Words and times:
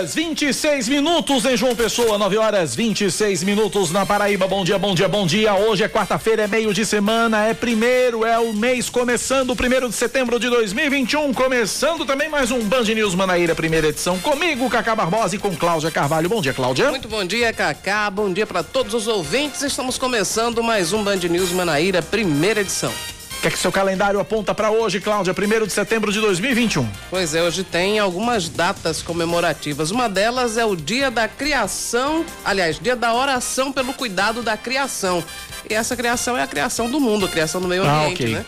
Horas 0.00 0.14
26 0.14 0.88
minutos 0.88 1.44
em 1.44 1.56
João 1.56 1.76
Pessoa, 1.76 2.16
9 2.16 2.38
horas 2.38 2.74
26 2.74 3.42
minutos 3.42 3.90
na 3.90 4.06
Paraíba. 4.06 4.48
Bom 4.48 4.64
dia, 4.64 4.78
bom 4.78 4.94
dia, 4.94 5.08
bom 5.08 5.26
dia. 5.26 5.54
Hoje 5.54 5.84
é 5.84 5.88
quarta-feira, 5.88 6.44
é 6.44 6.46
meio 6.46 6.72
de 6.72 6.86
semana, 6.86 7.44
é 7.44 7.52
primeiro, 7.52 8.24
é 8.24 8.38
o 8.38 8.52
mês 8.54 8.88
começando, 8.88 9.54
primeiro 9.54 9.88
de 9.90 9.94
setembro 9.94 10.40
de 10.40 10.48
2021. 10.48 11.34
Começando 11.34 12.06
também 12.06 12.30
mais 12.30 12.50
um 12.50 12.60
Band 12.60 12.84
News 12.84 13.14
Manaíra, 13.14 13.54
primeira 13.54 13.88
edição. 13.88 14.18
Comigo, 14.18 14.70
Cacá 14.70 14.96
Barbosa 14.96 15.36
e 15.36 15.38
com 15.38 15.54
Cláudia 15.54 15.90
Carvalho. 15.90 16.30
Bom 16.30 16.40
dia, 16.40 16.54
Cláudia. 16.54 16.88
Muito 16.88 17.08
bom 17.08 17.24
dia, 17.24 17.52
Cacá. 17.52 18.08
Bom 18.08 18.32
dia 18.32 18.46
para 18.46 18.62
todos 18.62 18.94
os 18.94 19.06
ouvintes. 19.06 19.60
Estamos 19.62 19.98
começando 19.98 20.62
mais 20.62 20.94
um 20.94 21.04
Band 21.04 21.16
News 21.16 21.52
Manaíra, 21.52 22.00
primeira 22.00 22.62
edição. 22.62 22.92
O 23.40 23.42
que 23.42 23.48
é 23.48 23.50
que 23.50 23.58
seu 23.58 23.72
calendário 23.72 24.20
aponta 24.20 24.54
para 24.54 24.70
hoje, 24.70 25.00
Cláudia? 25.00 25.32
1 25.32 25.66
de 25.66 25.72
setembro 25.72 26.12
de 26.12 26.20
2021. 26.20 26.86
Pois 27.08 27.34
é, 27.34 27.42
hoje 27.42 27.64
tem 27.64 27.98
algumas 27.98 28.50
datas 28.50 29.00
comemorativas. 29.00 29.90
Uma 29.90 30.10
delas 30.10 30.58
é 30.58 30.64
o 30.66 30.76
dia 30.76 31.10
da 31.10 31.26
criação, 31.26 32.22
aliás, 32.44 32.78
dia 32.78 32.94
da 32.94 33.14
oração 33.14 33.72
pelo 33.72 33.94
cuidado 33.94 34.42
da 34.42 34.58
criação. 34.58 35.24
E 35.70 35.72
essa 35.72 35.96
criação 35.96 36.36
é 36.36 36.42
a 36.42 36.46
criação 36.46 36.90
do 36.90 37.00
mundo, 37.00 37.24
a 37.24 37.30
criação 37.30 37.62
do 37.62 37.66
meio 37.66 37.82
ah, 37.82 38.02
ambiente, 38.02 38.24
ah, 38.24 38.26
okay. 38.26 38.34
né? 38.34 38.44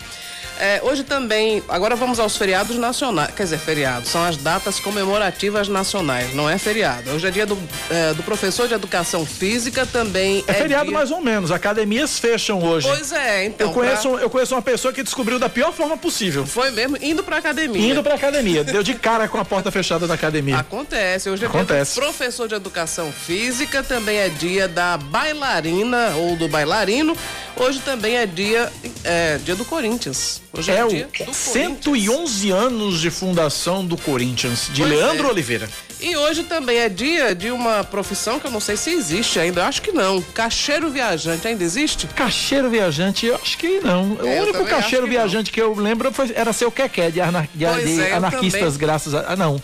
É, 0.62 0.80
hoje 0.84 1.02
também, 1.02 1.60
agora 1.68 1.96
vamos 1.96 2.20
aos 2.20 2.36
feriados 2.36 2.76
nacionais, 2.76 3.34
quer 3.34 3.42
dizer, 3.42 3.58
feriados, 3.58 4.08
são 4.08 4.22
as 4.22 4.36
datas 4.36 4.78
comemorativas 4.78 5.66
nacionais, 5.66 6.32
não 6.34 6.48
é 6.48 6.56
feriado. 6.56 7.10
Hoje 7.10 7.26
é 7.26 7.32
dia 7.32 7.44
do, 7.44 7.58
é, 7.90 8.14
do 8.14 8.22
professor 8.22 8.68
de 8.68 8.74
educação 8.74 9.26
física, 9.26 9.84
também 9.84 10.44
é, 10.46 10.52
é 10.52 10.54
feriado 10.54 10.84
dia... 10.84 10.92
mais 10.92 11.10
ou 11.10 11.20
menos, 11.20 11.50
academias 11.50 12.16
fecham 12.20 12.62
hoje. 12.62 12.86
Pois 12.86 13.10
é, 13.10 13.46
então. 13.46 13.66
Eu 13.66 13.72
conheço, 13.72 14.10
pra... 14.10 14.22
eu 14.22 14.30
conheço 14.30 14.54
uma 14.54 14.62
pessoa 14.62 14.94
que 14.94 15.02
descobriu 15.02 15.36
da 15.36 15.48
pior 15.48 15.72
forma 15.72 15.96
possível. 15.96 16.46
Foi 16.46 16.70
mesmo, 16.70 16.96
indo 17.02 17.24
pra 17.24 17.38
academia. 17.38 17.90
Indo 17.90 18.00
pra 18.00 18.14
academia, 18.14 18.62
deu 18.62 18.84
de 18.84 18.94
cara 18.94 19.26
com 19.26 19.38
a 19.38 19.44
porta 19.44 19.68
fechada 19.72 20.06
da 20.06 20.14
academia. 20.14 20.58
Acontece, 20.58 21.28
hoje 21.28 21.42
é 21.42 21.48
Acontece. 21.48 21.94
dia 21.94 22.02
do 22.02 22.06
professor 22.06 22.46
de 22.46 22.54
educação 22.54 23.10
física, 23.10 23.82
também 23.82 24.16
é 24.18 24.28
dia 24.28 24.68
da 24.68 24.96
bailarina 24.96 26.12
ou 26.18 26.36
do 26.36 26.46
bailarino, 26.46 27.16
hoje 27.56 27.80
também 27.80 28.16
é 28.16 28.26
dia, 28.26 28.72
é, 29.02 29.38
dia 29.38 29.56
do 29.56 29.64
Corinthians. 29.64 30.40
Hoje 30.52 30.70
é, 30.70 30.76
é 30.76 30.84
o 30.84 30.88
dia 30.88 31.08
do 31.24 31.32
111 31.32 32.50
anos 32.50 33.00
de 33.00 33.10
fundação 33.10 33.84
do 33.84 33.96
Corinthians, 33.96 34.68
de 34.70 34.82
pois 34.82 34.92
Leandro 34.92 35.28
é. 35.28 35.30
Oliveira. 35.30 35.68
E 35.98 36.14
hoje 36.14 36.42
também 36.42 36.78
é 36.78 36.88
dia 36.90 37.34
de 37.34 37.50
uma 37.50 37.82
profissão 37.82 38.38
que 38.38 38.46
eu 38.46 38.50
não 38.50 38.60
sei 38.60 38.76
se 38.76 38.90
existe 38.90 39.38
ainda, 39.38 39.62
eu 39.62 39.64
acho 39.64 39.80
que 39.80 39.92
não. 39.92 40.20
Cacheiro 40.20 40.90
viajante, 40.90 41.48
ainda 41.48 41.64
existe? 41.64 42.06
Cacheiro 42.08 42.68
viajante, 42.68 43.26
eu 43.26 43.36
acho 43.36 43.56
que 43.56 43.80
não. 43.80 44.18
É, 44.20 44.40
o 44.40 44.42
único 44.42 44.64
cacheiro 44.66 45.04
que 45.04 45.10
viajante 45.10 45.50
não. 45.50 45.54
que 45.54 45.62
eu 45.62 45.74
lembro 45.74 46.12
foi, 46.12 46.32
era 46.34 46.52
seu 46.52 46.70
Quequé 46.70 47.10
de, 47.10 47.20
anar, 47.20 47.48
de, 47.54 47.64
de 47.64 48.00
é, 48.00 48.12
anarquistas, 48.12 48.76
graças 48.76 49.14
a. 49.14 49.32
Ah, 49.32 49.36
não. 49.36 49.62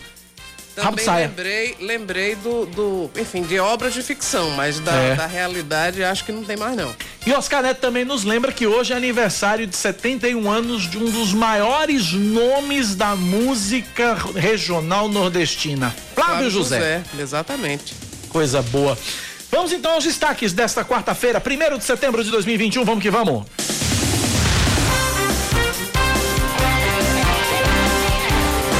Também 0.81 1.05
lembrei, 1.05 1.75
lembrei 1.79 2.35
do, 2.35 2.65
do, 2.65 3.11
enfim, 3.19 3.43
de 3.43 3.59
obras 3.59 3.93
de 3.93 4.01
ficção, 4.01 4.51
mas 4.51 4.79
da, 4.79 4.93
é. 4.93 5.15
da 5.15 5.25
realidade 5.25 6.03
acho 6.03 6.25
que 6.25 6.31
não 6.31 6.43
tem 6.43 6.57
mais 6.57 6.75
não. 6.75 6.93
E 7.25 7.33
Oscar 7.33 7.61
Neto 7.61 7.79
também 7.79 8.05
nos 8.05 8.23
lembra 8.23 8.51
que 8.51 8.65
hoje 8.65 8.93
é 8.93 8.95
aniversário 8.95 9.67
de 9.67 9.75
71 9.75 10.49
anos 10.49 10.89
de 10.89 10.97
um 10.97 11.09
dos 11.09 11.33
maiores 11.33 12.13
nomes 12.13 12.95
da 12.95 13.15
música 13.15 14.17
regional 14.35 15.07
nordestina, 15.07 15.93
Flávio, 16.15 16.33
Flávio 16.33 16.49
José. 16.49 16.77
José. 16.77 17.03
Exatamente. 17.19 17.93
Coisa 18.29 18.61
boa. 18.61 18.97
Vamos 19.51 19.71
então 19.71 19.93
aos 19.93 20.03
destaques 20.03 20.53
desta 20.53 20.85
quarta-feira, 20.85 21.41
1 21.41 21.77
de 21.77 21.83
setembro 21.83 22.23
de 22.23 22.29
2021. 22.29 22.85
Vamos 22.85 23.01
que 23.01 23.09
vamos. 23.09 23.45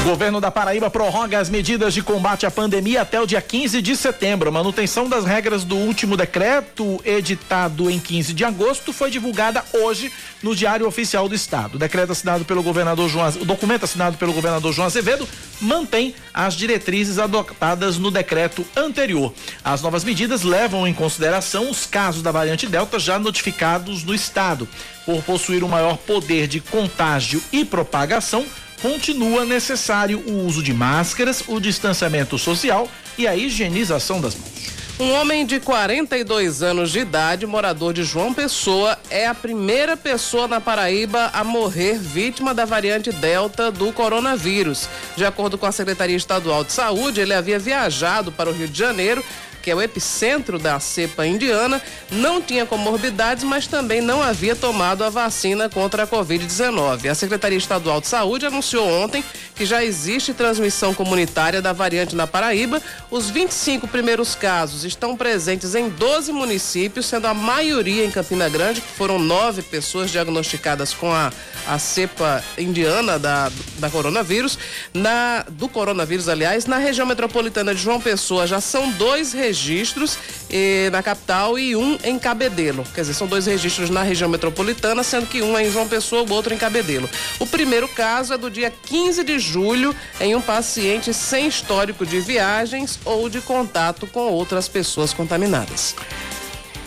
Governo 0.04 0.40
da 0.40 0.50
Paraíba 0.50 0.88
prorroga 0.88 1.38
as 1.38 1.50
medidas 1.50 1.92
de 1.92 2.02
combate 2.02 2.46
à 2.46 2.50
pandemia 2.50 3.02
até 3.02 3.20
o 3.20 3.26
dia 3.26 3.40
15 3.42 3.82
de 3.82 3.94
setembro. 3.94 4.50
Manutenção 4.50 5.08
das 5.08 5.26
regras 5.26 5.62
do 5.62 5.76
último 5.76 6.16
decreto, 6.16 7.00
editado 7.04 7.90
em 7.90 7.98
15 7.98 8.32
de 8.32 8.42
agosto, 8.42 8.92
foi 8.94 9.10
divulgada 9.10 9.62
hoje 9.74 10.10
no 10.42 10.56
Diário 10.56 10.86
Oficial 10.86 11.28
do 11.28 11.34
Estado. 11.34 11.74
O 11.74 11.78
decreto 11.78 12.12
assinado 12.12 12.44
pelo 12.46 12.62
governador 12.62 13.10
João, 13.10 13.28
o 13.28 13.44
documento 13.44 13.84
assinado 13.84 14.16
pelo 14.16 14.32
governador 14.32 14.72
João 14.72 14.86
Azevedo 14.86 15.28
mantém 15.60 16.14
as 16.32 16.54
diretrizes 16.54 17.18
adotadas 17.18 17.98
no 17.98 18.10
decreto 18.10 18.64
anterior. 18.74 19.34
As 19.62 19.82
novas 19.82 20.02
medidas 20.02 20.42
levam 20.42 20.88
em 20.88 20.94
consideração 20.94 21.70
os 21.70 21.84
casos 21.84 22.22
da 22.22 22.32
variante 22.32 22.66
Delta 22.66 22.98
já 22.98 23.18
notificados 23.18 24.02
no 24.02 24.14
estado. 24.14 24.66
Por 25.04 25.22
possuir 25.22 25.62
um 25.62 25.68
maior 25.68 25.98
poder 25.98 26.46
de 26.46 26.60
contágio 26.60 27.42
e 27.52 27.64
propagação, 27.64 28.46
continua 28.80 29.44
necessário 29.44 30.22
o 30.26 30.46
uso 30.46 30.62
de 30.62 30.72
máscaras, 30.72 31.44
o 31.46 31.60
distanciamento 31.60 32.38
social 32.38 32.88
e 33.16 33.26
a 33.26 33.36
higienização 33.36 34.20
das 34.20 34.34
mãos. 34.34 34.80
Um 35.00 35.12
homem 35.12 35.46
de 35.46 35.58
42 35.58 36.62
anos 36.62 36.90
de 36.90 36.98
idade, 36.98 37.46
morador 37.46 37.94
de 37.94 38.04
João 38.04 38.34
Pessoa, 38.34 38.98
é 39.08 39.26
a 39.26 39.34
primeira 39.34 39.96
pessoa 39.96 40.46
na 40.46 40.60
Paraíba 40.60 41.30
a 41.32 41.42
morrer 41.42 41.98
vítima 41.98 42.52
da 42.52 42.66
variante 42.66 43.10
Delta 43.10 43.70
do 43.70 43.90
coronavírus. 43.94 44.90
De 45.16 45.24
acordo 45.24 45.56
com 45.56 45.64
a 45.64 45.72
Secretaria 45.72 46.16
Estadual 46.16 46.64
de 46.64 46.74
Saúde, 46.74 47.18
ele 47.18 47.32
havia 47.32 47.58
viajado 47.58 48.30
para 48.30 48.50
o 48.50 48.52
Rio 48.52 48.68
de 48.68 48.78
Janeiro 48.78 49.24
que 49.60 49.70
é 49.70 49.74
o 49.74 49.82
epicentro 49.82 50.58
da 50.58 50.80
cepa 50.80 51.26
indiana, 51.26 51.80
não 52.10 52.40
tinha 52.40 52.66
comorbidades, 52.66 53.44
mas 53.44 53.66
também 53.66 54.00
não 54.00 54.22
havia 54.22 54.56
tomado 54.56 55.04
a 55.04 55.10
vacina 55.10 55.68
contra 55.68 56.04
a 56.04 56.06
Covid-19. 56.06 57.08
A 57.08 57.14
Secretaria 57.14 57.58
Estadual 57.58 58.00
de 58.00 58.08
Saúde 58.08 58.46
anunciou 58.46 58.88
ontem 58.88 59.22
que 59.54 59.66
já 59.66 59.84
existe 59.84 60.32
transmissão 60.32 60.94
comunitária 60.94 61.60
da 61.60 61.72
variante 61.72 62.16
na 62.16 62.26
Paraíba. 62.26 62.80
Os 63.10 63.28
25 63.28 63.86
primeiros 63.86 64.34
casos 64.34 64.84
estão 64.84 65.16
presentes 65.16 65.74
em 65.74 65.88
12 65.88 66.32
municípios, 66.32 67.06
sendo 67.06 67.26
a 67.26 67.34
maioria 67.34 68.04
em 68.04 68.10
Campina 68.10 68.48
Grande, 68.48 68.80
que 68.80 68.88
foram 68.88 69.18
nove 69.18 69.62
pessoas 69.62 70.10
diagnosticadas 70.10 70.94
com 70.94 71.12
a, 71.12 71.30
a 71.66 71.78
cepa 71.78 72.42
indiana 72.56 73.18
da, 73.18 73.52
da 73.78 73.90
coronavírus. 73.90 74.58
Na, 74.94 75.44
do 75.50 75.68
coronavírus, 75.68 76.28
aliás, 76.28 76.64
na 76.64 76.78
região 76.78 77.06
metropolitana 77.06 77.74
de 77.74 77.82
João 77.82 78.00
Pessoa 78.00 78.46
já 78.46 78.60
são 78.60 78.90
dois 78.92 79.32
registros 79.32 79.49
registros 79.50 80.16
eh, 80.48 80.88
na 80.90 81.02
capital 81.02 81.58
e 81.58 81.74
um 81.74 81.98
em 82.04 82.18
Cabedelo. 82.18 82.84
Quer 82.94 83.00
dizer, 83.00 83.14
são 83.14 83.26
dois 83.26 83.46
registros 83.46 83.90
na 83.90 84.02
região 84.02 84.28
metropolitana, 84.30 85.02
sendo 85.02 85.26
que 85.26 85.42
um 85.42 85.58
é 85.58 85.66
em 85.66 85.72
João 85.72 85.88
Pessoa, 85.88 86.22
o 86.22 86.32
outro 86.32 86.54
em 86.54 86.56
Cabedelo. 86.56 87.10
O 87.40 87.46
primeiro 87.46 87.88
caso 87.88 88.32
é 88.32 88.38
do 88.38 88.50
dia 88.50 88.70
15 88.70 89.24
de 89.24 89.38
julho, 89.38 89.94
em 90.20 90.36
um 90.36 90.40
paciente 90.40 91.12
sem 91.12 91.48
histórico 91.48 92.06
de 92.06 92.20
viagens 92.20 92.98
ou 93.04 93.28
de 93.28 93.40
contato 93.40 94.06
com 94.06 94.20
outras 94.20 94.68
pessoas 94.68 95.12
contaminadas. 95.12 95.96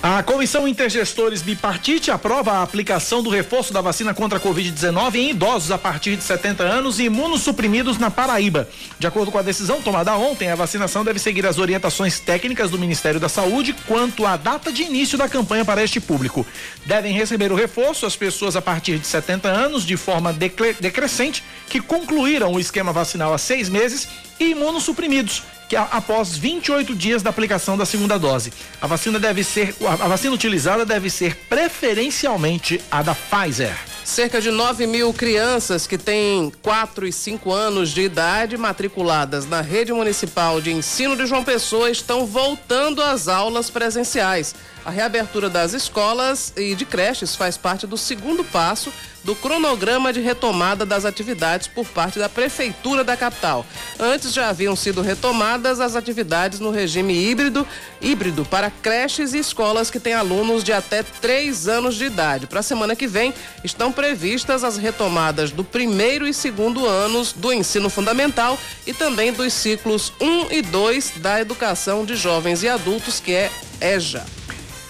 A 0.05 0.21
Comissão 0.21 0.67
Intergestores 0.67 1.41
Bipartite 1.41 2.11
aprova 2.11 2.51
a 2.51 2.61
aplicação 2.61 3.23
do 3.23 3.29
reforço 3.29 3.71
da 3.71 3.79
vacina 3.79 4.13
contra 4.13 4.37
a 4.37 4.41
Covid-19 4.41 5.15
em 5.15 5.29
idosos 5.29 5.71
a 5.71 5.77
partir 5.77 6.17
de 6.17 6.23
70 6.25 6.61
anos 6.61 6.99
e 6.99 7.05
imunossuprimidos 7.05 7.97
na 7.97 8.11
Paraíba. 8.11 8.67
De 8.99 9.07
acordo 9.07 9.31
com 9.31 9.37
a 9.37 9.41
decisão 9.41 9.81
tomada 9.81 10.13
ontem, 10.17 10.51
a 10.51 10.55
vacinação 10.55 11.05
deve 11.05 11.19
seguir 11.19 11.45
as 11.45 11.57
orientações 11.57 12.19
técnicas 12.19 12.69
do 12.69 12.77
Ministério 12.77 13.17
da 13.17 13.29
Saúde 13.29 13.73
quanto 13.87 14.25
à 14.25 14.35
data 14.35 14.73
de 14.73 14.83
início 14.83 15.17
da 15.17 15.29
campanha 15.29 15.63
para 15.63 15.81
este 15.81 16.01
público. 16.01 16.45
Devem 16.85 17.13
receber 17.13 17.49
o 17.53 17.55
reforço 17.55 18.05
as 18.05 18.17
pessoas 18.17 18.57
a 18.57 18.61
partir 18.61 18.99
de 18.99 19.07
70 19.07 19.47
anos 19.47 19.85
de 19.85 19.95
forma 19.95 20.33
decrescente 20.33 21.41
que 21.69 21.79
concluíram 21.79 22.51
o 22.51 22.59
esquema 22.59 22.91
vacinal 22.91 23.33
há 23.33 23.37
seis 23.37 23.69
meses 23.69 24.09
e 24.37 24.49
imunossuprimidos 24.49 25.43
que 25.73 25.77
após 25.77 26.37
28 26.37 26.93
dias 26.93 27.23
da 27.23 27.31
aplicação 27.31 27.75
da 27.75 27.83
segunda 27.83 28.19
dose. 28.19 28.53
A 28.79 28.85
vacina 28.85 29.19
deve 29.19 29.43
ser, 29.43 29.75
a 29.83 30.07
vacina 30.07 30.35
utilizada 30.35 30.85
deve 30.85 31.09
ser 31.09 31.35
preferencialmente 31.49 32.79
a 32.91 33.01
da 33.01 33.15
Pfizer. 33.15 33.75
Cerca 34.05 34.39
de 34.39 34.51
9 34.51 34.85
mil 34.85 35.11
crianças 35.13 35.87
que 35.87 35.97
têm 35.97 36.51
4 36.61 37.07
e 37.07 37.11
5 37.11 37.51
anos 37.51 37.89
de 37.89 38.01
idade 38.01 38.55
matriculadas 38.55 39.47
na 39.47 39.61
rede 39.61 39.91
municipal 39.91 40.61
de 40.61 40.71
ensino 40.71 41.15
de 41.15 41.25
João 41.25 41.43
Pessoa 41.43 41.89
estão 41.89 42.25
voltando 42.27 43.01
às 43.01 43.27
aulas 43.27 43.71
presenciais. 43.71 44.53
A 44.85 44.89
reabertura 44.89 45.49
das 45.49 45.73
escolas 45.73 46.51
e 46.57 46.75
de 46.75 46.85
creches 46.85 47.37
faz 47.37 47.55
parte 47.55 47.87
do 47.87 47.97
segundo 47.97 48.43
passo 48.43 48.91
do 49.23 49.33
cronograma 49.33 50.11
de 50.11 50.19
retomada 50.19 50.85
das 50.85 51.05
atividades 51.05 51.67
por 51.67 51.85
parte 51.87 52.19
da 52.19 52.27
Prefeitura 52.27 53.01
da 53.01 53.15
capital. 53.15 53.65
Antes 53.97 54.33
já 54.33 54.49
haviam 54.49 54.75
sido 54.75 55.01
retomadas 55.01 55.79
as 55.79 55.95
atividades 55.95 56.59
no 56.59 56.69
regime 56.69 57.13
híbrido, 57.13 57.65
híbrido 58.01 58.43
para 58.43 58.69
creches 58.69 59.33
e 59.33 59.37
escolas 59.37 59.89
que 59.89 60.01
têm 60.01 60.13
alunos 60.13 60.65
de 60.65 60.73
até 60.73 61.01
três 61.01 61.69
anos 61.69 61.95
de 61.95 62.03
idade. 62.03 62.47
Para 62.47 62.59
a 62.59 62.63
semana 62.63 62.93
que 62.93 63.07
vem, 63.07 63.33
estão 63.63 63.89
previstas 63.89 64.65
as 64.65 64.75
retomadas 64.75 65.51
do 65.51 65.63
primeiro 65.63 66.27
e 66.27 66.33
segundo 66.33 66.85
anos 66.85 67.31
do 67.31 67.53
ensino 67.53 67.89
fundamental 67.89 68.59
e 68.85 68.93
também 68.93 69.31
dos 69.31 69.53
ciclos 69.53 70.11
1 70.19 70.51
e 70.51 70.61
2 70.61 71.13
da 71.17 71.39
educação 71.39 72.03
de 72.03 72.17
jovens 72.17 72.61
e 72.63 72.67
adultos, 72.67 73.21
que 73.21 73.31
é 73.31 73.49
EJA. 73.79 74.25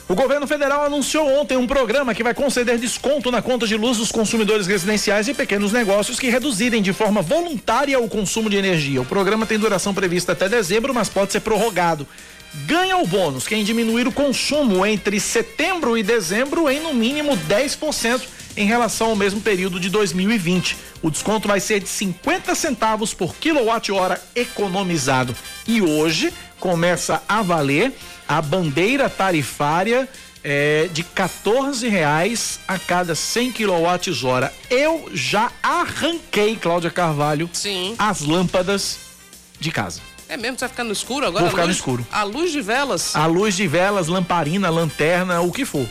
O 0.07 0.15
governo 0.15 0.45
federal 0.45 0.85
anunciou 0.85 1.25
ontem 1.39 1.55
um 1.55 1.65
programa 1.65 2.13
que 2.13 2.23
vai 2.23 2.33
conceder 2.33 2.77
desconto 2.77 3.31
na 3.31 3.41
conta 3.41 3.65
de 3.65 3.77
luz 3.77 3.97
dos 3.97 4.11
consumidores 4.11 4.67
residenciais 4.67 5.29
e 5.29 5.33
pequenos 5.33 5.71
negócios 5.71 6.19
que 6.19 6.29
reduzirem 6.29 6.81
de 6.81 6.91
forma 6.91 7.21
voluntária 7.21 7.97
o 7.97 8.09
consumo 8.09 8.50
de 8.50 8.57
energia. 8.57 9.01
O 9.01 9.05
programa 9.05 9.45
tem 9.45 9.57
duração 9.57 9.94
prevista 9.94 10.33
até 10.33 10.50
dezembro, 10.50 10.94
mas 10.94 11.07
pode 11.07 11.31
ser 11.31 11.39
prorrogado. 11.39 12.05
Ganha 12.65 12.97
o 12.97 13.07
bônus 13.07 13.47
quem 13.47 13.63
diminuir 13.63 14.05
o 14.05 14.11
consumo 14.11 14.85
entre 14.85 15.19
setembro 15.21 15.97
e 15.97 16.03
dezembro 16.03 16.69
em 16.69 16.81
no 16.81 16.94
mínimo 16.94 17.38
10% 17.38 18.21
em 18.55 18.65
relação 18.65 19.07
ao 19.11 19.15
mesmo 19.15 19.41
período 19.41 19.79
de 19.79 19.89
2020. 19.89 20.77
O 21.01 21.09
desconto 21.09 21.47
vai 21.47 21.59
ser 21.59 21.79
de 21.81 21.89
50 21.89 22.53
centavos 22.55 23.13
por 23.13 23.35
quilowatt-hora 23.35 24.21
economizado. 24.35 25.35
E 25.67 25.81
hoje 25.81 26.33
começa 26.59 27.21
a 27.27 27.41
valer 27.41 27.91
a 28.27 28.41
bandeira 28.41 29.09
tarifária 29.09 30.07
é 30.45 30.89
de 30.91 31.03
14 31.03 31.88
reais 31.88 32.59
a 32.67 32.77
cada 32.77 33.15
100 33.15 33.53
kWh. 33.53 34.50
Eu 34.69 35.09
já 35.13 35.49
arranquei, 35.61 36.56
Cláudia 36.57 36.89
Carvalho, 36.89 37.49
Sim. 37.53 37.95
as 37.97 38.19
lâmpadas 38.21 38.97
de 39.59 39.71
casa. 39.71 40.01
É 40.27 40.35
mesmo? 40.35 40.57
Você 40.57 40.61
vai 40.65 40.69
ficar 40.69 40.83
no 40.83 40.91
escuro 40.91 41.25
agora? 41.25 41.44
Vou 41.44 41.49
ficar 41.49 41.61
A 41.61 41.65
no 41.65 41.67
luz- 41.69 41.77
escuro. 41.77 42.07
A 42.11 42.23
luz 42.23 42.51
de 42.51 42.59
velas? 42.61 43.15
A 43.15 43.25
luz 43.25 43.56
de 43.56 43.67
velas, 43.67 44.07
lamparina, 44.07 44.69
lanterna, 44.69 45.39
o 45.41 45.51
que 45.51 45.63
for. 45.63 45.88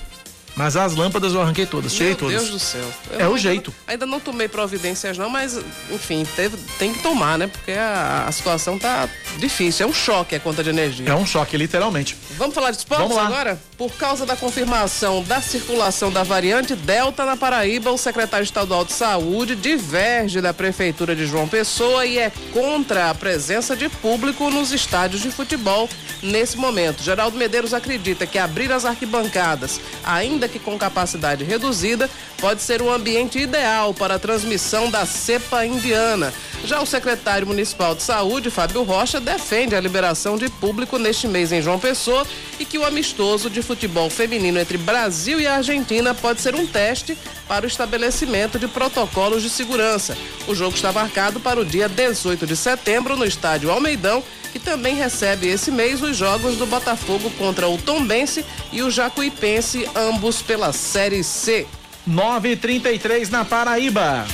Mas 0.55 0.77
as 0.77 0.95
lâmpadas 0.95 1.33
eu 1.33 1.41
arranquei 1.41 1.65
todas, 1.65 1.93
tirei 1.93 2.09
Meu 2.09 2.17
todas. 2.19 2.37
Deus 2.37 2.51
do 2.51 2.59
céu. 2.59 2.85
Eu 3.11 3.21
É 3.21 3.29
o 3.29 3.39
jeito. 3.39 3.73
Ainda 3.87 4.05
não 4.05 4.21
tomei 4.21 4.49
providências 4.49 5.17
não, 5.17 5.31
mas 5.31 5.59
enfim, 5.91 6.27
teve- 6.37 6.59
tem 6.79 6.93
que 6.93 7.03
tomar, 7.03 7.39
né? 7.39 7.47
Porque 7.47 7.73
a, 7.73 8.27
a 8.29 8.33
situação 8.33 8.79
tá 8.79 9.09
difícil. 9.39 9.87
É 9.87 9.89
um 9.89 9.93
choque 9.95 10.35
a 10.35 10.41
conta 10.41 10.63
de 10.63 10.69
energia. 10.71 11.09
É 11.09 11.15
um 11.15 11.25
choque, 11.25 11.57
literalmente. 11.57 12.17
Vamos 12.37 12.55
falar 12.55 12.71
de 12.71 12.77
esportes 12.79 13.09
Vamos 13.09 13.17
lá. 13.17 13.27
agora? 13.27 13.61
Por 13.83 13.95
causa 13.95 14.25
da 14.25 14.37
confirmação 14.37 15.25
da 15.25 15.41
circulação 15.41 16.13
da 16.13 16.23
variante 16.23 16.77
Delta 16.77 17.25
na 17.25 17.37
Paraíba, 17.37 17.91
o 17.91 17.99
secretário 17.99 18.45
estadual 18.45 18.85
de 18.85 18.93
saúde 18.93 19.57
diverge 19.57 20.41
da 20.41 20.55
prefeitura 20.55 21.17
de 21.17 21.27
João 21.27 21.49
Pessoa 21.49 22.07
e 22.07 22.17
é 22.17 22.31
contra 22.53 23.11
a 23.11 23.15
presença 23.15 23.75
de 23.75 23.89
público 23.89 24.49
nos 24.51 24.71
estádios 24.71 25.21
de 25.21 25.33
futebol 25.33 25.89
nesse 26.23 26.57
momento. 26.57 27.03
Geraldo 27.03 27.37
Medeiros 27.37 27.75
acredita 27.75 28.25
que 28.25 28.39
abrir 28.39 28.71
as 28.71 28.85
arquibancadas, 28.85 29.81
ainda 30.05 30.47
que 30.47 30.61
com 30.61 30.79
capacidade 30.79 31.43
reduzida, 31.43 32.09
pode 32.39 32.63
ser 32.63 32.81
um 32.83 32.93
ambiente 32.93 33.41
ideal 33.41 33.93
para 33.93 34.15
a 34.15 34.19
transmissão 34.21 34.93
da 34.93 35.05
cepa 35.05 35.67
indiana. 35.67 36.33
Já 36.65 36.81
o 36.81 36.87
secretário 36.87 37.49
municipal 37.49 37.97
de 37.97 38.05
saúde, 38.05 38.49
Fábio 38.49 38.85
Rocha, 38.85 39.19
defende 39.19 39.75
a 39.75 39.81
liberação 39.81 40.37
de 40.39 40.49
público 40.49 40.97
neste 40.97 41.27
mês 41.27 41.51
em 41.51 41.61
João 41.61 41.81
Pessoa 41.81 42.25
e 42.61 42.65
que 42.65 42.79
o 42.79 42.87
amistoso 42.87 43.51
de 43.51 43.61
futebol 43.61 43.72
feminino 44.11 44.59
entre 44.59 44.79
Brasil 44.79 45.41
e 45.41 45.47
Argentina 45.47 46.15
pode 46.15 46.41
ser 46.41 46.55
um 46.55 46.67
teste 46.67 47.17
para 47.49 47.65
o 47.65 47.69
estabelecimento 47.69 48.59
de 48.59 48.69
protocolos 48.69 49.43
de 49.43 49.51
segurança. 49.51 50.17
O 50.47 50.55
jogo 50.55 50.75
está 50.75 50.93
marcado 50.93 51.41
para 51.41 51.61
o 51.61 51.65
dia 51.65 51.89
18 51.89 52.47
de 52.47 52.57
setembro 52.57 53.17
no 53.17 53.25
estádio 53.25 53.71
Almeidão, 53.71 54.23
que 54.53 54.59
também 54.59 54.95
recebe 54.95 55.49
esse 55.49 55.71
mês 55.71 56.03
os 56.03 56.17
jogos 56.17 56.57
do 56.57 56.67
Botafogo 56.67 57.31
contra 57.39 57.69
o 57.69 57.79
Tombense 57.79 58.45
e 58.71 58.83
o 58.83 58.91
Jacuipense, 58.91 59.89
ambos 59.95 60.43
pela 60.43 60.73
Série 60.73 61.25
C. 61.25 61.67
9h33 62.09 63.31
na 63.31 63.45
Paraíba. 63.45 64.27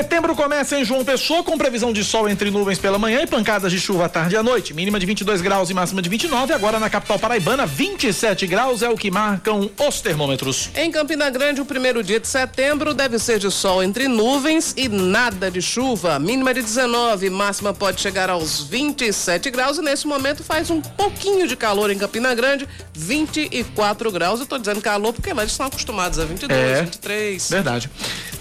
Setembro 0.00 0.34
começa 0.34 0.78
em 0.78 0.84
João 0.84 1.04
Pessoa 1.04 1.42
com 1.44 1.58
previsão 1.58 1.92
de 1.92 2.02
sol 2.02 2.26
entre 2.26 2.50
nuvens 2.50 2.78
pela 2.78 2.98
manhã 2.98 3.20
e 3.20 3.26
pancadas 3.26 3.70
de 3.70 3.78
chuva 3.78 4.06
à 4.06 4.08
tarde 4.08 4.34
e 4.34 4.38
à 4.38 4.42
noite. 4.42 4.72
Mínima 4.72 4.98
de 4.98 5.04
22 5.04 5.42
graus 5.42 5.68
e 5.68 5.74
máxima 5.74 6.00
de 6.00 6.08
29. 6.08 6.54
Agora 6.54 6.80
na 6.80 6.88
capital 6.88 7.18
paraibana, 7.18 7.66
27 7.66 8.46
graus 8.46 8.82
é 8.82 8.88
o 8.88 8.96
que 8.96 9.10
marcam 9.10 9.70
os 9.78 10.00
termômetros. 10.00 10.70
Em 10.74 10.90
Campina 10.90 11.28
Grande, 11.28 11.60
o 11.60 11.66
primeiro 11.66 12.02
dia 12.02 12.18
de 12.18 12.26
setembro 12.26 12.94
deve 12.94 13.18
ser 13.18 13.38
de 13.38 13.50
sol 13.50 13.82
entre 13.82 14.08
nuvens 14.08 14.72
e 14.74 14.88
nada 14.88 15.50
de 15.50 15.60
chuva. 15.60 16.18
Mínima 16.18 16.54
de 16.54 16.62
19, 16.62 17.28
máxima 17.28 17.74
pode 17.74 18.00
chegar 18.00 18.30
aos 18.30 18.62
27 18.62 19.50
graus 19.50 19.76
e 19.76 19.82
nesse 19.82 20.06
momento 20.06 20.42
faz 20.42 20.70
um 20.70 20.80
pouquinho 20.80 21.46
de 21.46 21.56
calor 21.56 21.90
em 21.90 21.98
Campina 21.98 22.34
Grande, 22.34 22.66
24 22.94 24.10
graus. 24.10 24.40
Eu 24.40 24.46
tô 24.46 24.56
dizendo 24.56 24.80
calor 24.80 25.12
porque 25.12 25.30
lá 25.34 25.42
eles 25.42 25.52
estão 25.52 25.66
acostumados 25.66 26.18
a 26.18 26.24
22, 26.24 26.58
É. 26.58 26.82
23. 26.84 27.50
Verdade. 27.50 27.90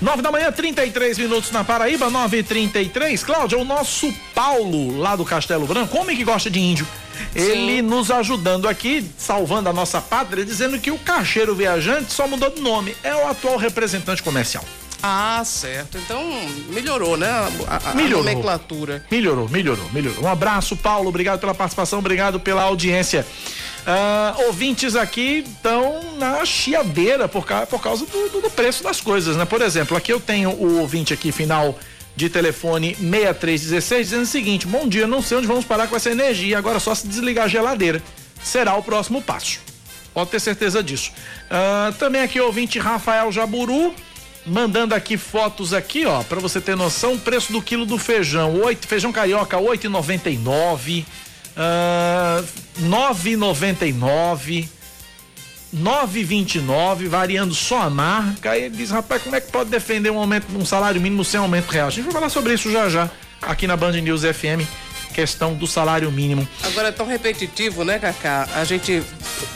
9 0.02 0.22
da 0.22 0.32
manhã, 0.32 0.50
33 0.50 1.18
minutos 1.18 1.49
na 1.52 1.64
Paraíba, 1.64 2.10
9 2.10 2.38
e 2.38 2.44
33 2.44 3.24
Cláudia, 3.24 3.58
o 3.58 3.64
nosso 3.66 4.14
Paulo, 4.34 4.98
lá 4.98 5.16
do 5.16 5.26
Castelo 5.26 5.66
Branco, 5.66 5.98
homem 5.98 6.16
que 6.16 6.24
gosta 6.24 6.50
de 6.50 6.60
índio, 6.60 6.88
ele 7.36 7.82
nos 7.82 8.10
ajudando 8.12 8.68
aqui, 8.68 9.06
salvando 9.18 9.70
a 9.70 9.74
nossa 9.74 10.00
pátria, 10.02 10.46
dizendo 10.46 10.80
que 10.80 10.92
o 10.92 10.98
cacheiro 10.98 11.54
viajante 11.56 12.12
só 12.14 12.28
mudou 12.28 12.50
de 12.50 12.62
nome. 12.62 12.96
É 13.04 13.16
o 13.16 13.28
atual 13.28 13.58
representante 13.58 14.24
comercial. 14.24 14.64
Ah, 15.02 15.42
certo. 15.46 15.98
Então 15.98 16.22
melhorou, 16.70 17.16
né? 17.16 17.30
A, 17.30 17.50
a- 17.88 17.92
a 17.92 17.96
Melhorou. 17.96 18.24
nomenclatura. 18.26 19.06
Melhorou, 19.10 19.48
melhorou, 19.48 19.90
melhorou. 19.94 20.24
Um 20.26 20.28
abraço, 20.28 20.76
Paulo. 20.76 21.08
Obrigado 21.08 21.40
pela 21.40 21.54
participação, 21.54 22.00
obrigado 22.00 22.38
pela 22.40 22.64
audiência. 22.64 23.26
Ah, 23.92 24.36
ouvintes 24.46 24.96
aqui 24.96 25.44
estão 25.48 26.16
na 26.18 26.46
chiadeira 26.46 27.28
por, 27.28 27.44
por 27.68 27.82
causa 27.82 28.06
do, 28.06 28.30
do- 28.30 28.42
do 28.42 28.50
preço 28.52 28.84
das 28.84 29.02
coisas, 29.02 29.36
né? 29.36 29.46
Por 29.46 29.64
exemplo, 29.64 29.98
aqui 29.98 30.14
eu 30.14 30.20
tenho 30.20 30.52
o 30.52 30.80
ouvinte 30.80 31.12
aqui, 31.12 31.32
final 31.32 31.76
de 32.16 32.30
telefone 32.30 32.96
6316, 33.00 34.08
dizendo 34.10 34.24
o 34.24 34.28
seguinte: 34.28 34.68
bom 34.68 34.88
dia, 34.88 35.08
não 35.08 35.24
sei 35.24 35.38
onde 35.40 35.48
vamos 35.48 35.66
parar 35.66 35.88
com 35.88 35.96
essa 35.96 36.12
energia, 36.12 36.58
agora 36.60 36.80
só 36.80 36.94
se 36.94 37.08
desligar 37.08 37.46
a 37.46 37.48
geladeira. 37.48 38.00
Será 38.44 38.76
o 38.76 38.84
próximo 38.84 39.24
passo. 39.24 39.60
Pode 40.14 40.30
ter 40.30 40.40
certeza 40.40 40.84
disso. 40.84 41.12
Ah, 41.50 41.92
também 41.98 42.22
aqui 42.22 42.40
o 42.40 42.46
ouvinte 42.46 42.78
Rafael 42.78 43.32
Jaburu, 43.32 43.92
mandando 44.46 44.94
aqui 44.94 45.18
fotos 45.18 45.74
aqui, 45.74 46.06
ó, 46.06 46.22
para 46.22 46.40
você 46.40 46.62
ter 46.62 46.76
noção, 46.76 47.18
preço 47.18 47.52
do 47.52 47.60
quilo 47.60 47.88
do 47.88 47.98
feijão, 47.98 48.54
oito, 48.62 48.88
feijão 48.88 49.12
carioca 49.12 49.58
8,99, 49.58 51.06
ah, 51.60 52.42
9,99, 52.82 54.68
9,29, 55.76 57.08
variando 57.08 57.54
só 57.54 57.82
a 57.82 57.90
marca. 57.90 58.52
Aí 58.52 58.64
ele 58.64 58.78
diz, 58.78 58.90
rapaz, 58.90 59.22
como 59.22 59.36
é 59.36 59.42
que 59.42 59.52
pode 59.52 59.70
defender 59.70 60.10
um 60.10 60.18
aumento, 60.18 60.46
um 60.58 60.66
salário 60.66 61.00
mínimo 61.02 61.24
sem 61.26 61.40
aumento 61.40 61.70
real? 61.70 61.88
A 61.88 61.92
gente 61.92 62.06
vai 62.06 62.14
falar 62.14 62.30
sobre 62.30 62.54
isso 62.54 62.72
já 62.72 62.90
já 62.90 63.10
aqui 63.42 63.68
na 63.68 63.76
Band 63.78 63.92
News 63.94 64.22
FM, 64.22 64.66
questão 65.14 65.54
do 65.54 65.68
salário 65.68 66.12
mínimo. 66.12 66.48
Agora 66.64 66.88
é 66.88 66.92
tão 66.92 67.06
repetitivo, 67.06 67.84
né, 67.84 68.00
Cacá? 68.00 68.48
A 68.56 68.64
gente 68.64 69.04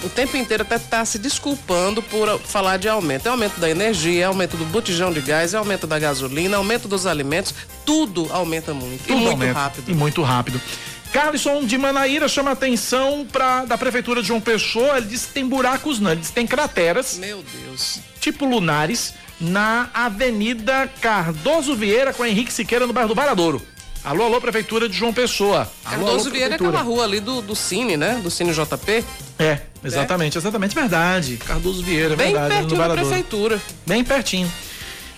o 0.03 0.09
tempo 0.09 0.37
inteiro 0.37 0.63
até 0.63 0.77
tá 0.77 1.03
se 1.05 1.17
desculpando 1.17 2.01
por 2.03 2.39
falar 2.39 2.77
de 2.77 2.87
aumento. 2.87 3.27
É 3.27 3.29
aumento 3.29 3.59
da 3.59 3.69
energia, 3.69 4.23
é 4.23 4.25
aumento 4.25 4.55
do 4.57 4.65
botijão 4.65 5.11
de 5.11 5.21
gás, 5.21 5.53
é 5.53 5.57
aumento 5.57 5.87
da 5.87 5.97
gasolina, 5.99 6.57
aumento 6.57 6.87
dos 6.87 7.05
alimentos, 7.05 7.53
tudo 7.85 8.27
aumenta 8.31 8.73
muito. 8.73 9.03
e 9.03 9.07
Tudo 9.07 9.19
muito 9.19 9.31
aumenta. 9.31 9.53
rápido. 9.59 9.89
E 9.91 9.93
muito 9.93 10.21
rápido. 10.21 10.61
Carlson 11.13 11.63
de 11.63 11.77
Manaíra 11.77 12.27
chama 12.27 12.49
a 12.49 12.53
atenção 12.53 13.23
pra, 13.31 13.65
da 13.65 13.77
Prefeitura 13.77 14.19
de 14.19 14.29
João 14.29 14.41
Pessoa. 14.41 14.97
Ele 14.97 15.05
diz 15.05 15.27
que 15.27 15.33
tem 15.33 15.47
buracos, 15.47 15.99
não. 15.99 16.09
Ele 16.09 16.21
diz 16.21 16.29
que 16.29 16.35
tem 16.35 16.47
crateras, 16.47 17.19
Meu 17.19 17.43
Deus. 17.61 17.99
tipo 18.19 18.45
lunares, 18.45 19.13
na 19.39 19.91
Avenida 19.93 20.89
Cardoso 20.99 21.75
Vieira 21.75 22.11
com 22.11 22.25
Henrique 22.25 22.51
Siqueira, 22.51 22.87
no 22.87 22.93
bairro 22.93 23.09
do 23.09 23.15
Varadouro. 23.15 23.61
Alô, 24.03 24.23
alô, 24.23 24.41
Prefeitura 24.41 24.89
de 24.89 24.97
João 24.97 25.13
Pessoa. 25.13 25.71
Alô, 25.85 25.97
alô, 25.97 26.05
Cardoso 26.07 26.31
Vieira 26.31 26.53
é 26.53 26.55
aquela 26.55 26.81
rua 26.81 27.03
ali 27.03 27.19
do, 27.19 27.43
do 27.43 27.55
Cine, 27.55 27.95
né? 27.95 28.19
Do 28.23 28.31
Cine 28.31 28.51
JP. 28.51 29.05
É, 29.37 29.59
exatamente, 29.83 30.39
exatamente, 30.39 30.73
verdade. 30.73 31.37
Cardoso 31.37 31.83
Vieira, 31.83 32.15
Bem 32.15 32.33
verdade, 32.33 32.63
no 32.63 32.69
pertinho 32.69 32.87
da 32.87 32.89
prefeitura. 32.95 33.61
Bem 33.85 34.03
pertinho. 34.03 34.51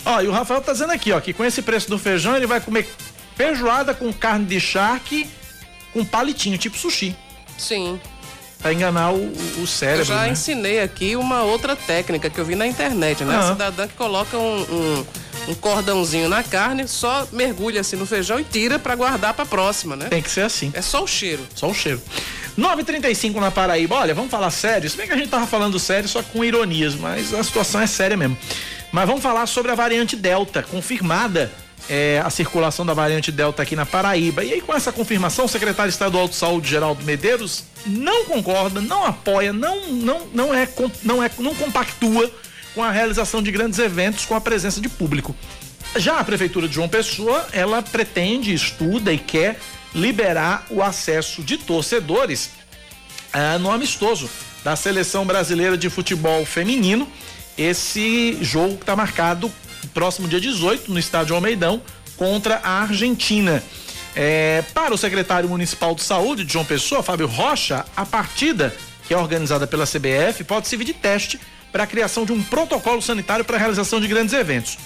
Ó, 0.05 0.21
e 0.21 0.27
o 0.27 0.31
Rafael 0.33 0.59
tá 0.59 0.73
dizendo 0.73 0.91
aqui, 0.91 1.13
ó, 1.13 1.21
que 1.21 1.31
com 1.31 1.45
esse 1.45 1.61
preço 1.61 1.89
do 1.89 1.97
feijão 1.97 2.35
ele 2.35 2.45
vai 2.45 2.59
comer 2.59 2.85
feijoada 3.37 3.93
com 3.93 4.11
carne 4.11 4.45
de 4.45 4.59
charque 4.59 5.25
com 5.95 6.03
palitinho, 6.03 6.57
tipo 6.57 6.77
sushi. 6.77 7.15
Sim. 7.57 7.97
Pra 8.59 8.73
enganar 8.73 9.11
o, 9.13 9.31
o- 9.61 9.65
cérebro, 9.67 10.01
Eu 10.01 10.05
já 10.05 10.21
né? 10.23 10.29
ensinei 10.29 10.81
aqui 10.81 11.15
uma 11.15 11.43
outra 11.43 11.73
técnica 11.75 12.29
que 12.29 12.37
eu 12.37 12.43
vi 12.43 12.53
na 12.55 12.67
internet, 12.67 13.23
né? 13.23 13.33
Ah. 13.35 13.39
A 13.39 13.51
cidadã 13.53 13.87
que 13.87 13.93
coloca 13.93 14.37
um, 14.37 14.61
um, 14.61 15.05
um 15.49 15.55
cordãozinho 15.55 16.27
na 16.27 16.43
carne, 16.43 16.85
só 16.87 17.25
mergulha 17.31 17.79
assim 17.81 17.95
no 17.95 18.05
feijão 18.05 18.37
e 18.39 18.43
tira 18.43 18.77
pra 18.77 18.93
guardar 18.95 19.33
pra 19.33 19.45
próxima, 19.45 19.95
né? 19.95 20.07
Tem 20.09 20.21
que 20.21 20.29
ser 20.29 20.41
assim. 20.41 20.69
É 20.73 20.81
só 20.81 21.01
o 21.03 21.07
cheiro. 21.07 21.45
Só 21.55 21.69
o 21.69 21.73
cheiro. 21.73 22.01
9:35 22.57 23.35
na 23.39 23.51
Paraíba. 23.51 23.95
Olha, 23.95 24.13
vamos 24.13 24.31
falar 24.31 24.49
sério. 24.49 24.89
Se 24.89 24.97
bem 24.97 25.07
que 25.07 25.13
a 25.13 25.17
gente 25.17 25.29
tava 25.29 25.45
falando 25.47 25.77
sério, 25.79 26.09
só 26.09 26.21
com 26.23 26.43
ironias, 26.43 26.95
mas 26.95 27.33
a 27.33 27.43
situação 27.43 27.79
é 27.81 27.87
séria 27.87 28.17
mesmo. 28.17 28.37
Mas 28.91 29.05
vamos 29.07 29.21
falar 29.21 29.45
sobre 29.45 29.71
a 29.71 29.75
variante 29.75 30.15
Delta, 30.15 30.63
confirmada 30.63 31.51
é, 31.89 32.21
a 32.23 32.29
circulação 32.29 32.85
da 32.85 32.93
variante 32.93 33.31
Delta 33.31 33.63
aqui 33.63 33.75
na 33.75 33.85
Paraíba. 33.85 34.43
E 34.43 34.53
aí, 34.53 34.61
com 34.61 34.73
essa 34.73 34.91
confirmação, 34.91 35.45
o 35.45 35.49
secretário 35.49 35.89
estadual 35.89 36.27
de 36.27 36.35
saúde, 36.35 36.69
Geraldo 36.69 37.03
Medeiros, 37.03 37.63
não 37.85 38.25
concorda, 38.25 38.81
não 38.81 39.05
apoia, 39.05 39.53
não, 39.53 39.87
não, 39.87 40.27
não, 40.33 40.53
é, 40.53 40.67
não, 41.03 41.23
é, 41.23 41.29
não 41.37 41.53
compactua 41.55 42.31
com 42.73 42.83
a 42.83 42.91
realização 42.91 43.41
de 43.41 43.51
grandes 43.51 43.79
eventos 43.79 44.25
com 44.25 44.35
a 44.35 44.41
presença 44.41 44.81
de 44.81 44.89
público. 44.89 45.35
Já 45.95 46.19
a 46.19 46.23
prefeitura 46.23 46.67
de 46.67 46.75
João 46.75 46.89
Pessoa, 46.89 47.47
ela 47.53 47.81
pretende, 47.81 48.53
estuda 48.53 49.13
e 49.13 49.17
quer 49.17 49.57
liberar 49.93 50.65
o 50.69 50.83
acesso 50.83 51.41
de 51.41 51.57
torcedores 51.57 52.49
ah, 53.31 53.57
no 53.57 53.71
amistoso 53.71 54.29
da 54.63 54.75
seleção 54.75 55.25
brasileira 55.25 55.77
de 55.77 55.89
futebol 55.89 56.45
feminino. 56.45 57.07
Esse 57.57 58.37
jogo 58.41 58.73
está 58.73 58.95
marcado 58.95 59.49
próximo 59.95 60.27
dia 60.27 60.41
18 60.41 60.91
no 60.91 60.99
estádio 60.99 61.33
Almeidão 61.33 61.81
contra 62.17 62.57
a 62.57 62.81
Argentina. 62.81 63.63
É, 64.13 64.63
para 64.73 64.93
o 64.93 64.97
secretário 64.97 65.49
municipal 65.49 65.95
de 65.95 66.03
saúde 66.03 66.43
de 66.43 66.53
João 66.53 66.65
Pessoa, 66.65 67.01
Fábio 67.01 67.27
Rocha, 67.27 67.85
a 67.95 68.05
partida 68.05 68.75
que 69.07 69.13
é 69.13 69.17
organizada 69.17 69.65
pela 69.65 69.85
CBF 69.85 70.43
pode 70.43 70.67
servir 70.67 70.85
de 70.85 70.93
teste 70.93 71.39
para 71.71 71.83
a 71.83 71.87
criação 71.87 72.25
de 72.25 72.33
um 72.33 72.43
protocolo 72.43 73.01
sanitário 73.01 73.45
para 73.45 73.55
a 73.55 73.59
realização 73.59 73.99
de 73.99 74.07
grandes 74.07 74.33
eventos. 74.33 74.77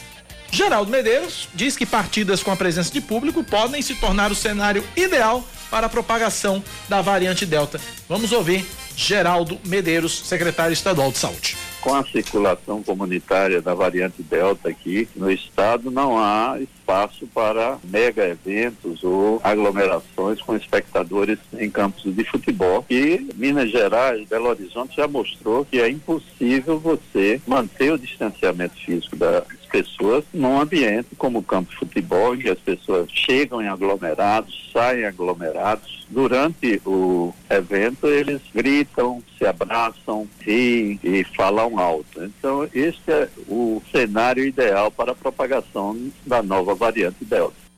Geraldo 0.52 0.92
Medeiros 0.92 1.48
diz 1.54 1.76
que 1.76 1.86
partidas 1.86 2.42
com 2.42 2.52
a 2.52 2.56
presença 2.56 2.92
de 2.92 3.02
público 3.02 3.44
podem 3.44 3.82
se 3.82 3.96
tornar 3.96 4.32
o 4.32 4.36
cenário 4.36 4.84
ideal 4.96 5.48
para 5.70 5.88
a 5.88 5.90
propagação 5.90 6.64
da 6.88 7.02
variante 7.02 7.46
Delta. 7.46 7.80
Vamos 8.08 8.32
ouvir 8.32 8.66
Geraldo 8.96 9.60
Medeiros, 9.66 10.20
secretário 10.26 10.74
estadual 10.74 11.12
de 11.12 11.20
saúde. 11.20 11.56
Com 11.82 11.96
a 11.96 12.04
circulação 12.04 12.84
comunitária 12.84 13.62
da 13.62 13.74
variante 13.74 14.22
Delta 14.22 14.70
aqui 14.70 15.08
no 15.16 15.32
estado, 15.32 15.90
não 15.90 16.18
há 16.18 16.58
espaço 16.90 17.28
para 17.28 17.78
mega 17.84 18.28
eventos 18.28 19.04
ou 19.04 19.40
aglomerações 19.44 20.42
com 20.42 20.56
espectadores 20.56 21.38
em 21.58 21.70
campos 21.70 22.04
de 22.04 22.24
futebol. 22.24 22.84
E 22.90 23.30
Minas 23.36 23.70
Gerais, 23.70 24.28
Belo 24.28 24.50
Horizonte 24.50 24.98
já 24.98 25.08
mostrou 25.08 25.64
que 25.66 25.80
é 25.80 25.88
impossível 25.88 26.80
você 26.80 27.40
manter 27.46 27.94
o 27.94 28.00
distanciamento 28.00 28.76
físico 28.76 29.16
da 29.16 29.44
pessoas 29.70 30.26
num 30.34 30.60
ambiente 30.60 31.10
como 31.18 31.40
o 31.40 31.44
campo 31.44 31.70
de 31.70 31.78
futebol, 31.78 32.36
em 32.36 32.40
que 32.40 32.50
as 32.50 32.60
pessoas 32.60 33.10
chegam 33.12 33.62
em 33.62 33.68
aglomerados, 33.68 34.70
saem 34.74 35.06
aglomerados. 35.06 36.08
Durante 36.10 36.82
o 36.86 37.34
evento, 37.50 38.08
eles 38.08 38.42
gritam, 38.54 39.22
se 39.38 39.46
abraçam, 39.46 40.28
riem 40.40 41.00
e 41.04 41.24
falam 41.24 41.78
alto. 41.78 42.24
Então, 42.24 42.68
este 42.74 43.12
é 43.12 43.30
o 43.48 43.82
cenário 43.92 44.44
ideal 44.44 44.90
para 44.90 45.12
a 45.12 45.16
propagação 45.16 45.96
da 46.26 46.42
nova 46.42 46.74
variante 46.80 47.18
Delta. 47.22 47.70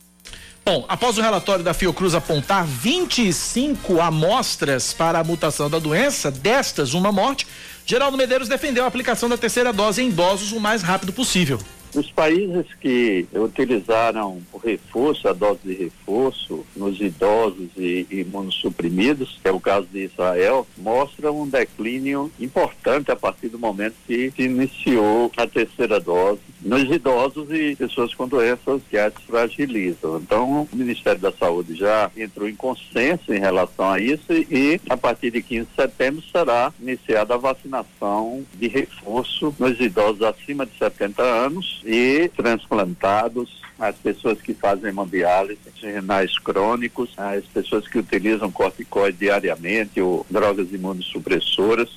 Bom, 0.63 0.86
após 0.88 1.17
o 1.17 1.22
relatório 1.22 1.63
da 1.63 1.74
Fiocruz 1.74 2.13
apontar 2.13 2.65
25 2.65 4.00
amostras 4.00 4.93
para 4.93 5.20
a 5.20 5.24
mutação 5.24 5.70
da 5.70 5.79
doença, 5.79 6.29
destas 6.29 6.93
uma 6.93 7.12
morte, 7.12 7.48
Geraldo 7.84 8.15
Medeiros 8.15 8.48
defendeu 8.48 8.84
a 8.84 8.88
aplicação 8.88 9.27
da 9.27 9.38
terceira 9.38 9.74
dose 9.74 10.03
em 10.03 10.10
idosos 10.10 10.51
o 10.51 10.60
mais 10.60 10.84
rápido 10.84 11.12
possível. 11.12 11.60
Os 11.93 12.10
países 12.10 12.65
que 12.79 13.27
utilizaram 13.33 14.41
o 14.53 14.57
reforço, 14.57 15.27
a 15.27 15.33
dose 15.33 15.60
de 15.63 15.74
reforço, 15.74 16.65
nos 16.75 17.00
idosos 17.01 17.69
e 17.77 18.07
imunossuprimidos, 18.10 19.39
que 19.41 19.48
é 19.50 19.51
o 19.51 19.60
caso 19.60 19.88
de 19.91 20.05
Israel, 20.05 20.65
mostram 20.77 21.41
um 21.41 21.48
declínio 21.48 22.31
importante 22.39 23.12
a 23.12 23.15
partir 23.15 23.50
do 23.50 23.60
momento 23.60 23.95
que 24.07 24.31
se 24.31 24.43
iniciou 24.43 25.31
a 25.36 25.45
terceira 25.45 26.00
dose 26.00 26.39
nos 26.62 26.83
idosos 26.83 27.50
e 27.51 27.75
pessoas 27.75 28.13
com 28.13 28.27
doenças 28.27 28.81
que 28.89 28.98
as 28.98 29.13
fragilizam. 29.27 30.17
Então, 30.17 30.67
o 30.71 30.75
Ministério 30.75 31.19
da 31.19 31.31
Saúde 31.31 31.75
já 31.75 32.10
entrou 32.15 32.48
em 32.48 32.55
consenso 32.55 33.33
em 33.33 33.39
relação 33.39 33.89
a 33.89 34.00
isso 34.00 34.31
e, 34.31 34.79
a 34.89 34.95
partir 34.95 35.31
de 35.31 35.41
15 35.41 35.67
de 35.67 35.75
setembro, 35.75 36.24
será 36.31 36.71
iniciada 36.79 37.33
a 37.33 37.38
vacinação 37.38 38.45
de 38.53 38.67
reforço 38.67 39.53
nos 39.60 39.79
idosos 39.79 40.21
acima 40.21 40.65
de 40.65 40.77
70 40.77 41.21
anos 41.21 41.80
e 41.85 42.29
transplantados, 42.35 43.61
as 43.79 43.95
pessoas 43.95 44.39
que 44.39 44.53
fazem 44.53 44.89
hemodiálise, 44.89 45.59
renais 45.81 46.38
crônicos, 46.38 47.09
as 47.17 47.43
pessoas 47.45 47.88
que 47.88 47.97
utilizam 47.97 48.51
corticoide 48.51 49.17
diariamente 49.17 50.00
ou 50.00 50.25
drogas 50.29 50.71
imunossupressoras. 50.71 51.89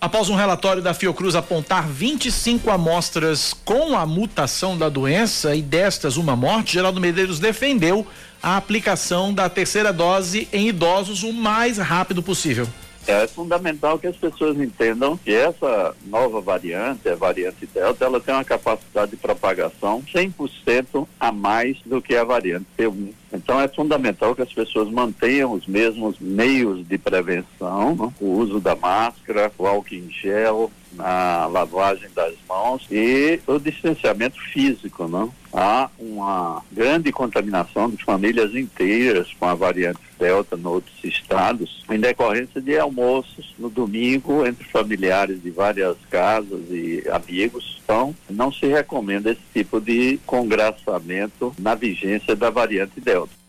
Após 0.00 0.28
um 0.28 0.34
relatório 0.34 0.82
da 0.82 0.92
Fiocruz 0.92 1.36
apontar 1.36 1.86
25 1.86 2.70
amostras 2.70 3.54
com 3.64 3.96
a 3.96 4.04
mutação 4.04 4.76
da 4.76 4.88
doença 4.88 5.54
e 5.54 5.62
destas 5.62 6.16
uma 6.16 6.34
morte, 6.34 6.72
Geraldo 6.72 7.00
Medeiros 7.00 7.38
defendeu 7.38 8.04
a 8.42 8.56
aplicação 8.56 9.32
da 9.32 9.48
terceira 9.48 9.92
dose 9.92 10.48
em 10.52 10.68
idosos 10.68 11.22
o 11.22 11.32
mais 11.32 11.78
rápido 11.78 12.20
possível. 12.20 12.66
É 13.06 13.26
fundamental 13.26 13.98
que 13.98 14.06
as 14.06 14.16
pessoas 14.16 14.56
entendam 14.58 15.16
que 15.16 15.34
essa 15.34 15.94
nova 16.06 16.40
variante, 16.40 17.08
a 17.08 17.16
variante 17.16 17.66
Delta, 17.66 18.04
ela 18.04 18.20
tem 18.20 18.32
uma 18.32 18.44
capacidade 18.44 19.12
de 19.12 19.16
propagação 19.16 20.02
100% 20.02 21.06
a 21.18 21.32
mais 21.32 21.78
do 21.84 22.00
que 22.00 22.14
a 22.14 22.22
variante 22.22 22.66
P1. 22.78 23.12
Então 23.32 23.60
é 23.60 23.66
fundamental 23.66 24.36
que 24.36 24.42
as 24.42 24.52
pessoas 24.52 24.88
mantenham 24.88 25.52
os 25.52 25.66
mesmos 25.66 26.18
meios 26.20 26.86
de 26.86 26.96
prevenção, 26.96 27.96
né? 27.96 28.12
o 28.20 28.26
uso 28.26 28.60
da 28.60 28.76
máscara, 28.76 29.50
o 29.58 29.66
álcool 29.66 29.94
em 29.94 30.08
gel, 30.10 30.70
a 30.98 31.48
lavagem 31.50 32.08
das 32.14 32.34
mãos 32.48 32.86
e 32.90 33.40
o 33.46 33.58
distanciamento 33.58 34.40
físico, 34.52 35.08
não? 35.08 35.26
Né? 35.26 35.32
Há 35.54 35.90
uma 35.98 36.62
grande 36.72 37.12
contaminação 37.12 37.90
de 37.90 38.02
famílias 38.02 38.54
inteiras 38.54 39.28
com 39.38 39.46
a 39.46 39.54
variante 39.54 40.00
Delta 40.18 40.56
em 40.56 40.66
outros 40.66 40.94
estados, 41.04 41.84
em 41.90 41.98
decorrência 41.98 42.60
de 42.60 42.78
almoços 42.78 43.54
no 43.58 43.68
domingo 43.68 44.46
entre 44.46 44.64
familiares 44.64 45.42
de 45.42 45.50
várias 45.50 45.96
casas 46.08 46.60
e 46.70 47.02
amigos. 47.10 47.80
Então, 47.84 48.14
não 48.30 48.52
se 48.52 48.66
recomenda 48.66 49.32
esse 49.32 49.42
tipo 49.52 49.80
de 49.80 50.18
congraçamento 50.24 51.54
na 51.58 51.74
vigência 51.74 52.34
da 52.34 52.48
variante 52.48 53.00
Delta. 53.00 53.42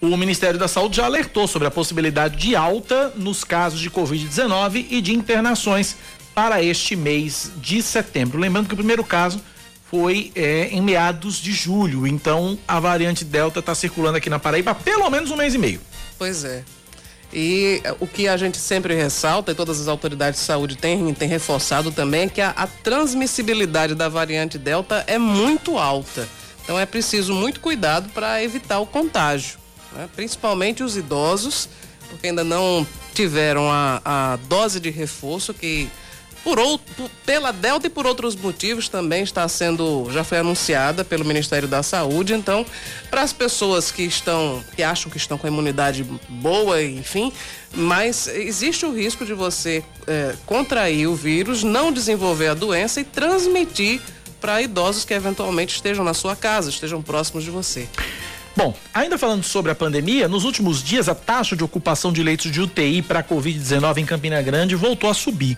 O 0.00 0.16
Ministério 0.16 0.58
da 0.58 0.66
Saúde 0.66 0.96
já 0.96 1.04
alertou 1.04 1.46
sobre 1.46 1.68
a 1.68 1.70
possibilidade 1.70 2.36
de 2.36 2.56
alta 2.56 3.12
nos 3.14 3.44
casos 3.44 3.78
de 3.78 3.88
Covid-19 3.88 4.86
e 4.90 5.00
de 5.00 5.14
internações 5.14 5.96
para 6.34 6.62
este 6.62 6.96
mês 6.96 7.50
de 7.56 7.82
setembro. 7.82 8.38
Lembrando 8.38 8.68
que 8.68 8.74
o 8.74 8.76
primeiro 8.76 9.04
caso 9.04 9.40
foi 9.90 10.32
é, 10.34 10.68
em 10.68 10.80
meados 10.80 11.36
de 11.36 11.52
julho, 11.52 12.06
então 12.06 12.58
a 12.66 12.80
variante 12.80 13.24
Delta 13.24 13.60
está 13.60 13.74
circulando 13.74 14.16
aqui 14.16 14.30
na 14.30 14.38
Paraíba 14.38 14.74
pelo 14.74 15.08
menos 15.10 15.30
um 15.30 15.36
mês 15.36 15.54
e 15.54 15.58
meio. 15.58 15.80
Pois 16.18 16.44
é. 16.44 16.64
E 17.32 17.80
eh, 17.82 17.94
o 17.98 18.06
que 18.06 18.28
a 18.28 18.36
gente 18.36 18.58
sempre 18.58 18.94
ressalta, 18.94 19.52
e 19.52 19.54
todas 19.54 19.80
as 19.80 19.88
autoridades 19.88 20.40
de 20.40 20.46
saúde 20.46 20.76
têm, 20.76 21.12
têm 21.14 21.28
reforçado 21.28 21.90
também, 21.90 22.22
é 22.22 22.28
que 22.28 22.40
a, 22.40 22.50
a 22.50 22.66
transmissibilidade 22.66 23.94
da 23.94 24.08
variante 24.08 24.58
Delta 24.58 25.02
é 25.06 25.18
muito 25.18 25.78
alta. 25.78 26.28
Então 26.62 26.78
é 26.78 26.86
preciso 26.86 27.34
muito 27.34 27.60
cuidado 27.60 28.08
para 28.10 28.42
evitar 28.42 28.78
o 28.78 28.86
contágio, 28.86 29.58
né? 29.92 30.08
principalmente 30.14 30.82
os 30.82 30.96
idosos, 30.96 31.68
porque 32.08 32.28
ainda 32.28 32.44
não 32.44 32.86
tiveram 33.14 33.70
a, 33.70 34.00
a 34.04 34.36
dose 34.48 34.78
de 34.78 34.90
reforço 34.90 35.52
que 35.52 35.88
por 36.44 36.58
outro, 36.58 37.10
pela 37.24 37.52
Delta 37.52 37.86
e 37.86 37.90
por 37.90 38.06
outros 38.06 38.34
motivos 38.34 38.88
também 38.88 39.22
está 39.22 39.46
sendo, 39.48 40.08
já 40.10 40.24
foi 40.24 40.38
anunciada 40.38 41.04
pelo 41.04 41.24
Ministério 41.24 41.68
da 41.68 41.82
Saúde. 41.82 42.34
Então, 42.34 42.66
para 43.10 43.22
as 43.22 43.32
pessoas 43.32 43.90
que 43.90 44.02
estão, 44.02 44.62
que 44.74 44.82
acham 44.82 45.10
que 45.10 45.16
estão 45.16 45.38
com 45.38 45.46
a 45.46 45.50
imunidade 45.50 46.04
boa, 46.28 46.82
enfim, 46.82 47.32
mas 47.74 48.26
existe 48.26 48.84
o 48.84 48.92
risco 48.92 49.24
de 49.24 49.34
você 49.34 49.84
é, 50.06 50.34
contrair 50.44 51.06
o 51.06 51.14
vírus, 51.14 51.62
não 51.62 51.92
desenvolver 51.92 52.48
a 52.48 52.54
doença 52.54 53.00
e 53.00 53.04
transmitir 53.04 54.00
para 54.40 54.60
idosos 54.60 55.04
que 55.04 55.14
eventualmente 55.14 55.76
estejam 55.76 56.04
na 56.04 56.12
sua 56.12 56.34
casa, 56.34 56.68
estejam 56.68 57.00
próximos 57.00 57.44
de 57.44 57.50
você. 57.50 57.88
Bom, 58.54 58.74
ainda 58.92 59.16
falando 59.16 59.44
sobre 59.44 59.70
a 59.70 59.74
pandemia, 59.74 60.28
nos 60.28 60.44
últimos 60.44 60.82
dias 60.82 61.08
a 61.08 61.14
taxa 61.14 61.56
de 61.56 61.64
ocupação 61.64 62.12
de 62.12 62.22
leitos 62.22 62.50
de 62.50 62.60
UTI 62.60 63.00
para 63.00 63.22
Covid-19 63.22 63.98
em 63.98 64.04
Campina 64.04 64.42
Grande 64.42 64.74
voltou 64.74 65.08
a 65.08 65.14
subir. 65.14 65.56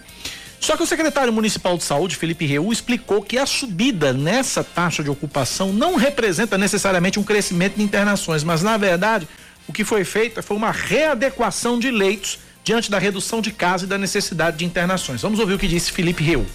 Só 0.64 0.78
que 0.78 0.82
o 0.82 0.86
secretário 0.86 1.30
municipal 1.30 1.76
de 1.76 1.84
saúde, 1.84 2.16
Felipe 2.16 2.46
Reu, 2.46 2.72
explicou 2.72 3.20
que 3.20 3.36
a 3.36 3.44
subida 3.44 4.14
nessa 4.14 4.64
taxa 4.64 5.04
de 5.04 5.10
ocupação 5.10 5.74
não 5.74 5.94
representa 5.94 6.56
necessariamente 6.56 7.20
um 7.20 7.22
crescimento 7.22 7.76
de 7.76 7.82
internações, 7.82 8.42
mas 8.42 8.62
na 8.62 8.78
verdade 8.78 9.28
o 9.68 9.74
que 9.74 9.84
foi 9.84 10.04
feito 10.04 10.42
foi 10.42 10.56
uma 10.56 10.70
readequação 10.70 11.78
de 11.78 11.90
leitos 11.90 12.38
diante 12.64 12.90
da 12.90 12.98
redução 12.98 13.42
de 13.42 13.52
casos 13.52 13.84
e 13.84 13.90
da 13.90 13.98
necessidade 13.98 14.56
de 14.56 14.64
internações. 14.64 15.20
Vamos 15.20 15.38
ouvir 15.38 15.52
o 15.52 15.58
que 15.58 15.68
disse 15.68 15.92
Felipe 15.92 16.24
Reu. 16.24 16.46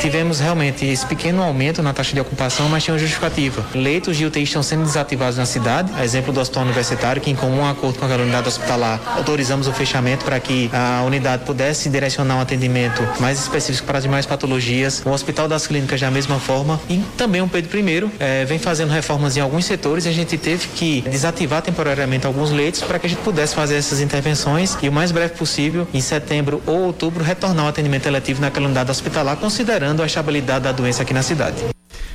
Tivemos 0.00 0.38
realmente 0.38 0.86
esse 0.86 1.04
pequeno 1.04 1.42
aumento 1.42 1.82
na 1.82 1.92
taxa 1.92 2.14
de 2.14 2.20
ocupação, 2.20 2.68
mas 2.68 2.84
tinha 2.84 2.94
uma 2.94 3.00
justificativa. 3.00 3.64
Leitos 3.74 4.16
de 4.16 4.26
UTI 4.26 4.42
estão 4.42 4.62
sendo 4.62 4.84
desativados 4.84 5.38
na 5.38 5.46
cidade, 5.46 5.90
a 5.96 6.04
exemplo 6.04 6.32
do 6.32 6.40
hospital 6.40 6.64
universitário, 6.64 7.20
que 7.20 7.30
em 7.30 7.34
comum 7.34 7.66
acordo 7.66 7.98
com 7.98 8.04
a 8.04 8.08
unidade 8.08 8.46
hospitalar, 8.46 9.00
autorizamos 9.16 9.66
o 9.66 9.72
fechamento 9.72 10.24
para 10.24 10.38
que 10.38 10.70
a 10.72 11.02
unidade 11.04 11.44
pudesse 11.44 11.88
direcionar 11.88 12.36
um 12.36 12.40
atendimento 12.40 13.02
mais 13.18 13.40
específico 13.40 13.86
para 13.86 13.98
as 13.98 14.04
demais 14.04 14.24
patologias. 14.24 15.02
O 15.04 15.10
Hospital 15.10 15.48
das 15.48 15.66
Clínicas 15.66 16.00
da 16.00 16.10
mesma 16.10 16.38
forma 16.38 16.78
e 16.88 16.98
também 17.16 17.40
o 17.40 17.48
Pedro 17.48 17.78
I 17.78 18.10
eh, 18.20 18.44
vem 18.44 18.58
fazendo 18.58 18.90
reformas 18.90 19.36
em 19.36 19.40
alguns 19.40 19.64
setores 19.64 20.04
e 20.04 20.08
a 20.08 20.12
gente 20.12 20.38
teve 20.38 20.68
que 20.68 21.00
desativar 21.02 21.62
temporariamente 21.62 22.26
alguns 22.26 22.50
leitos 22.50 22.82
para 22.82 22.98
que 22.98 23.06
a 23.06 23.08
gente 23.10 23.22
pudesse 23.22 23.54
fazer 23.54 23.76
essas 23.76 24.00
intervenções 24.00 24.76
e 24.80 24.88
o 24.88 24.92
mais 24.92 25.10
breve 25.12 25.34
possível, 25.34 25.88
em 25.92 26.00
setembro 26.00 26.62
ou 26.66 26.82
outubro, 26.82 27.24
retornar 27.24 27.66
o 27.66 27.68
atendimento 27.68 28.06
eletivo 28.06 28.40
naquela 28.40 28.66
unidade 28.66 28.90
hospitalar, 28.90 29.36
considerando 29.36 29.77
considerando 29.78 30.02
a 30.02 30.06
estabilidade 30.06 30.64
da 30.64 30.72
doença 30.72 31.02
aqui 31.02 31.14
na 31.14 31.22
cidade. 31.22 31.56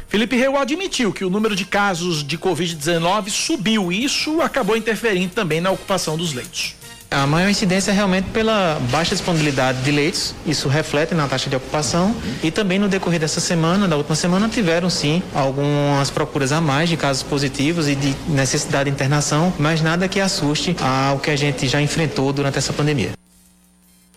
Felipe 0.07 0.35
Reu 0.35 0.57
admitiu 0.57 1.13
que 1.13 1.23
o 1.23 1.29
número 1.29 1.55
de 1.55 1.65
casos 1.65 2.23
de 2.23 2.37
Covid-19 2.37 3.29
subiu 3.29 3.91
e 3.91 4.03
isso 4.03 4.41
acabou 4.41 4.75
interferindo 4.75 5.33
também 5.33 5.61
na 5.61 5.71
ocupação 5.71 6.17
dos 6.17 6.33
leitos. 6.33 6.75
A 7.09 7.25
maior 7.25 7.49
incidência 7.49 7.91
é 7.91 7.93
realmente 7.93 8.29
pela 8.31 8.79
baixa 8.91 9.15
disponibilidade 9.15 9.81
de 9.83 9.91
leitos, 9.91 10.33
isso 10.45 10.67
reflete 10.67 11.13
na 11.13 11.27
taxa 11.27 11.49
de 11.49 11.55
ocupação 11.55 12.15
e 12.43 12.49
também 12.49 12.79
no 12.79 12.89
decorrer 12.89 13.19
dessa 13.19 13.39
semana, 13.39 13.87
da 13.87 13.95
última 13.95 14.15
semana, 14.15 14.49
tiveram 14.49 14.89
sim 14.89 15.21
algumas 15.33 16.09
procuras 16.09 16.51
a 16.51 16.59
mais 16.59 16.89
de 16.89 16.97
casos 16.97 17.21
positivos 17.23 17.87
e 17.87 17.95
de 17.95 18.15
necessidade 18.27 18.89
de 18.89 18.95
internação, 18.95 19.53
mas 19.59 19.81
nada 19.81 20.07
que 20.07 20.19
assuste 20.19 20.75
ao 20.81 21.19
que 21.19 21.29
a 21.29 21.35
gente 21.35 21.67
já 21.67 21.81
enfrentou 21.81 22.33
durante 22.33 22.57
essa 22.57 22.73
pandemia. 22.73 23.11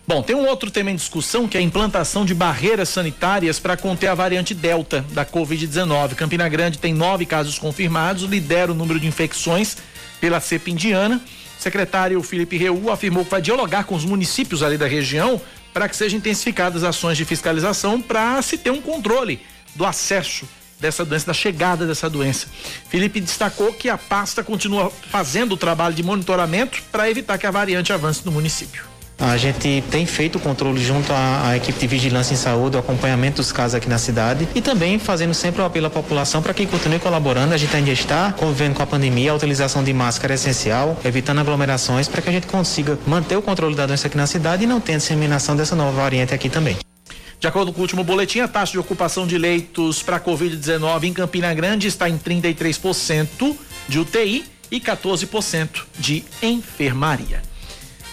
Bom, 0.07 0.21
tem 0.21 0.37
um 0.37 0.47
outro 0.47 0.71
tema 0.71 0.89
em 0.89 0.95
discussão 0.95 1.49
que 1.49 1.57
é 1.57 1.59
a 1.59 1.63
implantação 1.63 2.23
de 2.23 2.33
barreiras 2.33 2.87
sanitárias 2.87 3.59
para 3.59 3.75
conter 3.75 4.07
a 4.07 4.15
variante 4.15 4.53
Delta 4.53 5.05
da 5.11 5.25
Covid-19. 5.25 6.15
Campina 6.15 6.47
Grande 6.47 6.77
tem 6.77 6.93
nove 6.93 7.25
casos 7.25 7.59
confirmados, 7.59 8.23
lidera 8.23 8.71
o 8.71 8.75
número 8.75 9.01
de 9.01 9.05
infecções 9.05 9.75
pela 10.21 10.39
cepa 10.39 10.69
indiana. 10.69 11.21
O 11.59 11.61
secretário 11.61 12.23
Felipe 12.23 12.55
Reu 12.55 12.89
afirmou 12.89 13.25
que 13.25 13.31
vai 13.31 13.41
dialogar 13.41 13.83
com 13.83 13.95
os 13.95 14.05
municípios 14.05 14.63
ali 14.63 14.77
da 14.77 14.87
região 14.87 15.41
para 15.73 15.89
que 15.89 15.95
sejam 15.97 16.19
intensificadas 16.19 16.85
ações 16.85 17.17
de 17.17 17.25
fiscalização 17.25 18.01
para 18.01 18.41
se 18.41 18.57
ter 18.57 18.71
um 18.71 18.81
controle 18.81 19.41
do 19.75 19.85
acesso 19.85 20.47
dessa 20.79 21.03
doença, 21.03 21.25
da 21.27 21.33
chegada 21.33 21.85
dessa 21.85 22.09
doença. 22.09 22.47
Felipe 22.87 23.19
destacou 23.19 23.73
que 23.73 23.89
a 23.89 23.97
pasta 23.97 24.41
continua 24.41 24.89
fazendo 24.89 25.51
o 25.51 25.57
trabalho 25.57 25.93
de 25.93 26.01
monitoramento 26.01 26.81
para 26.93 27.09
evitar 27.09 27.37
que 27.37 27.45
a 27.45 27.51
variante 27.51 27.91
avance 27.91 28.21
no 28.25 28.31
município. 28.31 28.96
A 29.19 29.35
gente 29.35 29.83
tem 29.89 30.05
feito 30.05 30.37
o 30.37 30.39
controle 30.39 30.79
junto 30.79 31.11
à, 31.11 31.49
à, 31.49 31.57
equipe 31.57 31.79
de 31.79 31.87
vigilância 31.87 32.35
em 32.35 32.37
saúde, 32.37 32.75
o 32.75 32.79
acompanhamento 32.79 33.37
dos 33.37 33.51
casos 33.51 33.73
aqui 33.73 33.89
na 33.89 33.97
cidade 33.97 34.47
e 34.53 34.61
também 34.61 34.99
fazendo 34.99 35.33
sempre 35.33 35.59
o 35.59 35.65
apelo 35.65 35.87
à 35.87 35.89
população 35.89 36.39
para 36.39 36.53
que 36.53 36.67
continue 36.67 36.99
colaborando. 36.99 37.51
A 37.51 37.57
gente 37.57 37.75
ainda 37.75 37.89
está 37.89 38.31
convivendo 38.33 38.75
com 38.75 38.83
a 38.83 38.85
pandemia, 38.85 39.31
a 39.31 39.35
utilização 39.35 39.83
de 39.83 39.91
máscara 39.91 40.33
é 40.33 40.35
essencial, 40.35 40.95
evitando 41.03 41.39
aglomerações 41.39 42.07
para 42.07 42.21
que 42.21 42.29
a 42.29 42.31
gente 42.31 42.45
consiga 42.45 42.99
manter 43.07 43.35
o 43.35 43.41
controle 43.41 43.75
da 43.75 43.87
doença 43.87 44.05
aqui 44.05 44.15
na 44.15 44.27
cidade 44.27 44.65
e 44.65 44.67
não 44.67 44.79
tenha 44.79 44.99
disseminação 44.99 45.55
dessa 45.55 45.75
nova 45.75 45.99
variante 45.99 46.35
aqui 46.35 46.47
também. 46.47 46.77
De 47.39 47.47
acordo 47.47 47.73
com 47.73 47.79
o 47.79 47.81
último 47.81 48.03
boletim, 48.03 48.41
a 48.41 48.47
taxa 48.47 48.73
de 48.73 48.79
ocupação 48.79 49.25
de 49.25 49.37
leitos 49.37 50.03
para 50.03 50.19
Covid-19 50.19 51.05
em 51.05 51.13
Campina 51.13 51.51
Grande 51.55 51.87
está 51.87 52.07
em 52.07 52.19
33% 52.19 53.55
de 53.87 53.99
UTI 53.99 54.45
e 54.69 54.79
14% 54.79 55.85
de 55.97 56.23
enfermaria. 56.41 57.41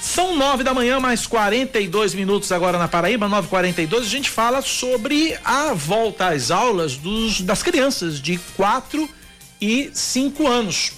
São 0.05 0.37
nove 0.37 0.63
da 0.63 0.75
manhã, 0.75 1.01
mais 1.01 1.27
42 1.27 2.15
minutos 2.15 2.53
agora 2.53 2.77
na 2.79 2.87
Paraíba, 2.87 3.27
9h42. 3.27 4.01
A 4.01 4.05
gente 4.05 4.29
fala 4.29 4.61
sobre 4.61 5.35
a 5.43 5.73
volta 5.73 6.29
às 6.29 6.51
aulas 6.51 6.95
dos, 6.95 7.41
das 7.41 7.63
crianças 7.63 8.21
de 8.21 8.39
4 8.55 9.09
e 9.61 9.91
5 9.95 10.47
anos 10.47 10.93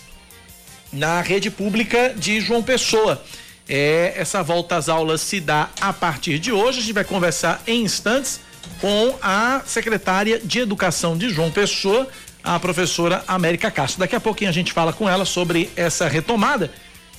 na 0.92 1.20
rede 1.20 1.52
pública 1.52 2.12
de 2.16 2.40
João 2.40 2.64
Pessoa. 2.64 3.22
É, 3.68 4.12
essa 4.16 4.42
volta 4.42 4.74
às 4.76 4.88
aulas 4.88 5.20
se 5.20 5.38
dá 5.38 5.70
a 5.80 5.92
partir 5.92 6.40
de 6.40 6.50
hoje. 6.50 6.80
A 6.80 6.82
gente 6.82 6.92
vai 6.92 7.04
conversar 7.04 7.62
em 7.64 7.84
instantes 7.84 8.40
com 8.80 9.16
a 9.22 9.62
secretária 9.64 10.40
de 10.40 10.58
Educação 10.58 11.16
de 11.16 11.30
João 11.30 11.52
Pessoa, 11.52 12.08
a 12.42 12.58
professora 12.58 13.22
América 13.28 13.70
Castro. 13.70 14.00
Daqui 14.00 14.16
a 14.16 14.20
pouquinho 14.20 14.50
a 14.50 14.52
gente 14.52 14.72
fala 14.72 14.92
com 14.92 15.08
ela 15.08 15.24
sobre 15.24 15.70
essa 15.76 16.08
retomada 16.08 16.72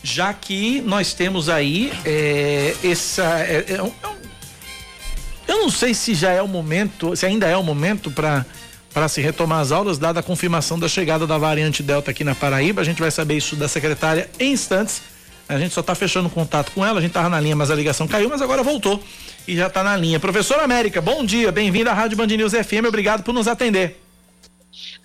já 0.04 0.34
que 0.34 0.82
nós 0.82 1.14
temos 1.14 1.50
aí 1.50 1.92
é, 2.06 2.76
essa. 2.84 3.40
É, 3.42 3.66
é, 3.68 3.74
é 3.74 3.92
eu 5.48 5.60
não 5.60 5.70
sei 5.70 5.94
se 5.94 6.14
já 6.14 6.32
é 6.32 6.42
o 6.42 6.48
momento, 6.48 7.16
se 7.16 7.26
ainda 7.26 7.48
é 7.48 7.56
o 7.56 7.64
momento 7.64 8.12
para 8.12 8.46
para 8.94 9.08
se 9.08 9.22
retomar 9.22 9.60
as 9.60 9.72
aulas, 9.72 10.00
dada 10.00 10.22
a 10.22 10.24
confirmação 10.24 10.80
da 10.80 10.88
chegada 10.88 11.28
da 11.28 11.38
variante 11.38 11.84
Delta 11.84 12.10
aqui 12.10 12.24
na 12.24 12.34
Paraíba. 12.34 12.82
A 12.82 12.84
gente 12.84 13.00
vai 13.00 13.12
saber 13.12 13.38
isso 13.38 13.56
da 13.56 13.68
secretária 13.68 14.28
em 14.40 14.54
instantes. 14.54 15.04
A 15.48 15.60
gente 15.60 15.72
só 15.72 15.82
está 15.82 15.94
fechando 15.94 16.28
contato 16.32 16.72
com 16.72 16.84
ela, 16.84 16.98
a 16.98 17.02
gente 17.02 17.12
estava 17.12 17.30
na 17.30 17.40
linha, 17.40 17.56
mas 17.56 17.70
a 17.70 17.76
ligação 17.76 18.08
caiu, 18.08 18.28
mas 18.28 18.42
agora 18.42 18.64
voltou 18.64 19.02
e 19.48 19.56
já 19.56 19.68
está 19.68 19.84
na 19.84 19.96
linha. 19.96 20.20
Professora 20.20 20.64
América, 20.64 21.00
bom 21.00 21.24
dia, 21.24 21.52
bem-vinda 21.52 21.92
à 21.92 21.94
Rádio 21.94 22.18
Band 22.18 22.26
News 22.26 22.54
FM, 22.54 22.88
obrigado 22.88 23.24
por 23.24 23.34
nos 23.34 23.48
atender. 23.48 24.02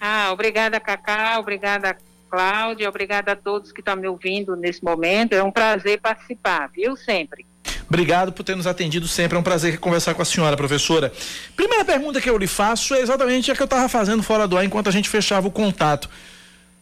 Ah, 0.00 0.30
obrigada, 0.32 0.80
Cacá, 0.80 1.38
obrigada, 1.38 1.96
Cláudia, 2.32 2.88
obrigada 2.88 3.32
a 3.32 3.36
todos 3.36 3.72
que 3.72 3.82
estão 3.82 3.94
me 3.94 4.08
ouvindo 4.08 4.56
nesse 4.56 4.82
momento. 4.82 5.34
É 5.34 5.42
um 5.42 5.50
prazer 5.50 6.00
participar, 6.00 6.70
viu? 6.74 6.96
Sempre. 6.96 7.44
Obrigado 7.86 8.32
por 8.32 8.42
ter 8.42 8.56
nos 8.56 8.66
atendido 8.66 9.06
sempre. 9.06 9.36
É 9.36 9.38
um 9.38 9.42
prazer 9.42 9.78
conversar 9.78 10.14
com 10.14 10.22
a 10.22 10.24
senhora, 10.24 10.56
professora. 10.56 11.12
Primeira 11.54 11.84
pergunta 11.84 12.22
que 12.22 12.30
eu 12.30 12.38
lhe 12.38 12.46
faço 12.46 12.94
é 12.94 13.00
exatamente 13.00 13.50
a 13.50 13.54
que 13.54 13.60
eu 13.60 13.66
estava 13.66 13.86
fazendo 13.86 14.22
fora 14.22 14.48
do 14.48 14.56
ar 14.56 14.64
enquanto 14.64 14.88
a 14.88 14.90
gente 14.90 15.10
fechava 15.10 15.46
o 15.46 15.50
contato. 15.50 16.08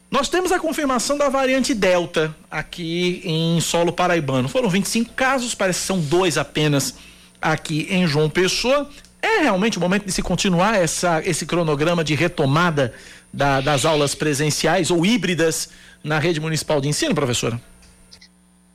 Nós 0.09 0.29
temos 0.29 0.53
a 0.53 0.61
confirmação 0.61 1.19
da 1.19 1.29
variante 1.29 1.75
Delta 1.75 2.33
aqui 2.49 3.21
em 3.25 3.61
solo 3.61 3.93
paraibano. 3.93 4.49
Foram 4.49 4.69
25 4.69 5.15
casos, 5.15 5.53
parece 5.53 5.81
que 5.81 5.87
são 5.87 5.99
dois 5.99 6.39
apenas 6.39 6.95
aqui 7.43 7.89
em 7.91 8.07
João 8.07 8.31
Pessoa. 8.31 8.89
É 9.21 9.41
realmente 9.41 9.79
o 9.79 9.81
momento 9.81 10.07
de 10.07 10.13
se 10.13 10.23
continuar 10.23 10.77
essa, 10.77 11.21
esse 11.25 11.45
cronograma 11.45 12.05
de 12.05 12.15
retomada 12.15 12.95
da, 13.33 13.61
das 13.61 13.85
aulas 13.85 14.15
presenciais 14.15 14.91
ou 14.91 15.05
híbridas 15.05 15.71
na 16.03 16.19
rede 16.19 16.41
municipal 16.41 16.81
de 16.81 16.89
ensino, 16.89 17.15
professora? 17.15 17.61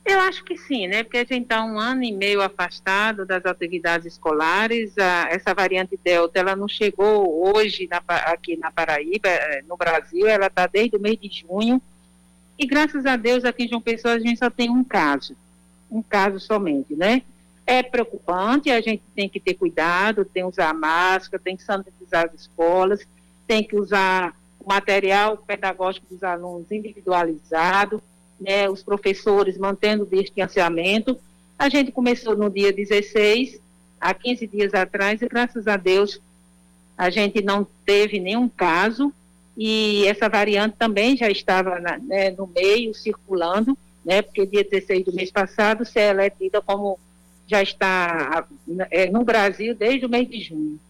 Eu 0.06 0.20
acho 0.20 0.44
que 0.44 0.56
sim, 0.56 0.86
né? 0.86 1.02
Porque 1.02 1.16
a 1.18 1.24
gente 1.24 1.42
está 1.42 1.64
um 1.64 1.80
ano 1.80 2.04
e 2.04 2.12
meio 2.12 2.40
afastado 2.40 3.26
das 3.26 3.44
atividades 3.44 4.06
escolares. 4.06 4.96
A, 4.96 5.28
essa 5.30 5.52
variante 5.52 5.98
Delta, 6.02 6.38
ela 6.38 6.54
não 6.54 6.68
chegou 6.68 7.52
hoje 7.52 7.88
na, 7.90 8.00
aqui 8.06 8.56
na 8.56 8.70
Paraíba, 8.70 9.28
eh, 9.28 9.64
no 9.68 9.76
Brasil, 9.76 10.28
ela 10.28 10.46
está 10.46 10.68
desde 10.68 10.96
o 10.96 11.00
mês 11.00 11.18
de 11.18 11.28
junho. 11.28 11.82
E 12.56 12.64
graças 12.66 13.04
a 13.04 13.16
Deus, 13.16 13.44
aqui 13.44 13.64
em 13.64 13.68
João 13.68 13.80
Pessoa, 13.80 14.14
a 14.14 14.18
gente 14.20 14.38
só 14.38 14.48
tem 14.48 14.70
um 14.70 14.84
caso. 14.84 15.36
Um 15.90 16.00
caso 16.00 16.38
somente, 16.38 16.94
né? 16.94 17.22
É 17.66 17.82
preocupante, 17.82 18.70
a 18.70 18.80
gente 18.80 19.02
tem 19.12 19.28
que 19.28 19.40
ter 19.40 19.54
cuidado, 19.54 20.24
tem 20.24 20.44
que 20.44 20.50
usar 20.50 20.72
máscara, 20.72 21.42
tem 21.42 21.56
que 21.56 21.64
sanitizar 21.64 22.26
as 22.26 22.42
escolas, 22.42 23.04
tem 23.44 23.64
que 23.64 23.74
usar 23.74 24.36
material 24.66 25.36
pedagógico 25.38 26.06
dos 26.10 26.22
alunos 26.22 26.70
individualizado, 26.70 28.02
né, 28.40 28.68
os 28.68 28.82
professores 28.82 29.56
mantendo 29.56 30.02
o 30.02 30.06
distanciamento. 30.06 31.18
A 31.58 31.68
gente 31.68 31.92
começou 31.92 32.36
no 32.36 32.50
dia 32.50 32.72
16, 32.72 33.60
há 34.00 34.12
15 34.12 34.46
dias 34.46 34.74
atrás, 34.74 35.22
e 35.22 35.28
graças 35.28 35.66
a 35.66 35.76
Deus 35.76 36.20
a 36.98 37.10
gente 37.10 37.42
não 37.42 37.66
teve 37.84 38.18
nenhum 38.18 38.48
caso, 38.48 39.12
e 39.56 40.06
essa 40.06 40.28
variante 40.28 40.76
também 40.78 41.16
já 41.16 41.30
estava 41.30 41.78
na, 41.78 41.98
né, 41.98 42.30
no 42.30 42.46
meio, 42.46 42.94
circulando, 42.94 43.76
né, 44.04 44.22
porque 44.22 44.46
dia 44.46 44.64
16 44.64 45.04
do 45.04 45.12
mês 45.12 45.30
passado, 45.30 45.84
se 45.84 45.98
ela 45.98 46.24
é 46.24 46.30
tida 46.30 46.60
como 46.60 46.98
já 47.46 47.62
está 47.62 48.46
é, 48.90 49.08
no 49.08 49.24
Brasil 49.24 49.74
desde 49.74 50.04
o 50.04 50.08
mês 50.08 50.28
de 50.28 50.40
junho. 50.40 50.80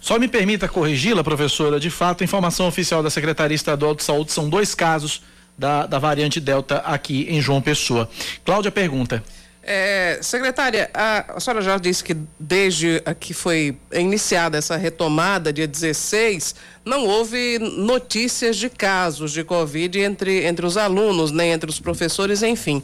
Só 0.00 0.18
me 0.18 0.26
permita 0.26 0.68
corrigi-la, 0.68 1.22
professora. 1.22 1.78
De 1.78 1.90
fato, 1.90 2.22
a 2.22 2.24
informação 2.24 2.66
oficial 2.66 3.02
da 3.02 3.10
Secretaria 3.10 3.54
Estadual 3.54 3.94
de 3.94 4.02
Saúde 4.02 4.32
são 4.32 4.48
dois 4.48 4.74
casos 4.74 5.22
da, 5.56 5.86
da 5.86 5.98
variante 5.98 6.40
Delta 6.40 6.78
aqui 6.78 7.26
em 7.28 7.40
João 7.40 7.60
Pessoa. 7.60 8.08
Cláudia 8.44 8.70
pergunta. 8.70 9.22
É, 9.62 10.18
secretária, 10.22 10.90
a, 10.94 11.36
a, 11.36 11.40
senhora 11.40 11.60
já 11.60 11.76
disse 11.76 12.02
que 12.02 12.16
desde 12.38 13.02
que 13.20 13.34
foi 13.34 13.76
iniciada 13.92 14.56
essa 14.56 14.74
retomada, 14.74 15.52
dia 15.52 15.66
16, 15.66 16.54
não 16.82 17.06
houve 17.06 17.58
notícias 17.58 18.56
de 18.56 18.70
casos 18.70 19.32
de 19.32 19.44
Covid 19.44 20.00
entre, 20.00 20.46
entre 20.46 20.64
os 20.64 20.78
alunos, 20.78 21.30
nem 21.30 21.52
entre 21.52 21.68
os 21.68 21.78
professores, 21.78 22.42
enfim. 22.42 22.82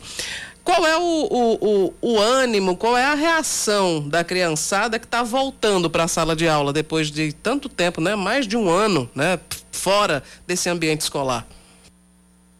Qual 0.67 0.85
é 0.85 0.99
o, 0.99 1.29
o, 1.31 1.55
o, 1.55 1.95
o 2.03 2.19
ânimo, 2.19 2.77
qual 2.77 2.99
é 2.99 3.05
a 3.05 3.15
reação 3.15 4.09
da 4.09 4.25
criançada 4.25 4.99
que 4.99 5.05
está 5.05 5.23
voltando 5.23 5.89
para 5.89 6.03
a 6.03 6.09
sala 6.09 6.35
de 6.35 6.49
aula 6.49 6.73
depois 6.73 7.09
de 7.09 7.33
tanto 7.33 7.69
tempo, 7.69 8.01
né? 8.01 8.17
Mais 8.17 8.49
de 8.49 8.57
um 8.57 8.69
ano, 8.69 9.09
né? 9.15 9.39
Fora 9.71 10.25
desse 10.45 10.69
ambiente 10.69 11.03
escolar. 11.03 11.47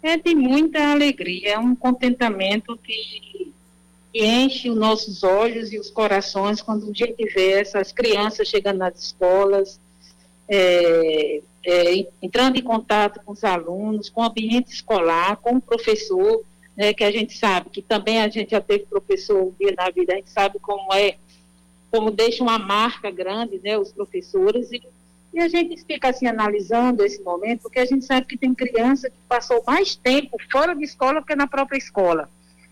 É 0.01 0.17
de 0.17 0.37
muita 0.37 0.93
alegria, 0.93 1.55
é 1.55 1.59
um 1.59 1.75
contentamento 1.75 2.79
que, 2.79 3.53
que 4.13 4.25
enche 4.25 4.71
os 4.71 4.77
nossos 4.77 5.25
olhos 5.25 5.73
e 5.73 5.79
os 5.81 5.91
corações 5.91 6.63
quando 6.63 6.89
a 6.89 6.93
gente 6.93 7.25
vê 7.35 7.55
essas 7.55 7.91
crianças 7.91 8.47
chegando 8.47 8.79
nas 8.79 8.97
escolas, 9.03 9.81
é, 10.49 11.41
é, 11.65 12.07
entrando 12.23 12.57
em 12.57 12.63
contato 12.63 13.21
com 13.27 13.33
os 13.33 13.43
alunos, 13.43 14.09
com 14.09 14.21
o 14.21 14.25
ambiente 14.25 14.73
escolar, 14.73 15.39
com 15.39 15.57
o 15.57 15.61
professor, 15.61 16.45
né, 16.77 16.93
que 16.93 17.03
a 17.03 17.11
gente 17.11 17.37
sabe 17.37 17.71
que 17.71 17.81
também 17.81 18.21
a 18.21 18.29
gente 18.29 18.51
já 18.51 18.61
teve 18.61 18.85
professor 18.87 19.43
um 19.43 19.55
dia 19.59 19.75
na 19.77 19.91
vida, 19.91 20.13
a 20.13 20.17
gente 20.17 20.31
sabe 20.31 20.59
como 20.59 20.93
é, 20.93 21.17
como 21.91 22.11
deixa 22.11 22.43
uma 22.43 22.59
marca 22.59 23.11
grande, 23.11 23.61
né, 23.65 23.79
os 23.79 23.91
professores, 23.91 24.71
e, 24.71 24.83
e 25.33 25.41
a 25.41 25.49
gente 25.49 25.83
fica 25.85 26.11
assim 26.11 26.27
analisando 26.27 27.03
esse 27.03 27.23
momento, 27.23 27.63
porque 27.63 27.79
a 27.79 27.87
gente 27.87 28.05
sabe 28.05 28.27
que 28.27 28.37
tem 28.37 28.55
criança 28.55 29.09
que 29.09 29.17
passou 29.29 29.63
mais 29.67 29.97
tempo 29.97 30.37
fora 30.51 30.75
de 30.75 30.85
escola 30.85 31.23
que 31.23 31.35
na 31.35 31.47
própria 31.47 31.79
escola. 31.79 32.29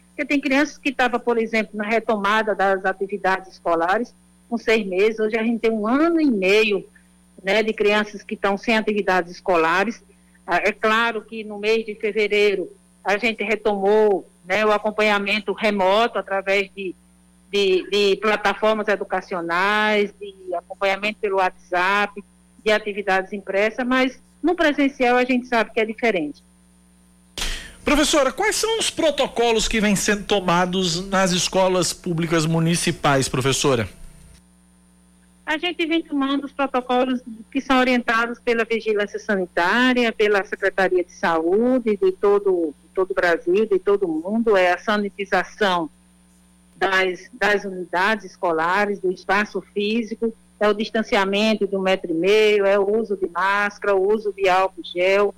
Porque 0.09 0.25
tem 0.25 0.41
crianças 0.41 0.79
que 0.79 0.91
estavam, 0.91 1.19
por 1.19 1.39
exemplo, 1.39 1.77
na 1.77 1.85
retomada 1.85 2.55
das 2.55 2.85
atividades 2.85 3.55
escolares, 3.55 4.15
com 4.49 4.57
seis 4.57 4.87
meses, 4.87 5.19
hoje 5.19 5.37
a 5.37 5.43
gente 5.43 5.61
tem 5.61 5.73
um 5.73 5.89
ano 5.89 6.21
e 6.21 6.31
meio 6.31 6.87
né, 7.43 7.63
de 7.63 7.73
crianças 7.73 8.23
que 8.23 8.35
estão 8.35 8.57
sem 8.57 8.77
atividades 8.77 9.33
escolares. 9.33 10.05
Ah, 10.47 10.59
é 10.59 10.73
claro 10.73 11.23
que 11.23 11.43
no 11.43 11.59
mês 11.59 11.85
de 11.85 11.95
fevereiro 11.95 12.71
a 13.05 13.19
gente 13.19 13.45
retomou 13.45 14.27
né, 14.45 14.65
o 14.65 14.73
acompanhamento 14.73 15.53
remoto 15.53 16.19
através 16.19 16.71
de, 16.75 16.95
de, 17.53 17.89
de, 17.91 18.17
plataformas 18.17 18.89
educacionais, 18.89 20.13
de 20.19 20.55
acompanhamento 20.55 21.19
pelo 21.21 21.37
WhatsApp, 21.37 22.23
de 22.65 22.73
atividades 22.73 23.33
impressas, 23.33 23.87
mas 23.87 24.19
no 24.43 24.55
presencial 24.55 25.17
a 25.17 25.25
gente 25.25 25.47
sabe 25.47 25.71
que 25.73 25.81
é 25.81 25.85
diferente. 25.85 26.43
Professora, 27.85 28.33
quais 28.33 28.57
são 28.57 28.79
os 28.79 28.89
protocolos 28.89 29.69
que 29.69 29.79
vêm 29.79 29.95
sendo 29.95 30.25
tomados 30.25 31.07
nas 31.07 31.33
escolas 31.33 31.93
públicas 31.93 32.47
municipais, 32.47 33.29
professora? 33.29 33.87
A 35.47 35.59
gente 35.59 35.85
vem 35.85 36.03
tomando 36.03 36.45
os 36.45 36.53
protocolos 36.53 37.21
que 37.51 37.61
são 37.61 37.79
orientados 37.79 38.39
pela 38.39 38.65
Vigilância 38.65 39.19
Sanitária, 39.19 40.11
pela 40.11 40.43
Secretaria 40.45 41.05
de 41.05 41.13
Saúde 41.13 41.99
de 41.99 42.13
todo, 42.13 42.75
todo 42.95 43.11
o 43.11 43.15
Brasil, 43.15 43.67
de 43.67 43.79
todo 43.79 44.07
o 44.07 44.09
mundo, 44.09 44.57
é 44.57 44.73
a 44.73 44.79
sanitização 44.79 45.91
das, 46.77 47.29
das 47.33 47.65
unidades 47.65 48.25
escolares, 48.25 48.99
do 49.01 49.13
espaço 49.13 49.61
físico, 49.75 50.35
é 50.59 50.67
o 50.67 50.73
distanciamento 50.73 51.67
de 51.67 51.77
um 51.77 51.81
metro 51.81 52.11
e 52.11 52.15
meio, 52.15 52.65
é 52.65 52.79
o 52.79 52.99
uso 52.99 53.15
de 53.15 53.29
máscara, 53.29 53.95
o 53.95 54.13
uso 54.13 54.33
de 54.33 54.49
álcool 54.49 54.83
gel, 54.83 55.35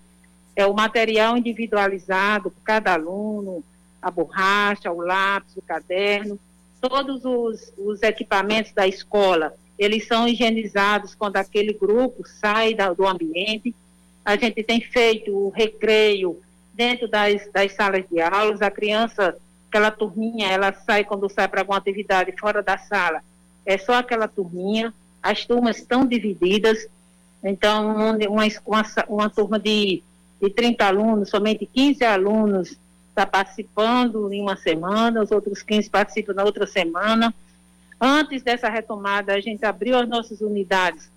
é 0.54 0.64
o 0.64 0.72
material 0.72 1.36
individualizado 1.36 2.50
por 2.52 2.62
cada 2.62 2.92
aluno, 2.94 3.62
a 4.00 4.08
borracha, 4.08 4.92
o 4.92 5.00
lápis, 5.00 5.56
o 5.56 5.62
caderno, 5.62 6.38
todos 6.80 7.24
os, 7.24 7.72
os 7.76 8.02
equipamentos 8.02 8.70
da 8.70 8.86
escola 8.86 9.52
eles 9.78 10.06
são 10.06 10.26
higienizados 10.26 11.14
quando 11.14 11.36
aquele 11.36 11.72
grupo 11.72 12.26
sai 12.26 12.74
da, 12.74 12.92
do 12.92 13.06
ambiente. 13.06 13.74
A 14.24 14.36
gente 14.36 14.62
tem 14.62 14.80
feito 14.80 15.30
o 15.30 15.50
recreio 15.50 16.40
dentro 16.74 17.08
das, 17.08 17.48
das 17.52 17.72
salas 17.72 18.04
de 18.10 18.20
aulas, 18.20 18.60
a 18.60 18.70
criança, 18.70 19.36
aquela 19.68 19.90
turminha, 19.90 20.48
ela 20.48 20.72
sai 20.72 21.04
quando 21.04 21.28
sai 21.28 21.48
para 21.48 21.62
alguma 21.62 21.78
atividade 21.78 22.32
fora 22.38 22.62
da 22.62 22.76
sala, 22.76 23.22
é 23.64 23.78
só 23.78 23.94
aquela 23.94 24.28
turminha, 24.28 24.92
as 25.22 25.44
turmas 25.44 25.78
estão 25.78 26.06
divididas, 26.06 26.86
então 27.42 27.94
uma, 27.94 28.44
uma, 28.66 28.84
uma 29.08 29.30
turma 29.30 29.58
de, 29.58 30.02
de 30.40 30.50
30 30.50 30.84
alunos, 30.84 31.30
somente 31.30 31.66
15 31.66 32.04
alunos 32.04 32.76
está 33.08 33.26
participando 33.26 34.30
em 34.30 34.42
uma 34.42 34.56
semana, 34.56 35.22
os 35.22 35.30
outros 35.30 35.62
15 35.62 35.88
participam 35.88 36.34
na 36.34 36.44
outra 36.44 36.66
semana, 36.66 37.34
Antes 38.00 38.42
dessa 38.42 38.68
retomada, 38.68 39.34
a 39.34 39.40
gente 39.40 39.64
abriu 39.64 39.98
as 39.98 40.08
nossas 40.08 40.40
unidades 40.40 41.10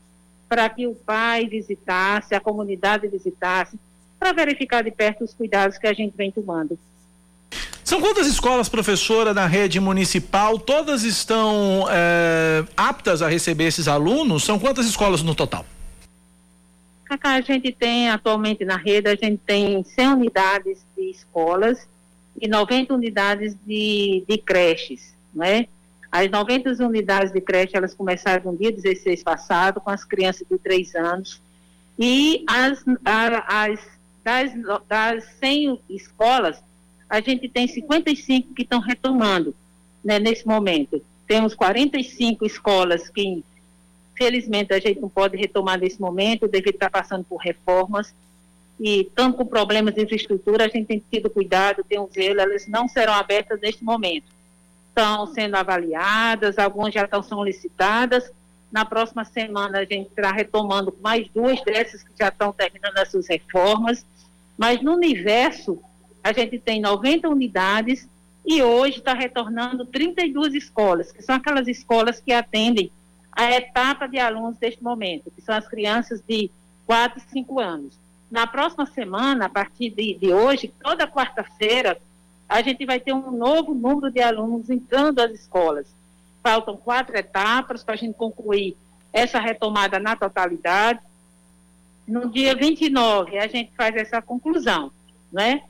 para 0.48 0.68
que 0.70 0.88
o 0.88 0.96
pai 0.96 1.46
visitasse, 1.46 2.34
a 2.34 2.40
comunidade 2.40 3.08
visitasse, 3.08 3.78
para 4.20 4.34
verificar 4.34 4.84
de 4.84 4.92
perto 4.92 5.24
os 5.24 5.34
cuidados 5.34 5.78
que 5.78 5.88
a 5.88 5.94
gente 5.94 6.16
vem 6.16 6.32
tomando. 6.32 6.78
São 7.84 8.02
quantas 8.02 8.28
escolas, 8.28 8.70
professora, 8.70 9.34
na 9.34 9.48
rede 9.48 9.80
municipal? 9.80 10.60
Todas 10.60 11.04
estão 11.04 11.88
é, 11.90 12.64
aptas 12.78 13.22
a 13.22 13.28
receber 13.28 13.66
esses 13.66 13.88
alunos? 13.88 14.44
São 14.44 14.60
quantas 14.60 14.86
escolas 14.86 15.24
no 15.24 15.34
total? 15.34 15.66
Cacá, 17.06 17.32
a 17.32 17.42
gente 17.42 17.72
tem 17.72 18.10
atualmente 18.10 18.64
na 18.64 18.78
rede, 18.78 19.10
a 19.10 19.16
gente 19.16 19.42
tem 19.44 19.84
100 19.84 20.08
unidades 20.10 20.86
de 20.96 21.10
escolas 21.10 21.88
e 22.40 22.48
90 22.48 22.94
unidades 22.94 23.56
de, 23.66 24.24
de 24.28 24.38
creches, 24.38 25.16
não 25.34 25.44
é? 25.44 25.68
As 26.12 26.30
90 26.30 26.84
unidades 26.84 27.32
de 27.32 27.40
creche, 27.40 27.78
elas 27.78 27.94
começaram 27.94 28.52
no 28.52 28.58
dia 28.58 28.72
16 28.72 29.22
passado, 29.22 29.80
com 29.80 29.92
as 29.92 30.04
crianças 30.04 30.46
de 30.50 30.58
3 30.58 30.96
anos, 30.96 31.42
e 31.98 32.44
as, 32.48 32.84
as 33.46 33.80
das, 34.24 34.52
das 34.88 35.24
100 35.40 35.80
escolas, 35.90 36.62
a 37.10 37.22
gente 37.22 37.48
tem 37.48 37.68
55 37.68 38.54
que 38.54 38.64
estão 38.64 38.80
retomando 38.80 39.56
né, 40.04 40.20
nesse 40.20 40.46
momento. 40.46 41.02
Temos 41.28 41.54
45 41.54 42.46
escolas 42.46 43.10
que, 43.10 43.44
felizmente, 44.16 44.74
a 44.74 44.80
gente 44.80 45.00
não 45.00 45.10
pode 45.10 45.38
retomar 45.38 45.80
nesse 45.80 46.02
momento, 46.02 46.48
devido 46.48 46.76
estar 46.76 46.90
passando 46.90 47.24
por 47.24 47.38
reformas, 47.38 48.14
e 48.80 49.02
estão 49.02 49.32
com 49.32 49.46
problemas 49.46 49.94
de 49.94 50.04
infraestrutura, 50.04 50.66
a 50.66 50.70
gente 50.70 50.86
tem 50.86 51.04
tido 51.12 51.30
cuidado, 51.30 51.84
tem 51.84 52.00
um 52.00 52.10
zelo, 52.12 52.40
elas 52.40 52.68
não 52.68 52.88
serão 52.88 53.14
abertas 53.14 53.60
neste 53.60 53.84
momento 53.84 54.39
estão 55.00 55.26
sendo 55.28 55.56
avaliadas, 55.56 56.60
algumas 56.60 56.94
já 56.94 57.06
estão 57.06 57.24
sendo 57.24 57.44
licitadas. 57.44 58.32
Na 58.72 58.84
próxima 58.84 59.24
semana 59.24 59.80
a 59.80 59.86
gente 59.86 60.10
estará 60.10 60.32
retomando 60.32 60.96
mais 61.02 61.28
duas 61.30 61.62
dessas 61.64 62.04
que 62.04 62.12
já 62.20 62.28
estão 62.28 62.52
terminando 62.52 62.98
as 62.98 63.10
suas 63.10 63.28
reformas. 63.28 64.06
Mas 64.58 64.82
no 64.82 64.94
universo, 64.94 65.82
a 66.22 66.34
gente 66.34 66.60
tem 66.60 66.82
90 66.82 67.30
unidades 67.30 68.08
e 68.46 68.62
hoje 68.62 68.98
está 68.98 69.14
retornando 69.14 69.86
32 69.86 70.54
escolas, 70.54 71.12
que 71.12 71.24
são 71.24 71.36
aquelas 71.36 71.68
escolas 71.68 72.20
que 72.20 72.34
atendem 72.34 72.92
a 73.32 73.52
etapa 73.52 74.08
de 74.08 74.20
alunos 74.20 74.58
deste 74.58 74.84
momento, 74.84 75.32
que 75.32 75.42
são 75.42 75.56
as 75.56 75.68
crianças 75.68 76.22
de 76.28 76.52
4 76.86 77.20
e 77.20 77.32
5 77.32 77.60
anos. 77.60 77.98
Na 78.30 78.46
próxima 78.46 78.86
semana, 78.86 79.46
a 79.46 79.50
partir 79.50 79.92
de, 79.92 80.14
de 80.14 80.34
hoje, 80.34 80.74
toda 80.84 81.08
quarta-feira, 81.08 81.98
a 82.50 82.64
gente 82.64 82.84
vai 82.84 83.00
ter 83.00 83.14
um 83.14 83.30
novo 83.30 83.76
número 83.76 84.12
de 84.12 84.20
alunos 84.20 84.72
entrando 84.72 85.20
às 85.20 85.32
escolas. 85.32 85.86
Faltam 86.42 86.76
quatro 86.76 87.16
etapas 87.16 87.84
para 87.84 87.94
a 87.94 87.98
gente 87.98 88.16
concluir 88.16 88.76
essa 89.14 89.40
retomada 89.40 90.00
na 90.00 90.16
totalidade. 90.16 91.00
No 92.08 92.28
dia 92.28 92.56
29, 92.56 93.38
a 93.38 93.48
gente 93.48 93.72
faz 93.78 93.96
essa 93.96 94.20
conclusão, 94.20 94.92
né? 95.32 95.62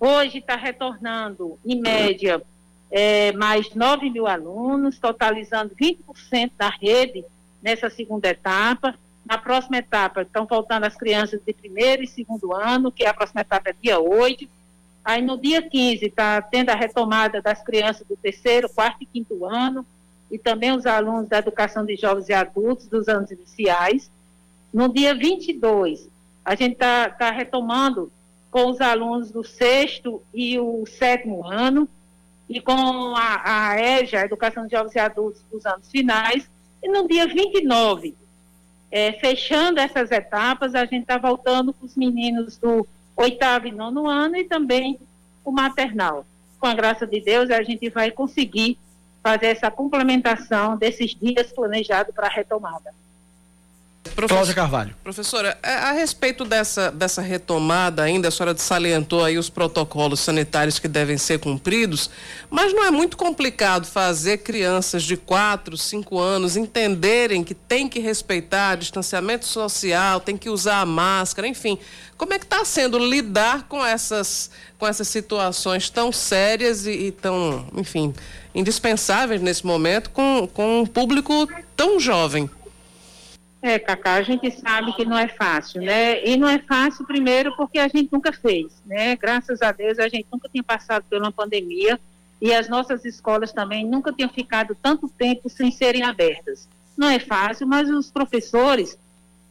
Hoje 0.00 0.38
está 0.38 0.56
retornando, 0.56 1.60
em 1.64 1.80
média, 1.80 2.42
é, 2.90 3.30
mais 3.32 3.72
9 3.72 4.10
mil 4.10 4.26
alunos, 4.26 4.98
totalizando 4.98 5.76
20% 5.76 6.50
da 6.58 6.70
rede 6.70 7.24
nessa 7.62 7.88
segunda 7.88 8.28
etapa. 8.28 8.96
Na 9.24 9.38
próxima 9.38 9.78
etapa, 9.78 10.22
estão 10.22 10.46
faltando 10.46 10.86
as 10.86 10.96
crianças 10.96 11.40
de 11.46 11.52
primeiro 11.52 12.02
e 12.02 12.06
segundo 12.06 12.52
ano, 12.52 12.90
que 12.90 13.06
a 13.06 13.14
próxima 13.14 13.42
etapa 13.42 13.70
é 13.70 13.74
dia 13.80 14.00
8 14.00 14.56
Aí 15.06 15.22
no 15.22 15.38
dia 15.38 15.62
15 15.62 16.04
está 16.04 16.42
tendo 16.42 16.70
a 16.70 16.74
retomada 16.74 17.40
das 17.40 17.62
crianças 17.62 18.04
do 18.08 18.16
terceiro, 18.16 18.68
quarto 18.68 18.96
e 19.02 19.06
quinto 19.06 19.46
ano, 19.46 19.86
e 20.28 20.36
também 20.36 20.72
os 20.72 20.84
alunos 20.84 21.28
da 21.28 21.38
educação 21.38 21.86
de 21.86 21.94
jovens 21.94 22.28
e 22.28 22.32
adultos 22.32 22.88
dos 22.88 23.06
anos 23.06 23.30
iniciais. 23.30 24.10
No 24.74 24.92
dia 24.92 25.14
22, 25.14 26.08
a 26.44 26.56
gente 26.56 26.72
está 26.72 27.08
tá 27.08 27.30
retomando 27.30 28.10
com 28.50 28.68
os 28.68 28.80
alunos 28.80 29.30
do 29.30 29.44
sexto 29.44 30.20
e 30.34 30.58
o 30.58 30.84
sétimo 30.86 31.46
ano, 31.46 31.88
e 32.48 32.60
com 32.60 33.14
a, 33.14 33.70
a 33.74 33.80
EJA, 33.80 34.22
a 34.22 34.24
Educação 34.24 34.66
de 34.66 34.72
Jovens 34.72 34.96
e 34.96 34.98
Adultos 34.98 35.40
dos 35.52 35.64
anos 35.66 35.88
finais. 35.88 36.50
E 36.82 36.88
no 36.88 37.06
dia 37.06 37.28
29, 37.28 38.12
é, 38.90 39.12
fechando 39.12 39.78
essas 39.78 40.10
etapas, 40.10 40.74
a 40.74 40.84
gente 40.84 41.02
está 41.02 41.16
voltando 41.16 41.72
com 41.72 41.86
os 41.86 41.94
meninos 41.94 42.56
do 42.56 42.84
oitavo 43.16 43.66
e 43.66 43.72
nono 43.72 44.06
ano 44.06 44.36
e 44.36 44.44
também 44.44 44.98
o 45.44 45.50
maternal. 45.50 46.26
Com 46.60 46.66
a 46.66 46.74
graça 46.74 47.06
de 47.06 47.20
Deus, 47.20 47.50
a 47.50 47.62
gente 47.62 47.88
vai 47.88 48.10
conseguir 48.10 48.78
fazer 49.22 49.46
essa 49.46 49.70
complementação 49.70 50.76
desses 50.76 51.14
dias 51.14 51.52
planejados 51.52 52.14
para 52.14 52.26
a 52.26 52.30
retomada. 52.30 52.94
Cláudia 54.28 54.54
Carvalho. 54.54 54.94
Professora, 55.02 55.58
a, 55.62 55.70
é, 55.70 55.74
a, 55.76 55.92
respeito 55.92 56.44
dessa, 56.44 56.90
dessa 56.90 57.20
retomada 57.20 58.02
ainda, 58.02 58.28
a 58.28 58.30
senhora 58.30 58.56
salientou 58.56 59.24
aí 59.24 59.38
os 59.38 59.50
protocolos 59.50 60.20
sanitários 60.20 60.78
que 60.78 60.88
devem 60.88 61.18
ser 61.18 61.38
cumpridos, 61.38 62.10
mas 62.50 62.72
não 62.72 62.84
é 62.84 62.90
muito 62.90 63.16
complicado 63.16 63.86
fazer 63.86 64.38
crianças 64.38 65.02
de 65.02 65.16
4, 65.16 65.76
5 65.76 66.18
anos 66.18 66.56
entenderem 66.56 67.44
que 67.44 67.54
tem 67.54 67.88
que 67.88 68.00
respeitar 68.00 68.76
distanciamento 68.76 69.44
social, 69.46 70.20
tem 70.20 70.36
que 70.36 70.48
usar 70.48 70.80
a 70.80 70.86
máscara, 70.86 71.46
enfim. 71.46 71.78
Como 72.16 72.32
é 72.32 72.38
que 72.38 72.44
está 72.46 72.64
sendo 72.64 72.98
lidar 72.98 73.64
com 73.68 73.84
essas, 73.84 74.50
com 74.78 74.86
essas 74.86 75.08
situações 75.08 75.90
tão 75.90 76.10
sérias 76.10 76.86
e, 76.86 76.90
e 76.90 77.10
tão, 77.12 77.66
enfim, 77.76 78.14
indispensáveis 78.54 79.40
nesse 79.40 79.66
momento 79.66 80.10
com, 80.10 80.48
com 80.52 80.80
um 80.80 80.86
público 80.86 81.48
tão 81.76 82.00
jovem? 82.00 82.48
É, 83.66 83.80
Cacá, 83.80 84.14
a 84.14 84.22
gente 84.22 84.48
sabe 84.52 84.92
que 84.92 85.04
não 85.04 85.18
é 85.18 85.26
fácil, 85.26 85.82
né? 85.82 86.24
E 86.24 86.36
não 86.36 86.48
é 86.48 86.56
fácil, 86.56 87.04
primeiro, 87.04 87.52
porque 87.56 87.80
a 87.80 87.88
gente 87.88 88.08
nunca 88.12 88.32
fez, 88.32 88.80
né? 88.86 89.16
Graças 89.16 89.60
a 89.60 89.72
Deus, 89.72 89.98
a 89.98 90.08
gente 90.08 90.24
nunca 90.32 90.48
tinha 90.48 90.62
passado 90.62 91.04
por 91.10 91.18
uma 91.18 91.32
pandemia 91.32 91.98
e 92.40 92.54
as 92.54 92.68
nossas 92.68 93.04
escolas 93.04 93.52
também 93.52 93.84
nunca 93.84 94.12
tinham 94.12 94.28
ficado 94.28 94.76
tanto 94.80 95.08
tempo 95.08 95.50
sem 95.50 95.72
serem 95.72 96.04
abertas. 96.04 96.68
Não 96.96 97.08
é 97.08 97.18
fácil, 97.18 97.66
mas 97.66 97.90
os 97.90 98.08
professores, 98.08 98.96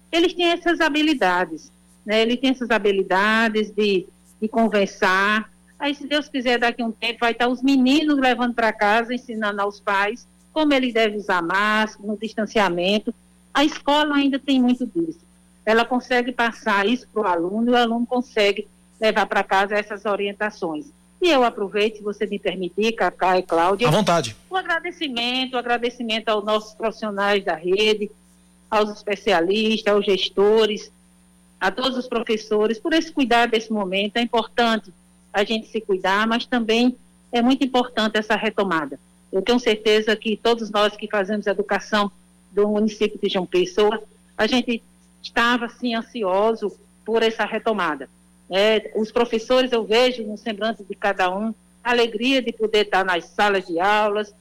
eles 0.09 0.33
têm 0.33 0.45
essas 0.45 0.79
habilidades, 0.79 1.69
né? 2.05 2.21
Eles 2.21 2.39
têm 2.39 2.51
essas 2.51 2.71
habilidades 2.71 3.69
de, 3.69 4.07
de 4.41 4.47
conversar. 4.47 5.51
Aí, 5.77 5.93
se 5.93 6.07
Deus 6.07 6.29
quiser, 6.29 6.57
daqui 6.57 6.81
a 6.81 6.85
um 6.85 6.91
tempo, 6.93 7.19
vai 7.19 7.33
estar 7.33 7.49
os 7.49 7.61
meninos 7.61 8.17
levando 8.17 8.53
para 8.53 8.71
casa, 8.71 9.13
ensinando 9.13 9.61
aos 9.61 9.81
pais 9.81 10.25
como 10.53 10.73
eles 10.73 10.93
devem 10.93 11.17
usar 11.17 11.41
máscara, 11.41 12.07
no 12.07 12.17
distanciamento, 12.17 13.13
a 13.55 13.63
escola 13.63 14.15
ainda 14.15 14.37
tem 14.37 14.61
muito 14.61 14.85
disso. 14.85 15.21
Ela 15.65 15.85
consegue 15.85 16.33
passar 16.33 16.85
isso 16.85 17.07
para 17.07 17.21
o 17.21 17.25
aluno 17.25 17.69
e 17.69 17.73
o 17.73 17.77
aluno 17.77 18.05
consegue 18.05 18.67
levar 18.99 19.25
para 19.27 19.43
casa 19.43 19.75
essas 19.75 20.03
orientações. 20.03 20.87
E 21.21 21.29
eu 21.29 21.41
aproveito, 21.41 21.97
se 21.97 22.03
você 22.03 22.27
me 22.27 22.37
permitir, 22.37 22.91
Cacá 22.91 23.39
e 23.39 23.43
Cláudia. 23.43 23.87
À 23.87 23.91
vontade. 23.91 24.35
O 24.49 24.57
agradecimento, 24.57 25.53
o 25.53 25.57
agradecimento 25.57 26.27
aos 26.27 26.43
nossos 26.43 26.73
profissionais 26.73 27.45
da 27.45 27.55
rede, 27.55 28.11
aos 28.69 28.89
especialistas, 28.89 29.93
aos 29.93 30.05
gestores, 30.05 30.91
a 31.57 31.71
todos 31.71 31.97
os 31.97 32.09
professores, 32.09 32.77
por 32.77 32.91
esse 32.91 33.09
cuidado 33.09 33.51
desse 33.51 33.71
momento. 33.71 34.17
É 34.17 34.21
importante 34.21 34.93
a 35.31 35.45
gente 35.45 35.67
se 35.67 35.79
cuidar, 35.79 36.27
mas 36.27 36.45
também 36.45 36.97
é 37.31 37.41
muito 37.41 37.63
importante 37.63 38.17
essa 38.17 38.35
retomada. 38.35 38.99
Eu 39.31 39.41
tenho 39.41 39.59
certeza 39.61 40.13
que 40.13 40.35
todos 40.35 40.69
nós 40.69 40.95
que 40.97 41.07
fazemos 41.09 41.47
educação 41.47 42.11
do 42.55 42.67
município 42.69 43.19
de 43.21 43.29
João 43.29 43.45
Pessoa, 43.45 44.01
a 44.37 44.47
gente 44.47 44.81
estava 45.21 45.65
assim 45.65 45.93
ansioso 45.93 46.71
por 47.03 47.21
essa 47.21 47.45
retomada. 47.45 48.09
É, 48.49 48.91
os 48.95 49.11
professores, 49.11 49.71
eu 49.71 49.83
vejo 49.83 50.23
no 50.23 50.37
semblante 50.37 50.83
de 50.83 50.95
cada 50.95 51.35
um, 51.35 51.53
a 51.83 51.91
alegria 51.91 52.41
de 52.41 52.53
poder 52.53 52.85
estar 52.85 53.03
nas 53.03 53.25
salas 53.25 53.67
de 53.67 53.79
aulas. 53.79 54.33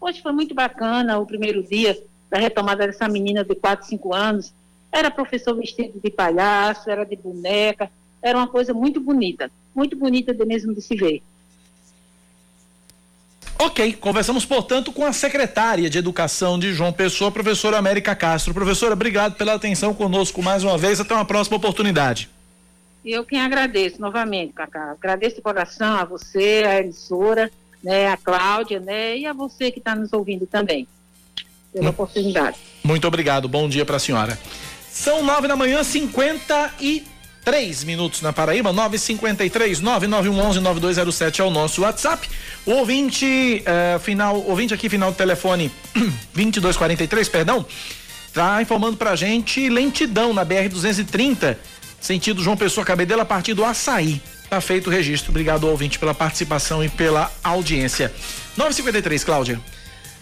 Hoje 0.00 0.20
foi 0.20 0.32
muito 0.32 0.54
bacana 0.54 1.18
o 1.18 1.26
primeiro 1.26 1.62
dia 1.62 2.00
da 2.30 2.38
retomada 2.38 2.86
dessa 2.86 3.08
menina 3.08 3.42
de 3.42 3.54
4, 3.54 3.86
5 3.86 4.14
anos. 4.14 4.52
Era 4.90 5.10
professor 5.10 5.54
vestido 5.56 5.98
de 5.98 6.10
palhaço, 6.10 6.90
era 6.90 7.04
de 7.04 7.16
boneca, 7.16 7.90
era 8.20 8.36
uma 8.36 8.48
coisa 8.48 8.74
muito 8.74 9.00
bonita, 9.00 9.50
muito 9.74 9.96
bonita 9.96 10.34
de 10.34 10.44
mesmo 10.44 10.74
de 10.74 10.82
se 10.82 10.94
ver. 10.94 11.22
Ok, 13.64 13.92
conversamos, 14.00 14.44
portanto, 14.44 14.90
com 14.90 15.06
a 15.06 15.12
secretária 15.12 15.88
de 15.88 15.96
Educação 15.96 16.58
de 16.58 16.72
João 16.72 16.92
Pessoa, 16.92 17.30
professora 17.30 17.78
América 17.78 18.12
Castro. 18.12 18.52
Professora, 18.52 18.94
obrigado 18.94 19.36
pela 19.36 19.54
atenção 19.54 19.94
conosco 19.94 20.42
mais 20.42 20.64
uma 20.64 20.76
vez. 20.76 20.98
Até 20.98 21.14
uma 21.14 21.24
próxima 21.24 21.58
oportunidade. 21.58 22.28
Eu 23.04 23.24
quem 23.24 23.40
agradeço 23.40 24.00
novamente, 24.00 24.52
Cacá. 24.52 24.90
Agradeço 24.90 25.36
de 25.36 25.42
coração 25.42 25.94
a 25.94 26.04
você, 26.04 26.64
a 26.66 26.80
emissora, 26.80 27.52
né, 27.84 28.08
a 28.08 28.16
Cláudia, 28.16 28.80
né, 28.80 29.16
e 29.18 29.26
a 29.26 29.32
você 29.32 29.70
que 29.70 29.78
está 29.78 29.94
nos 29.94 30.12
ouvindo 30.12 30.44
também, 30.44 30.88
pela 31.72 31.90
oportunidade. 31.90 32.56
Muito 32.82 33.06
obrigado. 33.06 33.46
Bom 33.46 33.68
dia 33.68 33.84
para 33.84 33.94
a 33.94 34.00
senhora. 34.00 34.36
São 34.90 35.22
nove 35.22 35.46
da 35.46 35.54
manhã, 35.54 35.84
cinquenta 35.84 36.74
e 36.80 37.04
três 37.44 37.84
minutos 37.84 38.22
na 38.22 38.32
Paraíba, 38.32 38.72
953 38.72 39.80
9911 39.80 40.60
9207 40.60 41.40
é 41.40 41.44
o 41.44 41.50
nosso 41.50 41.82
WhatsApp. 41.82 42.28
O 42.64 42.72
ouvinte, 42.72 43.62
uh, 43.66 43.98
final, 43.98 44.40
ouvinte 44.46 44.72
aqui, 44.72 44.88
final 44.88 45.10
do 45.10 45.16
telefone 45.16 45.70
2243, 46.34 47.28
perdão, 47.28 47.66
tá 48.32 48.62
informando 48.62 48.96
pra 48.96 49.16
gente 49.16 49.68
lentidão 49.68 50.32
na 50.32 50.44
BR 50.44 50.68
230, 50.70 51.58
sentido 52.00 52.42
João 52.42 52.56
Pessoa 52.56 52.84
Cabedela, 52.84 53.22
a 53.22 53.26
partir 53.26 53.54
do 53.54 53.64
Açaí. 53.64 54.20
Tá 54.48 54.60
feito 54.60 54.88
o 54.88 54.90
registro. 54.90 55.30
Obrigado, 55.30 55.64
ouvinte, 55.64 55.98
pela 55.98 56.12
participação 56.12 56.84
e 56.84 56.88
pela 56.88 57.32
audiência. 57.42 58.12
953, 58.54 59.24
Cláudia. 59.24 59.58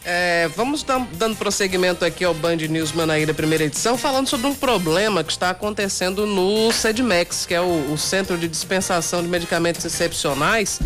É, 0.02 0.48
vamos 0.56 0.82
dando 1.12 1.36
prosseguimento 1.36 2.04
aqui 2.04 2.24
ao 2.24 2.32
Band 2.32 2.56
News 2.56 2.92
Manaíra, 2.92 3.34
primeira 3.34 3.64
edição, 3.64 3.98
falando 3.98 4.28
sobre 4.28 4.46
um 4.46 4.54
problema 4.54 5.22
que 5.22 5.30
está 5.30 5.50
acontecendo 5.50 6.26
no 6.26 6.72
SEDMEX, 6.72 7.44
que 7.44 7.54
é 7.54 7.60
o, 7.60 7.92
o 7.92 7.98
Centro 7.98 8.38
de 8.38 8.48
Dispensação 8.48 9.22
de 9.22 9.28
Medicamentos 9.28 9.84
Excepcionais. 9.84 10.80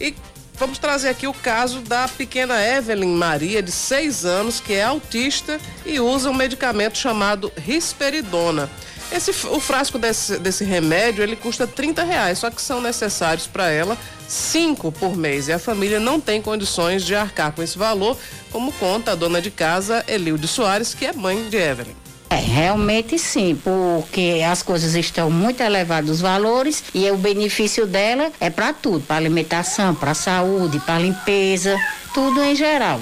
E 0.00 0.14
vamos 0.54 0.78
trazer 0.78 1.10
aqui 1.10 1.26
o 1.26 1.34
caso 1.34 1.80
da 1.80 2.08
pequena 2.08 2.62
Evelyn 2.66 3.14
Maria, 3.14 3.62
de 3.62 3.70
6 3.70 4.24
anos, 4.24 4.58
que 4.58 4.72
é 4.72 4.84
autista 4.84 5.60
e 5.84 6.00
usa 6.00 6.30
um 6.30 6.34
medicamento 6.34 6.96
chamado 6.96 7.52
risperidona. 7.58 8.70
Esse, 9.16 9.30
o 9.46 9.58
frasco 9.58 9.98
desse, 9.98 10.38
desse 10.38 10.62
remédio 10.62 11.22
ele 11.22 11.36
custa 11.36 11.66
30 11.66 12.04
reais, 12.04 12.38
só 12.38 12.50
que 12.50 12.60
são 12.60 12.82
necessários 12.82 13.46
para 13.46 13.70
ela 13.70 13.96
cinco 14.28 14.92
por 14.92 15.16
mês 15.16 15.48
e 15.48 15.54
a 15.54 15.58
família 15.58 15.98
não 15.98 16.20
tem 16.20 16.42
condições 16.42 17.02
de 17.02 17.14
arcar 17.14 17.52
com 17.52 17.62
esse 17.62 17.78
valor, 17.78 18.18
como 18.50 18.70
conta 18.72 19.12
a 19.12 19.14
dona 19.14 19.40
de 19.40 19.50
casa 19.50 20.04
Elilde 20.06 20.46
Soares, 20.46 20.92
que 20.92 21.06
é 21.06 21.14
mãe 21.14 21.48
de 21.48 21.56
Evelyn. 21.56 21.94
É, 22.28 22.36
realmente 22.36 23.18
sim, 23.18 23.58
porque 23.64 24.42
as 24.46 24.62
coisas 24.62 24.94
estão 24.94 25.30
muito 25.30 25.62
elevadas 25.62 26.10
os 26.10 26.20
valores 26.20 26.84
e 26.92 27.10
o 27.10 27.16
benefício 27.16 27.86
dela 27.86 28.30
é 28.38 28.50
para 28.50 28.74
tudo, 28.74 29.00
para 29.00 29.16
alimentação, 29.16 29.94
para 29.94 30.12
saúde, 30.12 30.78
para 30.80 30.98
limpeza, 30.98 31.74
tudo 32.12 32.44
em 32.44 32.54
geral. 32.54 33.00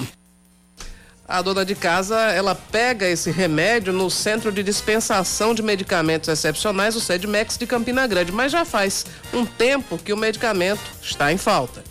A 1.27 1.41
dona 1.41 1.65
de 1.65 1.73
casa, 1.73 2.15
ela 2.15 2.53
pega 2.53 3.07
esse 3.07 3.31
remédio 3.31 3.91
no 3.91 4.11
Centro 4.11 4.51
de 4.51 4.61
Dispensação 4.61 5.55
de 5.55 5.63
Medicamentos 5.63 6.29
Excepcionais, 6.29 6.95
o 6.95 7.01
SEDMEX 7.01 7.57
de 7.57 7.65
Campina 7.65 8.05
Grande, 8.05 8.31
mas 8.31 8.51
já 8.51 8.63
faz 8.63 9.07
um 9.33 9.43
tempo 9.43 9.97
que 9.97 10.13
o 10.13 10.17
medicamento 10.17 10.83
está 11.01 11.33
em 11.33 11.37
falta. 11.37 11.83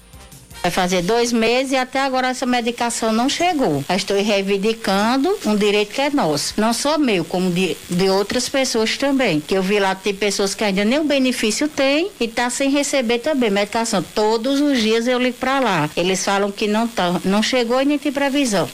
Vai 0.62 0.70
fazer 0.70 1.02
dois 1.02 1.32
meses 1.32 1.72
e 1.72 1.76
até 1.76 2.00
agora 2.00 2.28
essa 2.28 2.46
medicação 2.46 3.12
não 3.12 3.28
chegou. 3.28 3.84
Estou 3.90 4.16
reivindicando 4.16 5.36
um 5.44 5.54
direito 5.56 5.92
que 5.92 6.00
é 6.00 6.08
nosso. 6.08 6.54
Não 6.56 6.72
só 6.72 6.96
meu, 6.96 7.22
como 7.22 7.50
de, 7.50 7.76
de 7.90 8.08
outras 8.08 8.48
pessoas 8.48 8.96
também. 8.96 9.40
Que 9.40 9.58
eu 9.58 9.62
vi 9.62 9.78
lá 9.78 9.94
tem 9.94 10.14
pessoas 10.14 10.54
que 10.54 10.64
ainda 10.64 10.82
nem 10.82 11.00
o 11.00 11.04
benefício 11.04 11.68
tem 11.68 12.08
e 12.18 12.28
tá 12.28 12.48
sem 12.48 12.70
receber 12.70 13.18
também 13.18 13.50
medicação. 13.50 14.02
Todos 14.14 14.60
os 14.60 14.80
dias 14.80 15.06
eu 15.06 15.18
ligo 15.18 15.36
para 15.36 15.60
lá. 15.60 15.90
Eles 15.94 16.24
falam 16.24 16.50
que 16.50 16.66
não, 16.66 16.88
tá, 16.88 17.20
não 17.26 17.42
chegou 17.42 17.82
e 17.82 17.84
nem 17.84 17.98
tem 17.98 18.10
previsão. 18.10 18.66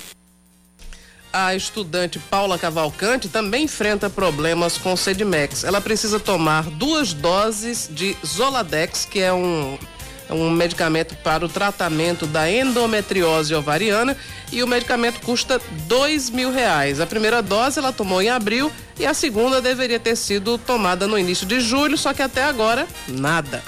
A 1.32 1.54
estudante 1.54 2.18
Paula 2.18 2.58
Cavalcante 2.58 3.28
também 3.28 3.64
enfrenta 3.64 4.10
problemas 4.10 4.76
com 4.76 4.96
Sedimex. 4.96 5.62
Ela 5.62 5.80
precisa 5.80 6.18
tomar 6.18 6.64
duas 6.64 7.12
doses 7.12 7.88
de 7.88 8.16
Zoladex, 8.26 9.04
que 9.04 9.20
é 9.20 9.32
um, 9.32 9.78
um 10.28 10.50
medicamento 10.50 11.14
para 11.16 11.46
o 11.46 11.48
tratamento 11.48 12.26
da 12.26 12.50
endometriose 12.50 13.54
ovariana, 13.54 14.16
e 14.50 14.60
o 14.60 14.66
medicamento 14.66 15.20
custa 15.20 15.60
dois 15.86 16.28
mil 16.28 16.50
reais. 16.50 16.98
A 16.98 17.06
primeira 17.06 17.40
dose 17.40 17.78
ela 17.78 17.92
tomou 17.92 18.20
em 18.20 18.28
abril 18.28 18.72
e 18.98 19.06
a 19.06 19.14
segunda 19.14 19.60
deveria 19.60 20.00
ter 20.00 20.16
sido 20.16 20.58
tomada 20.58 21.06
no 21.06 21.16
início 21.16 21.46
de 21.46 21.60
julho, 21.60 21.96
só 21.96 22.12
que 22.12 22.22
até 22.22 22.42
agora 22.42 22.88
nada. 23.06 23.62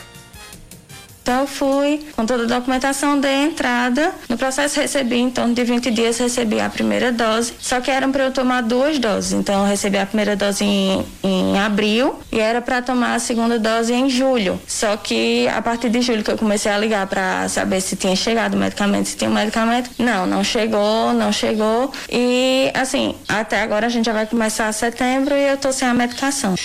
Então, 1.22 1.46
fui 1.46 2.04
com 2.16 2.26
toda 2.26 2.42
a 2.42 2.46
documentação 2.46 3.18
de 3.18 3.28
entrada. 3.28 4.12
No 4.28 4.36
processo, 4.36 4.80
recebi, 4.80 5.18
em 5.18 5.30
torno 5.30 5.54
de 5.54 5.62
20 5.62 5.90
dias, 5.92 6.18
recebi 6.18 6.60
a 6.60 6.68
primeira 6.68 7.12
dose. 7.12 7.54
Só 7.60 7.80
que 7.80 7.90
eram 7.90 8.10
para 8.10 8.24
eu 8.24 8.32
tomar 8.32 8.60
duas 8.62 8.98
doses. 8.98 9.32
Então, 9.32 9.62
eu 9.62 9.68
recebi 9.68 9.98
a 9.98 10.06
primeira 10.06 10.34
dose 10.34 10.64
em, 10.64 11.06
em 11.22 11.58
abril 11.58 12.18
e 12.32 12.40
era 12.40 12.60
para 12.60 12.82
tomar 12.82 13.14
a 13.14 13.18
segunda 13.20 13.56
dose 13.56 13.92
em 13.92 14.10
julho. 14.10 14.60
Só 14.66 14.96
que 14.96 15.46
a 15.48 15.62
partir 15.62 15.90
de 15.90 16.02
julho 16.02 16.24
que 16.24 16.30
eu 16.30 16.38
comecei 16.38 16.72
a 16.72 16.76
ligar 16.76 17.06
para 17.06 17.48
saber 17.48 17.80
se 17.80 17.94
tinha 17.94 18.16
chegado 18.16 18.54
o 18.54 18.56
medicamento, 18.56 19.06
se 19.06 19.16
tinha 19.16 19.30
o 19.30 19.34
medicamento. 19.34 19.90
Não, 19.98 20.26
não 20.26 20.42
chegou, 20.42 21.12
não 21.12 21.30
chegou. 21.30 21.92
E, 22.10 22.70
assim, 22.74 23.14
até 23.28 23.62
agora 23.62 23.86
a 23.86 23.90
gente 23.90 24.06
já 24.06 24.12
vai 24.12 24.26
começar 24.26 24.72
setembro 24.72 25.36
e 25.36 25.50
eu 25.50 25.56
tô 25.56 25.72
sem 25.72 25.86
a 25.86 25.94
medicação. 25.94 26.56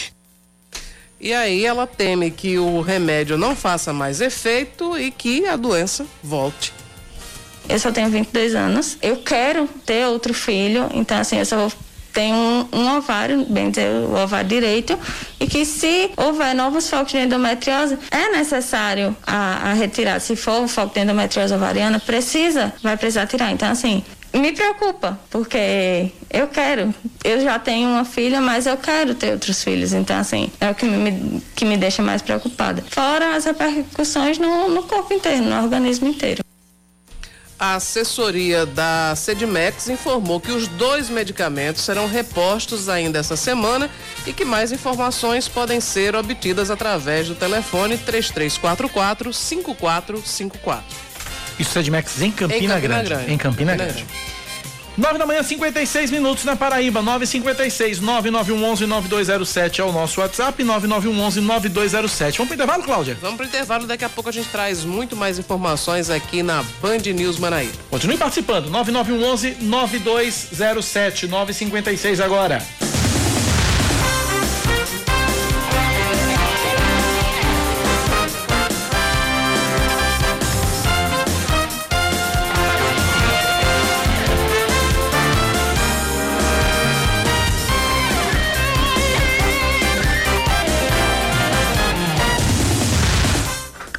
E 1.20 1.34
aí 1.34 1.66
ela 1.66 1.88
teme 1.88 2.30
que 2.30 2.60
o 2.60 2.82
remédio 2.82 3.38
não 3.38 3.56
faça 3.56 3.92
mais 3.92 4.22
efeito 4.22 4.98
e 4.98 5.10
que 5.10 5.48
a 5.48 5.56
doença 5.56 6.06
volte. 6.22 6.74
Eu 7.68 7.80
só 7.80 7.92
tenho 7.92 8.10
22 8.10 8.56
anos. 8.56 8.98
Eu 9.02 9.18
quero 9.18 9.68
ter 9.86 10.06
outro 10.06 10.34
filho, 10.34 10.90
então 10.94 11.18
assim, 11.18 11.38
eu 11.38 11.46
só 11.46 11.70
tem 12.14 12.34
um, 12.34 12.68
um 12.74 12.98
ovário, 12.98 13.46
bem 13.46 13.70
dizer, 13.70 13.92
o 13.92 14.16
ovário 14.16 14.50
direito, 14.50 14.98
e 15.40 15.46
que 15.46 15.64
se 15.64 16.10
houver 16.18 16.56
novos 16.56 16.90
focos 16.90 17.12
de 17.12 17.20
endometriose, 17.20 17.96
é 18.10 18.30
necessário 18.32 19.16
a, 19.26 19.70
a 19.70 19.74
retirar. 19.74 20.20
Se 20.20 20.36
for 20.36 20.64
o 20.64 20.68
foco 20.68 20.96
de 20.96 21.02
endometriose 21.02 21.54
ovariana, 21.54 22.00
precisa, 22.00 22.74
vai 22.82 22.98
precisar 22.98 23.28
tirar. 23.28 23.52
Então, 23.52 23.70
assim, 23.70 24.04
me 24.34 24.52
preocupa, 24.52 25.20
porque 25.30 26.12
eu 26.30 26.48
quero. 26.48 26.94
Eu 27.24 27.42
já 27.42 27.58
tenho 27.60 27.90
uma 27.90 28.06
filha, 28.06 28.42
mas 28.42 28.66
eu 28.66 28.78
quero 28.78 29.16
ter 29.16 29.32
outros 29.34 29.64
filhos. 29.64 29.94
Então, 29.94 30.18
assim, 30.18 30.52
é 30.60 30.70
o 30.70 30.76
que 30.76 30.86
me, 30.86 31.42
que 31.56 31.66
me 31.66 31.78
deixa 31.78 32.02
mais 32.02 32.22
preocupada. 32.22 32.84
Fora 32.90 33.36
as 33.36 33.46
repercussões 33.46 34.38
no, 34.38 34.70
no 34.70 34.84
corpo 34.84 35.14
inteiro, 35.14 35.44
no 35.44 35.64
organismo 35.64 36.08
inteiro. 36.08 36.44
A 37.60 37.74
assessoria 37.76 38.68
da 38.68 39.16
Sedmex 39.16 39.90
informou 39.90 40.40
que 40.40 40.52
os 40.52 40.68
dois 40.68 41.10
medicamentos 41.10 41.82
serão 41.82 42.08
repostos 42.08 42.88
ainda 42.88 43.18
essa 43.18 43.36
semana 43.36 43.90
e 44.28 44.34
que 44.34 44.46
mais 44.46 44.72
informações 44.72 45.48
podem 45.48 45.82
ser 45.82 46.16
obtidas 46.16 46.70
através 46.70 47.28
do 47.28 47.34
telefone 47.34 47.98
3344 47.98 49.34
5454. 49.34 51.07
Isso 51.60 51.72
Sedmex 51.72 52.22
em 52.22 52.32
Campina, 52.32 52.58
em 52.58 52.68
Campina 52.68 52.80
Grande. 52.80 53.10
Grande. 53.10 53.34
Em 53.34 53.38
Campina, 53.38 53.72
Campina 53.72 53.76
Grande. 53.76 54.04
Grande. 54.04 54.38
9 54.98 55.20
da 55.20 55.28
manhã, 55.28 55.44
56 55.44 56.10
minutos 56.10 56.44
na 56.44 56.56
Paraíba, 56.56 57.04
956 57.04 58.00
9911 58.00 58.88
9207 58.88 59.82
é 59.82 59.84
o 59.84 59.92
nosso 59.92 60.20
WhatsApp, 60.20 60.64
9911 60.64 61.40
9207. 61.40 62.38
Vamos 62.40 62.48
pro 62.48 62.56
intervalo, 62.56 62.84
Cláudia? 62.84 63.16
Vamos 63.22 63.38
pro 63.38 63.46
intervalo, 63.46 63.86
daqui 63.86 64.04
a 64.04 64.10
pouco 64.10 64.28
a 64.32 64.34
gente 64.34 64.50
traz 64.50 64.84
muito 64.84 65.16
mais 65.16 65.38
informações 65.38 66.10
aqui 66.10 66.42
na 66.42 66.64
Band 66.82 67.14
News 67.14 67.38
Manaí. 67.38 67.70
Continue 67.92 68.18
participando, 68.18 68.72
9911 68.72 69.58
9207, 69.62 71.28
956 71.28 72.20
agora. 72.20 72.87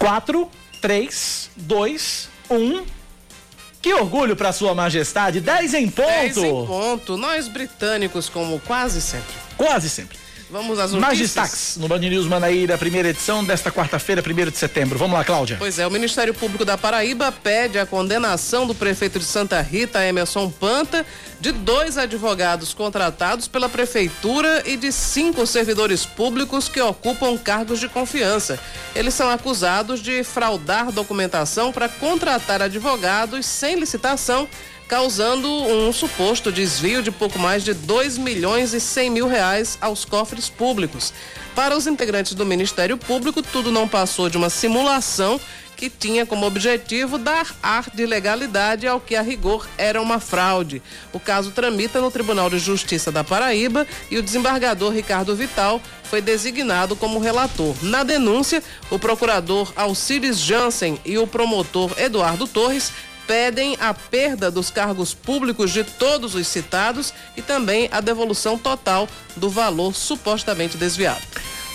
Quatro, 0.09 0.51
três, 0.81 1.51
dois, 1.55 2.31
um. 2.49 2.83
Que 3.83 3.93
orgulho 3.93 4.35
para 4.35 4.55
Sua 4.55 4.75
Majestade, 4.75 5.39
10 5.39 5.75
em 5.75 5.91
ponto. 5.91 6.09
10 6.09 6.37
em 6.39 6.67
ponto. 6.67 7.19
Nós 7.19 7.47
britânicos, 7.47 8.27
como 8.27 8.59
quase 8.61 9.03
sempre. 9.03 9.35
Quase 9.55 9.91
sempre. 9.91 10.17
Vamos 10.51 10.79
às 10.79 10.93
notícias. 10.93 11.01
Mais 11.01 11.19
destaques 11.19 11.77
no 11.77 11.87
Band 11.89 11.99
News 11.99 12.27
Manaíra, 12.27 12.79
primeira 12.79 13.11
edição 13.11 13.45
desta 13.45 13.71
quarta-feira, 13.71 14.23
1 14.23 14.51
de 14.51 14.57
setembro. 14.57 14.99
Vamos 14.99 15.17
lá, 15.17 15.23
Cláudia. 15.25 15.57
Pois 15.59 15.79
é, 15.79 15.87
o 15.87 15.91
Ministério 15.91 16.33
Público 16.33 16.65
da 16.65 16.79
Paraíba 16.79 17.31
pede 17.31 17.79
a 17.79 17.85
condenação 17.85 18.67
do 18.67 18.75
prefeito 18.75 19.19
de 19.19 19.27
Santa 19.27 19.61
Rita, 19.61 20.03
Emerson 20.03 20.51
Panta, 20.51 21.05
de 21.39 21.53
dois 21.53 21.99
advogados 21.99 22.73
contratados 22.73 23.47
pela 23.47 23.69
prefeitura 23.69 24.63
e 24.65 24.77
de 24.77 24.91
cinco 24.91 25.47
servidores 25.47 26.07
públicos 26.07 26.67
que 26.69 26.81
ocupam 26.81 27.37
cargos 27.37 27.79
de 27.79 27.89
confiança. 27.89 28.59
Eles 28.95 29.13
são 29.13 29.29
acusados 29.29 30.01
de 30.01 30.25
fraudar 30.25 30.91
documentação 30.91 31.73
para 31.73 31.89
contratar 31.89 32.63
advogados 32.63 33.45
sem 33.45 33.79
licitação 33.79 34.49
causando 34.89 35.47
um 35.49 35.93
suposto 35.93 36.51
desvio 36.51 37.03
de 37.03 37.11
pouco 37.11 37.39
mais 37.39 37.63
de 37.63 37.75
2 37.75 38.17
milhões 38.17 38.73
e 38.73 38.81
100 38.81 39.11
mil 39.11 39.29
reais 39.29 39.77
aos 39.83 40.05
cofres 40.07 40.49
públicos. 40.49 41.13
Para 41.55 41.77
os 41.77 41.87
integrantes 41.87 42.35
do 42.35 42.47
Ministério 42.47 42.97
Público, 42.97 43.43
tudo 43.43 43.71
não 43.71 43.87
passou 43.87 44.31
de 44.31 44.39
uma 44.39 44.49
simulação 44.49 45.39
que 45.77 45.89
tinha 45.89 46.27
como 46.27 46.45
objetivo 46.45 47.19
dar 47.19 47.55
ar 47.63 47.89
de 47.95 48.05
legalidade 48.05 48.89
ao 48.89 49.01
que 49.01 49.15
a 49.15 49.23
rigor 49.23 49.69
era 49.79 50.03
uma 50.03 50.19
fraude. 50.19 50.83
O 51.13 51.21
caso 51.21 51.53
tramita 51.53 52.01
no 52.01 52.11
Tribunal 52.11 52.51
de 52.51 52.59
Justiça 52.59 53.13
da 53.13 53.23
Paraíba 53.23 53.87
e 54.11 54.19
o 54.19 54.23
desembargador 54.23 54.93
Ricardo 54.93 55.37
Vital 55.37 55.81
foi 56.03 56.21
designado 56.21 56.97
como 56.97 57.21
relator. 57.21 57.77
Na 57.81 58.03
denúncia, 58.03 58.61
o 58.91 58.99
procurador 58.99 59.73
Alcides 59.77 60.41
Jansen 60.41 60.99
e 61.05 61.17
o 61.17 61.29
promotor 61.29 61.93
Eduardo 61.97 62.49
Torres 62.49 62.93
pedem 63.29 63.77
a 63.79 63.93
perda 63.93 64.51
dos 64.51 64.71
cargos 64.71 65.13
públicos 65.13 65.71
de 65.71 65.85
todos 65.85 66.35
os 66.35 66.47
citados 66.49 67.13
e 67.37 67.43
também 67.43 67.89
a 67.93 68.01
devolução 68.01 68.57
total 68.57 69.07
do 69.37 69.51
valor 69.51 69.95
supostamente 69.95 70.79
desviado. 70.79 71.21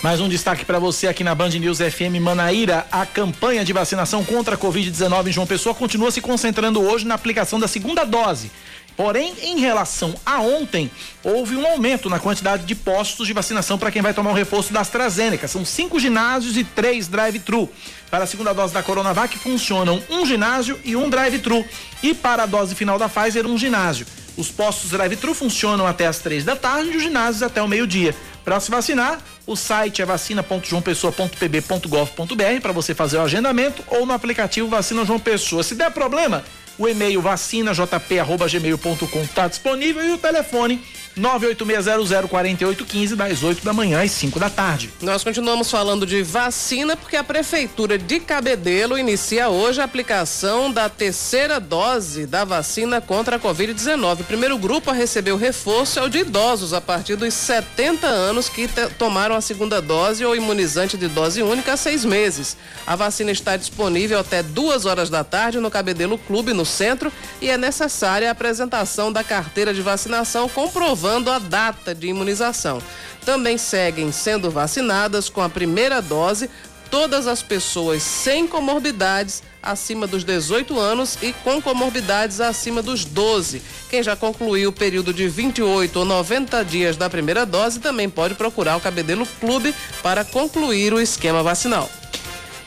Mais 0.02 0.20
um 0.20 0.28
destaque 0.28 0.66
para 0.66 0.78
você 0.78 1.06
aqui 1.06 1.24
na 1.24 1.34
Band 1.34 1.50
News 1.50 1.78
FM 1.78 2.20
Manaíra. 2.20 2.86
A 2.92 3.06
campanha 3.06 3.64
de 3.64 3.72
vacinação 3.72 4.22
contra 4.22 4.56
a 4.56 4.58
Covid-19 4.58 5.28
em 5.28 5.32
João 5.32 5.46
Pessoa 5.46 5.74
continua 5.74 6.10
se 6.10 6.20
concentrando 6.20 6.82
hoje 6.82 7.06
na 7.06 7.14
aplicação 7.14 7.58
da 7.58 7.68
segunda 7.68 8.04
dose. 8.04 8.50
Porém, 8.96 9.34
em 9.42 9.58
relação 9.58 10.14
a 10.24 10.40
ontem, 10.40 10.90
houve 11.22 11.56
um 11.56 11.66
aumento 11.66 12.08
na 12.08 12.20
quantidade 12.20 12.64
de 12.64 12.74
postos 12.74 13.26
de 13.26 13.32
vacinação 13.32 13.76
para 13.76 13.90
quem 13.90 14.00
vai 14.00 14.14
tomar 14.14 14.30
o 14.30 14.34
reforço 14.34 14.72
da 14.72 14.80
AstraZeneca. 14.80 15.48
São 15.48 15.64
cinco 15.64 15.98
ginásios 15.98 16.56
e 16.56 16.62
três 16.62 17.08
drive-thru. 17.08 17.68
Para 18.10 18.24
a 18.24 18.26
segunda 18.26 18.52
dose 18.52 18.72
da 18.72 18.82
Coronavac, 18.82 19.36
funcionam 19.38 20.00
um 20.08 20.24
ginásio 20.24 20.78
e 20.84 20.94
um 20.94 21.10
drive-thru. 21.10 21.64
E 22.02 22.14
para 22.14 22.44
a 22.44 22.46
dose 22.46 22.74
final 22.74 22.98
da 22.98 23.08
Pfizer, 23.08 23.46
um 23.46 23.58
ginásio. 23.58 24.06
Os 24.36 24.50
postos 24.50 24.90
drive-thru 24.90 25.34
funcionam 25.34 25.86
até 25.86 26.06
as 26.06 26.18
três 26.18 26.44
da 26.44 26.56
tarde 26.56 26.90
e 26.90 26.96
os 26.96 27.02
ginásios 27.02 27.42
até 27.42 27.62
o 27.62 27.68
meio-dia. 27.68 28.14
Para 28.44 28.60
se 28.60 28.70
vacinar, 28.70 29.18
o 29.46 29.56
site 29.56 30.02
é 30.02 30.04
vacina.joaopessoa.pb.gov.br 30.04 32.60
para 32.60 32.72
você 32.72 32.94
fazer 32.94 33.16
o 33.16 33.22
agendamento 33.22 33.82
ou 33.88 34.04
no 34.04 34.12
aplicativo 34.12 34.68
Vacina 34.68 35.02
João 35.04 35.18
Pessoa. 35.18 35.62
Se 35.62 35.74
der 35.74 35.90
problema, 35.90 36.44
o 36.78 36.88
e-mail 36.88 37.20
vacinajp.gmail.com 37.20 39.22
está 39.22 39.48
disponível 39.48 40.04
e 40.04 40.12
o 40.12 40.18
telefone 40.18 40.80
986004815 41.18 43.14
das 43.14 43.42
8 43.42 43.64
da 43.64 43.72
manhã 43.72 44.02
às 44.02 44.10
5 44.10 44.38
da 44.38 44.50
tarde. 44.50 44.90
Nós 45.00 45.24
continuamos 45.24 45.70
falando 45.70 46.04
de 46.04 46.22
vacina 46.22 46.94
porque 46.96 47.16
a 47.16 47.24
prefeitura 47.24 47.96
de 47.96 48.20
Cabedelo 48.20 48.98
inicia 48.98 49.48
hoje 49.48 49.80
a 49.80 49.84
aplicação 49.84 50.70
da 50.72 50.88
terceira 50.88 51.60
dose 51.60 52.26
da 52.26 52.44
vacina 52.44 53.00
contra 53.00 53.36
a 53.36 53.40
Covid-19. 53.40 54.20
O 54.20 54.24
primeiro 54.24 54.58
grupo 54.58 54.90
a 54.90 54.94
receber 54.94 55.32
o 55.32 55.36
reforço 55.36 55.98
é 55.98 56.02
o 56.02 56.08
de 56.08 56.18
idosos 56.18 56.72
a 56.72 56.80
partir 56.80 57.16
dos 57.16 57.34
70 57.34 58.06
anos 58.06 58.48
que 58.48 58.68
tomaram 58.98 59.36
a 59.36 59.40
segunda 59.40 59.80
dose 59.80 60.24
ou 60.24 60.34
imunizante 60.34 60.96
de 60.96 61.06
dose 61.08 61.42
única 61.42 61.74
há 61.74 61.76
seis 61.76 62.04
meses. 62.04 62.56
A 62.86 62.96
vacina 62.96 63.30
está 63.30 63.56
disponível 63.56 64.18
até 64.18 64.42
duas 64.42 64.84
horas 64.84 65.08
da 65.08 65.22
tarde 65.22 65.60
no 65.60 65.70
Cabedelo 65.70 66.18
Clube 66.18 66.52
no 66.52 66.63
centro 66.64 67.12
e 67.40 67.50
é 67.50 67.56
necessária 67.56 68.28
a 68.28 68.32
apresentação 68.32 69.12
da 69.12 69.24
carteira 69.24 69.74
de 69.74 69.82
vacinação 69.82 70.48
comprovando 70.48 71.30
a 71.30 71.38
data 71.38 71.94
de 71.94 72.08
imunização. 72.08 72.82
Também 73.24 73.56
seguem 73.58 74.12
sendo 74.12 74.50
vacinadas 74.50 75.28
com 75.28 75.40
a 75.40 75.48
primeira 75.48 76.00
dose 76.00 76.48
todas 76.90 77.26
as 77.26 77.42
pessoas 77.42 78.02
sem 78.02 78.46
comorbidades 78.46 79.42
acima 79.60 80.06
dos 80.06 80.22
18 80.22 80.78
anos 80.78 81.18
e 81.22 81.32
com 81.32 81.60
comorbidades 81.60 82.40
acima 82.40 82.82
dos 82.82 83.04
12. 83.04 83.60
Quem 83.90 84.02
já 84.02 84.14
concluiu 84.14 84.70
o 84.70 84.72
período 84.72 85.12
de 85.12 85.26
28 85.26 85.98
ou 85.98 86.04
90 86.04 86.64
dias 86.64 86.96
da 86.96 87.10
primeira 87.10 87.44
dose 87.44 87.80
também 87.80 88.08
pode 88.08 88.34
procurar 88.34 88.76
o 88.76 88.80
Cabedelo 88.80 89.26
Clube 89.40 89.74
para 90.02 90.24
concluir 90.24 90.92
o 90.92 91.00
esquema 91.00 91.42
vacinal. 91.42 91.90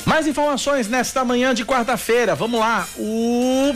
Mais 0.06 0.26
informações 0.26 0.88
nesta 0.88 1.24
manhã 1.24 1.54
de 1.54 1.66
quarta-feira. 1.66 2.34
Vamos 2.34 2.60
lá. 2.60 2.88
O 2.98 3.76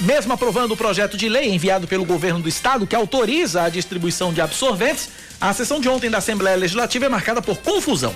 mesmo 0.00 0.32
aprovando 0.32 0.72
o 0.72 0.76
projeto 0.76 1.16
de 1.16 1.28
lei 1.28 1.50
enviado 1.50 1.86
pelo 1.86 2.04
governo 2.04 2.40
do 2.40 2.48
estado 2.48 2.86
que 2.86 2.96
autoriza 2.96 3.62
a 3.62 3.68
distribuição 3.68 4.32
de 4.32 4.40
absorventes, 4.40 5.08
a 5.40 5.52
sessão 5.52 5.80
de 5.80 5.88
ontem 5.88 6.10
da 6.10 6.18
Assembleia 6.18 6.56
Legislativa 6.56 7.06
é 7.06 7.08
marcada 7.08 7.40
por 7.40 7.58
confusão. 7.58 8.14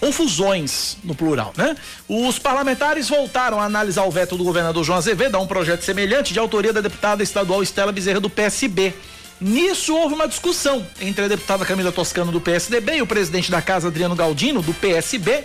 Confusões, 0.00 0.96
no 1.02 1.14
plural, 1.14 1.52
né? 1.56 1.76
Os 2.08 2.38
parlamentares 2.38 3.08
voltaram 3.08 3.60
a 3.60 3.64
analisar 3.64 4.04
o 4.04 4.10
veto 4.10 4.36
do 4.36 4.44
governador 4.44 4.84
João 4.84 4.98
Azevedo 4.98 5.34
a 5.34 5.40
um 5.40 5.46
projeto 5.46 5.82
semelhante 5.82 6.32
de 6.32 6.38
autoria 6.38 6.72
da 6.72 6.80
deputada 6.80 7.22
estadual 7.22 7.62
Estela 7.62 7.90
Bezerra 7.90 8.20
do 8.20 8.30
PSB. 8.30 8.94
Nisso 9.40 9.94
houve 9.96 10.14
uma 10.14 10.28
discussão 10.28 10.86
entre 11.00 11.24
a 11.24 11.28
deputada 11.28 11.64
Camila 11.64 11.92
Toscano 11.92 12.32
do 12.32 12.40
PSDB 12.40 12.96
e 12.96 13.02
o 13.02 13.06
presidente 13.06 13.50
da 13.50 13.60
casa 13.60 13.88
Adriano 13.88 14.14
Galdino 14.14 14.62
do 14.62 14.74
PSB, 14.74 15.44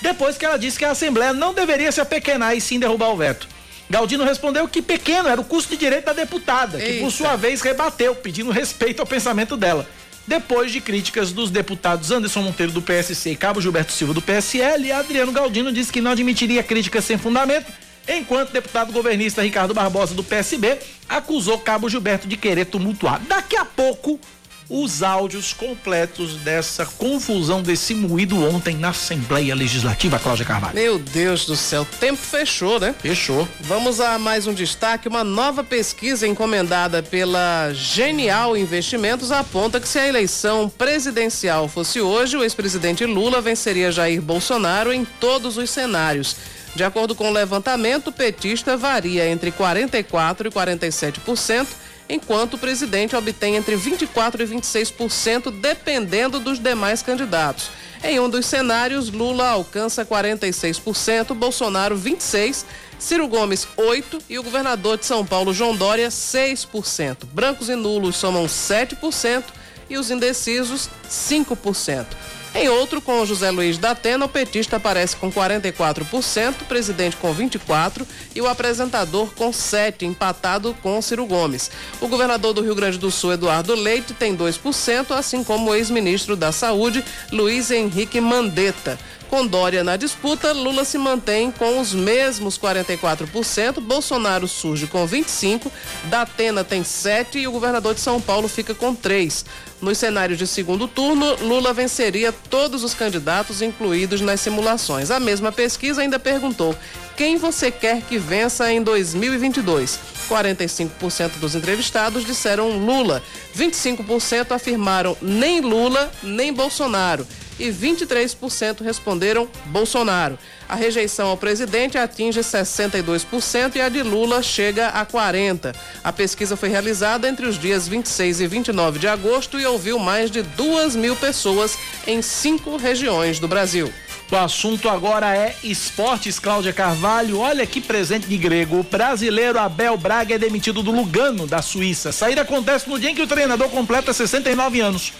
depois 0.00 0.36
que 0.36 0.44
ela 0.44 0.58
disse 0.58 0.78
que 0.78 0.84
a 0.84 0.92
Assembleia 0.92 1.32
não 1.32 1.52
deveria 1.52 1.90
se 1.90 2.00
apequenar 2.00 2.56
e 2.56 2.60
sim 2.60 2.78
derrubar 2.78 3.10
o 3.10 3.16
veto. 3.16 3.57
Galdino 3.90 4.24
respondeu 4.24 4.68
que 4.68 4.82
pequeno 4.82 5.28
era 5.28 5.40
o 5.40 5.44
custo 5.44 5.70
de 5.70 5.76
direito 5.76 6.06
da 6.06 6.12
deputada, 6.12 6.78
Eita. 6.78 6.92
que 6.92 7.00
por 7.00 7.10
sua 7.10 7.36
vez 7.36 7.62
rebateu, 7.62 8.14
pedindo 8.14 8.50
respeito 8.50 9.00
ao 9.00 9.06
pensamento 9.06 9.56
dela. 9.56 9.88
Depois 10.26 10.70
de 10.70 10.80
críticas 10.80 11.32
dos 11.32 11.50
deputados 11.50 12.10
Anderson 12.10 12.42
Monteiro 12.42 12.70
do 12.70 12.82
PSC 12.82 13.30
e 13.30 13.36
Cabo 13.36 13.62
Gilberto 13.62 13.92
Silva 13.92 14.12
do 14.12 14.20
PSL, 14.20 14.92
Adriano 14.92 15.32
Galdino 15.32 15.72
disse 15.72 15.90
que 15.90 16.02
não 16.02 16.10
admitiria 16.10 16.62
críticas 16.62 17.06
sem 17.06 17.16
fundamento, 17.16 17.72
enquanto 18.06 18.50
o 18.50 18.52
deputado 18.52 18.92
governista 18.92 19.42
Ricardo 19.42 19.72
Barbosa 19.72 20.14
do 20.14 20.22
PSB 20.22 20.78
acusou 21.08 21.58
Cabo 21.58 21.88
Gilberto 21.88 22.28
de 22.28 22.36
querer 22.36 22.66
tumultuar. 22.66 23.22
Daqui 23.26 23.56
a 23.56 23.64
pouco 23.64 24.20
os 24.68 25.02
áudios 25.02 25.52
completos 25.52 26.34
dessa 26.36 26.84
confusão, 26.84 27.62
desse 27.62 27.94
moído 27.94 28.44
ontem 28.44 28.76
na 28.76 28.90
Assembleia 28.90 29.54
Legislativa, 29.54 30.18
Cláudia 30.18 30.44
Carvalho. 30.44 30.74
Meu 30.74 30.98
Deus 30.98 31.46
do 31.46 31.56
céu, 31.56 31.86
tempo 31.98 32.18
fechou, 32.18 32.78
né? 32.78 32.94
Fechou. 32.98 33.48
Vamos 33.60 34.00
a 34.00 34.18
mais 34.18 34.46
um 34.46 34.52
destaque. 34.52 35.08
Uma 35.08 35.24
nova 35.24 35.64
pesquisa 35.64 36.26
encomendada 36.26 37.02
pela 37.02 37.72
Genial 37.72 38.56
Investimentos 38.56 39.32
aponta 39.32 39.80
que 39.80 39.88
se 39.88 39.98
a 39.98 40.06
eleição 40.06 40.68
presidencial 40.68 41.68
fosse 41.68 42.00
hoje, 42.00 42.36
o 42.36 42.42
ex-presidente 42.42 43.06
Lula 43.06 43.40
venceria 43.40 43.90
Jair 43.90 44.20
Bolsonaro 44.20 44.92
em 44.92 45.04
todos 45.04 45.56
os 45.56 45.70
cenários. 45.70 46.36
De 46.74 46.84
acordo 46.84 47.14
com 47.14 47.28
o 47.28 47.32
levantamento, 47.32 48.08
o 48.08 48.12
petista 48.12 48.76
varia 48.76 49.28
entre 49.28 49.50
44% 49.50 50.46
e 50.46 50.50
47% 50.50 51.66
enquanto 52.08 52.54
o 52.54 52.58
presidente 52.58 53.14
obtém 53.14 53.56
entre 53.56 53.76
24% 53.76 54.40
e 54.40 54.46
26%, 54.46 55.50
dependendo 55.50 56.40
dos 56.40 56.58
demais 56.58 57.02
candidatos. 57.02 57.70
Em 58.02 58.18
um 58.20 58.30
dos 58.30 58.46
cenários, 58.46 59.10
Lula 59.10 59.50
alcança 59.50 60.04
46%, 60.04 61.34
Bolsonaro 61.34 61.98
26%, 61.98 62.64
Ciro 62.98 63.28
Gomes 63.28 63.66
8% 63.76 64.22
e 64.28 64.38
o 64.38 64.42
governador 64.42 64.98
de 64.98 65.06
São 65.06 65.24
Paulo, 65.24 65.54
João 65.54 65.76
Dória, 65.76 66.08
6%. 66.08 67.26
Brancos 67.32 67.68
e 67.68 67.76
nulos 67.76 68.16
somam 68.16 68.46
7% 68.46 69.44
e 69.88 69.96
os 69.96 70.10
indecisos 70.10 70.90
5%. 71.08 72.06
Em 72.54 72.68
outro, 72.68 73.00
com 73.00 73.24
José 73.26 73.50
Luiz 73.50 73.78
da 73.78 73.90
Atena, 73.90 74.24
o 74.24 74.28
petista 74.28 74.76
aparece 74.76 75.14
com 75.16 75.30
44%, 75.30 76.62
o 76.62 76.64
presidente 76.64 77.16
com 77.16 77.32
24% 77.34 78.06
e 78.34 78.40
o 78.40 78.48
apresentador 78.48 79.28
com 79.34 79.50
7%, 79.50 80.02
empatado 80.02 80.74
com 80.82 81.00
Ciro 81.02 81.26
Gomes. 81.26 81.70
O 82.00 82.08
governador 82.08 82.54
do 82.54 82.62
Rio 82.62 82.74
Grande 82.74 82.98
do 82.98 83.10
Sul, 83.10 83.34
Eduardo 83.34 83.74
Leite, 83.74 84.14
tem 84.14 84.36
2%, 84.36 85.10
assim 85.10 85.44
como 85.44 85.70
o 85.70 85.74
ex-ministro 85.74 86.34
da 86.34 86.50
Saúde, 86.50 87.04
Luiz 87.30 87.70
Henrique 87.70 88.20
Mandetta. 88.20 88.98
Com 89.28 89.46
Dória 89.46 89.84
na 89.84 89.96
disputa, 89.96 90.52
Lula 90.52 90.86
se 90.86 90.96
mantém 90.96 91.50
com 91.50 91.78
os 91.78 91.92
mesmos 91.92 92.58
44%, 92.58 93.78
Bolsonaro 93.78 94.48
surge 94.48 94.86
com 94.86 95.06
25%, 95.06 95.70
Datena 96.04 96.64
tem 96.64 96.82
7% 96.82 97.34
e 97.34 97.46
o 97.46 97.52
governador 97.52 97.94
de 97.94 98.00
São 98.00 98.22
Paulo 98.22 98.48
fica 98.48 98.74
com 98.74 98.96
3%. 98.96 99.44
Nos 99.82 99.98
cenários 99.98 100.38
de 100.38 100.46
segundo 100.46 100.88
turno, 100.88 101.36
Lula 101.42 101.72
venceria 101.72 102.32
todos 102.32 102.82
os 102.82 102.94
candidatos 102.94 103.62
incluídos 103.62 104.20
nas 104.20 104.40
simulações. 104.40 105.10
A 105.10 105.20
mesma 105.20 105.52
pesquisa 105.52 106.00
ainda 106.00 106.18
perguntou: 106.18 106.74
quem 107.16 107.36
você 107.36 107.70
quer 107.70 108.00
que 108.02 108.18
vença 108.18 108.72
em 108.72 108.82
2022? 108.82 110.00
45% 110.28 111.38
dos 111.38 111.54
entrevistados 111.54 112.24
disseram 112.24 112.70
Lula, 112.78 113.22
25% 113.56 114.52
afirmaram 114.52 115.16
nem 115.20 115.60
Lula 115.60 116.10
nem 116.22 116.52
Bolsonaro 116.52 117.26
e 117.58 117.70
23% 117.70 118.82
responderam 118.82 119.48
Bolsonaro. 119.66 120.38
A 120.68 120.74
rejeição 120.74 121.28
ao 121.28 121.36
presidente 121.36 121.96
atinge 121.96 122.40
62% 122.40 123.76
e 123.76 123.80
a 123.80 123.88
de 123.88 124.02
Lula 124.02 124.42
chega 124.42 124.88
a 124.88 125.04
40%. 125.04 125.74
A 126.04 126.12
pesquisa 126.12 126.56
foi 126.56 126.68
realizada 126.68 127.28
entre 127.28 127.46
os 127.46 127.58
dias 127.58 127.88
26 127.88 128.40
e 128.40 128.46
29 128.46 128.98
de 128.98 129.08
agosto 129.08 129.58
e 129.58 129.66
ouviu 129.66 129.98
mais 129.98 130.30
de 130.30 130.42
duas 130.42 130.94
mil 130.94 131.16
pessoas 131.16 131.78
em 132.06 132.20
cinco 132.22 132.76
regiões 132.76 133.38
do 133.38 133.48
Brasil. 133.48 133.92
O 134.30 134.36
assunto 134.36 134.90
agora 134.90 135.34
é 135.34 135.56
esportes, 135.64 136.38
Cláudia 136.38 136.70
Carvalho. 136.72 137.38
Olha 137.38 137.66
que 137.66 137.80
presente 137.80 138.26
de 138.26 138.36
grego. 138.36 138.80
O 138.80 138.82
brasileiro 138.82 139.58
Abel 139.58 139.96
Braga 139.96 140.34
é 140.34 140.38
demitido 140.38 140.82
do 140.82 140.90
Lugano, 140.90 141.46
da 141.46 141.62
Suíça. 141.62 142.12
Saída 142.12 142.42
acontece 142.42 142.90
no 142.90 142.98
dia 142.98 143.10
em 143.10 143.14
que 143.14 143.22
o 143.22 143.26
treinador 143.26 143.70
completa 143.70 144.12
69 144.12 144.80
anos. 144.82 145.14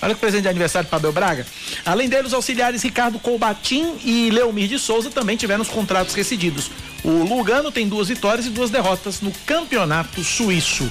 Olha 0.00 0.14
que 0.14 0.20
presente 0.20 0.42
de 0.42 0.48
aniversário 0.48 0.88
para 0.88 0.98
Abel 0.98 1.12
Braga. 1.12 1.46
Além 1.84 2.08
dele, 2.08 2.26
os 2.26 2.34
auxiliares 2.34 2.82
Ricardo 2.82 3.18
Colbatin 3.18 3.94
e 4.04 4.30
Leomir 4.30 4.68
de 4.68 4.78
Souza 4.78 5.10
também 5.10 5.36
tiveram 5.36 5.62
os 5.62 5.68
contratos 5.68 6.14
rescindidos. 6.14 6.70
O 7.02 7.22
Lugano 7.22 7.72
tem 7.72 7.88
duas 7.88 8.08
vitórias 8.08 8.46
e 8.46 8.50
duas 8.50 8.70
derrotas 8.70 9.20
no 9.20 9.32
campeonato 9.46 10.22
suíço. 10.22 10.88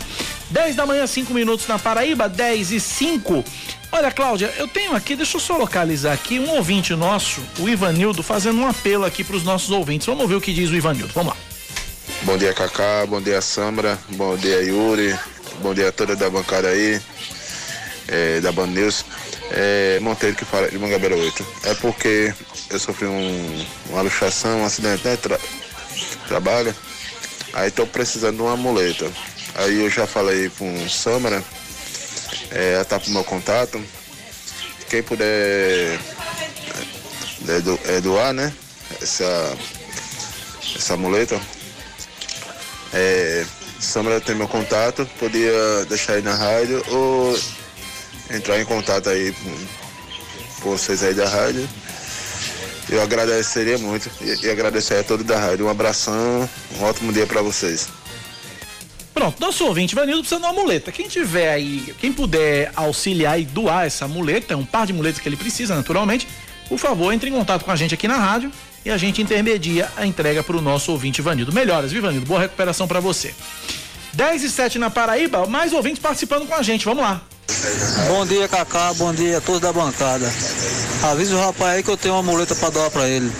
10 0.49 0.75
da 0.75 0.85
manhã, 0.85 1.05
5 1.05 1.33
minutos 1.33 1.67
na 1.67 1.77
Paraíba, 1.77 2.27
10 2.27 2.71
e 2.71 2.79
5. 2.79 3.43
Olha, 3.91 4.11
Cláudia, 4.11 4.53
eu 4.57 4.67
tenho 4.67 4.95
aqui, 4.95 5.15
deixa 5.15 5.37
eu 5.37 5.41
só 5.41 5.57
localizar 5.57 6.13
aqui, 6.13 6.39
um 6.39 6.49
ouvinte 6.51 6.93
nosso, 6.95 7.41
o 7.59 7.69
Ivanildo, 7.69 8.23
fazendo 8.23 8.59
um 8.59 8.67
apelo 8.67 9.05
aqui 9.05 9.23
para 9.23 9.35
os 9.35 9.43
nossos 9.43 9.69
ouvintes. 9.69 10.07
Vamos 10.07 10.23
ouvir 10.23 10.35
o 10.35 10.41
que 10.41 10.53
diz 10.53 10.69
o 10.69 10.75
Ivanildo. 10.75 11.13
Vamos 11.13 11.33
lá. 11.33 11.37
Bom 12.23 12.37
dia, 12.37 12.53
Cacá. 12.53 13.05
Bom 13.07 13.21
dia, 13.21 13.41
Sambra. 13.41 13.99
Bom 14.09 14.35
dia, 14.35 14.61
Yuri. 14.63 15.15
Bom 15.61 15.73
dia 15.73 15.89
a 15.89 15.91
toda 15.91 16.15
da 16.15 16.29
bancada 16.29 16.69
aí 16.69 16.99
é, 18.07 18.39
da 18.39 18.51
Band 18.51 18.67
News, 18.67 19.05
é, 19.51 19.99
Monteiro 20.01 20.35
que 20.35 20.45
fala 20.45 20.69
de 20.69 20.77
Mangabeira 20.77 21.15
8. 21.15 21.45
É 21.63 21.73
porque 21.75 22.33
eu 22.69 22.79
sofri 22.79 23.07
um, 23.07 23.65
uma 23.89 24.01
luxação, 24.01 24.61
um 24.61 24.65
acidente, 24.65 25.05
né? 25.05 25.17
Tra 25.17 25.39
trabalho. 26.27 26.75
Aí 27.53 27.71
tô 27.71 27.85
precisando 27.85 28.37
de 28.37 28.41
uma 28.41 28.57
muleta. 28.57 29.09
Aí 29.55 29.81
eu 29.81 29.89
já 29.89 30.05
falei 30.05 30.49
com 30.57 30.83
o 30.83 30.89
Samara, 30.89 31.43
é, 32.51 32.73
ela 32.73 32.85
tá 32.85 32.99
pro 32.99 33.11
meu 33.11 33.23
contato. 33.23 33.81
Quem 34.89 35.01
puder 35.01 35.99
é, 37.47 37.59
do, 37.61 37.79
é, 37.85 38.01
doar, 38.01 38.33
né? 38.33 38.53
Essa, 39.01 39.57
essa 40.75 40.97
muleta. 40.97 41.39
É, 42.93 43.45
Samara 43.79 44.19
tem 44.19 44.35
meu 44.35 44.47
contato, 44.47 45.07
podia 45.19 45.85
deixar 45.87 46.13
aí 46.13 46.21
na 46.21 46.33
rádio 46.33 46.83
ou 46.89 47.37
entrar 48.29 48.59
em 48.59 48.65
contato 48.65 49.09
aí 49.09 49.33
com, 49.33 50.69
vocês 50.69 51.03
aí 51.03 51.13
da 51.13 51.27
rádio. 51.27 51.67
Eu 52.89 53.01
agradeceria 53.01 53.77
muito 53.77 54.09
e, 54.21 54.45
e 54.45 54.49
agradecer 54.49 54.95
a 54.95 55.03
todos 55.03 55.25
da 55.25 55.37
rádio. 55.37 55.65
Um 55.65 55.69
abração, 55.69 56.49
um 56.77 56.83
ótimo 56.83 57.11
dia 57.11 57.25
para 57.25 57.41
vocês. 57.41 57.87
Pronto, 59.13 59.39
nosso 59.39 59.65
ouvinte 59.65 59.95
Vanildo 59.95 60.21
precisa 60.21 60.41
de 60.41 60.45
uma 60.45 60.53
muleta. 60.53 60.91
Quem 60.91 61.07
tiver 61.07 61.49
aí, 61.49 61.93
quem 61.99 62.11
puder 62.11 62.71
auxiliar 62.75 63.39
e 63.39 63.45
doar 63.45 63.85
essa 63.85 64.07
muleta, 64.07 64.53
é 64.53 64.57
um 64.57 64.65
par 64.65 64.85
de 64.85 64.91
muletas 64.91 65.21
que 65.21 65.29
ele 65.29 65.37
precisa, 65.37 65.73
naturalmente, 65.73 66.27
por 66.67 66.77
favor, 66.77 67.13
entre 67.13 67.29
em 67.29 67.33
contato 67.33 67.63
com 67.63 67.71
a 67.71 67.75
gente 67.75 67.93
aqui 67.93 68.07
na 68.07 68.17
rádio 68.17 68.51
e 68.83 68.91
a 68.91 68.97
gente 68.97 69.21
intermedia 69.21 69.89
a 69.95 70.05
entrega 70.05 70.43
para 70.43 70.57
o 70.57 70.61
nosso 70.61 70.91
ouvinte 70.91 71.21
Vanildo. 71.21 71.53
Melhoras, 71.53 71.91
viu, 71.91 72.01
Vanildo? 72.01 72.25
Boa 72.25 72.41
recuperação 72.41 72.87
para 72.87 72.99
você. 72.99 73.33
10 74.13 74.43
e 74.43 74.49
7 74.49 74.79
na 74.79 74.89
Paraíba, 74.89 75.45
mais 75.47 75.73
ouvintes 75.73 75.99
participando 75.99 76.47
com 76.47 76.53
a 76.53 76.61
gente. 76.61 76.85
Vamos 76.85 77.03
lá. 77.03 77.21
Bom 78.07 78.25
dia, 78.25 78.47
Cacá. 78.47 78.93
Bom 78.93 79.13
dia 79.13 79.37
a 79.37 79.41
todos 79.41 79.61
da 79.61 79.71
bancada. 79.71 80.25
Avisa 81.03 81.35
o 81.35 81.39
rapaz 81.39 81.75
aí 81.77 81.83
que 81.83 81.89
eu 81.89 81.97
tenho 81.97 82.15
uma 82.15 82.23
muleta 82.23 82.55
para 82.55 82.69
doar 82.69 82.89
para 82.91 83.07
ele. 83.07 83.31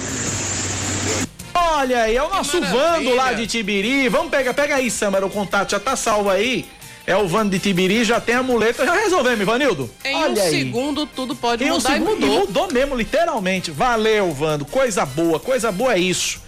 Olha 1.54 2.04
aí, 2.04 2.16
é 2.16 2.24
o 2.24 2.30
nosso 2.30 2.62
Vando 2.62 3.14
lá 3.16 3.34
de 3.34 3.48
Tibiri. 3.48 4.08
Vamos 4.10 4.30
pegar, 4.30 4.54
pega 4.54 4.76
aí, 4.76 4.90
Samara, 4.92 5.26
o 5.26 5.30
contato 5.30 5.72
já 5.72 5.80
tá 5.80 5.96
salvo 5.96 6.30
aí. 6.30 6.66
É 7.08 7.16
o 7.16 7.28
Vando 7.28 7.52
de 7.52 7.60
Tibiri, 7.60 8.04
já 8.04 8.20
tem 8.20 8.34
a 8.36 8.42
muleta, 8.44 8.84
já 8.86 8.94
resolvemos, 8.94 9.42
Ivanildo. 9.42 9.90
Em 10.04 10.16
Olha 10.16 10.42
um 10.42 10.46
aí. 10.46 10.50
segundo 10.50 11.06
tudo 11.06 11.36
pode 11.36 11.64
Em 11.64 11.70
um 11.72 11.76
mudar 11.76 11.92
segundo, 11.94 12.12
e 12.12 12.26
mudou. 12.26 12.36
e 12.36 12.48
mudou 12.48 12.72
mesmo, 12.72 12.96
literalmente. 12.96 13.70
Valeu, 13.72 14.32
Vando. 14.32 14.66
Coisa 14.66 15.06
boa, 15.06 15.40
coisa 15.40 15.72
boa 15.72 15.94
é 15.94 16.00
isso. 16.00 16.42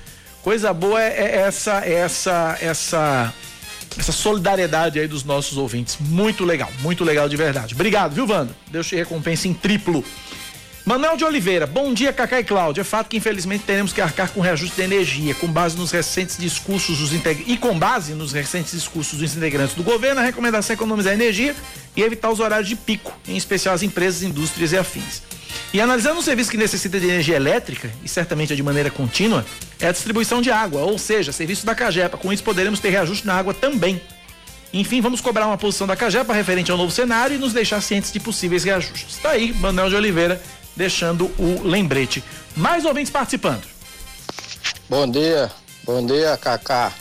Coisa 0.43 0.73
boa 0.73 1.01
é, 1.01 1.07
é 1.09 1.35
essa, 1.41 1.85
essa, 1.85 2.57
essa, 2.59 3.33
essa 3.97 4.11
solidariedade 4.11 4.99
aí 4.99 5.07
dos 5.07 5.23
nossos 5.23 5.57
ouvintes. 5.57 5.97
Muito 5.99 6.43
legal, 6.45 6.69
muito 6.81 7.03
legal 7.03 7.27
de 7.29 7.37
verdade. 7.37 7.73
Obrigado, 7.73 8.13
viu, 8.13 8.27
Vando? 8.27 8.55
Deus 8.71 8.87
te 8.87 8.95
recompense 8.95 9.47
em 9.47 9.53
triplo. 9.53 10.03
Manuel 10.87 11.17
de 11.17 11.25
Oliveira, 11.25 11.67
bom 11.67 11.93
dia, 11.93 12.13
Cacá 12.13 12.39
e 12.39 12.45
Cláudio. 12.45 12.79
É 12.79 12.83
fato 12.85 13.09
que 13.09 13.17
infelizmente 13.17 13.65
teremos 13.65 13.91
que 13.91 13.99
arcar 13.99 14.31
com 14.31 14.39
reajuste 14.39 14.77
de 14.77 14.83
energia, 14.83 15.35
com 15.35 15.45
base 15.45 15.75
nos 15.75 15.91
recentes 15.91 16.37
discursos 16.37 16.99
dos 16.99 17.11
integ... 17.11 17.43
e 17.45 17.57
com 17.57 17.77
base 17.77 18.13
nos 18.13 18.31
recentes 18.31 18.71
discursos 18.71 19.19
dos 19.19 19.35
integrantes 19.35 19.75
do 19.75 19.83
governo, 19.83 20.21
a 20.21 20.23
recomendação 20.23 20.73
é 20.73 20.75
economizar 20.75 21.11
energia 21.11 21.53
e 21.93 22.01
evitar 22.01 22.29
os 22.29 22.39
horários 22.39 22.69
de 22.69 22.77
pico, 22.77 23.13
em 23.27 23.35
especial 23.35 23.75
as 23.75 23.83
empresas, 23.83 24.23
indústrias 24.23 24.71
e 24.71 24.77
afins. 24.77 25.23
E 25.73 25.81
analisando 25.81 26.19
um 26.19 26.21
serviço 26.21 26.49
que 26.49 26.55
necessita 26.55 26.97
de 26.97 27.05
energia 27.05 27.35
elétrica, 27.35 27.91
e 28.01 28.07
certamente 28.07 28.53
é 28.53 28.55
de 28.55 28.63
maneira 28.63 28.89
contínua, 28.89 29.45
é 29.81 29.89
a 29.89 29.91
distribuição 29.91 30.41
de 30.41 30.51
água, 30.51 30.83
ou 30.83 30.97
seja, 30.97 31.33
serviço 31.33 31.65
da 31.65 31.75
Cagepa. 31.75 32.17
Com 32.17 32.31
isso 32.31 32.45
poderemos 32.45 32.79
ter 32.79 32.91
reajuste 32.91 33.27
na 33.27 33.33
água 33.33 33.53
também. 33.53 34.01
Enfim, 34.73 35.01
vamos 35.01 35.21
cobrar 35.21 35.47
uma 35.47 35.57
posição 35.57 35.87
da 35.87 35.95
Cagepa 35.95 36.33
referente 36.33 36.71
ao 36.71 36.77
novo 36.77 36.91
cenário 36.91 37.35
e 37.35 37.37
nos 37.37 37.51
deixar 37.51 37.81
cientes 37.81 38.11
de 38.11 38.19
possíveis 38.19 38.63
reajustes. 38.63 39.15
Está 39.15 39.31
aí, 39.31 39.53
Manuel 39.53 39.89
de 39.89 39.95
Oliveira, 39.95 40.41
deixando 40.77 41.25
o 41.37 41.67
lembrete. 41.67 42.23
Mais 42.55 42.85
ouvintes 42.85 43.11
participando. 43.11 43.63
Bom 44.89 45.05
dia, 45.09 45.51
bom 45.83 46.05
dia, 46.05 46.37
Cacá 46.37 46.93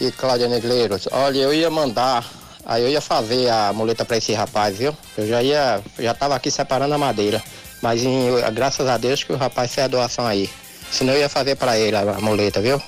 e 0.00 0.10
Cláudia 0.10 0.48
Negreiros. 0.48 1.08
Olha, 1.10 1.38
eu 1.38 1.54
ia 1.54 1.70
mandar, 1.70 2.28
aí 2.66 2.82
eu 2.82 2.88
ia 2.90 3.00
fazer 3.00 3.48
a 3.48 3.72
muleta 3.72 4.04
para 4.04 4.16
esse 4.18 4.32
rapaz, 4.34 4.76
viu? 4.76 4.94
Eu 5.16 5.26
já 5.26 5.42
ia, 5.42 5.80
já 5.98 6.12
tava 6.12 6.34
aqui 6.34 6.50
separando 6.50 6.92
a 6.92 6.98
madeira, 6.98 7.42
mas 7.80 8.02
em- 8.02 8.28
graças 8.52 8.86
a 8.86 8.98
Deus 8.98 9.22
que 9.24 9.32
o 9.32 9.36
rapaz 9.36 9.72
fez 9.72 9.84
a 9.84 9.88
doação 9.88 10.26
aí. 10.26 10.50
Senão 10.90 11.14
eu 11.14 11.20
ia 11.20 11.28
fazer 11.28 11.54
para 11.56 11.78
ele 11.78 11.96
a, 11.96 12.04
muleta, 12.20 12.60
viu? 12.60 12.82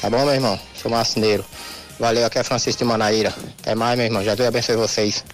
Tá 0.00 0.10
bom, 0.10 0.24
meu 0.24 0.34
irmão? 0.34 0.58
Sou 0.80 0.90
marceneiro. 0.90 1.44
Valeu, 2.00 2.26
aqui 2.26 2.38
é 2.38 2.42
Francisco 2.42 2.78
de 2.80 2.84
Manaíra. 2.84 3.32
Até 3.60 3.74
mais, 3.76 3.96
meu 3.96 4.04
irmão. 4.06 4.24
Já 4.24 4.34
Deus 4.34 4.48
abençoe 4.48 4.74
vocês. 4.74 5.24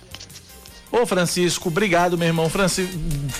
Ô 0.93 1.07
Francisco, 1.07 1.69
obrigado, 1.69 2.19
meu 2.19 2.27
irmão. 2.27 2.51
Francisco, 2.51 2.93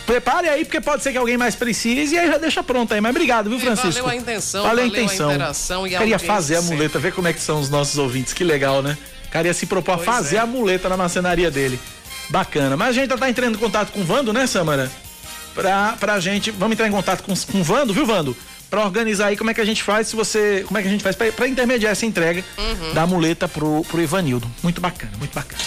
prepare 0.07 0.49
aí, 0.49 0.65
porque 0.65 0.81
pode 0.81 1.03
ser 1.03 1.11
que 1.13 1.19
alguém 1.19 1.37
mais 1.37 1.55
precise 1.57 2.15
e 2.15 2.19
aí 2.19 2.29
já 2.29 2.39
deixa 2.39 2.63
pronto 2.63 2.95
aí. 2.95 3.01
Mas 3.01 3.11
obrigado, 3.11 3.51
viu, 3.51 3.59
Francisco? 3.59 4.03
Valeu 4.03 4.09
a 4.09 4.17
intenção, 4.17 4.63
valeu, 4.63 4.77
valeu 4.77 4.85
a 4.85 5.03
intenção. 5.05 5.29
a 5.29 5.35
interação 5.35 5.87
e 5.87 5.97
a 5.97 5.99
Queria 5.99 6.19
fazer 6.19 6.57
a 6.57 6.63
muleta, 6.63 6.99
ver 7.01 7.13
como 7.13 7.27
é 7.27 7.33
que 7.33 7.41
são 7.41 7.59
os 7.61 7.69
nossos 7.69 7.99
ouvintes. 7.99 8.33
Que 8.33 8.45
legal, 8.45 8.83
né? 8.83 8.97
Cara 9.33 9.49
ia 9.49 9.55
se 9.55 9.67
propor 9.67 9.93
a 9.93 9.97
Pois 9.97 10.07
fazer 10.07 10.37
é. 10.37 10.39
a 10.41 10.47
muleta 10.47 10.89
na 10.89 10.97
macenaria 10.97 11.51
dele. 11.51 11.79
Bacana. 12.29 12.77
Mas 12.77 12.91
a 12.91 12.93
gente 12.93 13.11
já 13.11 13.19
tá 13.19 13.29
entrando 13.29 13.57
em 13.57 13.59
contato 13.59 13.91
com 13.91 14.01
o 14.01 14.05
Vando, 14.05 14.33
né, 14.33 14.47
Samara? 14.47 14.89
Pra, 15.53 15.97
pra 15.99 16.21
gente. 16.21 16.53
Vamos 16.53 16.75
entrar 16.75 16.87
em 16.87 16.93
contato 16.93 17.23
com, 17.25 17.35
com 17.35 17.61
o 17.61 17.65
Vando, 17.65 17.93
viu, 17.93 18.07
Vando? 18.07 18.37
Pra 18.71 18.85
organizar 18.85 19.27
aí 19.27 19.37
como 19.37 19.51
é 19.51 19.55
que 19.55 19.61
a 19.61 19.65
gente 19.65 19.83
faz, 19.83 20.07
se 20.07 20.15
você. 20.15 20.63
Como 20.69 20.79
é 20.79 20.83
que 20.83 20.87
a 20.87 20.91
gente 20.93 21.03
faz 21.03 21.17
pra, 21.17 21.33
pra 21.33 21.49
intermediar 21.49 21.91
essa 21.91 22.07
entrega 22.07 22.45
Uhum. 22.57 22.95
da 22.95 23.05
muleta 23.09 23.49
pro, 23.49 23.85
pro 23.89 24.01
Ivanildo. 24.01 24.49
Muito 24.63 24.81
bacana, 24.81 25.11
muito 25.19 25.35
bacana. 25.35 25.61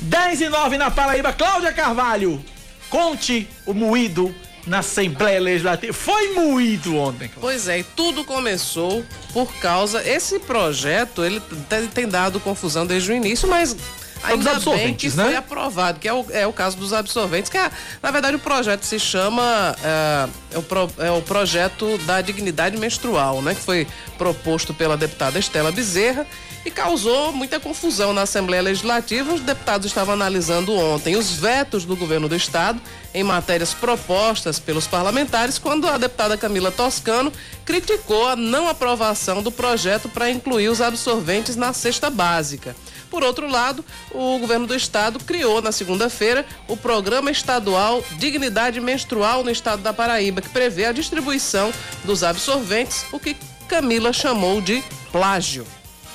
10 0.00 0.40
e 0.40 0.48
9 0.48 0.78
na 0.78 0.90
Paraíba, 0.90 1.32
Cláudia 1.32 1.72
Carvalho. 1.72 2.42
Conte 2.88 3.48
o 3.66 3.72
moído 3.74 4.34
na 4.66 4.78
Assembleia 4.80 5.40
Legislativa. 5.40 5.92
Foi 5.92 6.32
moído 6.34 6.96
ontem, 6.96 7.28
Cláudia. 7.28 7.40
Pois 7.40 7.68
é, 7.68 7.78
e 7.80 7.84
tudo 7.84 8.24
começou 8.24 9.04
por 9.32 9.52
causa. 9.56 10.02
Esse 10.08 10.38
projeto 10.40 11.24
ele 11.24 11.40
tem- 11.68 11.86
tem 11.86 12.08
dado 12.08 12.40
confusão 12.40 12.86
desde 12.86 13.12
o 13.12 13.14
início, 13.14 13.48
mas. 13.48 13.76
É 14.22 14.36
dos 14.36 14.46
Ainda 14.46 14.50
bem 14.50 14.52
que 14.52 14.56
absorventes, 14.68 15.14
foi 15.14 15.24
né? 15.30 15.36
aprovado, 15.36 15.98
que 15.98 16.06
é 16.08 16.12
o, 16.12 16.26
é 16.30 16.46
o 16.46 16.52
caso 16.52 16.76
dos 16.76 16.92
absorventes, 16.92 17.50
que 17.50 17.56
é, 17.56 17.70
na 18.02 18.10
verdade 18.10 18.36
o 18.36 18.38
projeto 18.38 18.84
se 18.84 18.98
chama 18.98 19.74
é, 19.82 20.28
é 20.54 20.58
o, 20.58 20.62
pro- 20.62 20.90
é 20.98 21.10
o 21.10 21.22
projeto 21.22 21.96
da 22.06 22.20
dignidade 22.20 22.76
menstrual, 22.76 23.40
né? 23.40 23.54
Que 23.54 23.60
foi 23.62 23.86
proposto 24.18 24.74
pela 24.74 24.96
deputada 24.96 25.38
Estela 25.38 25.72
Bezerra 25.72 26.26
e 26.66 26.70
causou 26.70 27.32
muita 27.32 27.58
confusão 27.58 28.12
na 28.12 28.22
Assembleia 28.22 28.62
Legislativa. 28.62 29.32
Os 29.32 29.40
deputados 29.40 29.86
estavam 29.86 30.12
analisando 30.12 30.74
ontem 30.76 31.16
os 31.16 31.30
vetos 31.32 31.86
do 31.86 31.96
governo 31.96 32.28
do 32.28 32.36
estado 32.36 32.78
em 33.14 33.22
matérias 33.24 33.72
propostas 33.72 34.58
pelos 34.58 34.86
parlamentares, 34.86 35.58
quando 35.58 35.88
a 35.88 35.96
deputada 35.96 36.36
Camila 36.36 36.70
Toscano 36.70 37.32
criticou 37.64 38.28
a 38.28 38.36
não 38.36 38.68
aprovação 38.68 39.42
do 39.42 39.50
projeto 39.50 40.08
para 40.10 40.30
incluir 40.30 40.68
os 40.68 40.82
absorventes 40.82 41.56
na 41.56 41.72
cesta 41.72 42.10
básica. 42.10 42.76
Por 43.10 43.24
outro 43.24 43.48
lado, 43.48 43.84
o 44.12 44.38
governo 44.38 44.66
do 44.66 44.74
estado 44.74 45.18
criou 45.18 45.60
na 45.60 45.72
segunda-feira 45.72 46.46
o 46.68 46.76
Programa 46.76 47.30
Estadual 47.30 48.02
Dignidade 48.18 48.80
Menstrual 48.80 49.42
no 49.42 49.50
estado 49.50 49.82
da 49.82 49.92
Paraíba, 49.92 50.40
que 50.40 50.48
prevê 50.48 50.84
a 50.84 50.92
distribuição 50.92 51.72
dos 52.04 52.22
absorventes, 52.22 53.04
o 53.12 53.18
que 53.18 53.36
Camila 53.68 54.12
chamou 54.12 54.60
de 54.60 54.82
plágio. 55.10 55.66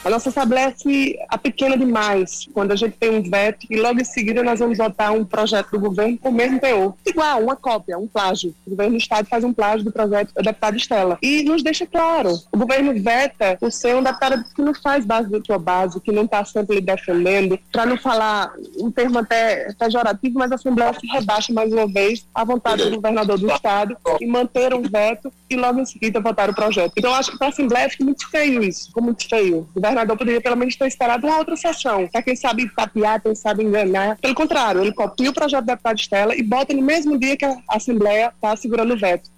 A 0.06 0.10
nossa 0.12 0.30
Assembleia 0.30 0.72
se 0.78 1.18
apequena 1.30 1.76
demais 1.76 2.47
quando 2.53 2.72
a 2.72 2.76
gente 2.76 2.95
tem 2.95 3.10
um 3.10 3.24
veto 3.24 3.66
e 3.72 3.76
logo 3.76 3.99
em 3.99 4.06
seguida 4.06 4.43
nós 4.43 4.60
vamos 4.60 4.78
votar 4.78 5.12
um 5.12 5.26
projeto 5.26 5.72
do 5.72 5.80
governo 5.80 6.16
com 6.20 6.30
o 6.30 6.32
mesmo 6.32 6.60
teor. 6.60 6.93
Igual, 7.03 7.41
uma 7.41 7.56
cópia, 7.56 7.97
um 7.97 8.06
plágio. 8.06 8.53
O 8.68 8.70
governo 8.70 8.91
do 8.91 8.97
Estado 8.99 9.28
faz 9.28 9.43
um 9.43 9.51
plágio 9.51 9.84
do 9.84 9.91
projeto 9.91 10.32
da 10.36 10.43
deputada 10.43 10.78
Estela. 10.78 11.18
E 11.24 11.43
nos 11.43 11.64
deixa 11.64 11.88
claro, 11.88 12.39
o 12.51 12.58
governo 12.60 12.93
veta 13.01 13.58
por 13.60 13.72
ser 13.72 13.95
um 13.95 14.03
deputado 14.03 14.45
que 14.53 14.62
não 14.62 14.76
faz 14.76 15.03
base 15.03 15.28
da 15.28 15.39
sua 15.43 15.58
base, 15.58 15.99
que 15.99 16.12
não 16.12 16.26
está 16.26 16.45
sempre 16.45 16.76
lhe 16.76 16.82
defendendo, 16.82 17.58
para 17.72 17.88
não 17.88 17.97
falar 17.97 18.53
um 18.80 18.91
termo 18.91 19.18
até 19.18 19.74
pejorativo, 19.74 20.38
mas 20.38 20.51
a 20.51 20.56
Assembleia 20.56 20.93
se 20.93 21.08
rebaixa 21.08 21.51
mais 21.51 21.74
uma 21.74 21.88
vez 21.88 22.28
à 22.36 22.43
vontade 22.43 22.84
do 22.84 22.95
governador 22.97 23.39
do 23.39 23.51
Estado 23.51 23.97
e 24.22 24.28
manter 24.28 24.72
um 24.72 24.84
veto 24.84 25.34
e 25.49 25.56
logo 25.56 25.80
em 25.80 25.86
seguida 25.86 26.20
votar 26.20 26.47
o 26.47 26.53
projeto. 26.53 26.93
Então, 26.95 27.12
acho 27.16 27.32
que 27.32 27.39
para 27.39 27.47
a 27.47 27.49
Assembleia 27.49 27.89
fica 27.89 28.03
muito 28.03 28.30
feio 28.30 28.64
isso, 28.64 28.88
ficou 28.88 29.01
muito 29.01 29.28
feio. 29.28 29.68
O 29.74 29.80
governador 29.96 30.18
poderia 30.18 30.41
pelo 30.41 30.58
menos 30.58 30.76
ter 30.76 30.88
esperado 30.88 31.26
uma 31.26 31.38
outra 31.38 31.56
sessão, 31.56 32.08
para 32.08 32.22
quem 32.22 32.36
sabe 32.36 32.70
tapear, 32.76 33.22
quem 33.22 33.34
sabe 33.34 33.64
enganar. 33.64 34.18
Pelo 34.18 34.36
contrário, 34.36 34.82
ele 34.82 34.91
copia 34.91 35.30
o 35.30 35.34
projeto 35.34 35.66
da 35.66 35.74
deputada 35.74 35.96
Estela 35.96 36.36
e 36.36 36.43
bota 36.43 36.74
no 36.74 36.82
mesmo 36.82 37.18
dia 37.18 37.38
que 37.38 37.46
a 37.46 37.58
Assembleia 37.70 38.32
está 38.36 38.56
segurando 38.58 38.93
o 38.93 38.98
veto. 38.98 39.30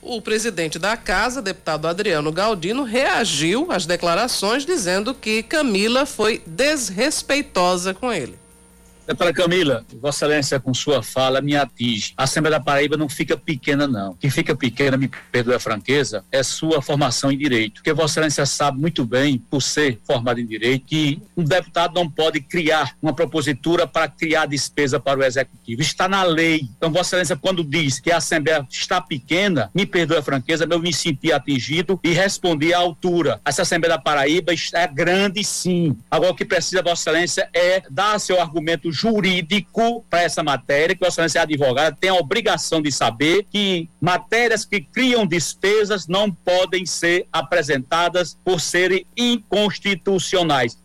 O 0.00 0.22
presidente 0.22 0.78
da 0.78 0.96
casa, 0.96 1.42
deputado 1.42 1.88
Adriano 1.88 2.30
Galdino, 2.32 2.84
reagiu 2.84 3.66
às 3.70 3.84
declarações 3.84 4.64
dizendo 4.64 5.12
que 5.12 5.42
Camila 5.42 6.06
foi 6.06 6.40
desrespeitosa 6.46 7.92
com 7.92 8.12
ele. 8.12 8.38
Doutora 9.08 9.32
Camila, 9.32 9.86
Vossa 10.02 10.26
Excelência, 10.26 10.60
com 10.60 10.74
sua 10.74 11.02
fala, 11.02 11.40
me 11.40 11.56
atinge. 11.56 12.12
A 12.14 12.24
Assembleia 12.24 12.58
da 12.58 12.62
Paraíba 12.62 12.94
não 12.94 13.08
fica 13.08 13.38
pequena, 13.38 13.88
não. 13.88 14.12
Que 14.12 14.28
fica 14.28 14.54
pequena, 14.54 14.98
me 14.98 15.10
perdoe 15.32 15.54
a 15.54 15.58
franqueza, 15.58 16.22
é 16.30 16.42
sua 16.42 16.82
formação 16.82 17.32
em 17.32 17.38
direito. 17.38 17.76
Porque 17.76 17.90
Vossa 17.94 18.20
Excelência 18.20 18.44
sabe 18.44 18.78
muito 18.78 19.06
bem, 19.06 19.38
por 19.38 19.62
ser 19.62 19.98
formado 20.06 20.40
em 20.40 20.46
direito, 20.46 20.84
que 20.84 21.22
um 21.34 21.42
deputado 21.42 21.94
não 21.94 22.06
pode 22.10 22.42
criar 22.42 22.94
uma 23.00 23.14
propositura 23.14 23.86
para 23.86 24.08
criar 24.08 24.44
despesa 24.44 25.00
para 25.00 25.20
o 25.20 25.24
Executivo. 25.24 25.80
Está 25.80 26.06
na 26.06 26.22
lei. 26.22 26.68
Então, 26.76 26.92
Vossa 26.92 27.16
Excelência, 27.16 27.34
quando 27.34 27.64
diz 27.64 27.98
que 27.98 28.12
a 28.12 28.18
Assembleia 28.18 28.66
está 28.68 29.00
pequena, 29.00 29.70
me 29.74 29.86
perdoe 29.86 30.18
a 30.18 30.22
franqueza, 30.22 30.66
eu 30.70 30.78
me 30.78 30.92
senti 30.92 31.32
atingido 31.32 31.98
e 32.04 32.12
respondi 32.12 32.74
à 32.74 32.78
altura. 32.78 33.40
Essa 33.42 33.62
Assembleia 33.62 33.96
da 33.96 34.02
Paraíba 34.02 34.52
está 34.52 34.86
grande, 34.86 35.42
sim. 35.42 35.96
Agora, 36.10 36.32
o 36.32 36.36
que 36.36 36.44
precisa, 36.44 36.82
Vossa 36.82 37.08
Excelência, 37.08 37.48
é 37.54 37.82
dar 37.88 38.18
seu 38.18 38.38
argumento 38.38 38.97
jurídico 38.98 40.04
para 40.10 40.22
essa 40.22 40.42
matéria, 40.42 40.94
que 40.94 41.00
Vossa 41.00 41.22
Excelência 41.22 41.38
é 41.38 41.42
advogada, 41.42 41.96
tem 41.98 42.10
a 42.10 42.14
obrigação 42.14 42.82
de 42.82 42.90
saber 42.90 43.46
que 43.50 43.88
matérias 44.00 44.64
que 44.64 44.80
criam 44.80 45.24
despesas 45.26 46.08
não 46.08 46.32
podem 46.32 46.84
ser 46.84 47.26
apresentadas 47.32 48.36
por 48.44 48.60
serem 48.60 49.06
inconstitucionais. 49.16 50.76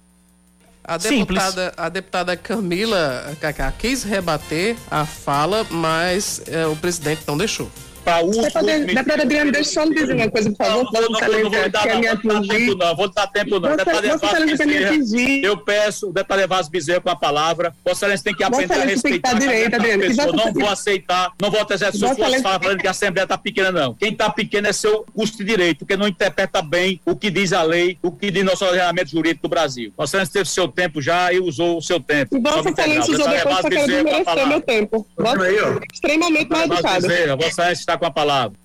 A 0.83 0.99
Simples. 0.99 1.41
deputada, 1.41 1.73
a 1.77 1.89
deputada 1.89 2.37
Camila 2.37 3.35
Cacá 3.39 3.71
quis 3.71 4.03
rebater 4.03 4.75
a 4.91 5.05
fala, 5.05 5.65
mas 5.69 6.41
eh, 6.45 6.67
o 6.67 6.75
presidente 6.75 7.23
não 7.25 7.37
deixou. 7.37 7.71
Deputada 8.03 8.79
deputada 8.79 9.23
Adriana, 9.23 9.51
deixa 9.51 9.69
eu 9.69 9.73
só 9.73 9.83
lhe 9.83 9.95
dizer 9.95 10.13
uma 10.13 10.29
coisa, 10.29 10.49
por 10.49 10.57
favor, 10.57 10.91
Vossa 10.91 11.01
não, 11.01 11.09
não 11.09 11.49
vou 11.49 11.59
Excelência, 11.59 11.69
dar, 11.69 11.87
é 11.87 12.19
não, 12.23 12.41
me 12.41 12.43
vou 12.43 12.43
dar 12.43 12.47
tempo 12.47 12.75
não, 12.75 12.95
vou 12.95 13.07
dar 13.09 13.27
tempo 13.27 13.59
não. 13.59 13.75
Deputado 13.75 14.45
me 14.45 14.57
Bezerra, 14.57 15.45
eu 15.45 15.57
peço 15.57 16.09
o 16.09 16.13
deputado 16.13 16.41
Evasio 16.41 16.71
Bezerra 16.71 17.01
com 17.01 17.09
a 17.09 17.15
palavra. 17.15 17.73
Vossa 17.83 18.05
Excelência 18.05 18.23
tem 18.25 18.35
que 18.35 18.43
aprender 18.43 18.73
a 18.73 18.83
respeitar 18.83 19.29
estar 19.29 19.35
a 19.35 19.39
direita, 19.39 19.77
Adriano, 19.77 20.03
Não 20.33 20.53
vou 20.53 20.69
aceitar, 20.69 21.31
não 21.41 21.49
vou 21.49 21.61
Vossa 21.61 21.91
suas 21.97 22.17
falas 22.17 22.41
falando 22.41 22.79
que 22.79 22.87
a 22.87 22.91
Assembleia 22.91 23.23
está 23.23 23.37
pequena, 23.37 23.71
não. 23.71 23.93
Quem 23.93 24.11
está 24.11 24.29
pequeno 24.29 24.67
é 24.67 24.73
seu 24.73 25.05
custo 25.13 25.37
de 25.37 25.45
direito, 25.45 25.79
porque 25.79 25.95
não 25.95 26.07
interpreta 26.07 26.61
bem 26.61 26.99
o 27.05 27.15
que 27.15 27.29
diz 27.29 27.53
a 27.53 27.63
lei, 27.63 27.97
o 28.01 28.11
que 28.11 28.29
diz 28.29 28.43
nosso 28.43 28.65
ordenamento 28.65 29.11
jurídico 29.11 29.47
do 29.47 29.49
Brasil. 29.49 29.93
Vossa 29.95 30.17
Excelência 30.17 30.33
teve 30.33 30.49
seu 30.49 30.67
tempo 30.67 31.01
já 31.01 31.31
e 31.31 31.39
usou 31.39 31.77
o 31.77 31.81
seu 31.81 31.99
tempo. 31.99 32.39
Vossa. 32.41 32.69
Excelência 32.69 33.13
usou 33.13 33.27
Deputado 33.27 33.29
depois 33.29 33.59
com 33.59 33.67
a 33.67 33.69
desmerecer 33.69 34.47
meu 34.47 34.61
tempo. 34.61 35.07
Extremamente 35.93 36.49
mal 36.49 36.63
educado. 36.63 37.07
Vossa 37.37 37.47
Excelência 37.47 37.71
está 37.73 37.92
com 37.97 38.05
a 38.05 38.11
palavra. 38.11 38.57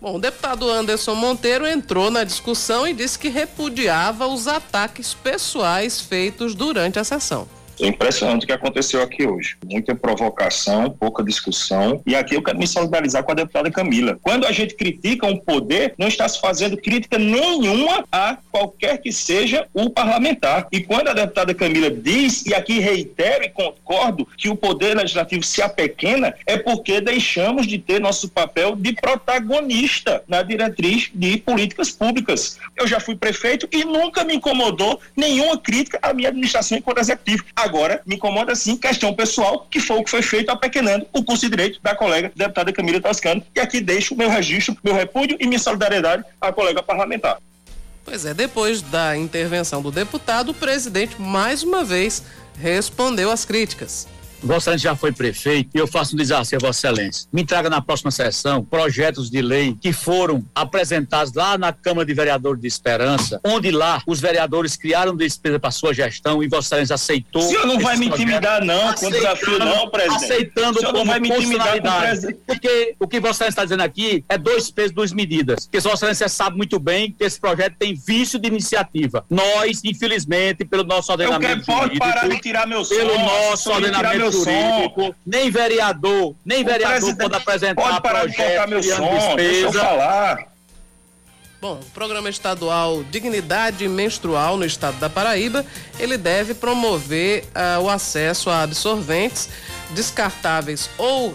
Bom, 0.00 0.14
o 0.16 0.20
deputado 0.20 0.70
Anderson 0.70 1.14
Monteiro 1.14 1.66
entrou 1.66 2.10
na 2.10 2.22
discussão 2.22 2.86
e 2.86 2.94
disse 2.94 3.18
que 3.18 3.28
repudiava 3.28 4.26
os 4.28 4.46
ataques 4.46 5.12
pessoais 5.12 6.00
feitos 6.00 6.54
durante 6.54 7.00
a 7.00 7.04
sessão. 7.04 7.48
É 7.80 7.86
impressionante 7.86 8.44
o 8.44 8.46
que 8.46 8.52
aconteceu 8.52 9.02
aqui 9.02 9.26
hoje. 9.26 9.56
Muita 9.64 9.94
provocação, 9.94 10.90
pouca 10.90 11.22
discussão. 11.22 12.02
E 12.04 12.16
aqui 12.16 12.34
eu 12.34 12.42
quero 12.42 12.58
me 12.58 12.66
solidarizar 12.66 13.22
com 13.22 13.32
a 13.32 13.34
deputada 13.34 13.70
Camila. 13.70 14.18
Quando 14.20 14.46
a 14.46 14.52
gente 14.52 14.74
critica 14.74 15.26
um 15.26 15.36
poder, 15.36 15.94
não 15.96 16.08
está 16.08 16.28
se 16.28 16.40
fazendo 16.40 16.76
crítica 16.76 17.18
nenhuma 17.18 18.04
a 18.10 18.36
qualquer 18.50 18.98
que 18.98 19.12
seja 19.12 19.66
o 19.72 19.90
parlamentar. 19.90 20.66
E 20.72 20.80
quando 20.80 21.08
a 21.08 21.14
deputada 21.14 21.54
Camila 21.54 21.90
diz, 21.90 22.44
e 22.46 22.54
aqui 22.54 22.80
reitero 22.80 23.44
e 23.44 23.48
concordo, 23.48 24.26
que 24.36 24.48
o 24.48 24.56
poder 24.56 24.96
legislativo 24.96 25.44
se 25.44 25.62
apequena, 25.62 26.34
é 26.46 26.56
porque 26.56 27.00
deixamos 27.00 27.66
de 27.66 27.78
ter 27.78 28.00
nosso 28.00 28.28
papel 28.28 28.74
de 28.74 28.92
protagonista 28.94 30.22
na 30.26 30.42
diretriz 30.42 31.10
de 31.14 31.38
políticas 31.38 31.90
públicas. 31.90 32.58
Eu 32.76 32.86
já 32.86 32.98
fui 32.98 33.14
prefeito 33.14 33.68
e 33.70 33.84
nunca 33.84 34.24
me 34.24 34.34
incomodou 34.34 35.00
nenhuma 35.16 35.56
crítica 35.58 35.98
à 36.02 36.12
minha 36.12 36.28
administração 36.28 36.78
enquanto 36.78 36.98
executivo. 36.98 37.44
Agora, 37.68 38.00
me 38.06 38.14
incomoda 38.14 38.54
sim 38.54 38.78
questão 38.78 39.12
pessoal, 39.12 39.66
que 39.70 39.78
foi 39.78 39.98
o 39.98 40.02
que 40.02 40.08
foi 40.08 40.22
feito 40.22 40.48
apequenando 40.48 41.06
o 41.12 41.22
curso 41.22 41.42
de 41.42 41.50
direito 41.50 41.78
da 41.82 41.94
colega 41.94 42.32
deputada 42.34 42.72
Camila 42.72 42.98
Toscano. 42.98 43.44
E 43.54 43.60
aqui 43.60 43.78
deixo 43.78 44.16
meu 44.16 44.30
registro, 44.30 44.74
meu 44.82 44.94
repúdio 44.94 45.36
e 45.38 45.46
minha 45.46 45.58
solidariedade 45.58 46.24
à 46.40 46.50
colega 46.50 46.82
parlamentar. 46.82 47.36
Pois 48.06 48.24
é, 48.24 48.32
depois 48.32 48.80
da 48.80 49.14
intervenção 49.18 49.82
do 49.82 49.90
deputado, 49.90 50.48
o 50.48 50.54
presidente 50.54 51.20
mais 51.20 51.62
uma 51.62 51.84
vez 51.84 52.22
respondeu 52.58 53.30
às 53.30 53.44
críticas. 53.44 54.08
Vossa 54.42 54.70
Excelência 54.70 54.90
já 54.90 54.96
foi 54.96 55.12
prefeito 55.12 55.70
e 55.74 55.78
eu 55.78 55.86
faço 55.86 56.14
um 56.14 56.16
desafio 56.18 56.58
a 56.62 56.66
Vossa 56.66 56.86
Excelência. 56.88 57.28
Me 57.32 57.44
traga 57.44 57.68
na 57.68 57.80
próxima 57.80 58.10
sessão 58.10 58.64
projetos 58.64 59.30
de 59.30 59.42
lei 59.42 59.76
que 59.80 59.92
foram 59.92 60.44
apresentados 60.54 61.32
lá 61.34 61.58
na 61.58 61.72
Câmara 61.72 62.06
de 62.06 62.14
Vereadores 62.14 62.60
de 62.60 62.68
Esperança, 62.68 63.40
onde 63.44 63.70
lá 63.70 64.00
os 64.06 64.20
vereadores 64.20 64.76
criaram 64.76 65.16
despesa 65.16 65.58
para 65.58 65.70
sua 65.70 65.92
gestão 65.92 66.42
e 66.42 66.48
Vossa 66.48 66.68
Excelência 66.68 66.94
aceitou. 66.94 67.42
O 67.42 67.48
senhor 67.48 67.66
não 67.66 67.78
vai 67.80 67.96
me 67.96 68.06
intimidar, 68.06 68.64
não, 68.64 68.92
com 68.94 69.10
desafio, 69.10 69.58
não, 69.58 69.90
presidente. 69.90 70.24
Aceitando 70.24 70.76
O 70.76 70.80
senhor 70.80 70.92
não 70.92 71.00
como 71.00 71.10
vai 71.10 71.20
me 71.20 71.28
intimidar 71.28 71.80
com 71.80 72.00
presidente. 72.00 72.38
Porque 72.46 72.94
o 73.00 73.08
que 73.08 73.18
Vossa 73.20 73.34
Excelência 73.44 73.48
está 73.48 73.64
dizendo 73.64 73.82
aqui 73.82 74.24
é 74.28 74.38
dois 74.38 74.70
pesos, 74.70 74.92
duas 74.92 75.12
medidas. 75.12 75.66
Porque 75.66 75.80
Vossa 75.80 75.96
Excelência 75.96 76.28
sabe 76.28 76.56
muito 76.56 76.78
bem 76.78 77.12
que 77.12 77.24
esse 77.24 77.40
projeto 77.40 77.74
tem 77.78 77.94
vício 77.94 78.38
de 78.38 78.46
iniciativa. 78.48 79.24
Nós, 79.28 79.80
infelizmente, 79.84 80.64
pelo 80.64 80.84
nosso 80.84 81.10
ordenamento 81.10 81.64
quero- 81.64 81.66
pode 81.66 81.80
jurídico, 81.96 82.06
parar 82.06 82.28
de 82.28 82.40
tirar 82.40 82.66
meu 82.66 82.84
pelo 82.84 83.10
som, 83.14 83.18
nosso 83.18 83.70
pode 83.70 83.84
tirar 83.86 83.96
ordenamento 83.98 84.27
meu 84.30 84.44
som. 84.44 84.50
jurídico, 84.50 85.14
nem 85.26 85.50
vereador, 85.50 86.34
nem 86.44 86.62
O 86.62 86.66
vereador 86.66 87.16
pode 87.16 87.36
apresentar 87.36 87.82
pode 87.82 88.02
parar 88.02 88.26
de 88.26 88.34
projeto 88.34 88.48
cortar 88.48 88.68
meu 88.68 88.80
criando 88.80 89.20
som, 89.20 89.36
deixa 89.36 89.66
eu 89.66 89.72
falar. 89.72 90.48
Bom, 91.60 91.80
o 91.80 91.90
programa 91.90 92.30
estadual 92.30 93.02
Dignidade 93.10 93.88
Menstrual 93.88 94.56
no 94.56 94.64
estado 94.64 94.96
da 95.00 95.10
Paraíba, 95.10 95.66
ele 95.98 96.16
deve 96.16 96.54
promover 96.54 97.44
ah, 97.52 97.80
o 97.80 97.90
acesso 97.90 98.48
a 98.48 98.62
absorventes 98.62 99.48
descartáveis 99.90 100.88
ou 100.96 101.34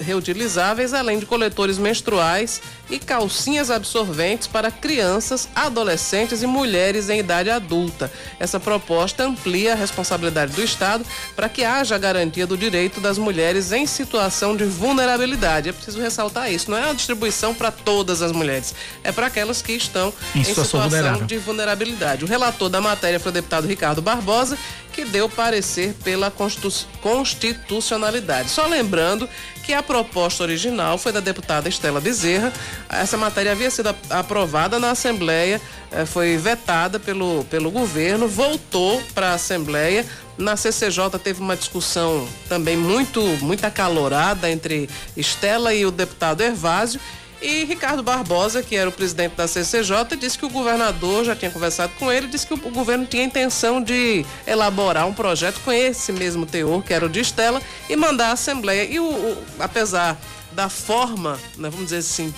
reutilizáveis, 0.00 0.94
além 0.94 1.18
de 1.18 1.26
coletores 1.26 1.76
menstruais 1.76 2.62
e 2.90 2.98
calcinhas 2.98 3.70
absorventes 3.70 4.46
para 4.46 4.70
crianças, 4.70 5.48
adolescentes 5.54 6.42
e 6.42 6.46
mulheres 6.46 7.08
em 7.10 7.18
idade 7.20 7.50
adulta. 7.50 8.10
Essa 8.40 8.58
proposta 8.58 9.24
amplia 9.24 9.72
a 9.72 9.76
responsabilidade 9.76 10.52
do 10.52 10.62
Estado 10.62 11.04
para 11.36 11.48
que 11.48 11.64
haja 11.64 11.94
a 11.94 11.98
garantia 11.98 12.46
do 12.46 12.56
direito 12.56 13.00
das 13.00 13.18
mulheres 13.18 13.72
em 13.72 13.86
situação 13.86 14.56
de 14.56 14.64
vulnerabilidade. 14.64 15.68
É 15.68 15.72
preciso 15.72 16.00
ressaltar 16.00 16.50
isso, 16.52 16.70
não 16.70 16.78
é 16.78 16.84
uma 16.86 16.94
distribuição 16.94 17.54
para 17.54 17.70
todas 17.70 18.22
as 18.22 18.32
mulheres, 18.32 18.74
é 19.04 19.12
para 19.12 19.26
aquelas 19.26 19.60
que 19.60 19.72
estão 19.72 20.12
Em 20.34 20.40
em, 20.40 20.44
situação 20.44 20.80
vulnerável. 20.80 21.26
de 21.26 21.36
vulnerabilidade. 21.38 22.24
O 22.24 22.28
relator 22.28 22.68
da 22.68 22.80
matéria 22.80 23.20
foi 23.20 23.30
o 23.30 23.34
deputado 23.34 23.66
Ricardo 23.66 24.00
Barbosa, 24.00 24.56
que 24.92 25.04
deu 25.04 25.28
parecer 25.28 25.94
pela 26.02 26.30
constitu- 26.30 26.86
constitucionalidade. 27.00 28.50
Só 28.50 28.66
lembrando 28.66 29.28
que 29.64 29.72
a 29.72 29.82
proposta 29.82 30.42
original 30.42 30.96
foi 30.98 31.12
da 31.12 31.20
deputada 31.20 31.68
Estela 31.68 32.00
Bezerra. 32.00 32.52
Essa 32.88 33.16
matéria 33.16 33.52
havia 33.52 33.70
sido 33.70 33.94
aprovada 34.10 34.78
na 34.78 34.90
Assembleia, 34.90 35.60
eh, 35.92 36.04
foi 36.06 36.36
vetada 36.36 36.98
pelo, 36.98 37.44
pelo 37.50 37.70
governo, 37.70 38.26
voltou 38.28 39.02
para 39.14 39.30
a 39.30 39.34
Assembleia. 39.34 40.04
Na 40.36 40.56
CCJ 40.56 41.18
teve 41.22 41.40
uma 41.40 41.56
discussão 41.56 42.26
também 42.48 42.76
muito, 42.76 43.20
muito 43.42 43.64
acalorada 43.64 44.50
entre 44.50 44.88
Estela 45.16 45.74
e 45.74 45.84
o 45.84 45.90
deputado 45.90 46.40
Ervásio. 46.42 47.00
E 47.40 47.64
Ricardo 47.64 48.02
Barbosa, 48.02 48.64
que 48.64 48.74
era 48.74 48.88
o 48.88 48.92
presidente 48.92 49.36
da 49.36 49.46
CCJ, 49.46 50.16
disse 50.18 50.36
que 50.36 50.44
o 50.44 50.48
governador 50.48 51.24
já 51.24 51.36
tinha 51.36 51.52
conversado 51.52 51.92
com 51.96 52.10
ele, 52.10 52.26
disse 52.26 52.44
que 52.44 52.52
o 52.54 52.56
governo 52.56 53.06
tinha 53.06 53.22
intenção 53.22 53.80
de 53.80 54.26
elaborar 54.44 55.06
um 55.06 55.14
projeto 55.14 55.60
com 55.64 55.70
esse 55.70 56.10
mesmo 56.10 56.44
teor, 56.46 56.82
que 56.82 56.92
era 56.92 57.06
o 57.06 57.08
de 57.08 57.20
Estela, 57.20 57.62
e 57.88 57.94
mandar 57.94 58.30
à 58.30 58.32
Assembleia. 58.32 58.82
E 58.90 58.98
o, 58.98 59.04
o- 59.04 59.38
apesar 59.60 60.18
da 60.58 60.68
forma, 60.68 61.38
né, 61.56 61.70
vamos 61.70 61.84
dizer 61.84 61.98
assim, 61.98 62.34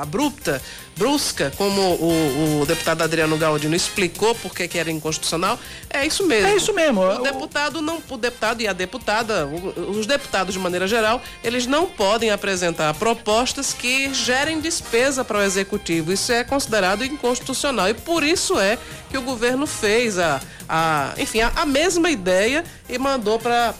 abrupta, 0.00 0.62
brusca, 0.96 1.52
como 1.56 1.80
o, 1.80 2.60
o 2.60 2.66
deputado 2.66 3.02
Adriano 3.02 3.36
Galdino 3.36 3.74
explicou 3.74 4.32
por 4.32 4.54
que 4.54 4.78
era 4.78 4.92
inconstitucional, 4.92 5.58
é 5.90 6.06
isso 6.06 6.24
mesmo. 6.24 6.46
É 6.46 6.54
isso 6.54 6.72
mesmo. 6.72 7.02
O 7.02 7.18
deputado 7.20 7.82
não, 7.82 8.00
o 8.08 8.16
deputado 8.16 8.60
e 8.60 8.68
a 8.68 8.72
deputada, 8.72 9.44
os 9.88 10.06
deputados 10.06 10.54
de 10.54 10.60
maneira 10.60 10.86
geral, 10.86 11.20
eles 11.42 11.66
não 11.66 11.86
podem 11.86 12.30
apresentar 12.30 12.94
propostas 12.94 13.72
que 13.74 14.14
gerem 14.14 14.60
despesa 14.60 15.24
para 15.24 15.38
o 15.38 15.42
executivo. 15.42 16.12
Isso 16.12 16.30
é 16.30 16.44
considerado 16.44 17.04
inconstitucional 17.04 17.88
e 17.88 17.94
por 17.94 18.22
isso 18.22 18.56
é 18.56 18.78
que 19.10 19.18
o 19.18 19.22
governo 19.22 19.66
fez 19.66 20.16
a, 20.16 20.40
a 20.68 21.12
enfim, 21.18 21.40
a, 21.40 21.50
a 21.56 21.66
mesma 21.66 22.08
ideia 22.08 22.64
e 22.88 22.98
mandou 22.98 23.38
para 23.38 23.74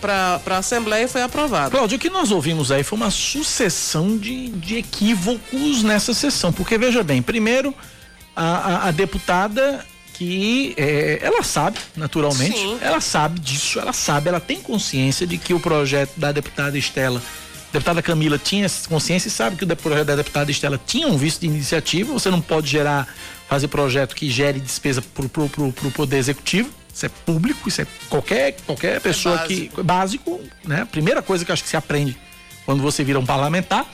a 0.46 0.56
Assembleia 0.58 1.04
e 1.04 1.08
foi 1.08 1.22
aprovado. 1.22 1.70
Cláudio, 1.70 1.96
o 1.96 2.00
que 2.00 2.10
nós 2.10 2.30
ouvimos 2.30 2.70
aí 2.70 2.82
foi 2.82 2.96
uma 2.98 3.10
sucessão 3.10 4.16
de, 4.18 4.48
de 4.50 4.76
equívocos 4.76 5.82
nessa 5.82 6.12
sessão. 6.14 6.52
Porque, 6.52 6.76
veja 6.76 7.02
bem, 7.02 7.22
primeiro, 7.22 7.74
a, 8.36 8.44
a- 8.44 8.88
a 8.88 8.90
deputada 8.90 9.84
que 10.14 10.74
eh, 10.76 11.20
ela 11.22 11.42
sabe, 11.44 11.78
naturalmente, 11.96 12.58
Sim. 12.58 12.78
ela 12.80 13.00
sabe 13.00 13.38
disso, 13.38 13.78
ela 13.78 13.92
sabe, 13.92 14.28
ela 14.28 14.40
tem 14.40 14.60
consciência 14.60 15.24
de 15.26 15.38
que 15.38 15.54
o 15.54 15.60
projeto 15.60 16.10
da 16.16 16.32
deputada 16.32 16.76
Estela, 16.76 17.22
deputada 17.72 18.02
Camila 18.02 18.36
tinha 18.36 18.64
essa 18.64 18.88
consciência 18.88 19.28
e 19.28 19.30
sabe 19.30 19.54
que 19.56 19.64
o 19.64 19.76
projeto 19.76 20.06
da 20.08 20.16
deputada 20.16 20.50
Estela 20.50 20.80
tinha 20.84 21.06
um 21.06 21.16
vício 21.16 21.40
de 21.40 21.46
iniciativa, 21.46 22.12
você 22.12 22.30
não 22.30 22.40
pode 22.40 22.68
gerar, 22.68 23.06
fazer 23.48 23.68
projeto 23.68 24.16
que 24.16 24.28
gere 24.28 24.58
despesa 24.58 25.00
pro, 25.00 25.28
pro 25.28 25.90
poder 25.92 26.16
executivo, 26.18 26.68
isso 26.98 27.06
é 27.06 27.08
público, 27.08 27.68
isso 27.68 27.80
é 27.80 27.86
qualquer, 28.08 28.56
qualquer 28.66 29.00
pessoa 29.00 29.38
que, 29.38 29.70
básico, 29.84 30.40
né? 30.64 30.84
Primeira 30.90 31.22
coisa 31.22 31.44
que 31.44 31.50
eu 31.50 31.52
acho 31.52 31.62
que 31.62 31.68
se 31.68 31.76
aprende 31.76 32.18
quando 32.66 32.82
você 32.82 33.04
vira 33.04 33.20
um 33.20 33.24
parlamentar. 33.24 33.86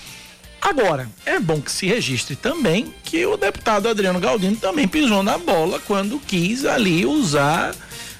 Agora, 0.60 1.06
é 1.26 1.38
bom 1.38 1.60
que 1.60 1.70
se 1.70 1.86
registre 1.86 2.34
também 2.34 2.94
que 3.04 3.26
o 3.26 3.36
deputado 3.36 3.90
Adriano 3.90 4.18
Galdino 4.18 4.56
também 4.56 4.88
pisou 4.88 5.22
na 5.22 5.36
bola 5.36 5.78
quando 5.78 6.18
quis 6.18 6.64
ali 6.64 7.04
usar 7.04 7.74